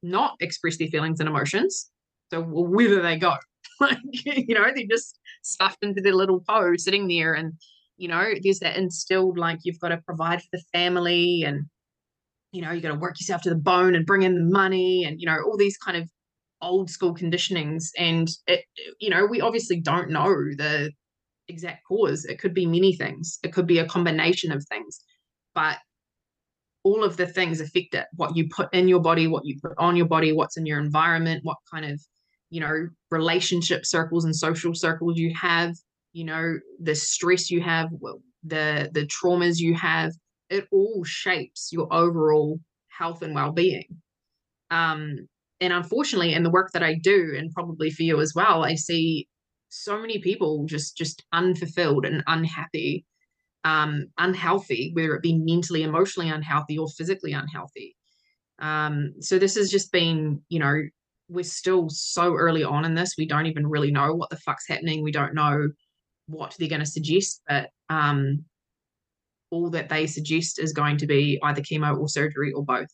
not 0.01 0.35
express 0.39 0.77
their 0.77 0.87
feelings 0.87 1.19
and 1.19 1.29
emotions. 1.29 1.91
So 2.33 2.41
well, 2.41 2.65
where 2.65 2.87
do 2.87 3.01
they 3.01 3.17
go? 3.17 3.35
Like 3.79 3.99
you 4.11 4.55
know 4.55 4.63
they're 4.73 4.85
just 4.89 5.19
stuffed 5.43 5.83
into 5.83 6.01
their 6.01 6.15
little 6.15 6.39
toe 6.49 6.73
sitting 6.77 7.07
there 7.07 7.35
and 7.35 7.53
you 7.97 8.07
know 8.07 8.33
there's 8.41 8.57
that 8.59 8.75
instilled 8.75 9.37
like 9.37 9.59
you've 9.61 9.79
got 9.79 9.89
to 9.89 9.97
provide 9.97 10.41
for 10.41 10.47
the 10.53 10.63
family 10.73 11.43
and 11.45 11.65
you 12.57 12.63
know, 12.63 12.71
you 12.71 12.81
got 12.81 12.89
to 12.89 12.95
work 12.95 13.19
yourself 13.19 13.43
to 13.43 13.51
the 13.51 13.55
bone 13.55 13.93
and 13.93 14.03
bring 14.03 14.23
in 14.23 14.33
the 14.33 14.51
money 14.51 15.03
and, 15.03 15.21
you 15.21 15.27
know, 15.27 15.37
all 15.45 15.57
these 15.57 15.77
kind 15.77 15.95
of 15.95 16.09
old 16.59 16.89
school 16.89 17.13
conditionings. 17.13 17.83
And, 17.99 18.27
it, 18.47 18.65
you 18.99 19.11
know, 19.11 19.27
we 19.27 19.41
obviously 19.41 19.79
don't 19.79 20.09
know 20.09 20.25
the 20.57 20.91
exact 21.47 21.83
cause. 21.87 22.25
It 22.25 22.39
could 22.39 22.55
be 22.55 22.65
many 22.65 22.95
things, 22.95 23.37
it 23.43 23.53
could 23.53 23.67
be 23.67 23.77
a 23.77 23.85
combination 23.85 24.51
of 24.51 24.65
things. 24.71 24.99
But 25.53 25.77
all 26.83 27.03
of 27.03 27.15
the 27.15 27.27
things 27.27 27.61
affect 27.61 27.93
it 27.93 28.07
what 28.15 28.35
you 28.35 28.49
put 28.49 28.73
in 28.73 28.87
your 28.87 29.01
body, 29.01 29.27
what 29.27 29.45
you 29.45 29.59
put 29.61 29.77
on 29.77 29.95
your 29.95 30.07
body, 30.07 30.31
what's 30.33 30.57
in 30.57 30.65
your 30.65 30.79
environment, 30.79 31.41
what 31.43 31.57
kind 31.71 31.85
of, 31.85 32.01
you 32.49 32.59
know, 32.59 32.87
relationship 33.11 33.85
circles 33.85 34.25
and 34.25 34.35
social 34.35 34.73
circles 34.73 35.15
you 35.19 35.31
have, 35.39 35.75
you 36.13 36.25
know, 36.25 36.57
the 36.81 36.95
stress 36.95 37.51
you 37.51 37.61
have, 37.61 37.89
the 38.43 38.89
the 38.93 39.05
traumas 39.05 39.59
you 39.59 39.75
have 39.75 40.11
it 40.49 40.67
all 40.71 41.03
shapes 41.03 41.69
your 41.71 41.91
overall 41.93 42.59
health 42.89 43.21
and 43.21 43.35
well-being. 43.35 44.01
Um, 44.71 45.27
and 45.59 45.73
unfortunately 45.73 46.33
in 46.33 46.43
the 46.43 46.51
work 46.51 46.69
that 46.73 46.83
i 46.83 46.93
do 46.93 47.33
and 47.35 47.51
probably 47.51 47.89
for 47.89 48.03
you 48.03 48.21
as 48.21 48.33
well 48.35 48.63
i 48.63 48.75
see 48.75 49.27
so 49.69 49.99
many 49.99 50.19
people 50.19 50.65
just 50.67 50.95
just 50.95 51.23
unfulfilled 51.33 52.05
and 52.05 52.23
unhappy 52.27 53.05
um, 53.63 54.05
unhealthy 54.17 54.91
whether 54.93 55.13
it 55.15 55.21
be 55.21 55.37
mentally 55.37 55.83
emotionally 55.83 56.29
unhealthy 56.29 56.77
or 56.77 56.87
physically 56.87 57.33
unhealthy. 57.33 57.95
Um, 58.59 59.13
so 59.19 59.37
this 59.37 59.55
has 59.55 59.69
just 59.69 59.91
been 59.91 60.41
you 60.49 60.59
know 60.59 60.81
we're 61.29 61.43
still 61.43 61.89
so 61.89 62.33
early 62.35 62.63
on 62.63 62.85
in 62.85 62.95
this 62.95 63.15
we 63.17 63.27
don't 63.27 63.47
even 63.47 63.67
really 63.67 63.91
know 63.91 64.15
what 64.15 64.29
the 64.29 64.37
fuck's 64.37 64.67
happening 64.67 65.03
we 65.03 65.11
don't 65.11 65.35
know 65.35 65.69
what 66.27 66.55
they're 66.57 66.69
going 66.69 66.79
to 66.79 66.85
suggest 66.85 67.41
but 67.47 67.69
um 67.89 68.45
all 69.51 69.69
that 69.71 69.89
they 69.89 70.07
suggest 70.07 70.59
is 70.59 70.73
going 70.73 70.97
to 70.97 71.07
be 71.07 71.39
either 71.43 71.61
chemo 71.61 71.97
or 71.97 72.09
surgery 72.09 72.51
or 72.51 72.63
both. 72.63 72.87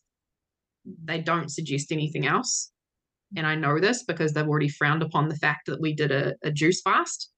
They 1.05 1.19
don't 1.19 1.51
suggest 1.51 1.91
anything 1.91 2.25
else. 2.27 2.71
And 3.35 3.47
I 3.47 3.55
know 3.55 3.79
this 3.79 4.03
because 4.03 4.33
they've 4.33 4.47
already 4.47 4.69
frowned 4.69 5.01
upon 5.01 5.27
the 5.27 5.37
fact 5.37 5.65
that 5.65 5.81
we 5.81 5.93
did 5.93 6.11
a, 6.11 6.35
a 6.43 6.51
juice 6.51 6.81
fast 6.81 7.31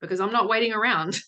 because 0.00 0.20
I'm 0.20 0.32
not 0.32 0.48
waiting 0.48 0.72
around. 0.72 1.18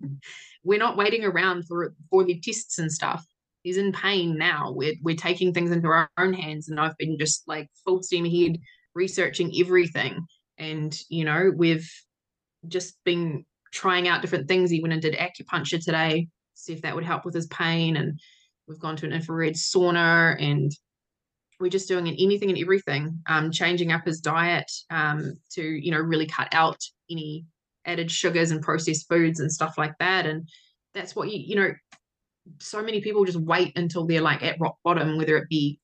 we're 0.64 0.78
not 0.78 0.96
waiting 0.96 1.24
around 1.24 1.66
for 1.66 1.94
for 2.10 2.24
the 2.24 2.40
tests 2.40 2.78
and 2.78 2.90
stuff. 2.90 3.24
He's 3.62 3.78
in 3.78 3.92
pain 3.92 4.38
now. 4.38 4.72
We're 4.72 4.94
we're 5.02 5.16
taking 5.16 5.52
things 5.52 5.72
into 5.72 5.88
our 5.88 6.08
own 6.18 6.32
hands, 6.32 6.68
and 6.68 6.78
I've 6.78 6.96
been 6.98 7.18
just 7.18 7.42
like 7.48 7.68
full 7.84 8.02
steam 8.02 8.26
ahead 8.26 8.58
researching 8.94 9.52
everything. 9.58 10.24
And 10.58 10.96
you 11.08 11.24
know, 11.24 11.50
we've 11.54 11.90
just 12.68 12.94
been 13.04 13.44
trying 13.72 14.06
out 14.06 14.22
different 14.22 14.46
things. 14.46 14.72
Even 14.72 14.92
and 14.92 15.02
did 15.02 15.14
acupuncture 15.14 15.82
today 15.82 16.28
see 16.62 16.72
if 16.72 16.82
that 16.82 16.94
would 16.94 17.04
help 17.04 17.24
with 17.24 17.34
his 17.34 17.46
pain. 17.48 17.96
And 17.96 18.20
we've 18.68 18.78
gone 18.78 18.96
to 18.96 19.06
an 19.06 19.12
infrared 19.12 19.54
sauna 19.54 20.36
and 20.40 20.70
we're 21.60 21.68
just 21.68 21.88
doing 21.88 22.08
anything 22.08 22.50
and 22.50 22.58
everything, 22.58 23.20
um, 23.28 23.50
changing 23.50 23.92
up 23.92 24.06
his 24.06 24.20
diet 24.20 24.70
um, 24.90 25.34
to, 25.52 25.62
you 25.62 25.90
know, 25.90 25.98
really 25.98 26.26
cut 26.26 26.48
out 26.52 26.78
any 27.10 27.44
added 27.84 28.10
sugars 28.10 28.50
and 28.50 28.62
processed 28.62 29.08
foods 29.08 29.40
and 29.40 29.50
stuff 29.50 29.74
like 29.76 29.94
that. 29.98 30.26
And 30.26 30.48
that's 30.94 31.14
what 31.14 31.30
you, 31.30 31.38
you 31.38 31.56
know, 31.56 31.72
so 32.58 32.82
many 32.82 33.00
people 33.00 33.24
just 33.24 33.40
wait 33.40 33.76
until 33.76 34.06
they're 34.06 34.20
like 34.20 34.42
at 34.42 34.60
rock 34.60 34.76
bottom, 34.84 35.16
whether 35.16 35.36
it 35.36 35.48
be 35.48 35.78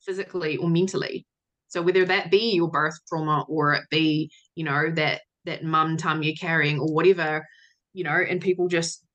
physically 0.00 0.56
or 0.56 0.68
mentally. 0.68 1.26
So 1.68 1.82
whether 1.82 2.04
that 2.04 2.30
be 2.30 2.54
your 2.54 2.70
birth 2.70 2.98
trauma 3.08 3.44
or 3.48 3.74
it 3.74 3.84
be, 3.90 4.30
you 4.54 4.64
know, 4.64 4.90
that 4.92 5.22
that 5.44 5.64
mum 5.64 5.96
tum 5.96 6.22
you're 6.22 6.34
carrying 6.34 6.78
or 6.78 6.92
whatever, 6.92 7.46
you 7.92 8.04
know, 8.04 8.18
and 8.28 8.40
people 8.40 8.68
just 8.68 9.05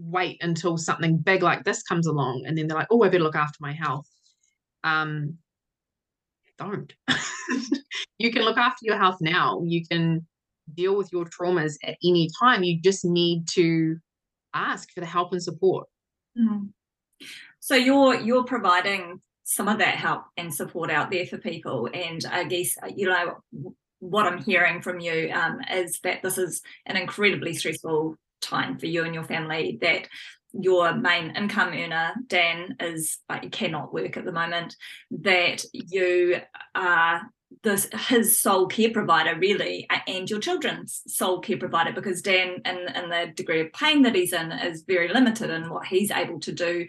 wait 0.00 0.38
until 0.42 0.76
something 0.76 1.18
big 1.18 1.42
like 1.42 1.64
this 1.64 1.82
comes 1.82 2.06
along 2.06 2.44
and 2.46 2.56
then 2.56 2.66
they're 2.66 2.78
like 2.78 2.88
oh 2.90 3.02
i 3.02 3.08
better 3.08 3.22
look 3.22 3.36
after 3.36 3.58
my 3.60 3.72
health. 3.72 4.08
Um 4.84 5.38
don't. 6.58 6.92
You 8.20 8.30
can 8.30 8.42
look 8.42 8.58
after 8.58 8.80
your 8.82 8.98
health 8.98 9.16
now. 9.22 9.62
You 9.64 9.82
can 9.86 10.26
deal 10.74 10.94
with 10.94 11.10
your 11.10 11.24
traumas 11.24 11.76
at 11.82 11.96
any 12.04 12.28
time. 12.38 12.62
You 12.62 12.78
just 12.78 13.02
need 13.02 13.48
to 13.52 13.96
ask 14.52 14.92
for 14.92 15.00
the 15.00 15.06
help 15.06 15.32
and 15.32 15.42
support. 15.42 15.88
Mm. 16.38 16.68
so 17.58 17.74
you're 17.74 18.14
you're 18.14 18.44
providing 18.44 19.20
some 19.42 19.66
of 19.66 19.78
that 19.78 19.96
help 19.96 20.22
and 20.36 20.54
support 20.54 20.92
out 20.92 21.10
there 21.10 21.26
for 21.26 21.38
people 21.38 21.88
and 21.92 22.24
i 22.30 22.44
guess 22.44 22.76
you 22.94 23.08
know 23.08 23.36
what 23.98 24.26
i'm 24.26 24.38
hearing 24.38 24.80
from 24.80 25.00
you 25.00 25.28
um, 25.34 25.58
is 25.72 25.98
that 26.04 26.22
this 26.22 26.38
is 26.38 26.62
an 26.86 26.96
incredibly 26.96 27.52
stressful 27.52 28.16
time 28.40 28.78
for 28.78 28.86
you 28.86 29.04
and 29.04 29.14
your 29.14 29.24
family 29.24 29.78
that 29.80 30.06
your 30.52 30.94
main 30.94 31.30
income 31.36 31.72
earner 31.72 32.12
dan 32.26 32.76
is 32.80 33.18
like 33.28 33.50
cannot 33.52 33.92
work 33.92 34.16
at 34.16 34.24
the 34.24 34.32
moment 34.32 34.74
that 35.10 35.64
you 35.72 36.40
are 36.74 37.22
this 37.62 37.88
his 38.08 38.38
sole 38.38 38.66
care 38.66 38.90
provider 38.90 39.36
really 39.36 39.86
and 40.06 40.30
your 40.30 40.38
children's 40.38 41.02
sole 41.06 41.40
care 41.40 41.56
provider 41.56 41.92
because 41.92 42.22
dan 42.22 42.60
in, 42.64 42.78
in 42.94 43.10
the 43.10 43.32
degree 43.34 43.60
of 43.60 43.72
pain 43.72 44.02
that 44.02 44.14
he's 44.14 44.32
in 44.32 44.52
is 44.52 44.84
very 44.86 45.08
limited 45.08 45.50
in 45.50 45.68
what 45.68 45.86
he's 45.86 46.10
able 46.12 46.38
to 46.38 46.52
do 46.52 46.86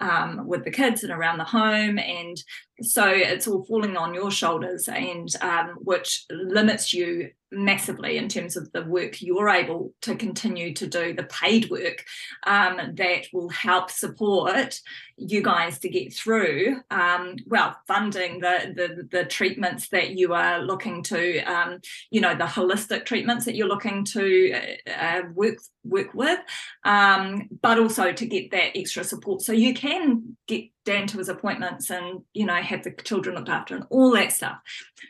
um, 0.00 0.46
with 0.46 0.64
the 0.64 0.70
kids 0.70 1.04
and 1.04 1.12
around 1.12 1.38
the 1.38 1.44
home 1.44 1.98
and 1.98 2.42
so 2.82 3.06
it's 3.08 3.46
all 3.46 3.64
falling 3.64 3.96
on 3.96 4.14
your 4.14 4.30
shoulders 4.30 4.88
and 4.88 5.28
um, 5.40 5.76
which 5.80 6.24
limits 6.30 6.92
you 6.92 7.30
massively 7.52 8.16
in 8.16 8.28
terms 8.28 8.56
of 8.56 8.70
the 8.72 8.84
work 8.84 9.20
you're 9.20 9.48
able 9.48 9.92
to 10.00 10.14
continue 10.14 10.72
to 10.72 10.86
do 10.86 11.12
the 11.12 11.24
paid 11.24 11.68
work 11.68 12.04
um, 12.46 12.78
that 12.94 13.26
will 13.32 13.48
help 13.48 13.90
support 13.90 14.80
you 15.16 15.42
guys 15.42 15.78
to 15.80 15.88
get 15.88 16.12
through 16.12 16.80
um, 16.92 17.34
well 17.46 17.76
funding 17.88 18.38
the, 18.38 18.72
the, 18.76 19.08
the 19.18 19.24
treatments 19.24 19.88
that 19.88 20.10
you 20.10 20.32
are 20.32 20.62
looking 20.62 21.02
to 21.02 21.40
um, 21.40 21.80
you 22.10 22.20
know 22.20 22.36
the 22.36 22.44
holistic 22.44 23.04
treatments 23.04 23.44
that 23.44 23.56
you're 23.56 23.66
looking 23.66 24.04
to 24.04 24.52
uh, 24.86 24.90
uh, 24.90 25.22
work 25.34 25.58
work 25.82 26.14
with 26.14 26.38
um, 26.84 27.48
but 27.62 27.78
also 27.78 28.12
to 28.12 28.26
get 28.26 28.50
that 28.50 28.76
extra 28.76 29.04
support. 29.04 29.42
So 29.42 29.52
you 29.52 29.74
can 29.74 30.36
get 30.46 30.64
Dan 30.84 31.06
to 31.08 31.18
his 31.18 31.28
appointments 31.28 31.90
and 31.90 32.22
you 32.32 32.46
know 32.46 32.54
have 32.54 32.82
the 32.82 32.90
children 32.90 33.36
looked 33.36 33.48
after 33.48 33.74
and 33.74 33.84
all 33.90 34.10
that 34.12 34.32
stuff. 34.32 34.58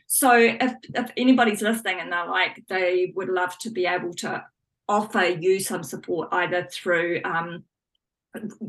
So 0.06 0.34
if, 0.34 0.72
if 0.94 1.10
anybody's 1.16 1.62
listening 1.62 2.00
and 2.00 2.12
they're 2.12 2.26
like 2.26 2.64
they 2.68 3.12
would 3.14 3.28
love 3.28 3.56
to 3.58 3.70
be 3.70 3.86
able 3.86 4.14
to 4.14 4.44
offer 4.88 5.24
you 5.24 5.60
some 5.60 5.82
support 5.82 6.28
either 6.32 6.66
through 6.70 7.20
um, 7.24 7.64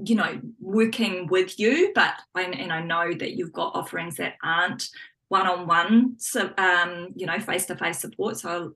you 0.04 0.16
know 0.16 0.40
working 0.60 1.28
with 1.28 1.60
you 1.60 1.92
but 1.94 2.16
and, 2.34 2.56
and 2.56 2.74
i 2.74 2.82
know 2.82 3.14
that 3.14 3.34
you've 3.34 3.54
got 3.54 3.76
offerings 3.76 4.18
that 4.18 4.34
aren't 4.44 4.90
one-on-one 5.32 6.14
so 6.18 6.52
um 6.58 7.08
you 7.16 7.26
know 7.26 7.40
face-to-face 7.40 8.00
support. 8.00 8.38
So 8.38 8.74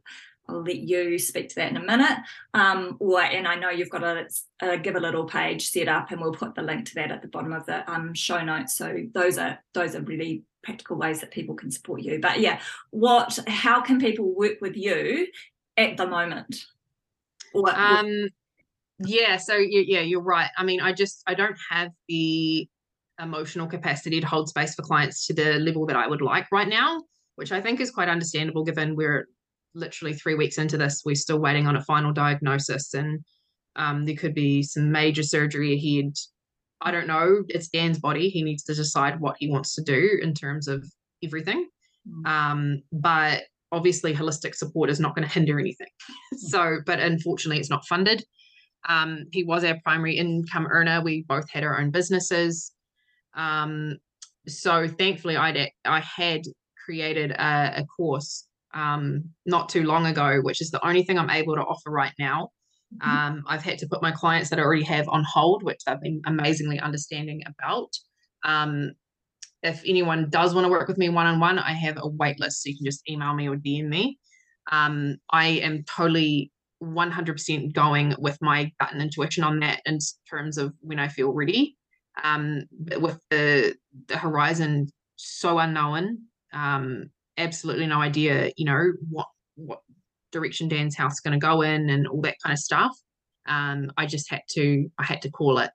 I'll, 0.48 0.64
let 0.64 0.78
you 0.78 1.18
speak 1.20 1.50
to 1.50 1.56
that 1.56 1.72
in 1.72 1.78
a 1.78 1.84
minute. 1.84 2.18
Um 2.54 2.98
or 3.00 3.22
and 3.22 3.48
i 3.48 3.56
know 3.56 3.70
you've 3.70 3.90
got 3.90 4.04
a, 4.04 4.28
a 4.62 4.78
give 4.78 4.96
a 4.96 5.00
little 5.00 5.26
page 5.26 5.70
set 5.70 5.88
up 5.88 6.12
and 6.12 6.22
we'll 6.22 6.34
put 6.34 6.56
the 6.56 6.62
link 6.62 6.86
to 6.88 6.96
that 6.96 7.12
at 7.12 7.22
the 7.22 7.28
bottom 7.28 7.54
of 7.54 7.66
the 7.66 7.90
um 7.92 8.14
show 8.14 8.42
notes. 8.42 8.76
So 8.76 8.98
those 9.14 9.38
are 9.38 9.60
those 9.74 9.96
are 9.96 10.02
really 10.02 10.44
practical 10.64 10.98
ways 10.98 11.22
that 11.22 11.32
people 11.32 11.56
can 11.56 11.72
support 11.72 12.02
you. 12.02 12.20
But 12.20 12.40
yeah 12.40 12.60
what 12.92 13.38
how 13.48 13.82
can 13.82 14.00
people 14.00 14.34
work 14.34 14.62
with 14.62 14.76
you 14.76 15.28
at 15.78 15.98
the 15.98 16.08
moment? 16.08 16.66
Or 17.54 17.70
um 17.70 18.30
yeah 19.00 19.38
so 19.38 19.56
yeah 19.56 20.02
you're 20.02 20.22
right. 20.22 20.50
I 20.58 20.64
mean 20.64 20.82
i 20.82 20.94
just 20.94 21.24
i 21.28 21.34
don't 21.34 21.58
have 21.70 21.92
the 22.08 22.68
emotional 23.20 23.68
capacity 23.68 24.20
to 24.20 24.28
hold 24.28 24.50
space 24.50 24.76
for 24.76 24.82
clients 24.82 25.26
to 25.28 25.34
the 25.34 25.54
level 25.54 25.86
that 25.86 25.96
i 25.96 26.08
would 26.08 26.22
like 26.22 26.52
right 26.52 26.68
now 26.68 27.02
which 27.36 27.52
i 27.52 27.62
think 27.62 27.80
is 27.80 27.92
quite 27.92 28.10
understandable 28.10 28.64
given 28.64 28.96
we're 28.96 29.28
literally 29.76 30.14
three 30.14 30.36
weeks 30.36 30.58
into 30.58 30.78
this 30.78 31.04
we're 31.06 31.16
still 31.16 31.40
waiting 31.40 31.68
on 31.68 31.76
a 31.76 31.84
final 31.84 32.12
diagnosis 32.12 32.94
and 32.94 33.24
um, 33.76 34.06
there 34.06 34.16
could 34.16 34.34
be 34.34 34.64
some 34.64 34.92
major 34.92 35.24
surgery 35.24 35.74
ahead 35.74 36.14
i 36.82 36.92
don't 36.92 37.08
know 37.08 37.44
it's 37.50 37.68
dan's 37.68 38.00
body 38.00 38.30
he 38.30 38.44
needs 38.44 38.64
to 38.64 38.74
decide 38.74 39.20
what 39.20 39.36
he 39.40 39.50
wants 39.50 39.74
to 39.74 39.84
do 39.84 40.20
in 40.22 40.34
terms 40.34 40.68
of 40.68 40.84
everything 41.24 41.68
mm. 42.08 42.28
um, 42.28 42.82
but 42.92 43.44
obviously 43.72 44.14
holistic 44.14 44.56
support 44.56 44.90
is 44.90 45.00
not 45.00 45.16
going 45.16 45.28
to 45.28 45.34
hinder 45.34 45.60
anything 45.60 45.88
so 46.38 46.78
but 46.86 47.00
unfortunately 47.00 47.60
it's 47.60 47.70
not 47.70 47.86
funded 47.88 48.24
um, 48.88 49.26
he 49.32 49.44
was 49.44 49.64
our 49.64 49.80
primary 49.84 50.18
income 50.18 50.68
earner. 50.68 51.02
We 51.02 51.24
both 51.28 51.50
had 51.50 51.64
our 51.64 51.80
own 51.80 51.92
businesses. 51.92 52.72
Um, 53.36 53.98
so 54.48 54.88
thankfully, 54.88 55.38
I 55.38 55.72
I 55.86 56.00
had 56.02 56.44
created 56.84 57.32
a, 57.32 57.74
a 57.78 57.86
course 57.86 58.46
um, 58.76 59.24
not 59.46 59.70
too 59.70 59.84
long 59.84 60.06
ago, 60.06 60.40
which 60.42 60.62
is 60.62 60.70
the 60.70 60.86
only 60.86 61.04
thing 61.04 61.18
I'm 61.18 61.30
able 61.30 61.56
to 61.56 61.62
offer 61.62 61.90
right 61.90 62.14
now. 62.20 62.50
Mm-hmm. 62.94 63.10
Um, 63.10 63.44
I've 63.48 63.64
had 63.64 63.80
to 63.80 63.88
put 63.88 64.02
my 64.02 64.12
clients 64.12 64.50
that 64.50 64.60
I 64.60 64.62
already 64.62 64.84
have 64.84 65.08
on 65.10 65.24
hold, 65.24 65.64
which 65.64 65.80
they've 65.86 66.00
been 66.00 66.22
amazingly 66.26 66.80
understanding 66.80 67.42
about. 67.48 67.90
Um, 68.44 68.92
if 69.64 69.82
anyone 69.86 70.30
does 70.30 70.54
want 70.54 70.66
to 70.66 70.70
work 70.72 70.88
with 70.88 70.98
me 70.98 71.10
one 71.10 71.26
on 71.26 71.40
one, 71.40 71.58
I 71.58 71.72
have 71.72 71.98
a 71.98 72.08
wait 72.08 72.40
list, 72.40 72.62
so 72.62 72.70
you 72.70 72.78
can 72.78 72.86
just 72.86 73.10
email 73.10 73.34
me 73.34 73.50
or 73.50 73.56
DM 73.56 73.88
me. 73.88 74.20
Um, 74.72 75.18
I 75.32 75.48
am 75.48 75.84
totally 75.84 76.52
100% 76.84 77.74
going 77.74 78.14
with 78.20 78.38
my 78.42 78.72
gut 78.80 78.92
and 78.92 79.02
intuition 79.02 79.44
on 79.44 79.60
that 79.62 79.82
in 79.86 79.98
terms 80.30 80.58
of 80.58 80.74
when 80.82 81.00
I 81.00 81.08
feel 81.08 81.32
ready. 81.32 81.78
Um, 82.24 82.64
with 83.00 83.20
the, 83.30 83.76
the 84.08 84.18
horizon 84.18 84.88
so 85.16 85.60
unknown, 85.60 86.20
um, 86.54 87.10
absolutely 87.38 87.88
no 87.88 88.02
idea, 88.02 88.52
you 88.58 88.66
know, 88.66 88.92
what 89.10 89.28
what 89.56 89.80
direction 90.32 90.68
Dan's 90.68 90.96
house 90.96 91.14
is 91.14 91.20
going 91.22 91.40
to 91.40 91.46
go 91.46 91.62
in 91.62 91.90
and 91.90 92.08
all 92.08 92.22
that 92.22 92.36
kind 92.44 92.54
of 92.54 92.60
stuff. 92.60 92.96
Um, 93.48 93.92
I 93.98 94.06
just 94.06 94.30
had 94.30 94.42
to 94.52 94.90
I 94.98 95.04
had 95.04 95.22
to 95.24 95.32
call 95.32 95.60
it. 95.60 95.72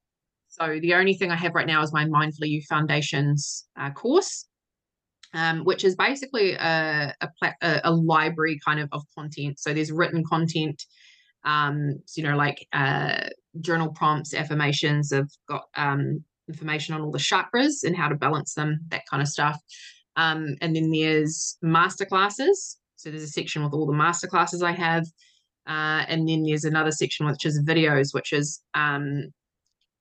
So 0.49 0.79
the 0.81 0.95
only 0.95 1.15
thing 1.15 1.31
I 1.31 1.37
have 1.37 1.55
right 1.55 1.67
now 1.67 1.83
is 1.83 1.93
my 1.93 2.05
Mindfully 2.05 2.49
You 2.49 2.63
Foundations 2.69 3.69
uh, 3.79 3.91
course, 3.91 4.47
um, 5.33 5.61
which 5.65 5.85
is 5.85 5.95
basically 5.95 6.55
a, 6.55 7.15
a, 7.21 7.81
a, 7.85 7.91
library 7.93 8.59
kind 8.65 8.81
of 8.81 8.89
of 8.91 9.05
content. 9.17 9.61
So 9.61 9.73
there's 9.73 9.93
written 9.93 10.25
content, 10.25 10.85
um, 11.45 12.01
you 12.17 12.25
know, 12.25 12.37
like 12.37 12.67
uh, 12.73 13.29
journal 13.61 13.91
prompts, 13.91 14.35
affirmations. 14.35 15.13
I've 15.13 15.31
got 15.49 15.67
um, 15.77 16.25
information 16.49 16.95
on 16.95 17.01
all 17.01 17.13
the 17.13 17.19
chakras 17.19 17.85
and 17.85 17.97
how 17.97 18.09
to 18.09 18.17
balance 18.17 18.55
them, 18.55 18.81
that 18.89 19.07
kind 19.09 19.23
of 19.23 19.29
stuff. 19.29 19.61
Um, 20.17 20.57
and 20.61 20.75
then 20.75 20.91
there's 20.91 21.57
masterclasses. 21.65 22.77
So 22.97 23.11
there's 23.11 23.23
a 23.23 23.29
section 23.29 23.63
with 23.65 23.73
all 23.73 23.87
the 23.87 23.93
masterclasses 23.93 24.63
I 24.63 24.73
have. 24.73 25.07
Uh, 25.67 26.05
and 26.09 26.29
then 26.29 26.43
there's 26.43 26.65
another 26.65 26.91
section 26.91 27.27
which 27.27 27.47
is 27.47 27.63
videos, 27.63 28.13
which 28.13 28.33
is 28.33 28.63
um, 28.75 29.31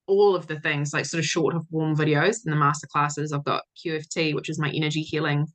all 0.08 0.36
of 0.36 0.48
the 0.48 0.60
things 0.60 0.94
like 0.94 1.06
sort 1.06 1.20
of 1.20 1.26
short 1.26 1.56
form 1.72 1.96
videos 1.96 2.38
in 2.46 2.52
the 2.52 2.56
master 2.56 2.88
classes. 2.88 3.32
I've 3.32 3.46
got 3.46 3.64
QFT, 3.78 4.34
which 4.34 4.50
is 4.50 4.60
my 4.60 4.72
energy 4.72 5.02
healing 5.02 5.48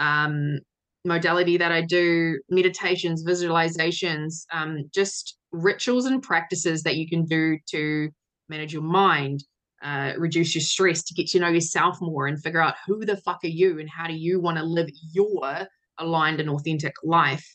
um, 0.00 0.58
modality 1.04 1.56
that 1.58 1.72
I 1.72 1.82
do, 1.82 2.40
meditations, 2.48 3.24
visualizations, 3.24 4.44
um, 4.52 4.90
just 4.92 5.38
rituals 5.52 6.06
and 6.06 6.22
practices 6.22 6.82
that 6.82 6.96
you 6.96 7.08
can 7.08 7.24
do 7.24 7.58
to 7.70 8.10
manage 8.48 8.72
your 8.72 8.82
mind, 8.82 9.44
uh, 9.82 10.12
reduce 10.18 10.54
your 10.54 10.62
stress, 10.62 11.02
to 11.04 11.14
get 11.14 11.26
to 11.28 11.40
know 11.40 11.48
yourself 11.48 11.98
more 12.00 12.26
and 12.26 12.42
figure 12.42 12.62
out 12.62 12.74
who 12.86 13.04
the 13.04 13.16
fuck 13.16 13.40
are 13.44 13.48
you 13.48 13.78
and 13.78 13.88
how 13.88 14.06
do 14.06 14.14
you 14.14 14.40
want 14.40 14.58
to 14.58 14.64
live 14.64 14.88
your 15.12 15.66
aligned 15.98 16.40
and 16.40 16.50
authentic 16.50 16.94
life. 17.02 17.46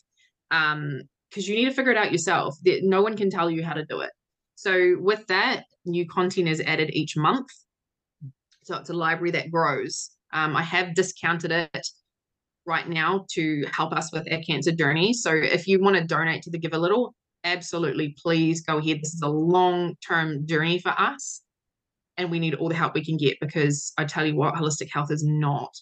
Um, 0.50 1.02
because 1.30 1.48
you 1.48 1.56
need 1.56 1.66
to 1.66 1.74
figure 1.74 1.92
it 1.92 1.98
out 1.98 2.12
yourself. 2.12 2.56
No 2.64 3.02
one 3.02 3.16
can 3.16 3.30
tell 3.30 3.50
you 3.50 3.64
how 3.64 3.74
to 3.74 3.84
do 3.84 4.00
it. 4.00 4.10
So 4.54 4.96
with 5.00 5.26
that, 5.26 5.64
new 5.84 6.06
content 6.06 6.48
is 6.48 6.60
added 6.60 6.90
each 6.92 7.16
month. 7.16 7.48
So 8.62 8.76
it's 8.76 8.90
a 8.90 8.94
library 8.94 9.32
that 9.32 9.50
grows. 9.50 10.10
Um, 10.32 10.56
I 10.56 10.62
have 10.62 10.94
discounted 10.94 11.52
it 11.52 11.86
right 12.64 12.88
now 12.88 13.26
to 13.32 13.66
help 13.70 13.92
us 13.92 14.12
with 14.12 14.30
our 14.32 14.40
cancer 14.40 14.72
journey. 14.72 15.12
So 15.12 15.32
if 15.32 15.66
you 15.66 15.80
want 15.80 15.96
to 15.96 16.04
donate 16.04 16.42
to 16.42 16.50
the 16.50 16.58
Give 16.58 16.72
a 16.72 16.78
Little, 16.78 17.14
absolutely 17.44 18.16
please 18.20 18.62
go 18.62 18.78
ahead. 18.78 19.00
This 19.02 19.14
is 19.14 19.22
a 19.22 19.28
long 19.28 19.94
term 20.06 20.46
journey 20.46 20.78
for 20.78 20.90
us. 20.90 21.42
And 22.18 22.30
we 22.30 22.38
need 22.38 22.54
all 22.54 22.68
the 22.68 22.74
help 22.74 22.94
we 22.94 23.04
can 23.04 23.16
get 23.16 23.38
because 23.40 23.92
I 23.98 24.04
tell 24.04 24.24
you 24.24 24.36
what, 24.36 24.54
holistic 24.54 24.88
health 24.92 25.10
is 25.10 25.24
not 25.24 25.74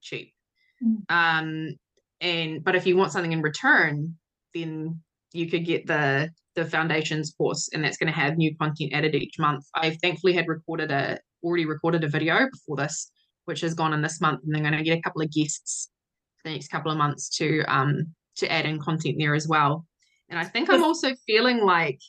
cheap. 0.00 0.32
Mm. 0.84 1.02
Um, 1.08 1.76
and 2.20 2.64
but 2.64 2.74
if 2.74 2.86
you 2.86 2.96
want 2.96 3.12
something 3.12 3.32
in 3.32 3.42
return, 3.42 4.16
then 4.54 5.00
you 5.32 5.48
could 5.48 5.64
get 5.64 5.86
the 5.86 6.30
the 6.56 6.64
foundations 6.64 7.32
course 7.36 7.70
and 7.72 7.84
that's 7.84 7.96
going 7.96 8.12
to 8.12 8.18
have 8.18 8.36
new 8.36 8.54
content 8.56 8.92
added 8.92 9.14
each 9.14 9.38
month 9.38 9.64
i 9.74 9.90
thankfully 10.02 10.32
had 10.32 10.48
recorded 10.48 10.90
a 10.90 11.18
already 11.42 11.64
recorded 11.64 12.02
a 12.04 12.08
video 12.08 12.48
before 12.50 12.76
this 12.76 13.12
which 13.44 13.60
has 13.60 13.74
gone 13.74 13.92
in 13.92 14.02
this 14.02 14.20
month 14.20 14.40
and 14.44 14.56
i'm 14.56 14.62
going 14.62 14.76
to 14.76 14.82
get 14.82 14.98
a 14.98 15.02
couple 15.02 15.22
of 15.22 15.30
guests 15.30 15.90
the 16.44 16.50
next 16.50 16.68
couple 16.68 16.90
of 16.90 16.98
months 16.98 17.28
to 17.28 17.62
um 17.72 18.04
to 18.36 18.50
add 18.50 18.66
in 18.66 18.80
content 18.80 19.16
there 19.18 19.34
as 19.34 19.46
well 19.46 19.86
and 20.28 20.38
i 20.38 20.44
think 20.44 20.68
i'm 20.68 20.82
also 20.82 21.14
feeling 21.26 21.64
like 21.64 22.00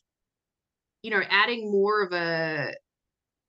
you 1.03 1.11
know 1.11 1.21
adding 1.29 1.71
more 1.71 2.01
of 2.01 2.11
a 2.13 2.73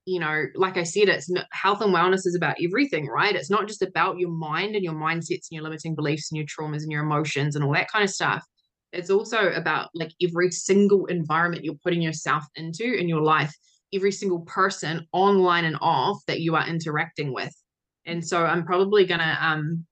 you 0.05 0.19
know 0.19 0.45
like 0.57 0.77
i 0.77 0.83
said 0.83 1.09
it's 1.09 1.33
health 1.53 1.81
and 1.81 1.95
wellness 1.95 2.27
is 2.27 2.35
about 2.35 2.57
everything 2.63 3.07
right? 3.07 3.37
It's 3.37 3.51
not 3.51 3.69
just 3.69 3.83
about 3.83 4.19
your 4.19 4.31
mind 4.31 4.75
and 4.75 4.85
your 4.85 4.95
mindsets 4.95 5.49
and 5.51 5.53
your 5.53 5.63
limiting 5.63 5.95
beliefs 5.95 6.31
and 6.31 6.37
your 6.39 6.47
traumas 6.47 6.83
and 6.83 6.91
your 6.91 7.03
emotions 7.03 7.55
and 7.55 7.65
all 7.65 7.73
that 7.75 7.91
kind 7.91 8.05
of 8.05 8.11
stuff. 8.11 8.45
It's 8.93 9.11
also 9.11 9.53
about 9.53 9.89
like 9.95 10.11
every 10.23 10.51
single 10.51 11.07
environment 11.07 11.65
you're 11.65 11.75
putting 11.83 12.03
yourself 12.03 12.45
into 12.57 12.85
in 12.85 13.09
your 13.09 13.23
life 13.23 13.55
every 13.95 14.13
single 14.13 14.41
person 14.41 15.07
online 15.13 15.65
and 15.65 15.77
off 15.81 16.19
that 16.27 16.41
you 16.41 16.57
are 16.57 16.67
interacting 16.67 17.33
with. 17.33 17.55
And 18.07 18.27
so 18.27 18.45
i'm 18.45 18.65
probably 18.65 19.07
gonna 19.07 19.39
um 19.41 19.87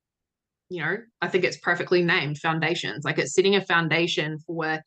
you 0.69 0.82
know 0.82 0.97
i 1.20 1.28
think 1.28 1.45
it's 1.45 1.59
perfectly 1.59 2.03
named 2.03 2.39
foundations. 2.39 3.05
Like 3.05 3.19
it's 3.19 3.35
setting 3.35 3.57
a 3.57 3.65
foundation 3.65 4.39
for 4.47 4.81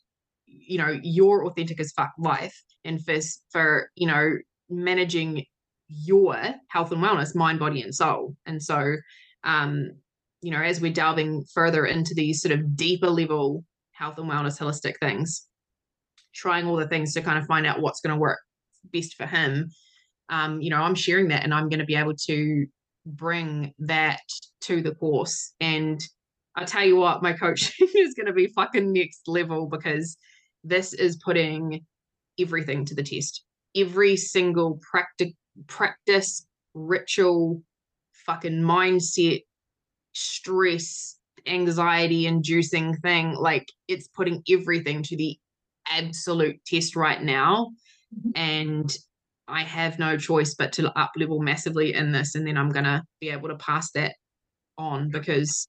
you 0.45 0.77
know 0.77 0.99
your 1.03 1.45
authentic 1.45 1.79
as 1.79 1.91
fuck 1.91 2.11
life 2.17 2.55
and 2.85 3.03
for 3.03 3.15
for 3.51 3.89
you 3.95 4.07
know 4.07 4.33
managing 4.69 5.43
your 5.87 6.37
health 6.69 6.91
and 6.91 7.03
wellness 7.03 7.35
mind 7.35 7.59
body 7.59 7.81
and 7.81 7.93
soul 7.93 8.35
and 8.45 8.61
so 8.61 8.95
um 9.43 9.91
you 10.41 10.51
know 10.51 10.61
as 10.61 10.81
we're 10.81 10.91
delving 10.91 11.43
further 11.53 11.85
into 11.85 12.13
these 12.13 12.41
sort 12.41 12.57
of 12.57 12.75
deeper 12.75 13.09
level 13.09 13.63
health 13.91 14.17
and 14.17 14.29
wellness 14.29 14.59
holistic 14.59 14.93
things 14.99 15.47
trying 16.33 16.65
all 16.65 16.75
the 16.75 16.87
things 16.87 17.13
to 17.13 17.21
kind 17.21 17.37
of 17.37 17.45
find 17.45 17.65
out 17.67 17.81
what's 17.81 18.01
going 18.01 18.15
to 18.15 18.19
work 18.19 18.39
best 18.91 19.15
for 19.15 19.25
him 19.25 19.69
um, 20.29 20.61
you 20.61 20.69
know 20.69 20.81
i'm 20.81 20.95
sharing 20.95 21.27
that 21.27 21.43
and 21.43 21.53
i'm 21.53 21.69
going 21.69 21.79
to 21.79 21.85
be 21.85 21.95
able 21.95 22.15
to 22.15 22.65
bring 23.05 23.73
that 23.79 24.21
to 24.61 24.81
the 24.81 24.95
course. 24.95 25.53
And 25.59 26.01
I 26.55 26.65
tell 26.65 26.83
you 26.83 26.95
what, 26.95 27.23
my 27.23 27.33
coaching 27.33 27.87
is 27.95 28.13
going 28.13 28.27
to 28.27 28.33
be 28.33 28.47
fucking 28.47 28.93
next 28.93 29.27
level 29.27 29.67
because 29.67 30.17
this 30.63 30.93
is 30.93 31.17
putting 31.23 31.85
everything 32.39 32.85
to 32.85 32.95
the 32.95 33.03
test. 33.03 33.43
Every 33.75 34.15
single 34.17 34.79
practic- 34.81 35.35
practice, 35.67 36.45
ritual, 36.73 37.61
fucking 38.25 38.61
mindset, 38.61 39.43
stress, 40.13 41.17
anxiety 41.45 42.25
inducing 42.25 42.95
thing, 42.97 43.33
like 43.33 43.67
it's 43.87 44.07
putting 44.07 44.43
everything 44.49 45.03
to 45.03 45.17
the 45.17 45.37
absolute 45.89 46.63
test 46.65 46.95
right 46.95 47.21
now. 47.21 47.71
Mm-hmm. 48.15 48.31
And 48.35 48.97
I 49.47 49.63
have 49.63 49.99
no 49.99 50.17
choice 50.17 50.55
but 50.55 50.71
to 50.73 50.97
up 50.97 51.11
level 51.17 51.41
massively 51.41 51.93
in 51.93 52.11
this. 52.11 52.35
And 52.35 52.47
then 52.47 52.57
I'm 52.57 52.69
going 52.69 52.85
to 52.85 53.03
be 53.19 53.29
able 53.29 53.49
to 53.49 53.55
pass 53.55 53.91
that 53.91 54.15
on 54.77 55.09
because 55.09 55.67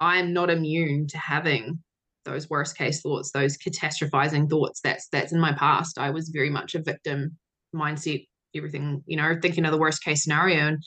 I'm 0.00 0.32
not 0.32 0.50
immune 0.50 1.06
to 1.08 1.18
having 1.18 1.82
those 2.24 2.48
worst 2.48 2.76
case 2.76 3.00
thoughts, 3.00 3.30
those 3.32 3.58
catastrophizing 3.58 4.48
thoughts. 4.48 4.80
That's 4.80 5.08
that's 5.08 5.32
in 5.32 5.40
my 5.40 5.52
past. 5.52 5.98
I 5.98 6.10
was 6.10 6.28
very 6.28 6.50
much 6.50 6.74
a 6.74 6.82
victim 6.82 7.36
mindset, 7.74 8.26
everything, 8.54 9.02
you 9.06 9.16
know, 9.16 9.36
thinking 9.40 9.64
of 9.64 9.72
the 9.72 9.78
worst 9.78 10.04
case 10.04 10.22
scenario. 10.22 10.68
And 10.68 10.78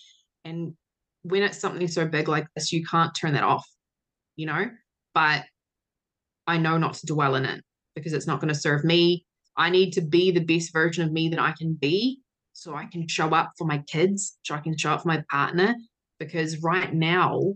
and 0.43 0.73
when 1.23 1.43
it's 1.43 1.59
something 1.59 1.87
so 1.87 2.05
big 2.05 2.27
like 2.27 2.47
this, 2.55 2.71
you 2.71 2.85
can't 2.85 3.15
turn 3.15 3.33
that 3.33 3.43
off, 3.43 3.65
you 4.35 4.45
know. 4.45 4.69
But 5.13 5.43
I 6.47 6.57
know 6.57 6.77
not 6.77 6.93
to 6.95 7.05
dwell 7.05 7.35
in 7.35 7.45
it 7.45 7.63
because 7.95 8.13
it's 8.13 8.27
not 8.27 8.39
going 8.39 8.53
to 8.53 8.59
serve 8.59 8.83
me. 8.83 9.25
I 9.57 9.69
need 9.69 9.91
to 9.93 10.01
be 10.01 10.31
the 10.31 10.43
best 10.43 10.73
version 10.73 11.05
of 11.05 11.11
me 11.11 11.29
that 11.29 11.39
I 11.39 11.53
can 11.57 11.73
be 11.73 12.19
so 12.55 12.73
I 12.73 12.85
can 12.85 13.05
show 13.07 13.29
up 13.29 13.51
for 13.57 13.67
my 13.67 13.79
kids, 13.79 14.37
so 14.43 14.55
I 14.55 14.59
can 14.59 14.77
show 14.77 14.91
up 14.91 15.01
for 15.01 15.09
my 15.09 15.23
partner. 15.29 15.75
Because 16.19 16.63
right 16.63 16.93
now, 16.93 17.53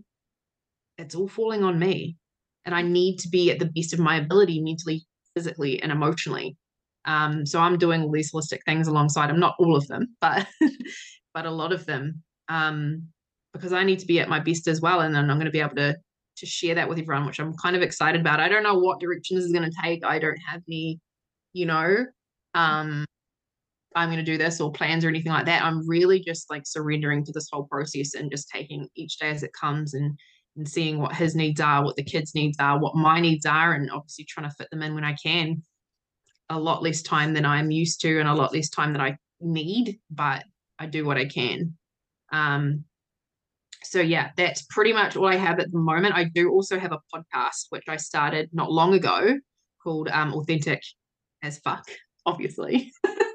it's 0.98 1.16
all 1.16 1.30
falling 1.30 1.64
on 1.64 1.80
me. 1.80 2.18
And 2.66 2.76
I 2.76 2.82
need 2.82 3.18
to 3.20 3.30
be 3.30 3.52
at 3.52 3.60
the 3.60 3.72
best 3.76 3.94
of 3.94 4.00
my 4.00 4.18
ability 4.18 4.62
mentally, 4.62 5.06
physically, 5.36 5.82
and 5.82 5.92
emotionally. 5.92 6.58
Um, 7.06 7.46
so 7.46 7.60
I'm 7.60 7.78
doing 7.78 8.02
all 8.02 8.12
these 8.12 8.32
holistic 8.32 8.60
things 8.66 8.88
alongside 8.88 9.30
I'm 9.30 9.40
not 9.40 9.56
all 9.60 9.76
of 9.76 9.88
them, 9.88 10.16
but 10.22 10.48
but 11.34 11.46
a 11.46 11.52
lot 11.52 11.72
of 11.72 11.86
them. 11.86 12.22
Um, 12.50 13.08
because 13.54 13.74
I 13.74 13.84
need 13.84 14.00
to 14.00 14.06
be 14.06 14.20
at 14.20 14.30
my 14.30 14.40
best 14.40 14.68
as 14.68 14.82
well. 14.82 15.02
And 15.02 15.14
then 15.14 15.30
I'm 15.30 15.38
going 15.38 15.46
to 15.46 15.52
be 15.52 15.62
able 15.62 15.76
to 15.76 15.98
to 16.38 16.46
share 16.46 16.76
that 16.76 16.88
with 16.88 16.98
everyone, 17.00 17.26
which 17.26 17.40
I'm 17.40 17.54
kind 17.58 17.76
of 17.76 17.82
excited 17.82 18.22
about. 18.22 18.40
I 18.40 18.48
don't 18.48 18.64
know 18.64 18.80
what 18.80 19.00
direction 19.00 19.36
this 19.36 19.46
is 19.46 19.52
going 19.52 19.70
to 19.70 19.78
take. 19.84 20.06
I 20.06 20.20
don't 20.20 20.40
have 20.48 20.62
any, 20.68 21.00
you 21.52 21.66
know, 21.66 22.06
um, 22.54 23.06
I'm 23.96 24.10
going 24.10 24.24
to 24.24 24.32
do 24.32 24.38
this 24.38 24.62
or 24.62 24.72
plans 24.72 25.04
or 25.04 25.10
anything 25.10 25.32
like 25.32 25.46
that. 25.48 25.64
I'm 25.64 25.88
really 25.88 26.22
just 26.22 26.50
like 26.50 26.64
surrendering 26.66 27.26
to 27.26 27.32
this 27.34 27.50
whole 27.52 27.66
process 27.66 28.14
and 28.14 28.32
just 28.32 28.50
taking 28.50 28.88
each 28.96 29.18
day 29.18 29.30
as 29.30 29.44
it 29.44 29.52
comes 29.60 29.94
and 29.94 30.18
and 30.60 30.68
seeing 30.68 31.00
what 31.00 31.16
his 31.16 31.36
needs 31.36 31.62
are, 31.62 31.84
what 31.84 31.96
the 31.96 32.04
kids' 32.04 32.36
needs 32.36 32.58
are, 32.60 32.78
what 32.78 32.94
my 32.94 33.22
needs 33.22 33.46
are, 33.46 33.74
and 33.74 33.90
obviously 33.90 34.26
trying 34.26 34.48
to 34.48 34.56
fit 34.56 34.70
them 34.70 34.84
in 34.84 34.94
when 34.94 35.06
I 35.06 35.14
can. 35.14 35.64
A 36.50 36.60
lot 36.60 36.84
less 36.84 37.02
time 37.02 37.34
than 37.34 37.46
I'm 37.46 37.72
used 37.72 38.02
to, 38.02 38.20
and 38.20 38.28
a 38.28 38.34
lot 38.34 38.54
less 38.54 38.70
time 38.70 38.92
that 38.94 39.02
I 39.02 39.18
need, 39.40 40.00
but 40.12 40.44
I 40.78 40.86
do 40.86 41.06
what 41.06 41.18
I 41.18 41.26
can. 41.26 41.78
Um, 42.34 42.84
so 43.84 44.02
yeah, 44.02 44.32
that's 44.36 44.64
pretty 44.64 44.92
much 44.92 45.16
all 45.16 45.28
I 45.28 45.38
have 45.38 45.60
at 45.60 45.72
the 45.72 45.80
moment. 45.80 46.14
I 46.14 46.26
do 46.26 46.52
also 46.52 46.78
have 46.78 46.92
a 46.92 47.00
podcast 47.14 47.68
which 47.70 47.86
I 47.88 47.96
started 47.96 48.50
not 48.52 48.70
long 48.70 48.94
ago 48.94 49.40
called 49.82 50.10
um, 50.10 50.34
Authentic 50.34 50.84
as 51.42 51.60
Fuck, 51.60 51.86
obviously, 52.26 52.92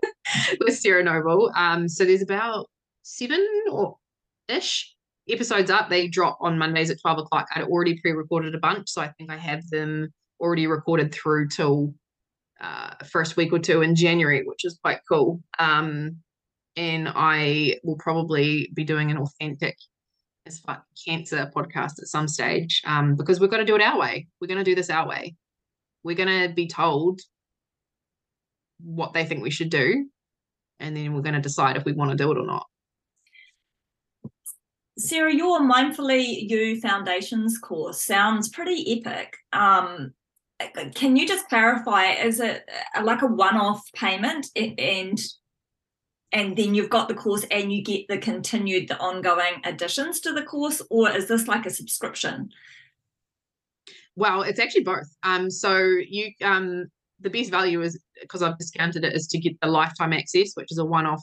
with 0.60 0.76
Sarah 0.76 1.02
Noble. 1.02 1.50
Um, 1.56 1.88
so 1.88 2.04
there's 2.04 2.20
about 2.20 2.68
seven 3.02 3.46
or 3.70 3.96
ish 4.48 4.93
episodes 5.28 5.70
up. 5.70 5.88
They 5.88 6.08
drop 6.08 6.38
on 6.40 6.58
Mondays 6.58 6.90
at 6.90 7.00
12 7.00 7.18
o'clock. 7.20 7.46
I'd 7.54 7.64
already 7.64 7.98
pre-recorded 8.00 8.54
a 8.54 8.58
bunch, 8.58 8.90
so 8.90 9.00
I 9.00 9.08
think 9.08 9.30
I 9.30 9.36
have 9.36 9.68
them 9.70 10.12
already 10.40 10.66
recorded 10.66 11.14
through 11.14 11.48
till 11.48 11.94
uh, 12.60 12.94
first 13.10 13.36
week 13.36 13.52
or 13.52 13.58
two 13.58 13.82
in 13.82 13.94
January, 13.94 14.42
which 14.44 14.64
is 14.64 14.78
quite 14.82 15.00
cool. 15.08 15.42
Um, 15.58 16.16
and 16.76 17.08
I 17.14 17.78
will 17.84 17.96
probably 17.96 18.70
be 18.74 18.84
doing 18.84 19.10
an 19.10 19.18
authentic 19.18 19.76
as 20.46 20.58
fuck 20.58 20.84
cancer 21.06 21.50
podcast 21.54 22.00
at 22.00 22.08
some 22.08 22.28
stage 22.28 22.82
um, 22.84 23.16
because 23.16 23.40
we've 23.40 23.50
got 23.50 23.58
to 23.58 23.64
do 23.64 23.76
it 23.76 23.82
our 23.82 23.98
way. 23.98 24.26
We're 24.40 24.48
going 24.48 24.58
to 24.58 24.64
do 24.64 24.74
this 24.74 24.90
our 24.90 25.08
way. 25.08 25.36
We're 26.02 26.16
going 26.16 26.48
to 26.48 26.54
be 26.54 26.66
told 26.66 27.20
what 28.80 29.14
they 29.14 29.24
think 29.24 29.42
we 29.42 29.50
should 29.50 29.70
do, 29.70 30.06
and 30.80 30.96
then 30.96 31.14
we're 31.14 31.22
going 31.22 31.34
to 31.34 31.40
decide 31.40 31.76
if 31.76 31.84
we 31.84 31.92
want 31.92 32.10
to 32.10 32.16
do 32.16 32.30
it 32.30 32.38
or 32.38 32.44
not. 32.44 32.66
Sarah, 34.96 35.34
your 35.34 35.60
Mindfully 35.60 36.48
You 36.48 36.80
Foundations 36.80 37.58
course 37.58 38.02
sounds 38.02 38.48
pretty 38.48 39.00
epic. 39.00 39.36
Um, 39.52 40.12
can 40.94 41.16
you 41.16 41.26
just 41.26 41.48
clarify? 41.48 42.12
Is 42.12 42.38
it 42.38 42.68
like 43.02 43.22
a 43.22 43.26
one-off 43.26 43.82
payment, 43.92 44.46
and 44.56 45.18
and 46.34 46.56
then 46.56 46.74
you've 46.74 46.90
got 46.90 47.08
the 47.08 47.14
course 47.14 47.46
and 47.50 47.72
you 47.72 47.82
get 47.82 48.06
the 48.08 48.18
continued 48.18 48.88
the 48.88 48.98
ongoing 48.98 49.60
additions 49.64 50.20
to 50.20 50.32
the 50.32 50.42
course 50.42 50.82
or 50.90 51.08
is 51.08 51.28
this 51.28 51.46
like 51.46 51.64
a 51.64 51.70
subscription 51.70 52.50
well 54.16 54.42
it's 54.42 54.58
actually 54.58 54.82
both 54.82 55.06
um 55.22 55.48
so 55.48 55.78
you 55.78 56.32
um 56.42 56.86
the 57.20 57.30
best 57.30 57.50
value 57.50 57.80
is 57.80 57.98
because 58.20 58.42
i've 58.42 58.58
discounted 58.58 59.04
it 59.04 59.14
is 59.14 59.28
to 59.28 59.38
get 59.38 59.58
the 59.60 59.68
lifetime 59.68 60.12
access 60.12 60.50
which 60.54 60.72
is 60.72 60.78
a 60.78 60.84
one-off 60.84 61.22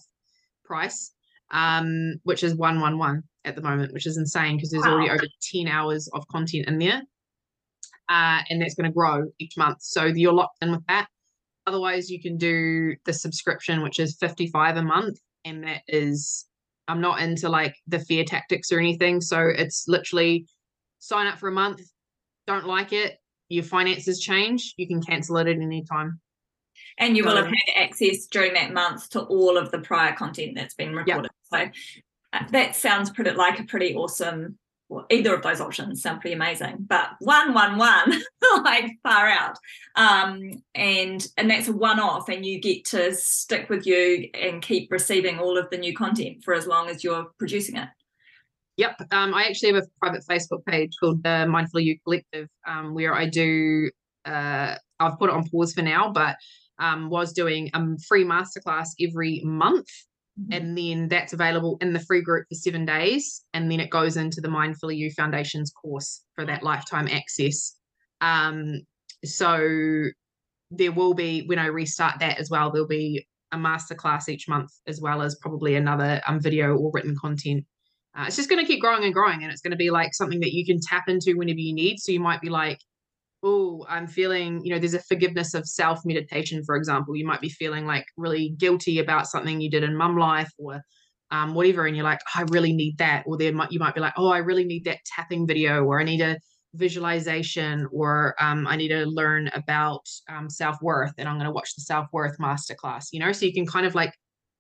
price 0.64 1.12
um 1.52 2.16
which 2.24 2.42
is 2.42 2.56
111 2.56 3.24
at 3.46 3.56
the 3.56 3.62
moment 3.62 3.94
which 3.94 4.06
is 4.06 4.18
insane 4.18 4.56
because 4.56 4.72
there's 4.72 4.84
wow. 4.84 4.94
already 4.94 5.10
over 5.10 5.26
10 5.52 5.68
hours 5.68 6.08
of 6.14 6.28
content 6.28 6.68
in 6.68 6.78
there 6.78 7.02
uh, 8.10 8.42
and 8.50 8.62
that's 8.62 8.76
going 8.76 8.90
to 8.90 8.94
grow 8.94 9.24
each 9.40 9.58
month 9.58 9.78
so 9.82 10.06
you're 10.06 10.34
locked 10.34 10.58
in 10.62 10.72
with 10.72 10.86
that 10.88 11.08
Otherwise, 11.68 12.10
you 12.10 12.22
can 12.22 12.38
do 12.38 12.96
the 13.06 13.14
subscription, 13.14 13.82
which 13.82 14.00
is 14.00 14.18
55 14.20 14.78
a 14.78 14.84
month. 14.84 15.20
And 15.46 15.64
that 15.64 15.82
is, 15.88 16.46
I'm 16.88 17.02
not 17.02 17.22
into 17.22 17.50
like 17.50 17.76
the 17.88 18.00
fear 18.00 18.24
tactics 18.24 18.72
or 18.72 18.80
anything. 18.80 19.22
So 19.22 19.48
it's 19.48 19.86
literally 19.88 20.48
sign 21.00 21.28
up 21.28 21.40
for 21.40 21.50
a 21.50 21.52
month, 21.52 21.82
don't 22.48 22.66
like 22.66 22.94
it, 22.94 23.18
your 23.50 23.64
finances 23.64 24.20
change, 24.20 24.74
you 24.78 24.88
can 24.88 25.02
cancel 25.02 25.38
it 25.38 25.48
at 25.48 25.58
any 25.58 25.84
time. 25.84 26.20
And 26.98 27.16
you 27.16 27.24
will 27.24 27.36
have 27.36 27.46
had 27.46 27.84
access 27.84 28.26
during 28.28 28.54
that 28.54 28.74
month 28.74 29.10
to 29.12 29.22
all 29.22 29.58
of 29.58 29.72
the 29.72 29.80
prior 29.80 30.14
content 30.14 30.54
that's 30.56 30.74
been 30.74 30.96
recorded. 30.96 31.30
Yep. 31.52 31.74
So 31.74 32.02
that 32.52 32.76
sounds 32.76 33.10
pretty 33.10 33.32
like 33.32 33.60
a 33.60 33.64
pretty 33.64 33.96
awesome 33.96 34.58
well, 34.92 35.06
either 35.10 35.34
of 35.34 35.42
those 35.42 35.62
options 35.62 36.02
sound 36.02 36.20
pretty 36.20 36.36
amazing 36.36 36.76
but 36.82 37.12
one 37.20 37.54
one 37.54 37.78
one 37.78 38.22
like 38.64 38.92
far 39.04 39.28
out. 39.28 39.58
Um, 39.96 40.62
and 40.76 41.26
and 41.38 41.50
that's 41.50 41.70
a 41.70 41.74
one 41.74 42.00
off 42.00 42.30
and 42.30 42.46
you 42.46 42.60
get 42.60 42.86
to 42.86 43.14
stick 43.16 43.70
with 43.70 43.86
you 43.86 44.30
and 44.34 44.62
keep 44.62 44.92
receiving 44.92 45.40
all 45.40 45.58
of 45.58 45.70
the 45.70 45.78
new 45.78 45.96
content 45.96 46.44
for 46.44 46.54
as 46.54 46.68
long 46.68 46.90
as 46.90 47.04
you're 47.04 47.28
producing 47.38 47.78
it. 47.78 47.88
Yep 48.78 49.02
um, 49.12 49.34
i 49.34 49.44
actually 49.44 49.74
have 49.74 49.84
a 49.84 49.88
private 50.00 50.24
facebook 50.26 50.66
page 50.66 50.92
called 51.00 51.22
the 51.24 51.46
mindfully 51.48 51.84
you 51.84 52.00
collective 52.04 52.48
um, 52.66 52.94
where 52.94 53.14
i 53.14 53.28
do 53.28 53.92
uh, 54.26 54.76
i've 55.00 55.20
put 55.20 55.30
it 55.30 55.36
on 55.36 55.48
pause 55.50 55.74
for 55.74 55.82
now 55.82 56.12
but 56.12 56.36
um, 56.80 57.10
was 57.10 57.34
doing 57.34 57.70
a 57.74 57.98
free 58.08 58.24
masterclass 58.24 58.88
every 59.00 59.42
month 59.44 59.88
Mm-hmm. 60.40 60.54
And 60.54 60.78
then 60.78 61.08
that's 61.08 61.34
available 61.34 61.78
in 61.82 61.94
the 61.94 62.00
free 62.00 62.22
group 62.22 62.46
for 62.50 62.56
seven 62.56 62.86
days. 62.86 63.44
And 63.54 63.70
then 63.70 63.80
it 63.80 63.90
goes 63.90 64.18
into 64.18 64.42
the 64.42 64.48
Mindfully 64.48 64.98
You 64.98 65.12
Foundations 65.12 65.72
course 65.72 66.24
for 66.36 66.46
that 66.46 66.64
lifetime 66.64 67.08
access. 67.08 67.76
Um, 68.22 68.82
so 69.26 70.06
there 70.72 70.92
will 70.92 71.14
be, 71.14 71.44
when 71.48 71.60
I 71.60 71.66
restart 71.66 72.20
that 72.20 72.40
as 72.40 72.50
well, 72.50 72.72
there'll 72.72 72.88
be 72.88 73.28
a 73.52 73.58
masterclass 73.58 74.30
each 74.30 74.48
month, 74.48 74.72
as 74.88 75.02
well 75.02 75.22
as 75.22 75.36
probably 75.36 75.76
another 75.76 76.22
um, 76.26 76.40
video 76.40 76.76
or 76.76 76.92
written 76.94 77.16
content. 77.20 77.66
Uh, 78.18 78.26
it's 78.28 78.38
just 78.38 78.50
going 78.50 78.64
to 78.64 78.68
keep 78.68 78.82
growing 78.82 79.04
and 79.04 79.14
growing, 79.14 79.44
and 79.44 79.52
it's 79.52 79.62
going 79.62 79.72
to 79.72 79.78
be 79.78 79.90
like 79.90 80.14
something 80.14 80.40
that 80.40 80.54
you 80.54 80.66
can 80.66 80.80
tap 80.82 81.10
into 81.10 81.38
whenever 81.38 81.60
you 81.60 81.74
need. 81.74 81.98
So 82.00 82.12
you 82.12 82.20
might 82.20 82.42
be 82.42 82.50
like, 82.50 82.80
oh, 83.44 83.86
I'm 83.90 84.08
feeling, 84.08 84.62
you 84.64 84.74
know, 84.74 84.80
there's 84.80 84.94
a 84.94 85.02
forgiveness 85.02 85.54
of 85.54 85.68
self 85.68 86.02
meditation, 86.06 86.64
for 86.64 86.76
example. 86.76 87.16
You 87.16 87.26
might 87.26 87.42
be 87.42 87.50
feeling 87.50 87.86
like 87.86 88.06
really 88.18 88.56
guilty 88.58 89.00
about 89.00 89.28
something 89.28 89.62
you 89.62 89.70
did 89.70 89.84
in 89.84 89.96
mum 89.96 90.18
life 90.18 90.52
or 90.58 90.82
um, 91.32 91.54
whatever, 91.54 91.86
and 91.86 91.96
you're 91.96 92.06
like, 92.06 92.20
oh, 92.36 92.42
I 92.42 92.46
really 92.50 92.74
need 92.74 92.98
that. 92.98 93.24
Or 93.26 93.38
there 93.38 93.54
might 93.54 93.72
you 93.72 93.80
might 93.80 93.96
be 93.96 94.02
like, 94.02 94.14
oh, 94.18 94.32
I 94.32 94.40
really 94.40 94.66
need 94.66 94.86
that 94.86 95.00
tapping 95.06 95.48
video, 95.48 95.84
or 95.84 96.00
I 96.00 96.04
need 96.04 96.22
a 96.22 96.38
visualization, 96.76 97.88
or 97.92 98.36
um, 98.40 98.68
I 98.68 98.76
need 98.76 98.90
to 98.90 99.06
learn 99.06 99.50
about 99.54 100.06
um, 100.30 100.50
self 100.50 100.78
worth, 100.82 101.14
and 101.18 101.28
I'm 101.28 101.36
going 101.36 101.46
to 101.46 101.52
watch 101.52 101.76
the 101.76 101.82
self 101.82 102.08
worth 102.14 102.38
masterclass. 102.38 103.06
You 103.12 103.22
know, 103.22 103.32
so 103.32 103.46
you 103.46 103.54
can 103.54 103.66
kind 103.66 103.86
of 103.86 103.96
like 103.96 104.14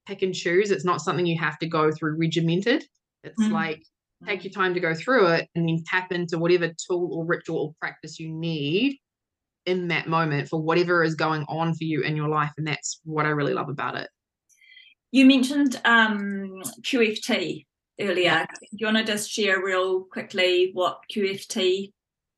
pick 0.08 0.22
and 0.22 0.34
choose. 0.34 0.72
It's 0.72 0.86
not 0.86 1.02
something 1.02 1.26
you 1.26 1.40
have 1.40 1.60
to 1.60 1.68
go 1.68 1.91
through 1.91 2.18
regimented. 2.18 2.84
It's 3.24 3.41
mm-hmm. 3.41 3.53
like 3.53 3.84
take 4.27 4.43
your 4.43 4.53
time 4.53 4.73
to 4.73 4.80
go 4.80 4.93
through 4.93 5.27
it 5.27 5.49
and 5.56 5.68
then 5.68 5.84
tap 5.88 6.11
into 6.11 6.38
whatever 6.38 6.69
tool 6.88 7.10
or 7.14 7.26
ritual 7.26 7.60
or 7.60 7.73
practice 7.80 8.19
you 8.19 8.30
need 8.30 8.98
in 9.65 9.89
that 9.89 10.07
moment 10.07 10.48
for 10.48 10.61
whatever 10.61 11.03
is 11.03 11.15
going 11.15 11.43
on 11.48 11.73
for 11.73 11.84
you 11.84 12.02
in 12.02 12.15
your 12.15 12.27
life 12.27 12.52
and 12.57 12.65
that's 12.65 12.99
what 13.03 13.26
i 13.26 13.30
really 13.30 13.53
love 13.53 13.69
about 13.69 13.95
it 13.95 14.10
you 15.11 15.26
mentioned 15.26 15.80
um, 15.85 16.61
qft 16.81 17.65
earlier. 18.02 18.23
Yeah. 18.23 18.45
Do 18.45 18.77
you 18.77 18.85
want 18.88 18.98
to 18.98 19.03
just 19.03 19.30
share 19.30 19.64
real 19.64 20.03
quickly 20.03 20.72
what 20.73 20.99
QFT 21.14 21.91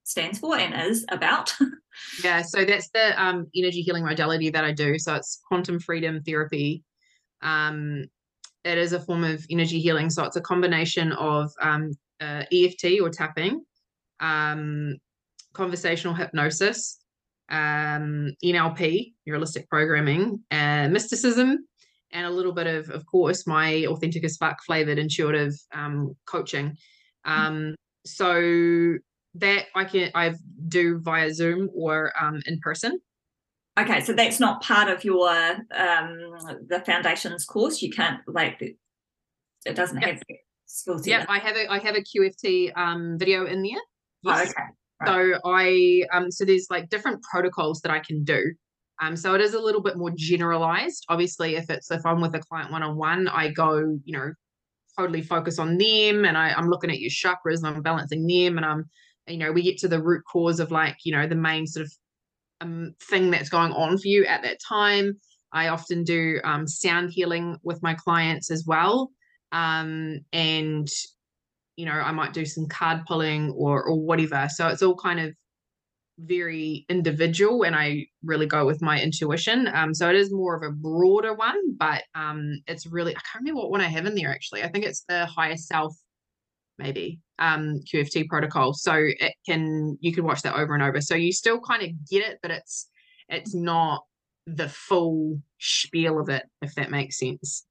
stands 0.04 0.40
for 0.40 0.58
and 0.58 0.90
is 0.90 1.06
about? 1.10 1.56
yeah, 2.24 2.42
so 2.42 2.66
that's 2.66 2.90
the 2.94 3.22
um, 3.22 3.48
energy 3.56 3.82
healing 3.82 4.06
modality 4.06 4.50
that 4.50 4.64
I 4.64 4.72
do. 4.72 4.98
So 5.00 5.16
it's 5.16 5.42
quantum 5.48 5.80
freedom 5.80 6.22
therapy. 6.24 6.84
Um, 7.42 8.06
it 8.64 8.78
is 8.78 8.94
a 8.94 9.00
form 9.00 9.24
of 9.24 9.46
energy 9.50 9.80
healing. 9.80 10.10
So 10.10 10.24
it's 10.24 10.36
a 10.36 10.42
combination 10.42 11.12
of 11.14 11.52
um, 11.62 11.92
uh, 12.22 12.44
EFT 12.52 13.02
or 13.02 13.10
tapping, 13.10 13.64
um, 14.20 14.96
conversational 15.54 16.14
hypnosis, 16.14 17.00
um, 17.50 18.32
NLP, 18.44 19.14
neuralistic 19.28 19.68
programming, 19.68 20.42
mysticism, 20.52 21.68
and 22.12 22.26
a 22.26 22.30
little 22.30 22.54
bit 22.54 22.68
of, 22.68 22.90
of 22.90 23.06
course, 23.06 23.46
my 23.46 23.86
authentic 23.86 24.24
as 24.24 24.38
fuck 24.38 24.64
flavored 24.64 24.98
intuitive 24.98 25.54
um, 25.74 26.16
coaching. 26.26 26.78
Um, 27.26 27.76
so 28.06 28.98
that 29.36 29.66
I 29.76 29.86
can 29.86 30.12
I 30.14 30.34
do 30.68 31.00
via 31.00 31.34
Zoom 31.34 31.70
or 31.74 32.14
um, 32.22 32.42
in 32.46 32.60
person. 32.60 33.00
Okay, 33.80 34.02
so 34.02 34.14
that's 34.14 34.40
not 34.40 34.62
part 34.62 34.88
of 34.88 35.04
your 35.04 35.30
um, 35.30 36.18
the 36.68 36.82
foundations 36.86 37.44
course. 37.46 37.82
You 37.82 37.90
can't 37.90 38.20
like 38.28 38.62
it 39.66 39.76
doesn't 39.76 40.02
yep. 40.02 40.10
have 40.10 40.24
skills. 40.66 41.08
Yeah, 41.08 41.26
I 41.28 41.40
have 41.40 41.56
a 41.56 41.72
I 41.72 41.80
have 41.80 41.96
a 41.96 42.02
QFT 42.02 42.78
um, 42.78 43.18
video 43.18 43.46
in 43.46 43.64
there. 43.64 43.82
Oh, 44.26 44.42
okay. 44.42 44.54
Right. 45.02 45.08
So 45.08 45.40
I 45.46 46.04
um 46.14 46.30
so 46.30 46.46
there's 46.46 46.68
like 46.70 46.90
different 46.90 47.22
protocols 47.24 47.82
that 47.82 47.92
I 47.92 48.00
can 48.00 48.24
do. 48.24 48.54
Um, 49.02 49.18
so 49.18 49.34
it 49.34 49.42
is 49.42 49.56
a 49.56 49.60
little 49.60 49.82
bit 49.82 49.98
more 49.98 50.12
generalized. 50.16 51.06
Obviously, 51.10 51.56
if 51.56 51.70
it's 51.70 51.90
if 51.90 52.06
I'm 52.06 52.22
with 52.22 52.36
a 52.36 52.40
client 52.40 52.72
one 52.72 52.84
on 52.84 52.96
one, 52.96 53.28
I 53.28 53.50
go, 53.50 54.00
you 54.06 54.14
know, 54.18 54.34
totally 54.98 55.22
focus 55.22 55.60
on 55.60 55.78
them 55.78 56.26
and 56.26 56.38
I, 56.38 56.52
I'm 56.52 56.70
looking 56.70 56.92
at 56.92 57.00
your 57.00 57.10
chakras 57.10 57.58
and 57.58 57.68
I'm 57.68 57.82
balancing 57.82 58.28
them 58.28 58.58
and 58.58 58.66
I'm, 58.66 58.86
you 59.28 59.38
know, 59.38 59.52
we 59.52 59.64
get 59.64 59.78
to 59.80 59.88
the 59.88 60.02
root 60.02 60.24
cause 60.32 60.60
of 60.60 60.72
like, 60.72 60.98
you 61.04 61.12
know, 61.12 61.28
the 61.28 61.36
main 61.36 61.66
sort 61.66 61.86
of 61.86 61.94
um, 62.64 62.96
thing 63.10 63.32
that's 63.32 63.50
going 63.50 63.72
on 63.72 63.98
for 63.98 64.08
you 64.08 64.26
at 64.26 64.44
that 64.44 64.60
time. 64.68 65.20
I 65.52 65.68
often 65.68 66.04
do 66.04 66.40
um, 66.44 66.68
sound 66.68 67.12
healing 67.12 67.58
with 67.64 67.84
my 67.84 67.94
clients 67.94 68.50
as 68.50 68.64
well. 68.66 69.12
Um, 69.52 70.22
and, 70.32 70.88
you 71.76 71.86
know, 71.86 71.92
I 71.92 72.12
might 72.12 72.34
do 72.34 72.46
some 72.46 72.68
card 72.68 73.06
pulling 73.06 73.52
or, 73.52 73.84
or 73.84 74.00
whatever. 74.00 74.48
So 74.50 74.68
it's 74.70 74.82
all 74.82 74.96
kind 74.96 75.20
of 75.20 75.34
very 76.20 76.86
individual 76.90 77.64
and 77.64 77.76
I 77.76 78.08
really 78.24 78.46
go 78.46 78.66
with 78.66 78.82
my 78.82 79.00
intuition. 79.02 79.68
Um, 79.74 79.94
so 79.94 80.10
it 80.10 80.16
is 80.16 80.32
more 80.32 80.56
of 80.56 80.64
a 80.64 80.72
broader 80.72 81.34
one, 81.34 81.76
but 81.78 82.04
um, 82.16 82.62
it's 82.68 82.88
really, 82.88 83.12
I 83.16 83.20
can't 83.32 83.44
remember 83.44 83.62
what 83.62 83.72
one 83.72 83.82
I 83.82 83.88
have 83.88 84.06
in 84.06 84.16
there 84.16 84.32
actually. 84.32 84.64
I 84.64 84.70
think 84.70 84.86
it's 84.86 85.04
the 85.08 85.26
higher 85.26 85.58
self, 85.58 85.96
maybe, 86.78 87.20
um, 87.40 87.80
QFT 87.92 88.28
protocol. 88.28 88.74
So 88.74 88.94
it 88.96 89.34
can, 89.48 89.98
you 90.02 90.14
can 90.14 90.26
watch 90.26 90.42
that 90.44 90.56
over 90.56 90.74
and 90.74 90.84
over. 90.84 91.02
So 91.02 91.16
you 91.16 91.32
still 91.32 91.60
kind 91.60 91.84
of 91.84 91.90
get 92.10 92.24
it, 92.24 92.40
but 92.42 92.52
it's, 92.52 92.90
it's 93.30 93.54
not 93.54 94.04
the 94.46 94.70
full 94.70 95.42
spiel 95.60 96.20
of 96.20 96.30
it, 96.30 96.44
if 96.62 96.76
that 96.76 96.92
makes 96.92 97.20
sense. 97.20 97.66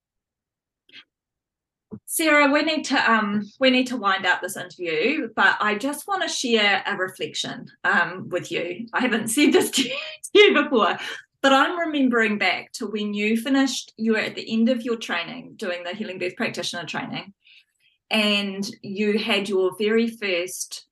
Sarah, 2.06 2.50
we 2.50 2.62
need 2.62 2.84
to 2.86 3.10
um, 3.10 3.42
we 3.60 3.70
need 3.70 3.86
to 3.88 3.96
wind 3.96 4.26
up 4.26 4.40
this 4.40 4.56
interview, 4.56 5.28
but 5.34 5.56
I 5.60 5.74
just 5.74 6.06
want 6.08 6.22
to 6.22 6.28
share 6.28 6.82
a 6.86 6.96
reflection 6.96 7.66
um, 7.84 8.28
with 8.28 8.50
you. 8.50 8.86
I 8.92 9.00
haven't 9.00 9.28
said 9.28 9.52
this 9.52 9.70
to 9.72 9.90
you 10.34 10.54
before, 10.54 10.98
but 11.42 11.52
I'm 11.52 11.78
remembering 11.78 12.38
back 12.38 12.72
to 12.74 12.86
when 12.86 13.14
you 13.14 13.36
finished. 13.36 13.92
You 13.96 14.12
were 14.12 14.18
at 14.18 14.34
the 14.34 14.52
end 14.52 14.68
of 14.68 14.82
your 14.82 14.96
training, 14.96 15.54
doing 15.56 15.84
the 15.84 15.94
healing 15.94 16.18
birth 16.18 16.36
practitioner 16.36 16.86
training, 16.86 17.34
and 18.12 18.64
you 18.82 19.18
had 19.18 19.48
your 19.48 19.76
very 19.76 20.08
first 20.08 20.86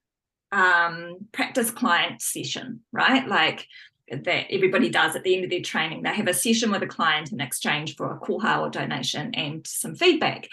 um, 0.50 1.26
practice 1.30 1.70
client 1.70 2.20
session, 2.20 2.80
right? 2.90 3.28
Like 3.28 3.68
that 4.10 4.46
everybody 4.50 4.88
does 4.90 5.14
at 5.14 5.22
the 5.22 5.36
end 5.36 5.44
of 5.44 5.50
their 5.50 5.60
training. 5.60 6.02
They 6.02 6.12
have 6.12 6.26
a 6.26 6.34
session 6.34 6.72
with 6.72 6.82
a 6.82 6.88
client 6.88 7.30
in 7.30 7.40
exchange 7.40 7.94
for 7.94 8.12
a 8.12 8.18
koha 8.18 8.60
or 8.60 8.68
donation 8.68 9.32
and 9.34 9.64
some 9.64 9.94
feedback 9.94 10.48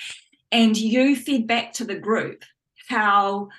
and 0.52 0.78
you 0.78 1.16
fed 1.16 1.48
back 1.48 1.74
to 1.74 1.86
the 1.86 1.96
group 1.96 2.44
how 2.88 3.50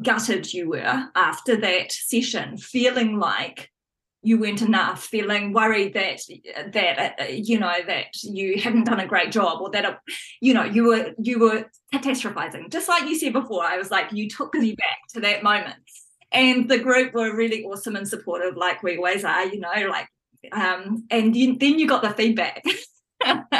gutted 0.00 0.52
you 0.52 0.70
were 0.70 1.08
after 1.14 1.56
that 1.56 1.92
session, 1.92 2.56
feeling 2.56 3.18
like 3.18 3.70
you 4.22 4.38
weren't 4.38 4.62
enough, 4.62 5.04
feeling 5.04 5.52
worried 5.52 5.94
that 5.94 6.20
that 6.72 7.20
uh, 7.20 7.24
you 7.24 7.58
know 7.58 7.74
that 7.86 8.22
you 8.22 8.60
hadn't 8.60 8.84
done 8.84 9.00
a 9.00 9.06
great 9.06 9.32
job, 9.32 9.60
or 9.60 9.70
that 9.70 9.98
you 10.40 10.54
know 10.54 10.64
you 10.64 10.84
were 10.84 11.10
you 11.18 11.38
were 11.38 11.66
catastrophizing. 11.92 12.70
Just 12.70 12.88
like 12.88 13.08
you 13.08 13.18
said 13.18 13.32
before, 13.32 13.64
I 13.64 13.76
was 13.76 13.90
like 13.90 14.12
you 14.12 14.28
took 14.28 14.54
me 14.54 14.74
back 14.74 14.98
to 15.14 15.20
that 15.20 15.42
moment, 15.42 15.76
and 16.30 16.68
the 16.68 16.78
group 16.78 17.14
were 17.14 17.36
really 17.36 17.64
awesome 17.64 17.96
and 17.96 18.06
supportive, 18.06 18.56
like 18.56 18.82
we 18.82 18.96
always 18.96 19.24
are. 19.24 19.46
You 19.46 19.60
know, 19.60 19.88
like 19.88 20.08
um, 20.50 21.04
and 21.10 21.36
you, 21.36 21.56
then 21.56 21.78
you 21.78 21.86
got 21.86 22.02
the 22.02 22.10
feedback. 22.10 22.64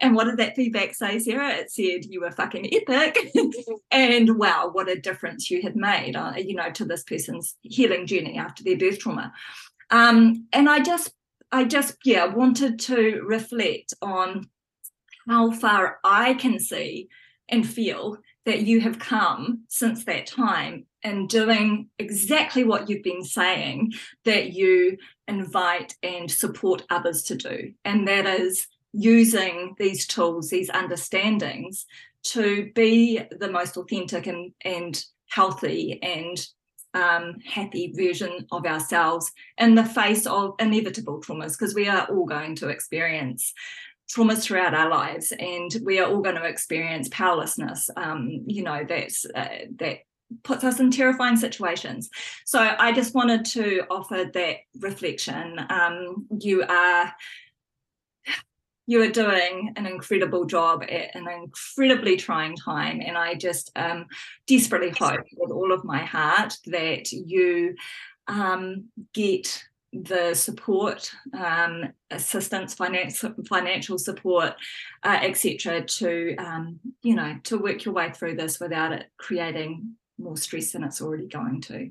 and 0.00 0.14
what 0.14 0.24
did 0.24 0.36
that 0.36 0.54
feedback 0.54 0.94
say, 0.94 1.18
Sarah? 1.18 1.54
It 1.54 1.70
said 1.70 2.04
you 2.04 2.20
were 2.20 2.30
fucking 2.30 2.72
epic, 2.72 3.32
and 3.90 4.38
wow, 4.38 4.70
what 4.72 4.88
a 4.88 5.00
difference 5.00 5.50
you 5.50 5.62
had 5.62 5.74
made, 5.74 6.14
uh, 6.14 6.34
you 6.36 6.54
know, 6.54 6.70
to 6.70 6.84
this 6.84 7.02
person's 7.02 7.56
healing 7.62 8.06
journey 8.06 8.38
after 8.38 8.62
their 8.62 8.76
birth 8.78 9.00
trauma. 9.00 9.32
Um, 9.92 10.48
and 10.52 10.68
I 10.68 10.80
just, 10.80 11.12
I 11.52 11.64
just, 11.64 11.96
yeah, 12.04 12.24
wanted 12.24 12.80
to 12.80 13.22
reflect 13.24 13.94
on 14.02 14.48
how 15.28 15.52
far 15.52 15.98
I 16.02 16.34
can 16.34 16.58
see 16.58 17.08
and 17.48 17.68
feel 17.68 18.16
that 18.46 18.62
you 18.62 18.80
have 18.80 18.98
come 18.98 19.64
since 19.68 20.04
that 20.04 20.26
time 20.26 20.86
and 21.04 21.28
doing 21.28 21.88
exactly 21.98 22.64
what 22.64 22.88
you've 22.88 23.02
been 23.02 23.22
saying 23.22 23.92
that 24.24 24.52
you 24.52 24.96
invite 25.28 25.94
and 26.02 26.30
support 26.30 26.84
others 26.90 27.22
to 27.24 27.36
do. 27.36 27.72
And 27.84 28.08
that 28.08 28.26
is 28.26 28.66
using 28.92 29.74
these 29.78 30.06
tools, 30.06 30.48
these 30.48 30.70
understandings 30.70 31.84
to 32.24 32.70
be 32.74 33.20
the 33.38 33.50
most 33.50 33.76
authentic 33.76 34.26
and, 34.26 34.52
and 34.64 35.04
healthy 35.28 36.00
and 36.02 36.44
um, 36.94 37.38
happy 37.40 37.92
version 37.96 38.46
of 38.50 38.66
ourselves 38.66 39.32
in 39.58 39.74
the 39.74 39.84
face 39.84 40.26
of 40.26 40.54
inevitable 40.58 41.20
traumas, 41.20 41.58
because 41.58 41.74
we 41.74 41.88
are 41.88 42.06
all 42.10 42.26
going 42.26 42.56
to 42.56 42.68
experience 42.68 43.52
traumas 44.10 44.42
throughout 44.42 44.74
our 44.74 44.90
lives, 44.90 45.32
and 45.38 45.74
we 45.84 45.98
are 45.98 46.10
all 46.10 46.20
going 46.20 46.36
to 46.36 46.44
experience 46.44 47.08
powerlessness. 47.08 47.88
Um, 47.96 48.42
you 48.46 48.62
know, 48.62 48.84
that's 48.86 49.24
uh, 49.34 49.66
that 49.76 49.98
puts 50.42 50.64
us 50.64 50.80
in 50.80 50.90
terrifying 50.90 51.36
situations. 51.36 52.08
So 52.46 52.58
I 52.58 52.92
just 52.92 53.14
wanted 53.14 53.44
to 53.46 53.82
offer 53.90 54.30
that 54.32 54.56
reflection. 54.80 55.60
Um, 55.68 56.26
you 56.40 56.62
are 56.62 57.14
you 58.92 59.00
are 59.00 59.08
doing 59.08 59.72
an 59.76 59.86
incredible 59.86 60.44
job 60.44 60.82
at 60.82 61.14
an 61.14 61.26
incredibly 61.26 62.14
trying 62.14 62.54
time. 62.54 63.00
And 63.00 63.16
I 63.16 63.34
just 63.34 63.72
um, 63.74 64.04
desperately 64.46 64.90
hope 64.90 65.24
with 65.38 65.50
all 65.50 65.72
of 65.72 65.82
my 65.82 66.04
heart 66.04 66.58
that 66.66 67.10
you 67.10 67.74
um, 68.28 68.84
get 69.14 69.64
the 69.94 70.34
support, 70.34 71.10
um, 71.32 71.94
assistance, 72.10 72.74
financial 72.74 73.32
financial 73.48 73.98
support, 73.98 74.52
uh, 75.02 75.18
etc., 75.22 75.84
to 75.84 76.36
um, 76.36 76.78
you 77.02 77.14
know 77.14 77.38
to 77.44 77.56
work 77.56 77.86
your 77.86 77.94
way 77.94 78.10
through 78.10 78.36
this 78.36 78.60
without 78.60 78.92
it 78.92 79.06
creating 79.16 79.94
more 80.18 80.36
stress 80.36 80.72
than 80.72 80.84
it's 80.84 81.00
already 81.00 81.28
going 81.28 81.62
to. 81.62 81.90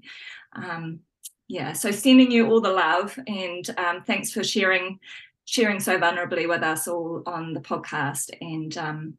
Um, 0.53 0.99
yeah, 1.47 1.73
so 1.73 1.91
sending 1.91 2.31
you 2.31 2.47
all 2.47 2.61
the 2.61 2.71
love 2.71 3.19
and 3.27 3.69
um, 3.77 4.03
thanks 4.03 4.31
for 4.31 4.43
sharing 4.43 4.99
sharing 5.51 5.81
so 5.81 5.99
vulnerably 5.99 6.47
with 6.47 6.63
us 6.63 6.87
all 6.87 7.23
on 7.25 7.51
the 7.51 7.59
podcast. 7.59 8.29
And 8.39 8.75
um, 8.77 9.15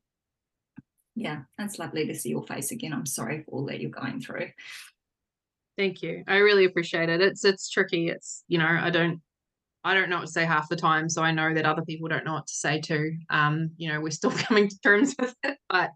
yeah, 1.15 1.43
it's 1.59 1.79
lovely 1.79 2.07
to 2.07 2.15
see 2.15 2.31
your 2.31 2.43
face 2.43 2.71
again. 2.71 2.95
I'm 2.95 3.05
sorry 3.05 3.43
for 3.43 3.51
all 3.51 3.67
that 3.67 3.81
you're 3.81 3.91
going 3.91 4.19
through. 4.19 4.49
Thank 5.77 6.01
you. 6.03 6.25
I 6.27 6.37
really 6.37 6.65
appreciate 6.65 7.11
it. 7.11 7.21
It's 7.21 7.45
it's 7.45 7.69
tricky. 7.69 8.09
It's 8.09 8.45
you 8.49 8.57
know 8.57 8.67
I 8.67 8.89
don't 8.89 9.21
I 9.85 9.93
don't 9.93 10.09
know 10.09 10.21
what 10.21 10.27
to 10.27 10.33
say 10.33 10.47
half 10.47 10.71
the 10.71 10.77
time, 10.77 11.11
so 11.11 11.23
I 11.23 11.33
know 11.33 11.53
that 11.53 11.67
other 11.67 11.83
people 11.83 12.09
don't 12.09 12.25
know 12.25 12.35
what 12.35 12.47
to 12.47 12.55
say 12.55 12.81
too. 12.81 13.19
Um, 13.29 13.73
you 13.77 13.93
know, 13.93 14.01
we're 14.01 14.11
still 14.11 14.31
coming 14.49 14.69
to 14.69 14.81
terms 14.81 15.15
with 15.19 15.35
it, 15.45 15.59
but 15.69 15.91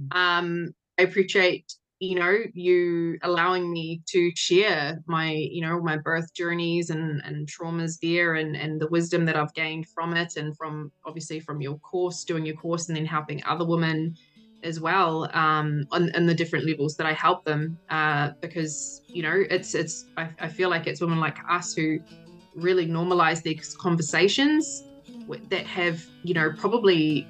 mm. 0.00 0.16
um, 0.16 0.68
I 1.00 1.02
appreciate 1.02 1.72
you 2.00 2.18
know 2.18 2.36
you 2.54 3.18
allowing 3.22 3.72
me 3.72 4.02
to 4.06 4.30
share 4.34 5.00
my 5.06 5.30
you 5.30 5.62
know 5.62 5.80
my 5.80 5.96
birth 5.96 6.32
journeys 6.34 6.90
and 6.90 7.22
and 7.24 7.48
traumas 7.48 7.98
there 8.00 8.34
and 8.34 8.56
and 8.56 8.80
the 8.80 8.88
wisdom 8.88 9.24
that 9.24 9.36
i've 9.36 9.54
gained 9.54 9.86
from 9.88 10.14
it 10.14 10.36
and 10.36 10.56
from 10.56 10.90
obviously 11.06 11.38
from 11.38 11.60
your 11.60 11.78
course 11.78 12.24
doing 12.24 12.44
your 12.44 12.56
course 12.56 12.88
and 12.88 12.96
then 12.96 13.06
helping 13.06 13.42
other 13.44 13.64
women 13.64 14.14
as 14.64 14.80
well 14.80 15.30
um 15.34 15.84
on, 15.92 16.10
on 16.16 16.26
the 16.26 16.34
different 16.34 16.66
levels 16.66 16.96
that 16.96 17.06
i 17.06 17.12
help 17.12 17.44
them 17.44 17.78
uh 17.90 18.30
because 18.40 19.00
you 19.06 19.22
know 19.22 19.44
it's 19.48 19.74
it's 19.74 20.06
I, 20.16 20.28
I 20.40 20.48
feel 20.48 20.70
like 20.70 20.86
it's 20.86 21.00
women 21.00 21.20
like 21.20 21.36
us 21.48 21.74
who 21.74 22.00
really 22.56 22.86
normalize 22.86 23.42
these 23.42 23.76
conversations 23.76 24.82
that 25.48 25.66
have 25.66 26.04
you 26.22 26.34
know 26.34 26.52
probably 26.58 27.26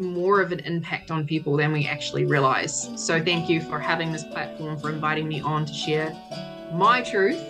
more 0.00 0.40
of 0.40 0.52
an 0.52 0.60
impact 0.60 1.10
on 1.10 1.26
people 1.26 1.56
than 1.56 1.72
we 1.72 1.86
actually 1.86 2.24
realize. 2.24 2.90
So 2.96 3.22
thank 3.22 3.48
you 3.48 3.60
for 3.60 3.78
having 3.78 4.12
this 4.12 4.24
platform, 4.24 4.78
for 4.78 4.90
inviting 4.90 5.28
me 5.28 5.40
on 5.40 5.66
to 5.66 5.72
share 5.72 6.16
my 6.72 7.02
truth. 7.02 7.42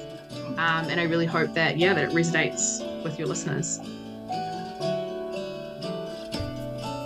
Um, 0.58 0.88
and 0.88 1.00
I 1.00 1.04
really 1.04 1.26
hope 1.26 1.54
that, 1.54 1.78
yeah, 1.78 1.94
that 1.94 2.04
it 2.04 2.10
resonates 2.10 2.82
with 3.02 3.18
your 3.18 3.28
listeners. 3.28 3.80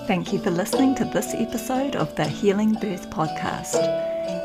Thank 0.07 0.33
you 0.33 0.39
for 0.39 0.51
listening 0.51 0.95
to 0.97 1.05
this 1.05 1.33
episode 1.35 1.97
of 1.97 2.15
the 2.17 2.25
Healing 2.25 2.75
Birth 2.75 3.09
Podcast. 3.11 3.77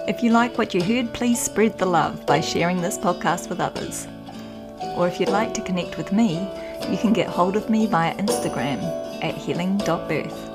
If 0.08 0.24
you 0.24 0.32
like 0.32 0.58
what 0.58 0.74
you 0.74 0.82
heard, 0.82 1.14
please 1.14 1.42
spread 1.42 1.78
the 1.78 1.86
love 1.86 2.26
by 2.26 2.40
sharing 2.40 2.82
this 2.82 2.98
podcast 2.98 3.50
with 3.50 3.60
others. 3.60 4.08
Or 4.96 5.08
if 5.08 5.20
you'd 5.20 5.30
like 5.30 5.54
to 5.56 5.62
connect 5.62 5.98
with 5.98 6.14
me, 6.14 6.36
you 6.90 6.98
can 6.98 7.12
get 7.12 7.28
hold 7.28 7.56
of 7.56 7.70
me 7.70 7.88
via 7.88 8.16
Instagram 8.16 8.82
at 9.24 9.36
healing.birth 9.36 10.47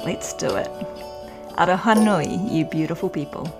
Let's 0.04 0.34
do 0.34 0.54
it. 0.56 0.68
Aroha 1.56 1.94
nui, 1.96 2.36
you 2.54 2.66
beautiful 2.66 3.08
people. 3.08 3.50